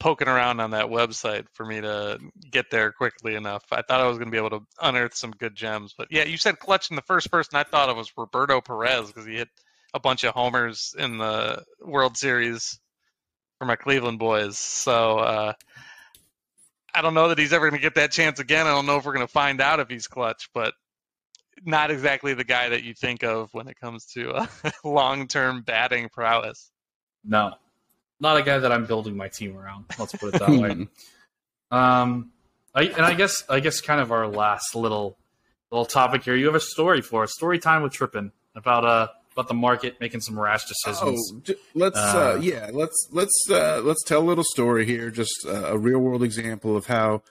poking 0.00 0.28
around 0.28 0.60
on 0.60 0.72
that 0.72 0.86
website 0.86 1.46
for 1.52 1.64
me 1.64 1.80
to 1.80 2.18
get 2.50 2.70
there 2.70 2.92
quickly 2.92 3.34
enough. 3.34 3.64
I 3.70 3.82
thought 3.82 4.00
I 4.00 4.06
was 4.06 4.18
going 4.18 4.28
to 4.28 4.32
be 4.32 4.38
able 4.38 4.58
to 4.58 4.66
unearth 4.82 5.14
some 5.14 5.30
good 5.30 5.54
gems, 5.54 5.94
but 5.96 6.08
yeah, 6.10 6.24
you 6.24 6.36
said 6.36 6.58
clutch 6.58 6.90
in 6.90 6.96
the 6.96 7.02
first 7.02 7.30
person. 7.30 7.56
I 7.56 7.62
thought 7.62 7.88
it 7.88 7.96
was 7.96 8.12
Roberto 8.16 8.60
Perez 8.60 9.06
because 9.06 9.26
he 9.26 9.36
hit 9.36 9.48
a 9.94 10.00
bunch 10.00 10.24
of 10.24 10.34
homers 10.34 10.94
in 10.98 11.18
the 11.18 11.62
World 11.80 12.16
Series 12.16 12.78
for 13.58 13.64
my 13.66 13.76
Cleveland 13.76 14.18
boys. 14.18 14.58
So 14.58 15.18
uh, 15.18 15.52
I 16.94 17.02
don't 17.02 17.14
know 17.14 17.28
that 17.28 17.38
he's 17.38 17.52
ever 17.52 17.70
going 17.70 17.80
to 17.80 17.82
get 17.82 17.94
that 17.94 18.10
chance 18.10 18.40
again. 18.40 18.66
I 18.66 18.70
don't 18.70 18.86
know 18.86 18.96
if 18.96 19.04
we're 19.04 19.14
going 19.14 19.26
to 19.26 19.32
find 19.32 19.60
out 19.60 19.80
if 19.80 19.88
he's 19.88 20.08
clutch, 20.08 20.48
but 20.52 20.74
not 21.64 21.90
exactly 21.90 22.34
the 22.34 22.44
guy 22.44 22.68
that 22.68 22.82
you 22.82 22.94
think 22.94 23.22
of 23.22 23.48
when 23.52 23.68
it 23.68 23.78
comes 23.80 24.06
to 24.06 24.32
uh, 24.32 24.46
long-term 24.84 25.62
batting 25.62 26.08
prowess. 26.08 26.70
No, 27.24 27.54
not 28.20 28.36
a 28.36 28.42
guy 28.42 28.58
that 28.58 28.72
I'm 28.72 28.86
building 28.86 29.16
my 29.16 29.28
team 29.28 29.56
around. 29.56 29.86
Let's 29.98 30.14
put 30.14 30.34
it 30.34 30.40
that 30.40 30.50
way. 30.50 30.88
Um, 31.70 32.30
I, 32.72 32.82
and 32.82 33.00
I 33.00 33.14
guess 33.14 33.42
I 33.48 33.58
guess 33.58 33.80
kind 33.80 34.00
of 34.00 34.12
our 34.12 34.28
last 34.28 34.76
little 34.76 35.16
little 35.72 35.86
topic 35.86 36.22
here. 36.22 36.36
You 36.36 36.46
have 36.46 36.54
a 36.54 36.60
story 36.60 37.00
for 37.00 37.24
us. 37.24 37.32
Story 37.32 37.58
time 37.58 37.82
with 37.82 37.92
Trippin 37.92 38.30
about 38.54 38.84
uh 38.84 39.08
about 39.32 39.48
the 39.48 39.54
market 39.54 40.00
making 40.00 40.20
some 40.20 40.38
rash 40.38 40.66
decisions. 40.66 41.32
Oh, 41.48 41.54
let's 41.74 41.98
uh, 41.98 42.34
uh, 42.36 42.38
yeah, 42.40 42.70
let's 42.72 43.08
let's 43.10 43.44
uh, 43.50 43.80
let's 43.82 44.04
tell 44.04 44.20
a 44.20 44.26
little 44.26 44.44
story 44.44 44.86
here. 44.86 45.10
Just 45.10 45.44
uh, 45.46 45.72
a 45.72 45.78
real 45.78 45.98
world 45.98 46.22
example 46.22 46.76
of 46.76 46.86
how 46.86 47.22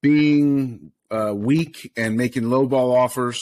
being 0.00 0.92
uh, 1.10 1.32
weak 1.34 1.90
and 1.96 2.16
making 2.16 2.50
low 2.50 2.66
ball 2.66 2.94
offers 2.94 3.40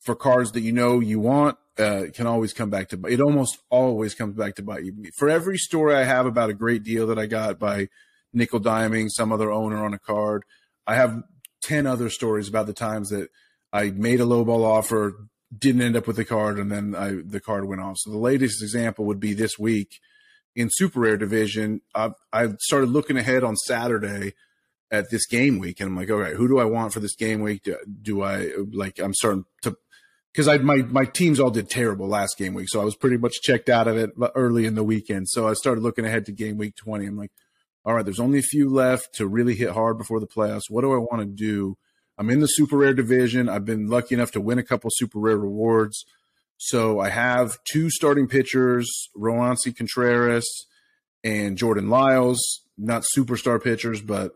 for 0.00 0.14
cards 0.14 0.52
that 0.52 0.60
you 0.60 0.72
know 0.72 1.00
you 1.00 1.20
want 1.20 1.56
uh, 1.78 2.04
can 2.12 2.26
always 2.26 2.52
come 2.52 2.70
back 2.70 2.88
to 2.88 3.00
it 3.06 3.20
almost 3.20 3.58
always 3.70 4.14
comes 4.14 4.34
back 4.34 4.54
to 4.54 4.62
bite 4.62 4.84
you 4.84 4.94
for 5.16 5.28
every 5.28 5.56
story 5.56 5.94
i 5.94 6.04
have 6.04 6.26
about 6.26 6.50
a 6.50 6.54
great 6.54 6.82
deal 6.82 7.06
that 7.06 7.18
i 7.18 7.26
got 7.26 7.58
by 7.58 7.88
nickel 8.32 8.60
diming 8.60 9.08
some 9.08 9.32
other 9.32 9.50
owner 9.50 9.84
on 9.84 9.94
a 9.94 9.98
card 9.98 10.44
i 10.86 10.94
have 10.94 11.22
10 11.62 11.86
other 11.86 12.10
stories 12.10 12.48
about 12.48 12.66
the 12.66 12.72
times 12.72 13.10
that 13.10 13.28
i 13.72 13.90
made 13.90 14.20
a 14.20 14.24
lowball 14.24 14.64
offer 14.64 15.28
didn't 15.56 15.82
end 15.82 15.96
up 15.96 16.06
with 16.06 16.16
the 16.16 16.24
card 16.24 16.58
and 16.58 16.70
then 16.70 16.94
I, 16.94 17.16
the 17.24 17.40
card 17.40 17.64
went 17.64 17.80
off. 17.80 17.96
So 17.98 18.12
the 18.12 18.18
latest 18.18 18.62
example 18.62 19.04
would 19.06 19.18
be 19.18 19.34
this 19.34 19.58
week 19.58 20.00
in 20.56 20.68
super 20.72 21.00
rare 21.00 21.16
division 21.16 21.80
i 21.94 22.10
i 22.32 22.48
started 22.58 22.90
looking 22.90 23.16
ahead 23.16 23.44
on 23.44 23.56
saturday 23.56 24.34
at 24.90 25.08
this 25.08 25.24
game 25.26 25.60
week 25.60 25.78
and 25.78 25.88
i'm 25.88 25.96
like 25.96 26.10
all 26.10 26.16
right 26.16 26.34
who 26.34 26.48
do 26.48 26.58
i 26.58 26.64
want 26.64 26.92
for 26.92 26.98
this 26.98 27.14
game 27.14 27.40
week? 27.40 27.62
Do, 27.62 27.76
do 28.02 28.22
i 28.22 28.50
like 28.72 28.98
i'm 28.98 29.14
starting 29.14 29.44
to 29.62 29.76
because 30.32 30.48
I 30.48 30.58
my 30.58 30.76
my 30.82 31.04
teams 31.04 31.40
all 31.40 31.50
did 31.50 31.68
terrible 31.68 32.08
last 32.08 32.36
game 32.38 32.54
week, 32.54 32.68
so 32.68 32.80
I 32.80 32.84
was 32.84 32.96
pretty 32.96 33.16
much 33.16 33.40
checked 33.42 33.68
out 33.68 33.88
of 33.88 33.96
it 33.96 34.10
early 34.34 34.66
in 34.66 34.74
the 34.74 34.84
weekend. 34.84 35.28
So 35.28 35.48
I 35.48 35.54
started 35.54 35.82
looking 35.82 36.04
ahead 36.04 36.26
to 36.26 36.32
game 36.32 36.56
week 36.56 36.76
twenty. 36.76 37.06
I'm 37.06 37.16
like, 37.16 37.32
all 37.84 37.94
right, 37.94 38.04
there's 38.04 38.20
only 38.20 38.38
a 38.38 38.42
few 38.42 38.68
left 38.68 39.14
to 39.16 39.26
really 39.26 39.54
hit 39.54 39.70
hard 39.70 39.98
before 39.98 40.20
the 40.20 40.26
playoffs. 40.26 40.70
What 40.70 40.82
do 40.82 40.92
I 40.92 40.98
want 40.98 41.20
to 41.20 41.26
do? 41.26 41.76
I'm 42.18 42.30
in 42.30 42.40
the 42.40 42.46
super 42.46 42.76
rare 42.76 42.92
division. 42.92 43.48
I've 43.48 43.64
been 43.64 43.88
lucky 43.88 44.14
enough 44.14 44.32
to 44.32 44.40
win 44.40 44.58
a 44.58 44.62
couple 44.62 44.90
super 44.92 45.18
rare 45.18 45.38
rewards. 45.38 46.04
So 46.58 47.00
I 47.00 47.08
have 47.08 47.56
two 47.72 47.88
starting 47.88 48.28
pitchers, 48.28 49.08
Roansy 49.16 49.74
Contreras 49.74 50.66
and 51.24 51.56
Jordan 51.56 51.88
Lyles, 51.88 52.60
not 52.76 53.04
superstar 53.16 53.62
pitchers, 53.62 54.02
but 54.02 54.32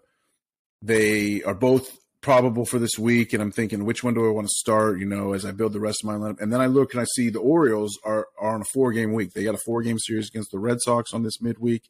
they 0.81 1.43
are 1.43 1.55
both 1.55 1.99
probable 2.25 2.64
for 2.64 2.79
this 2.79 2.99
week, 2.99 3.35
and 3.35 3.43
I'm 3.43 3.53
thinking 3.53 3.85
which 3.85 4.03
one 4.03 4.14
do 4.14 4.27
I 4.27 4.33
want 4.33 4.49
to 4.49 4.55
start? 4.57 4.99
You 4.99 5.05
know, 5.05 5.35
as 5.35 5.45
I 5.45 5.53
build 5.53 5.75
the 5.75 5.81
rest 5.81 6.03
of 6.03 6.07
my 6.07 6.14
lineup, 6.14 6.41
and 6.41 6.51
then 6.51 6.61
I 6.61 6.66
look 6.66 6.93
and 6.93 7.01
I 7.01 7.05
see 7.14 7.29
the 7.29 7.39
Orioles 7.39 7.99
are 8.03 8.27
are 8.41 8.55
on 8.55 8.62
a 8.62 8.66
four 8.72 8.93
game 8.93 9.12
week. 9.12 9.35
They 9.35 9.45
got 9.45 9.55
a 9.55 9.61
four 9.64 9.83
game 9.83 9.99
series 9.99 10.29
against 10.31 10.51
the 10.51 10.59
Red 10.59 10.81
Sox 10.81 11.12
on 11.12 11.22
this 11.22 11.41
midweek. 11.41 11.83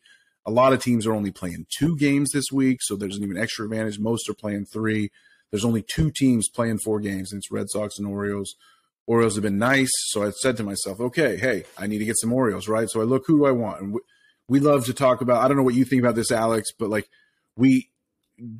A 0.44 0.50
lot 0.50 0.72
of 0.72 0.82
teams 0.82 1.06
are 1.06 1.14
only 1.14 1.30
playing 1.30 1.66
two 1.78 1.96
games 1.96 2.32
this 2.32 2.46
week, 2.52 2.80
so 2.82 2.96
there's 2.96 3.16
an 3.16 3.22
even 3.22 3.38
extra 3.38 3.64
advantage. 3.64 3.98
Most 3.98 4.28
are 4.28 4.34
playing 4.34 4.66
three. 4.66 5.10
There's 5.50 5.64
only 5.64 5.82
two 5.82 6.10
teams 6.10 6.48
playing 6.48 6.78
four 6.78 6.98
games, 6.98 7.32
and 7.32 7.38
it's 7.38 7.52
Red 7.52 7.70
Sox 7.70 7.98
and 7.98 8.08
Orioles. 8.08 8.56
Orioles 9.06 9.36
have 9.36 9.44
been 9.44 9.58
nice, 9.58 9.90
so 10.08 10.26
I 10.26 10.30
said 10.30 10.56
to 10.56 10.64
myself, 10.64 10.98
okay, 10.98 11.36
hey, 11.36 11.64
I 11.78 11.86
need 11.86 11.98
to 11.98 12.04
get 12.04 12.18
some 12.18 12.32
Orioles, 12.32 12.66
right? 12.66 12.90
So 12.90 13.00
I 13.00 13.04
look, 13.04 13.24
who 13.26 13.38
do 13.38 13.46
I 13.46 13.52
want? 13.52 13.80
And 13.80 13.92
we, 13.92 14.00
we 14.48 14.60
love 14.60 14.86
to 14.86 14.94
talk 14.94 15.20
about. 15.20 15.42
I 15.42 15.48
don't 15.48 15.56
know 15.56 15.62
what 15.62 15.74
you 15.74 15.84
think 15.84 16.02
about 16.02 16.16
this, 16.16 16.32
Alex, 16.32 16.72
but 16.76 16.90
like 16.90 17.08
we, 17.56 17.90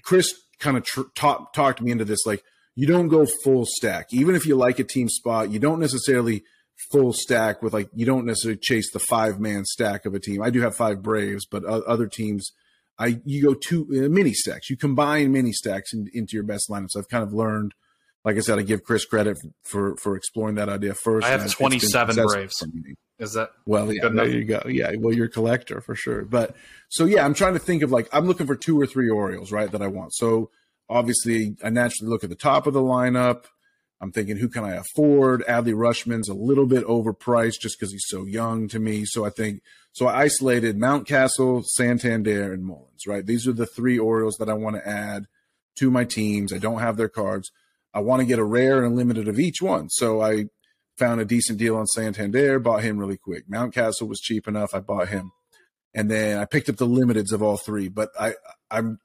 Chris 0.02 0.32
kind 0.58 0.76
of 0.76 0.84
tr- 0.84 1.02
talk, 1.14 1.52
talked 1.52 1.80
me 1.80 1.90
into 1.90 2.04
this. 2.04 2.24
Like, 2.26 2.42
you 2.74 2.86
don't 2.86 3.08
go 3.08 3.26
full 3.44 3.66
stack, 3.66 4.08
even 4.12 4.34
if 4.34 4.46
you 4.46 4.56
like 4.56 4.78
a 4.78 4.84
team 4.84 5.08
spot. 5.08 5.50
You 5.50 5.58
don't 5.58 5.80
necessarily 5.80 6.42
full 6.90 7.12
stack 7.12 7.62
with 7.62 7.72
like 7.72 7.88
you 7.94 8.04
don't 8.04 8.26
necessarily 8.26 8.58
chase 8.60 8.90
the 8.92 8.98
five 8.98 9.38
man 9.38 9.64
stack 9.64 10.04
of 10.06 10.14
a 10.14 10.20
team. 10.20 10.42
I 10.42 10.50
do 10.50 10.60
have 10.60 10.76
five 10.76 11.02
Braves, 11.02 11.46
but 11.46 11.64
other 11.64 12.06
teams, 12.06 12.50
I 12.98 13.20
you 13.24 13.42
go 13.42 13.54
two 13.54 13.86
uh, 13.90 14.08
mini 14.08 14.32
stacks. 14.32 14.70
You 14.70 14.76
combine 14.76 15.32
mini 15.32 15.52
stacks 15.52 15.92
in, 15.92 16.08
into 16.12 16.34
your 16.34 16.42
best 16.42 16.68
lineups. 16.68 16.96
I've 16.96 17.08
kind 17.08 17.22
of 17.22 17.32
learned. 17.32 17.74
Like 18.24 18.36
I 18.36 18.40
said, 18.40 18.58
I 18.58 18.62
give 18.62 18.84
Chris 18.84 19.04
credit 19.04 19.36
for 19.64 19.96
for 19.96 20.16
exploring 20.16 20.54
that 20.54 20.68
idea 20.68 20.94
first. 20.94 21.26
I 21.26 21.30
have 21.30 21.50
twenty 21.52 21.78
seven 21.78 22.16
Braves. 22.16 22.64
Is 23.18 23.34
that 23.34 23.50
well? 23.66 23.92
Yeah, 23.92 24.08
there 24.08 24.26
you 24.26 24.44
go. 24.44 24.62
Yeah, 24.66 24.92
well, 24.98 25.14
you're 25.14 25.26
a 25.26 25.30
collector 25.30 25.80
for 25.80 25.94
sure. 25.94 26.24
But 26.24 26.56
so 26.88 27.04
yeah, 27.04 27.24
I'm 27.24 27.34
trying 27.34 27.52
to 27.52 27.58
think 27.58 27.82
of 27.82 27.92
like 27.92 28.08
I'm 28.12 28.26
looking 28.26 28.46
for 28.46 28.56
two 28.56 28.80
or 28.80 28.86
three 28.86 29.10
Orioles, 29.10 29.52
right? 29.52 29.70
That 29.70 29.82
I 29.82 29.88
want. 29.88 30.14
So 30.14 30.50
obviously, 30.88 31.56
I 31.62 31.68
naturally 31.68 32.10
look 32.10 32.24
at 32.24 32.30
the 32.30 32.36
top 32.36 32.66
of 32.66 32.72
the 32.72 32.80
lineup. 32.80 33.44
I'm 34.00 34.10
thinking, 34.10 34.36
who 34.36 34.48
can 34.48 34.64
I 34.64 34.74
afford? 34.74 35.44
Adley 35.46 35.74
Rutschman's 35.74 36.28
a 36.28 36.34
little 36.34 36.66
bit 36.66 36.84
overpriced 36.86 37.60
just 37.60 37.78
because 37.78 37.92
he's 37.92 38.04
so 38.06 38.24
young 38.24 38.68
to 38.68 38.78
me. 38.78 39.04
So 39.04 39.24
I 39.24 39.30
think 39.30 39.60
so. 39.92 40.06
I 40.06 40.22
isolated 40.22 40.76
Mountcastle, 40.78 41.64
Santander, 41.64 42.52
and 42.52 42.64
Mullins. 42.64 43.06
Right, 43.06 43.24
these 43.24 43.46
are 43.46 43.52
the 43.52 43.66
three 43.66 43.98
Orioles 43.98 44.36
that 44.38 44.48
I 44.48 44.54
want 44.54 44.76
to 44.76 44.88
add 44.88 45.26
to 45.76 45.90
my 45.90 46.04
teams. 46.04 46.52
I 46.52 46.58
don't 46.58 46.80
have 46.80 46.96
their 46.96 47.08
cards. 47.08 47.50
I 47.94 48.00
want 48.00 48.20
to 48.20 48.26
get 48.26 48.38
a 48.38 48.44
rare 48.44 48.82
and 48.82 48.92
a 48.92 48.94
limited 48.94 49.28
of 49.28 49.38
each 49.38 49.62
one. 49.62 49.88
So 49.88 50.20
I 50.20 50.46
found 50.98 51.20
a 51.20 51.24
decent 51.24 51.58
deal 51.58 51.76
on 51.76 51.86
Santander, 51.86 52.58
bought 52.58 52.82
him 52.82 52.98
really 52.98 53.16
quick. 53.16 53.48
Mountcastle 53.48 54.08
was 54.08 54.20
cheap 54.20 54.46
enough, 54.48 54.74
I 54.74 54.80
bought 54.80 55.08
him. 55.08 55.32
And 55.94 56.10
then 56.10 56.38
I 56.38 56.44
picked 56.44 56.68
up 56.68 56.76
the 56.76 56.88
limiteds 56.88 57.32
of 57.32 57.42
all 57.42 57.56
three, 57.56 57.88
but 57.88 58.10
I 58.18 58.34
I'm 58.70 58.98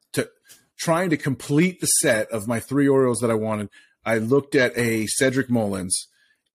trying 0.80 1.10
to 1.12 1.18
complete 1.18 1.82
the 1.82 1.88
set 1.88 2.32
of 2.32 2.48
my 2.48 2.60
three 2.60 2.88
Orioles 2.88 3.20
that 3.20 3.30
I 3.30 3.36
wanted. 3.36 3.70
I 4.06 4.18
looked 4.18 4.56
at 4.56 4.76
a 4.78 5.06
Cedric 5.08 5.50
Mullins 5.50 6.08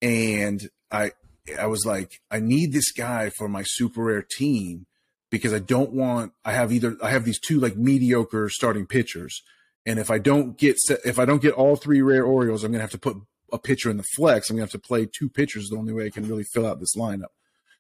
and 0.03 0.69
I 0.91 1.13
I 1.59 1.67
was 1.67 1.85
like, 1.85 2.21
I 2.31 2.41
need 2.41 2.73
this 2.73 2.91
guy 2.91 3.31
for 3.37 3.49
my 3.49 3.63
super 3.65 4.05
rare 4.05 4.27
team 4.37 4.87
because 5.31 5.53
I 5.53 5.59
don't 5.59 5.93
want 5.93 6.33
I 6.45 6.53
have 6.53 6.73
either 6.73 6.97
I 7.03 7.11
have 7.11 7.25
these 7.25 7.41
two 7.41 7.61
like 7.61 7.77
mediocre 7.77 8.49
starting 8.49 8.87
pitchers. 8.87 9.43
And 9.87 9.99
if 9.99 10.11
I 10.11 10.19
don't 10.19 10.57
get 10.57 10.77
if 11.05 11.19
I 11.19 11.25
don't 11.25 11.43
get 11.43 11.55
all 11.55 11.77
three 11.77 12.01
rare 12.01 12.25
Orioles, 12.25 12.65
I'm 12.65 12.73
gonna 12.73 12.83
have 12.83 12.91
to 12.93 12.99
put 12.99 13.17
a 13.53 13.59
pitcher 13.59 13.91
in 13.91 13.97
the 13.97 14.05
flex. 14.17 14.49
I'm 14.49 14.57
gonna 14.57 14.65
have 14.65 14.71
to 14.73 14.79
play 14.79 15.07
two 15.07 15.29
pitchers. 15.29 15.69
The 15.69 15.77
only 15.77 15.93
way 15.93 16.07
I 16.07 16.11
can 16.11 16.29
really 16.29 16.45
fill 16.45 16.67
out 16.67 16.81
this 16.81 16.97
lineup. 16.97 17.33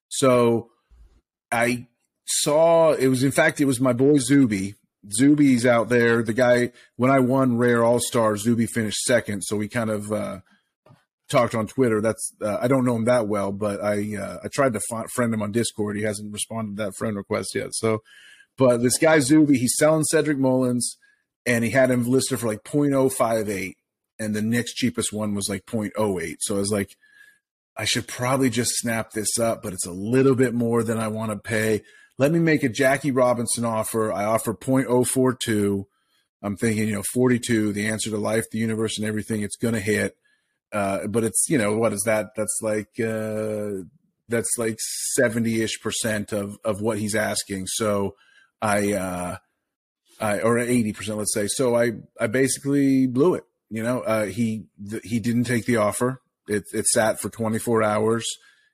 So 0.08 0.70
I 1.50 1.88
saw 2.26 2.92
it 2.92 3.08
was 3.08 3.22
in 3.22 3.32
fact 3.32 3.60
it 3.60 3.64
was 3.64 3.80
my 3.80 3.92
boy 3.92 4.18
Zuby. 4.18 4.74
Zuby's 5.18 5.66
out 5.66 5.88
there. 5.88 6.22
The 6.22 6.32
guy 6.32 6.72
when 6.96 7.10
I 7.10 7.20
won 7.20 7.58
Rare 7.58 7.84
All 7.84 8.00
Star, 8.00 8.36
Zuby 8.36 8.66
finished 8.66 8.98
second. 9.04 9.42
So 9.42 9.56
we 9.56 9.68
kind 9.68 9.90
of 9.90 10.12
uh, 10.12 10.40
talked 11.28 11.54
on 11.54 11.66
Twitter. 11.66 12.00
That's 12.00 12.32
uh, 12.40 12.58
I 12.60 12.68
don't 12.68 12.84
know 12.84 12.96
him 12.96 13.04
that 13.04 13.28
well, 13.28 13.52
but 13.52 13.82
I 13.82 14.16
uh, 14.16 14.38
I 14.44 14.48
tried 14.52 14.72
to 14.74 14.80
find, 14.88 15.10
friend 15.10 15.32
him 15.32 15.42
on 15.42 15.52
Discord. 15.52 15.96
He 15.96 16.02
hasn't 16.02 16.32
responded 16.32 16.76
to 16.76 16.84
that 16.84 16.96
friend 16.96 17.16
request 17.16 17.54
yet. 17.54 17.68
So, 17.72 18.02
but 18.56 18.78
this 18.78 18.98
guy 18.98 19.18
Zuby, 19.20 19.58
he's 19.58 19.76
selling 19.78 20.04
Cedric 20.04 20.38
Mullins, 20.38 20.96
and 21.46 21.64
he 21.64 21.70
had 21.70 21.90
him 21.90 22.08
listed 22.08 22.40
for 22.40 22.48
like 22.48 22.64
0.058 22.64 23.74
and 24.18 24.34
the 24.34 24.42
next 24.42 24.74
cheapest 24.74 25.12
one 25.12 25.34
was 25.34 25.48
like 25.48 25.66
0.08. 25.66 26.36
So 26.40 26.56
I 26.56 26.58
was 26.58 26.72
like, 26.72 26.96
I 27.76 27.84
should 27.84 28.06
probably 28.06 28.50
just 28.50 28.72
snap 28.76 29.10
this 29.10 29.38
up, 29.38 29.62
but 29.62 29.72
it's 29.72 29.86
a 29.86 29.92
little 29.92 30.36
bit 30.36 30.54
more 30.54 30.82
than 30.82 30.98
I 30.98 31.08
want 31.08 31.32
to 31.32 31.38
pay. 31.38 31.82
Let 32.18 32.30
me 32.30 32.38
make 32.38 32.62
a 32.62 32.68
Jackie 32.68 33.10
Robinson 33.10 33.64
offer. 33.64 34.12
I 34.12 34.24
offer 34.24 34.54
0.042. 34.54 35.84
I'm 36.42 36.56
thinking, 36.56 36.88
you 36.88 36.94
know, 36.94 37.02
42, 37.12 37.72
the 37.72 37.88
answer 37.88 38.10
to 38.10 38.16
life, 38.16 38.44
the 38.52 38.58
universe, 38.58 38.98
and 38.98 39.06
everything. 39.06 39.42
It's 39.42 39.56
going 39.56 39.74
to 39.74 39.80
hit. 39.80 40.16
Uh, 40.72 41.06
but 41.08 41.24
it's, 41.24 41.46
you 41.48 41.58
know, 41.58 41.76
what 41.76 41.92
is 41.92 42.02
that? 42.06 42.28
That's 42.36 42.58
like, 42.62 42.88
uh, 43.00 43.84
that's 44.28 44.52
like 44.56 44.78
70 45.16 45.62
ish 45.62 45.80
percent 45.80 46.32
of, 46.32 46.56
of 46.64 46.80
what 46.80 46.98
he's 46.98 47.14
asking. 47.14 47.66
So 47.66 48.14
I, 48.62 48.92
uh, 48.92 49.36
I, 50.20 50.40
or 50.40 50.56
80%, 50.56 51.16
let's 51.16 51.34
say. 51.34 51.46
So 51.48 51.76
I, 51.76 51.92
I 52.20 52.26
basically 52.26 53.06
blew 53.06 53.34
it. 53.34 53.44
You 53.70 53.82
know, 53.82 54.00
uh, 54.00 54.26
he 54.26 54.66
th- 54.88 55.02
he 55.04 55.18
didn't 55.18 55.44
take 55.44 55.66
the 55.66 55.78
offer. 55.78 56.20
It, 56.46 56.64
it 56.72 56.86
sat 56.86 57.20
for 57.20 57.28
24 57.28 57.82
hours. 57.82 58.26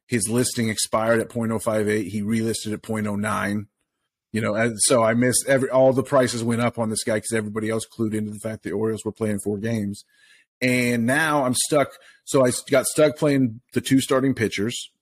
His 0.07 0.29
listing 0.29 0.69
expired 0.69 1.21
at 1.21 1.29
0.058. 1.29 2.09
He 2.09 2.23
relisted 2.23 2.73
at 2.73 2.83
0.09. 2.83 3.67
You 4.33 4.41
know, 4.41 4.55
and 4.55 4.77
so 4.79 5.03
I 5.03 5.15
missed 5.15 5.45
every 5.49 5.71
all 5.71 5.93
the 5.93 6.05
prices 6.05 6.45
went 6.45 6.61
up 6.61 6.79
on 6.79 6.89
this 6.89 7.03
guy 7.03 7.17
because 7.17 7.33
everybody 7.33 7.69
else 7.69 7.85
clued 7.87 8.15
into 8.15 8.31
the 8.31 8.39
fact 8.39 8.63
the 8.63 8.71
Orioles 8.71 9.05
were 9.05 9.11
playing 9.11 9.41
four 9.43 9.59
games, 9.59 10.05
and 10.61 11.05
now 11.05 11.45
I'm 11.45 11.55
stuck. 11.55 11.89
So 12.25 12.45
I 12.45 12.53
got 12.71 12.87
stuck 12.87 13.17
playing 13.17 13.61
the 13.73 13.81
two 13.81 14.01
starting 14.01 14.35
pitchers, 14.35 14.93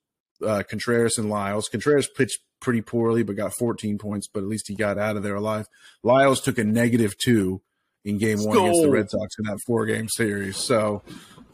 uh, 0.47 0.62
Contreras 0.62 1.18
and 1.18 1.28
Lyles. 1.28 1.68
Contreras 1.68 2.09
pitched 2.09 2.39
pretty 2.61 2.82
poorly, 2.82 3.22
but 3.22 3.36
got 3.36 3.52
14 3.59 3.98
points, 3.98 4.26
but 4.26 4.40
at 4.40 4.48
least 4.48 4.68
he 4.68 4.74
got 4.74 4.98
out 4.98 5.16
of 5.16 5.22
there 5.22 5.36
alive. 5.36 5.66
Lyles 6.02 6.40
took 6.40 6.59
a 6.59 6.64
negative 6.64 7.16
two 7.18 7.62
in 8.04 8.18
game 8.18 8.38
one 8.38 8.56
against 8.56 8.82
the 8.82 8.90
Red 8.90 9.11
Sox 9.11 9.34
in 9.38 9.44
that 9.46 9.59
four 9.66 9.86
game 9.86 10.09
series. 10.09 10.56
So, 10.56 11.02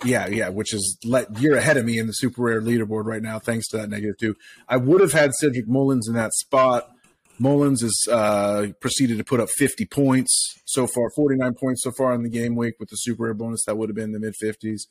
yeah, 0.04 0.26
yeah, 0.26 0.48
which 0.48 0.72
is 0.72 0.98
let 1.04 1.40
you're 1.40 1.56
ahead 1.56 1.76
of 1.76 1.84
me 1.84 1.98
in 1.98 2.06
the 2.06 2.12
super 2.12 2.42
rare 2.42 2.60
leaderboard 2.60 3.04
right 3.04 3.22
now, 3.22 3.38
thanks 3.38 3.68
to 3.68 3.78
that 3.78 3.90
negative 3.90 4.16
two. 4.18 4.36
I 4.68 4.76
would 4.76 5.00
have 5.00 5.12
had 5.12 5.32
Cedric 5.34 5.68
Mullins 5.68 6.08
in 6.08 6.14
that 6.14 6.32
spot. 6.34 6.90
Mullins 7.38 7.82
has 7.82 8.00
uh, 8.10 8.68
proceeded 8.80 9.18
to 9.18 9.24
put 9.24 9.40
up 9.40 9.48
50 9.50 9.86
points 9.86 10.54
so 10.66 10.86
far, 10.86 11.10
49 11.16 11.54
points 11.54 11.82
so 11.82 11.90
far 11.98 12.14
in 12.14 12.22
the 12.22 12.28
game 12.28 12.54
week 12.54 12.74
with 12.78 12.90
the 12.90 12.96
super 12.96 13.24
rare 13.24 13.34
bonus. 13.34 13.64
That 13.64 13.76
would 13.76 13.88
have 13.88 13.96
been 13.96 14.12
the 14.12 14.20
mid 14.20 14.34
50s. 14.42 14.82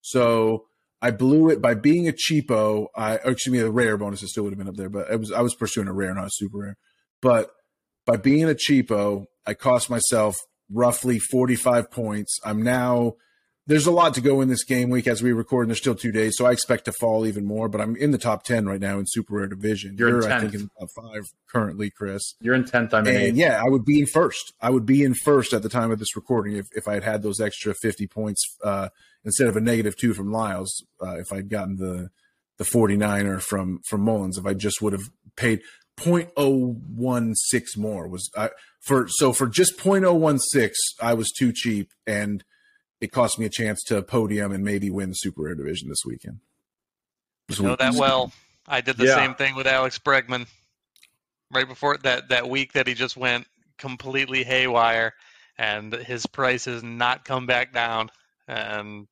So 0.00 0.66
I 1.02 1.10
blew 1.10 1.48
it 1.50 1.62
by 1.62 1.74
being 1.74 2.08
a 2.08 2.12
cheapo. 2.12 2.86
I 2.96 3.14
excuse 3.16 3.52
me, 3.52 3.58
the 3.60 3.70
rare 3.70 3.96
bonus 3.96 4.20
still 4.20 4.44
would 4.44 4.52
have 4.52 4.58
been 4.58 4.68
up 4.68 4.76
there, 4.76 4.90
but 4.90 5.10
I 5.10 5.16
was 5.16 5.32
I 5.32 5.40
was 5.40 5.54
pursuing 5.54 5.88
a 5.88 5.92
rare, 5.92 6.14
not 6.14 6.26
a 6.26 6.30
super 6.32 6.58
rare. 6.58 6.76
But 7.22 7.50
by 8.06 8.16
being 8.16 8.44
a 8.44 8.54
cheapo, 8.54 9.24
I 9.46 9.54
cost 9.54 9.90
myself 9.90 10.36
roughly 10.70 11.18
45 11.18 11.90
points. 11.90 12.38
I'm 12.44 12.62
now 12.62 13.14
there's 13.70 13.86
a 13.86 13.92
lot 13.92 14.14
to 14.14 14.20
go 14.20 14.40
in 14.40 14.48
this 14.48 14.64
game 14.64 14.90
week 14.90 15.06
as 15.06 15.22
we 15.22 15.32
record, 15.32 15.64
and 15.64 15.70
there's 15.70 15.78
still 15.78 15.94
two 15.94 16.10
days, 16.10 16.34
so 16.36 16.44
I 16.44 16.50
expect 16.50 16.86
to 16.86 16.92
fall 16.92 17.24
even 17.24 17.46
more. 17.46 17.68
But 17.68 17.80
I'm 17.80 17.94
in 17.94 18.10
the 18.10 18.18
top 18.18 18.42
ten 18.42 18.66
right 18.66 18.80
now 18.80 18.98
in 18.98 19.04
Super 19.06 19.36
Rare 19.36 19.46
Division. 19.46 19.96
You're, 19.96 20.08
You're 20.08 20.26
in 20.26 20.32
I 20.32 20.40
think, 20.40 20.54
in 20.54 20.60
the 20.62 20.70
top 20.80 20.88
five 20.96 21.22
currently, 21.48 21.90
Chris. 21.90 22.34
You're 22.40 22.54
in 22.54 22.64
tenth. 22.64 22.92
I'm 22.92 23.06
in 23.06 23.14
and 23.14 23.24
eighth. 23.24 23.36
yeah, 23.36 23.62
I 23.64 23.68
would 23.68 23.84
be 23.84 24.00
in 24.00 24.06
first. 24.06 24.52
I 24.60 24.70
would 24.70 24.86
be 24.86 25.04
in 25.04 25.14
first 25.14 25.52
at 25.52 25.62
the 25.62 25.68
time 25.68 25.92
of 25.92 26.00
this 26.00 26.16
recording 26.16 26.56
if, 26.56 26.66
if 26.72 26.88
I 26.88 26.94
had 26.94 27.04
had 27.04 27.22
those 27.22 27.40
extra 27.40 27.72
50 27.74 28.08
points 28.08 28.42
uh, 28.64 28.88
instead 29.24 29.48
of 29.48 29.56
a 29.56 29.60
negative 29.60 29.96
two 29.96 30.14
from 30.14 30.32
Lyles, 30.32 30.84
uh, 31.02 31.16
if 31.18 31.32
I'd 31.32 31.48
gotten 31.48 31.76
the 31.76 32.10
the 32.58 32.64
49er 32.64 33.40
from 33.40 33.80
from 33.88 34.02
Mullins, 34.02 34.38
if 34.38 34.46
I 34.46 34.54
just 34.54 34.82
would 34.82 34.92
have 34.92 35.10
paid 35.36 35.62
0.016 35.98 37.76
more 37.76 38.08
was 38.08 38.30
I, 38.36 38.50
for 38.80 39.06
so 39.08 39.32
for 39.32 39.46
just 39.46 39.78
0.016 39.78 40.70
I 41.00 41.14
was 41.14 41.30
too 41.30 41.52
cheap 41.52 41.90
and 42.06 42.42
it 43.00 43.12
cost 43.12 43.38
me 43.38 43.46
a 43.46 43.50
chance 43.50 43.82
to 43.84 44.02
podium 44.02 44.52
and 44.52 44.64
maybe 44.64 44.90
win 44.90 45.10
the 45.10 45.14
super 45.14 45.42
rare 45.42 45.54
division 45.54 45.88
this 45.88 46.04
weekend. 46.04 46.40
This 47.48 47.60
know 47.60 47.76
that 47.76 47.94
well. 47.94 48.32
I 48.66 48.80
did 48.80 48.96
the 48.96 49.06
yeah. 49.06 49.16
same 49.16 49.34
thing 49.34 49.54
with 49.56 49.66
Alex 49.66 49.98
Bregman 49.98 50.46
right 51.50 51.66
before 51.66 51.96
that 51.98 52.28
that 52.28 52.48
week 52.48 52.74
that 52.74 52.86
he 52.86 52.94
just 52.94 53.16
went 53.16 53.46
completely 53.78 54.44
haywire 54.44 55.14
and 55.58 55.92
his 55.92 56.26
price 56.26 56.66
has 56.66 56.82
not 56.82 57.24
come 57.24 57.46
back 57.46 57.72
down 57.72 58.10
and 58.46 59.06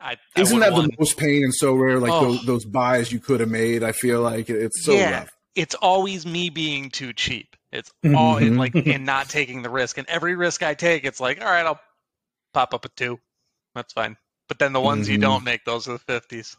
I, 0.00 0.16
I 0.36 0.40
isn't 0.40 0.58
that 0.60 0.74
the 0.74 0.90
most 0.98 1.18
pain 1.18 1.44
and 1.44 1.52
Sorare 1.52 2.00
like 2.00 2.12
oh. 2.12 2.32
those, 2.32 2.44
those 2.44 2.64
buys 2.64 3.12
you 3.12 3.18
could 3.18 3.40
have 3.40 3.50
made? 3.50 3.82
I 3.82 3.92
feel 3.92 4.22
like 4.22 4.48
it's 4.48 4.84
so 4.84 4.92
yeah, 4.92 5.20
rough. 5.20 5.30
It's 5.54 5.74
always 5.74 6.24
me 6.24 6.50
being 6.50 6.90
too 6.90 7.12
cheap. 7.12 7.56
It's 7.72 7.90
mm-hmm. 8.04 8.16
all 8.16 8.38
in 8.38 8.56
like 8.56 8.74
in 8.74 9.04
not 9.04 9.28
taking 9.28 9.62
the 9.62 9.70
risk. 9.70 9.98
And 9.98 10.08
every 10.08 10.34
risk 10.34 10.62
i 10.62 10.74
take 10.74 11.04
it's 11.04 11.20
like 11.20 11.40
all 11.40 11.46
right 11.46 11.66
i'll 11.66 11.80
pop 12.52 12.74
up 12.74 12.84
a 12.84 12.88
two. 12.88 13.20
That's 13.74 13.92
fine. 13.92 14.16
But 14.48 14.58
then 14.58 14.72
the 14.72 14.80
ones 14.80 15.06
mm-hmm. 15.06 15.12
you 15.12 15.18
don't 15.18 15.44
make 15.44 15.64
those 15.64 15.86
are 15.86 15.92
the 15.92 16.20
50s 16.20 16.56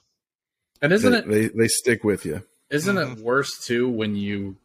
and 0.82 0.92
isn't 0.94 1.12
they, 1.12 1.20
it 1.20 1.54
they, 1.54 1.64
they 1.64 1.68
stick 1.68 2.04
with 2.04 2.26
you. 2.26 2.44
isn't 2.70 2.96
mm-hmm. 2.96 3.20
it 3.20 3.20
worse 3.20 3.66
too 3.66 3.89
when 3.89 4.16
you 4.16 4.56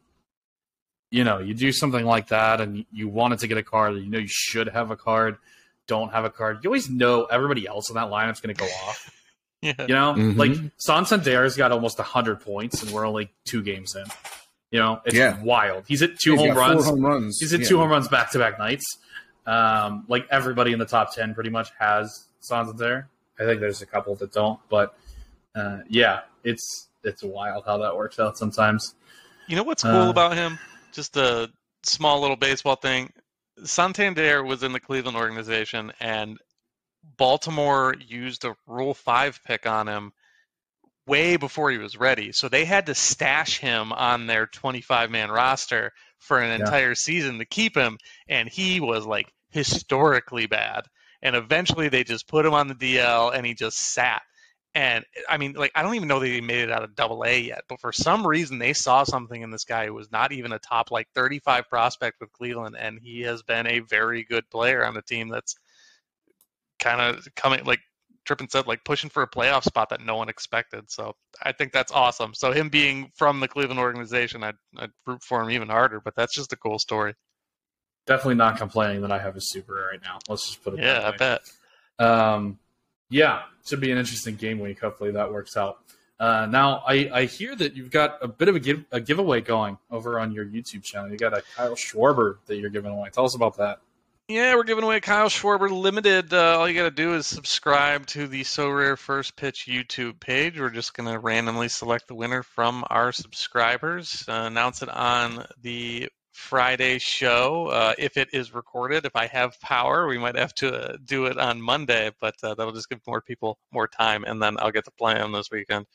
you 1.10 1.24
know, 1.24 1.38
you 1.38 1.54
do 1.54 1.72
something 1.72 2.04
like 2.04 2.28
that 2.28 2.60
and 2.60 2.84
you 2.92 3.08
wanted 3.08 3.38
to 3.38 3.46
get 3.46 3.58
a 3.58 3.62
card, 3.62 3.94
you 3.94 4.10
know 4.10 4.18
you 4.18 4.28
should 4.28 4.68
have 4.68 4.90
a 4.90 4.96
card, 4.96 5.38
don't 5.86 6.12
have 6.12 6.24
a 6.24 6.30
card. 6.30 6.58
You 6.62 6.68
always 6.68 6.90
know 6.90 7.24
everybody 7.24 7.66
else 7.66 7.88
in 7.90 7.94
that 7.94 8.08
lineup's 8.08 8.40
going 8.40 8.54
to 8.54 8.60
go 8.60 8.68
off. 8.86 9.10
yeah. 9.62 9.74
You 9.80 9.94
know, 9.94 10.14
mm-hmm. 10.14 10.38
like 10.38 10.52
Santander's 10.78 11.56
got 11.56 11.72
almost 11.72 11.98
100 11.98 12.40
points 12.40 12.82
and 12.82 12.92
we're 12.92 13.06
only 13.06 13.30
two 13.46 13.62
games 13.62 13.94
in. 13.94 14.04
You 14.70 14.80
know, 14.80 15.00
it's 15.04 15.16
yeah. 15.16 15.42
wild. 15.42 15.84
He's 15.86 16.02
at 16.02 16.18
two 16.18 16.36
home 16.36 16.56
runs. 16.56 16.86
home 16.86 17.04
runs. 17.04 17.38
He's 17.40 17.54
at 17.54 17.60
yeah. 17.60 17.68
two 17.68 17.78
home 17.78 17.90
runs 17.90 18.08
back 18.08 18.32
to 18.32 18.38
back 18.38 18.58
nights. 18.58 18.84
Um, 19.46 20.04
like 20.08 20.26
everybody 20.30 20.72
in 20.72 20.78
the 20.78 20.86
top 20.86 21.14
10 21.14 21.34
pretty 21.34 21.50
much 21.50 21.70
has 21.78 22.26
Santander. 22.40 23.08
I 23.38 23.44
think 23.44 23.60
there's 23.60 23.82
a 23.82 23.86
couple 23.86 24.14
that 24.16 24.32
don't, 24.32 24.58
but 24.68 24.96
uh, 25.54 25.80
yeah, 25.88 26.20
it's 26.42 26.88
it's 27.04 27.22
wild 27.22 27.64
how 27.66 27.78
that 27.78 27.94
works 27.94 28.18
out 28.18 28.38
sometimes. 28.38 28.94
You 29.46 29.56
know 29.56 29.62
what's 29.62 29.82
cool 29.82 29.92
uh, 29.92 30.10
about 30.10 30.34
him? 30.34 30.58
just 30.96 31.16
a 31.16 31.48
small 31.84 32.20
little 32.20 32.36
baseball 32.36 32.74
thing. 32.74 33.12
Santander 33.64 34.42
was 34.44 34.62
in 34.62 34.72
the 34.72 34.80
Cleveland 34.80 35.16
organization, 35.16 35.92
and 36.00 36.38
Baltimore 37.16 37.94
used 38.06 38.44
a 38.44 38.56
Rule 38.66 38.94
5 38.94 39.40
pick 39.44 39.66
on 39.66 39.88
him 39.88 40.12
way 41.06 41.36
before 41.36 41.70
he 41.70 41.78
was 41.78 41.96
ready. 41.96 42.32
So 42.32 42.48
they 42.48 42.64
had 42.64 42.86
to 42.86 42.94
stash 42.94 43.58
him 43.58 43.92
on 43.92 44.26
their 44.26 44.46
25 44.46 45.10
man 45.10 45.30
roster 45.30 45.92
for 46.18 46.40
an 46.40 46.50
yeah. 46.50 46.64
entire 46.64 46.94
season 46.94 47.38
to 47.38 47.44
keep 47.44 47.76
him, 47.76 47.98
and 48.28 48.48
he 48.48 48.80
was 48.80 49.06
like 49.06 49.32
historically 49.50 50.46
bad. 50.46 50.86
And 51.22 51.34
eventually 51.34 51.88
they 51.88 52.04
just 52.04 52.28
put 52.28 52.44
him 52.44 52.54
on 52.54 52.68
the 52.68 52.74
DL, 52.74 53.34
and 53.34 53.46
he 53.46 53.54
just 53.54 53.78
sat. 53.78 54.22
And 54.76 55.06
I 55.26 55.38
mean, 55.38 55.54
like, 55.54 55.72
I 55.74 55.82
don't 55.82 55.94
even 55.94 56.06
know 56.06 56.20
that 56.20 56.26
he 56.26 56.42
made 56.42 56.58
it 56.58 56.70
out 56.70 56.82
of 56.82 56.94
double 56.94 57.24
A 57.24 57.40
yet, 57.40 57.62
but 57.66 57.80
for 57.80 57.92
some 57.92 58.26
reason 58.26 58.58
they 58.58 58.74
saw 58.74 59.04
something 59.04 59.40
in 59.40 59.50
this 59.50 59.64
guy 59.64 59.86
who 59.86 59.94
was 59.94 60.12
not 60.12 60.32
even 60.32 60.52
a 60.52 60.58
top 60.58 60.90
like 60.90 61.08
35 61.14 61.66
prospect 61.70 62.20
with 62.20 62.30
Cleveland, 62.32 62.76
and 62.78 63.00
he 63.02 63.22
has 63.22 63.42
been 63.42 63.66
a 63.66 63.78
very 63.78 64.22
good 64.24 64.44
player 64.50 64.84
on 64.84 64.92
the 64.92 65.00
team 65.00 65.30
that's 65.30 65.54
kind 66.78 67.00
of 67.00 67.26
coming, 67.36 67.64
like 67.64 67.80
Trippin 68.26 68.50
said, 68.50 68.66
like 68.66 68.84
pushing 68.84 69.08
for 69.08 69.22
a 69.22 69.26
playoff 69.26 69.64
spot 69.64 69.88
that 69.88 70.02
no 70.02 70.16
one 70.16 70.28
expected. 70.28 70.90
So 70.90 71.16
I 71.42 71.52
think 71.52 71.72
that's 71.72 71.90
awesome. 71.90 72.34
So 72.34 72.52
him 72.52 72.68
being 72.68 73.10
from 73.14 73.40
the 73.40 73.48
Cleveland 73.48 73.80
organization, 73.80 74.44
I'd, 74.44 74.56
I'd 74.76 74.90
root 75.06 75.22
for 75.22 75.40
him 75.40 75.48
even 75.52 75.70
harder, 75.70 76.02
but 76.04 76.14
that's 76.14 76.34
just 76.34 76.52
a 76.52 76.56
cool 76.56 76.78
story. 76.78 77.14
Definitely 78.06 78.34
not 78.34 78.58
complaining 78.58 79.00
that 79.00 79.10
I 79.10 79.20
have 79.20 79.36
a 79.36 79.40
super 79.40 79.88
right 79.90 80.02
now. 80.02 80.18
Let's 80.28 80.48
just 80.48 80.62
put 80.62 80.74
it 80.74 80.80
yeah, 80.80 81.10
I 81.14 81.16
bet. 81.16 81.40
Um, 81.98 82.58
yeah, 83.08 83.42
should 83.64 83.80
be 83.80 83.90
an 83.90 83.98
interesting 83.98 84.36
game 84.36 84.58
week. 84.58 84.80
Hopefully 84.80 85.12
that 85.12 85.32
works 85.32 85.56
out. 85.56 85.78
Uh, 86.18 86.46
now, 86.46 86.82
I, 86.86 87.10
I 87.12 87.24
hear 87.26 87.54
that 87.56 87.76
you've 87.76 87.90
got 87.90 88.18
a 88.22 88.28
bit 88.28 88.48
of 88.48 88.56
a, 88.56 88.60
give, 88.60 88.84
a 88.90 89.00
giveaway 89.00 89.42
going 89.42 89.76
over 89.90 90.18
on 90.18 90.32
your 90.32 90.46
YouTube 90.46 90.82
channel. 90.82 91.10
You 91.10 91.18
got 91.18 91.36
a 91.36 91.42
Kyle 91.56 91.74
Schwarber 91.74 92.38
that 92.46 92.56
you're 92.56 92.70
giving 92.70 92.90
away. 92.90 93.10
Tell 93.12 93.26
us 93.26 93.34
about 93.34 93.58
that. 93.58 93.80
Yeah, 94.28 94.56
we're 94.56 94.64
giving 94.64 94.82
away 94.82 94.98
Kyle 95.00 95.28
Schwarber 95.28 95.70
Limited. 95.70 96.34
Uh, 96.34 96.58
all 96.58 96.68
you 96.68 96.74
got 96.74 96.84
to 96.84 96.90
do 96.90 97.14
is 97.14 97.26
subscribe 97.28 98.06
to 98.06 98.26
the 98.26 98.42
Sorare 98.42 98.98
First 98.98 99.36
Pitch 99.36 99.68
YouTube 99.70 100.18
page. 100.18 100.58
We're 100.58 100.70
just 100.70 100.94
going 100.94 101.08
to 101.08 101.18
randomly 101.18 101.68
select 101.68 102.08
the 102.08 102.16
winner 102.16 102.42
from 102.42 102.84
our 102.90 103.12
subscribers, 103.12 104.24
uh, 104.26 104.32
announce 104.46 104.82
it 104.82 104.88
on 104.88 105.44
the 105.62 106.08
Friday 106.36 106.98
show. 106.98 107.68
Uh, 107.68 107.94
if 107.98 108.16
it 108.16 108.28
is 108.32 108.54
recorded, 108.54 109.06
if 109.06 109.16
I 109.16 109.26
have 109.26 109.58
power, 109.60 110.06
we 110.06 110.18
might 110.18 110.36
have 110.36 110.54
to 110.56 110.92
uh, 110.92 110.96
do 111.04 111.24
it 111.26 111.38
on 111.38 111.60
Monday, 111.60 112.10
but 112.20 112.34
uh, 112.42 112.54
that'll 112.54 112.72
just 112.72 112.90
give 112.90 113.00
more 113.06 113.22
people 113.22 113.58
more 113.72 113.88
time, 113.88 114.24
and 114.24 114.40
then 114.40 114.56
I'll 114.60 114.70
get 114.70 114.84
to 114.84 114.90
play 114.90 115.16
him 115.16 115.32
this 115.32 115.50
weekend. 115.50 115.86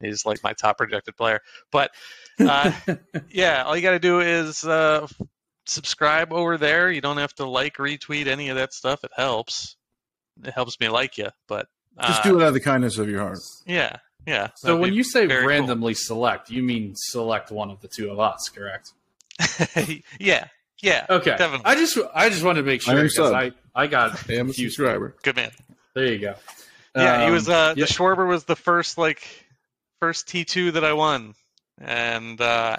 He's 0.00 0.26
like 0.26 0.42
my 0.44 0.52
top 0.52 0.78
projected 0.78 1.16
player. 1.16 1.40
But 1.72 1.92
uh, 2.38 2.72
yeah, 3.30 3.62
all 3.64 3.74
you 3.74 3.82
got 3.82 3.92
to 3.92 3.98
do 3.98 4.20
is 4.20 4.64
uh, 4.64 5.06
subscribe 5.66 6.32
over 6.32 6.58
there. 6.58 6.90
You 6.90 7.00
don't 7.00 7.16
have 7.16 7.34
to 7.36 7.46
like, 7.46 7.76
retweet 7.76 8.26
any 8.26 8.50
of 8.50 8.56
that 8.56 8.74
stuff. 8.74 9.02
It 9.02 9.12
helps. 9.16 9.76
It 10.44 10.52
helps 10.52 10.78
me 10.78 10.88
like 10.88 11.16
you, 11.16 11.28
but 11.48 11.68
just 12.02 12.22
do 12.22 12.38
it 12.38 12.42
out 12.42 12.48
of 12.48 12.54
the 12.54 12.60
kindness 12.60 12.98
of 12.98 13.08
your 13.08 13.20
heart. 13.20 13.38
Yeah, 13.66 13.96
yeah. 14.26 14.48
So 14.56 14.76
when 14.76 14.92
you 14.92 15.04
say 15.04 15.26
randomly 15.26 15.94
cool. 15.94 16.00
select, 16.16 16.50
you 16.50 16.62
mean 16.62 16.94
select 16.96 17.50
one 17.50 17.70
of 17.70 17.80
the 17.80 17.88
two 17.88 18.10
of 18.10 18.18
us, 18.18 18.50
correct? 18.54 18.92
yeah, 20.20 20.48
yeah. 20.82 21.06
Okay. 21.10 21.36
Definitely. 21.36 21.64
I 21.64 21.74
just 21.74 21.98
I 22.14 22.28
just 22.28 22.42
wanted 22.42 22.62
to 22.62 22.66
make 22.66 22.82
sure 22.82 23.02
because 23.02 23.32
I, 23.32 23.52
I 23.74 23.86
got 23.86 24.30
I 24.30 24.34
am 24.34 24.50
a 24.50 24.52
subscriber. 24.52 25.16
Good 25.22 25.36
man. 25.36 25.50
There 25.94 26.06
you 26.06 26.18
go. 26.18 26.34
Yeah, 26.96 27.22
um, 27.22 27.26
he 27.28 27.30
was. 27.32 27.48
Uh, 27.48 27.74
yeah. 27.76 27.84
The 27.84 27.92
Schwarber 27.92 28.26
was 28.28 28.44
the 28.44 28.56
first 28.56 28.98
like 28.98 29.22
first 30.00 30.28
T 30.28 30.44
two 30.44 30.70
that 30.72 30.84
I 30.84 30.92
won, 30.92 31.34
and 31.80 32.40
uh, 32.40 32.76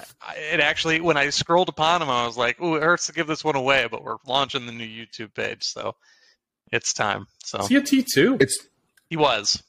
it 0.51 0.59
actually 0.59 1.01
when 1.01 1.17
I 1.17 1.29
scrolled 1.29 1.69
upon 1.69 2.01
him, 2.01 2.09
I 2.09 2.25
was 2.25 2.37
like, 2.37 2.61
"Ooh, 2.61 2.75
it 2.75 2.83
hurts 2.83 3.07
to 3.07 3.13
give 3.13 3.27
this 3.27 3.43
one 3.43 3.55
away," 3.55 3.87
but 3.89 4.03
we're 4.03 4.17
launching 4.25 4.65
the 4.65 4.71
new 4.71 4.87
YouTube 4.87 5.33
page, 5.33 5.63
so 5.63 5.95
it's 6.71 6.93
time. 6.93 7.27
So 7.43 7.59
is 7.59 7.67
he 7.67 7.75
a 7.75 7.81
T 7.81 8.03
two? 8.03 8.37
It's 8.39 8.57
he 9.09 9.17
was. 9.17 9.61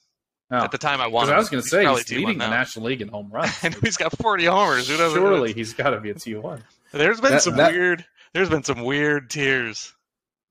Oh. 0.49 0.59
At 0.59 0.71
the 0.71 0.79
time, 0.79 1.01
I 1.01 1.09
won. 1.09 1.29
I 1.29 1.39
was 1.39 1.49
going 1.49 1.61
to 1.61 1.69
say 1.69 1.85
he's, 1.85 2.09
he's 2.09 2.19
leading 2.19 2.39
the 2.39 2.49
National 2.49 2.87
League 2.87 3.03
in 3.03 3.09
home 3.09 3.29
runs. 3.33 3.53
and 3.65 3.75
he's 3.83 3.97
got 3.97 4.17
40 4.17 4.45
homers. 4.45 4.89
Who 4.89 4.97
doesn't? 4.97 5.21
Surely 5.21 5.53
he's 5.53 5.75
got 5.75 5.91
to 5.91 5.99
be 5.99 6.11
a 6.11 6.15
T 6.15 6.37
one. 6.37 6.63
There's 6.93 7.21
been 7.21 7.33
that, 7.33 7.43
some 7.43 7.57
that, 7.57 7.73
weird. 7.73 8.05
There's 8.33 8.49
been 8.49 8.65
some 8.65 8.83
weird 8.83 9.31
tiers. 9.31 9.93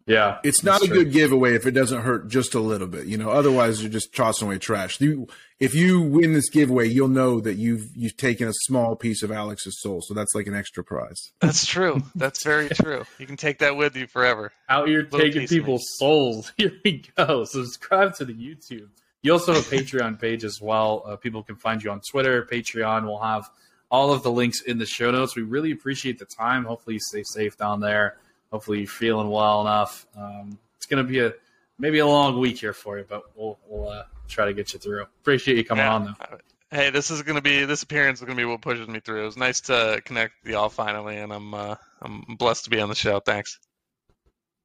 Yeah, 0.08 0.38
it's 0.44 0.64
not 0.64 0.84
a 0.84 0.88
true. 0.88 1.04
good 1.04 1.14
giveaway 1.14 1.56
if 1.56 1.66
it 1.66 1.72
doesn't 1.72 2.02
hurt 2.02 2.28
just 2.28 2.54
a 2.54 2.60
little 2.60 2.88
bit. 2.88 3.08
You 3.08 3.18
know, 3.18 3.32
otherwise 3.32 3.82
you're 3.82 3.92
just 3.92 4.14
tossing 4.14 4.48
away 4.48 4.60
trash. 4.60 5.02
You, 5.02 5.28
if 5.60 5.74
you 5.74 6.00
win 6.00 6.34
this 6.34 6.48
giveaway, 6.50 6.88
you'll 6.88 7.08
know 7.08 7.40
that 7.40 7.56
you've 7.56 7.88
you've 7.96 8.16
taken 8.16 8.48
a 8.48 8.54
small 8.54 8.96
piece 8.96 9.24
of 9.24 9.32
Alex's 9.32 9.82
soul. 9.82 10.02
So 10.04 10.14
that's 10.14 10.36
like 10.36 10.46
an 10.46 10.54
extra 10.54 10.84
prize. 10.84 11.32
That's 11.40 11.66
true. 11.66 12.04
That's 12.14 12.44
very 12.44 12.70
true. 12.82 13.06
You 13.18 13.26
can 13.26 13.36
take 13.36 13.60
that 13.60 13.78
with 13.78 13.96
you 13.96 14.06
forever. 14.06 14.52
Out 14.70 14.88
here 14.88 15.04
taking 15.04 15.48
people's 15.48 15.86
souls. 15.98 16.54
Here 16.58 16.74
we 16.84 17.04
go. 17.18 17.44
Subscribe 17.46 18.14
to 18.16 18.26
the 18.26 18.34
YouTube. 18.34 18.90
You 19.24 19.32
also 19.32 19.54
have 19.54 19.72
a 19.72 19.76
Patreon 19.76 20.22
page 20.22 20.44
as 20.44 20.62
well. 20.62 21.02
Uh, 21.08 21.16
people 21.16 21.42
can 21.42 21.56
find 21.56 21.84
you 21.84 21.90
on 21.90 22.02
Twitter. 22.12 22.46
Patreon 22.46 23.06
will 23.06 23.20
have 23.20 23.50
all 23.96 24.12
of 24.12 24.24
the 24.24 24.32
links 24.32 24.62
in 24.62 24.78
the 24.78 24.86
show 24.86 25.10
notes. 25.10 25.38
We 25.38 25.43
really 25.43 25.72
appreciate 25.72 26.20
the 26.20 26.26
time. 26.26 26.66
Hopefully, 26.66 26.96
you 26.96 27.00
stay 27.00 27.24
safe 27.24 27.58
down 27.58 27.80
there. 27.80 28.18
Hopefully, 28.52 28.80
you're 28.80 28.88
feeling 28.88 29.30
well 29.30 29.62
enough. 29.62 30.06
Um, 30.18 30.60
it's 30.76 30.86
going 30.86 31.04
to 31.04 31.10
be 31.10 31.20
a 31.20 31.34
maybe 31.80 32.00
a 32.00 32.06
long 32.06 32.38
week 32.38 32.60
here 32.60 32.74
for 32.74 32.98
you, 32.98 33.06
but 33.08 33.24
we'll 33.36 33.58
we'll 33.70 33.88
uh, 33.88 34.04
try 34.28 34.46
to 34.46 34.54
get 34.54 34.74
you 34.74 34.80
through. 34.80 35.04
Appreciate 35.04 35.56
you 35.56 35.64
coming 35.64 35.86
yeah. 35.86 35.93
on 35.93 36.06
though. 36.06 36.38
Hey, 36.72 36.89
this 36.89 37.10
is 37.10 37.22
going 37.22 37.38
to 37.38 37.41
be 37.41 37.64
this 37.64 37.84
appearance 37.84 38.20
is 38.20 38.26
going 38.26 38.38
to 38.38 38.41
be 38.41 38.46
what 38.46 38.60
pushes 38.60 38.88
me 38.89 39.00
through. 39.00 39.24
It 39.24 39.26
was 39.28 39.38
nice 39.38 39.62
to 39.62 40.02
connect 40.04 40.34
with 40.43 40.52
y'all 40.52 40.68
finally, 40.68 41.18
and 41.18 41.32
I'm 41.32 41.54
uh, 41.54 41.76
I'm 42.02 42.36
blessed 42.38 42.66
to 42.66 42.70
be 42.70 42.82
on 42.82 42.89
the 42.89 42.96
show. 42.96 43.22
Thanks. 43.22 43.60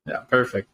Yeah, 0.07 0.23
perfect. 0.29 0.69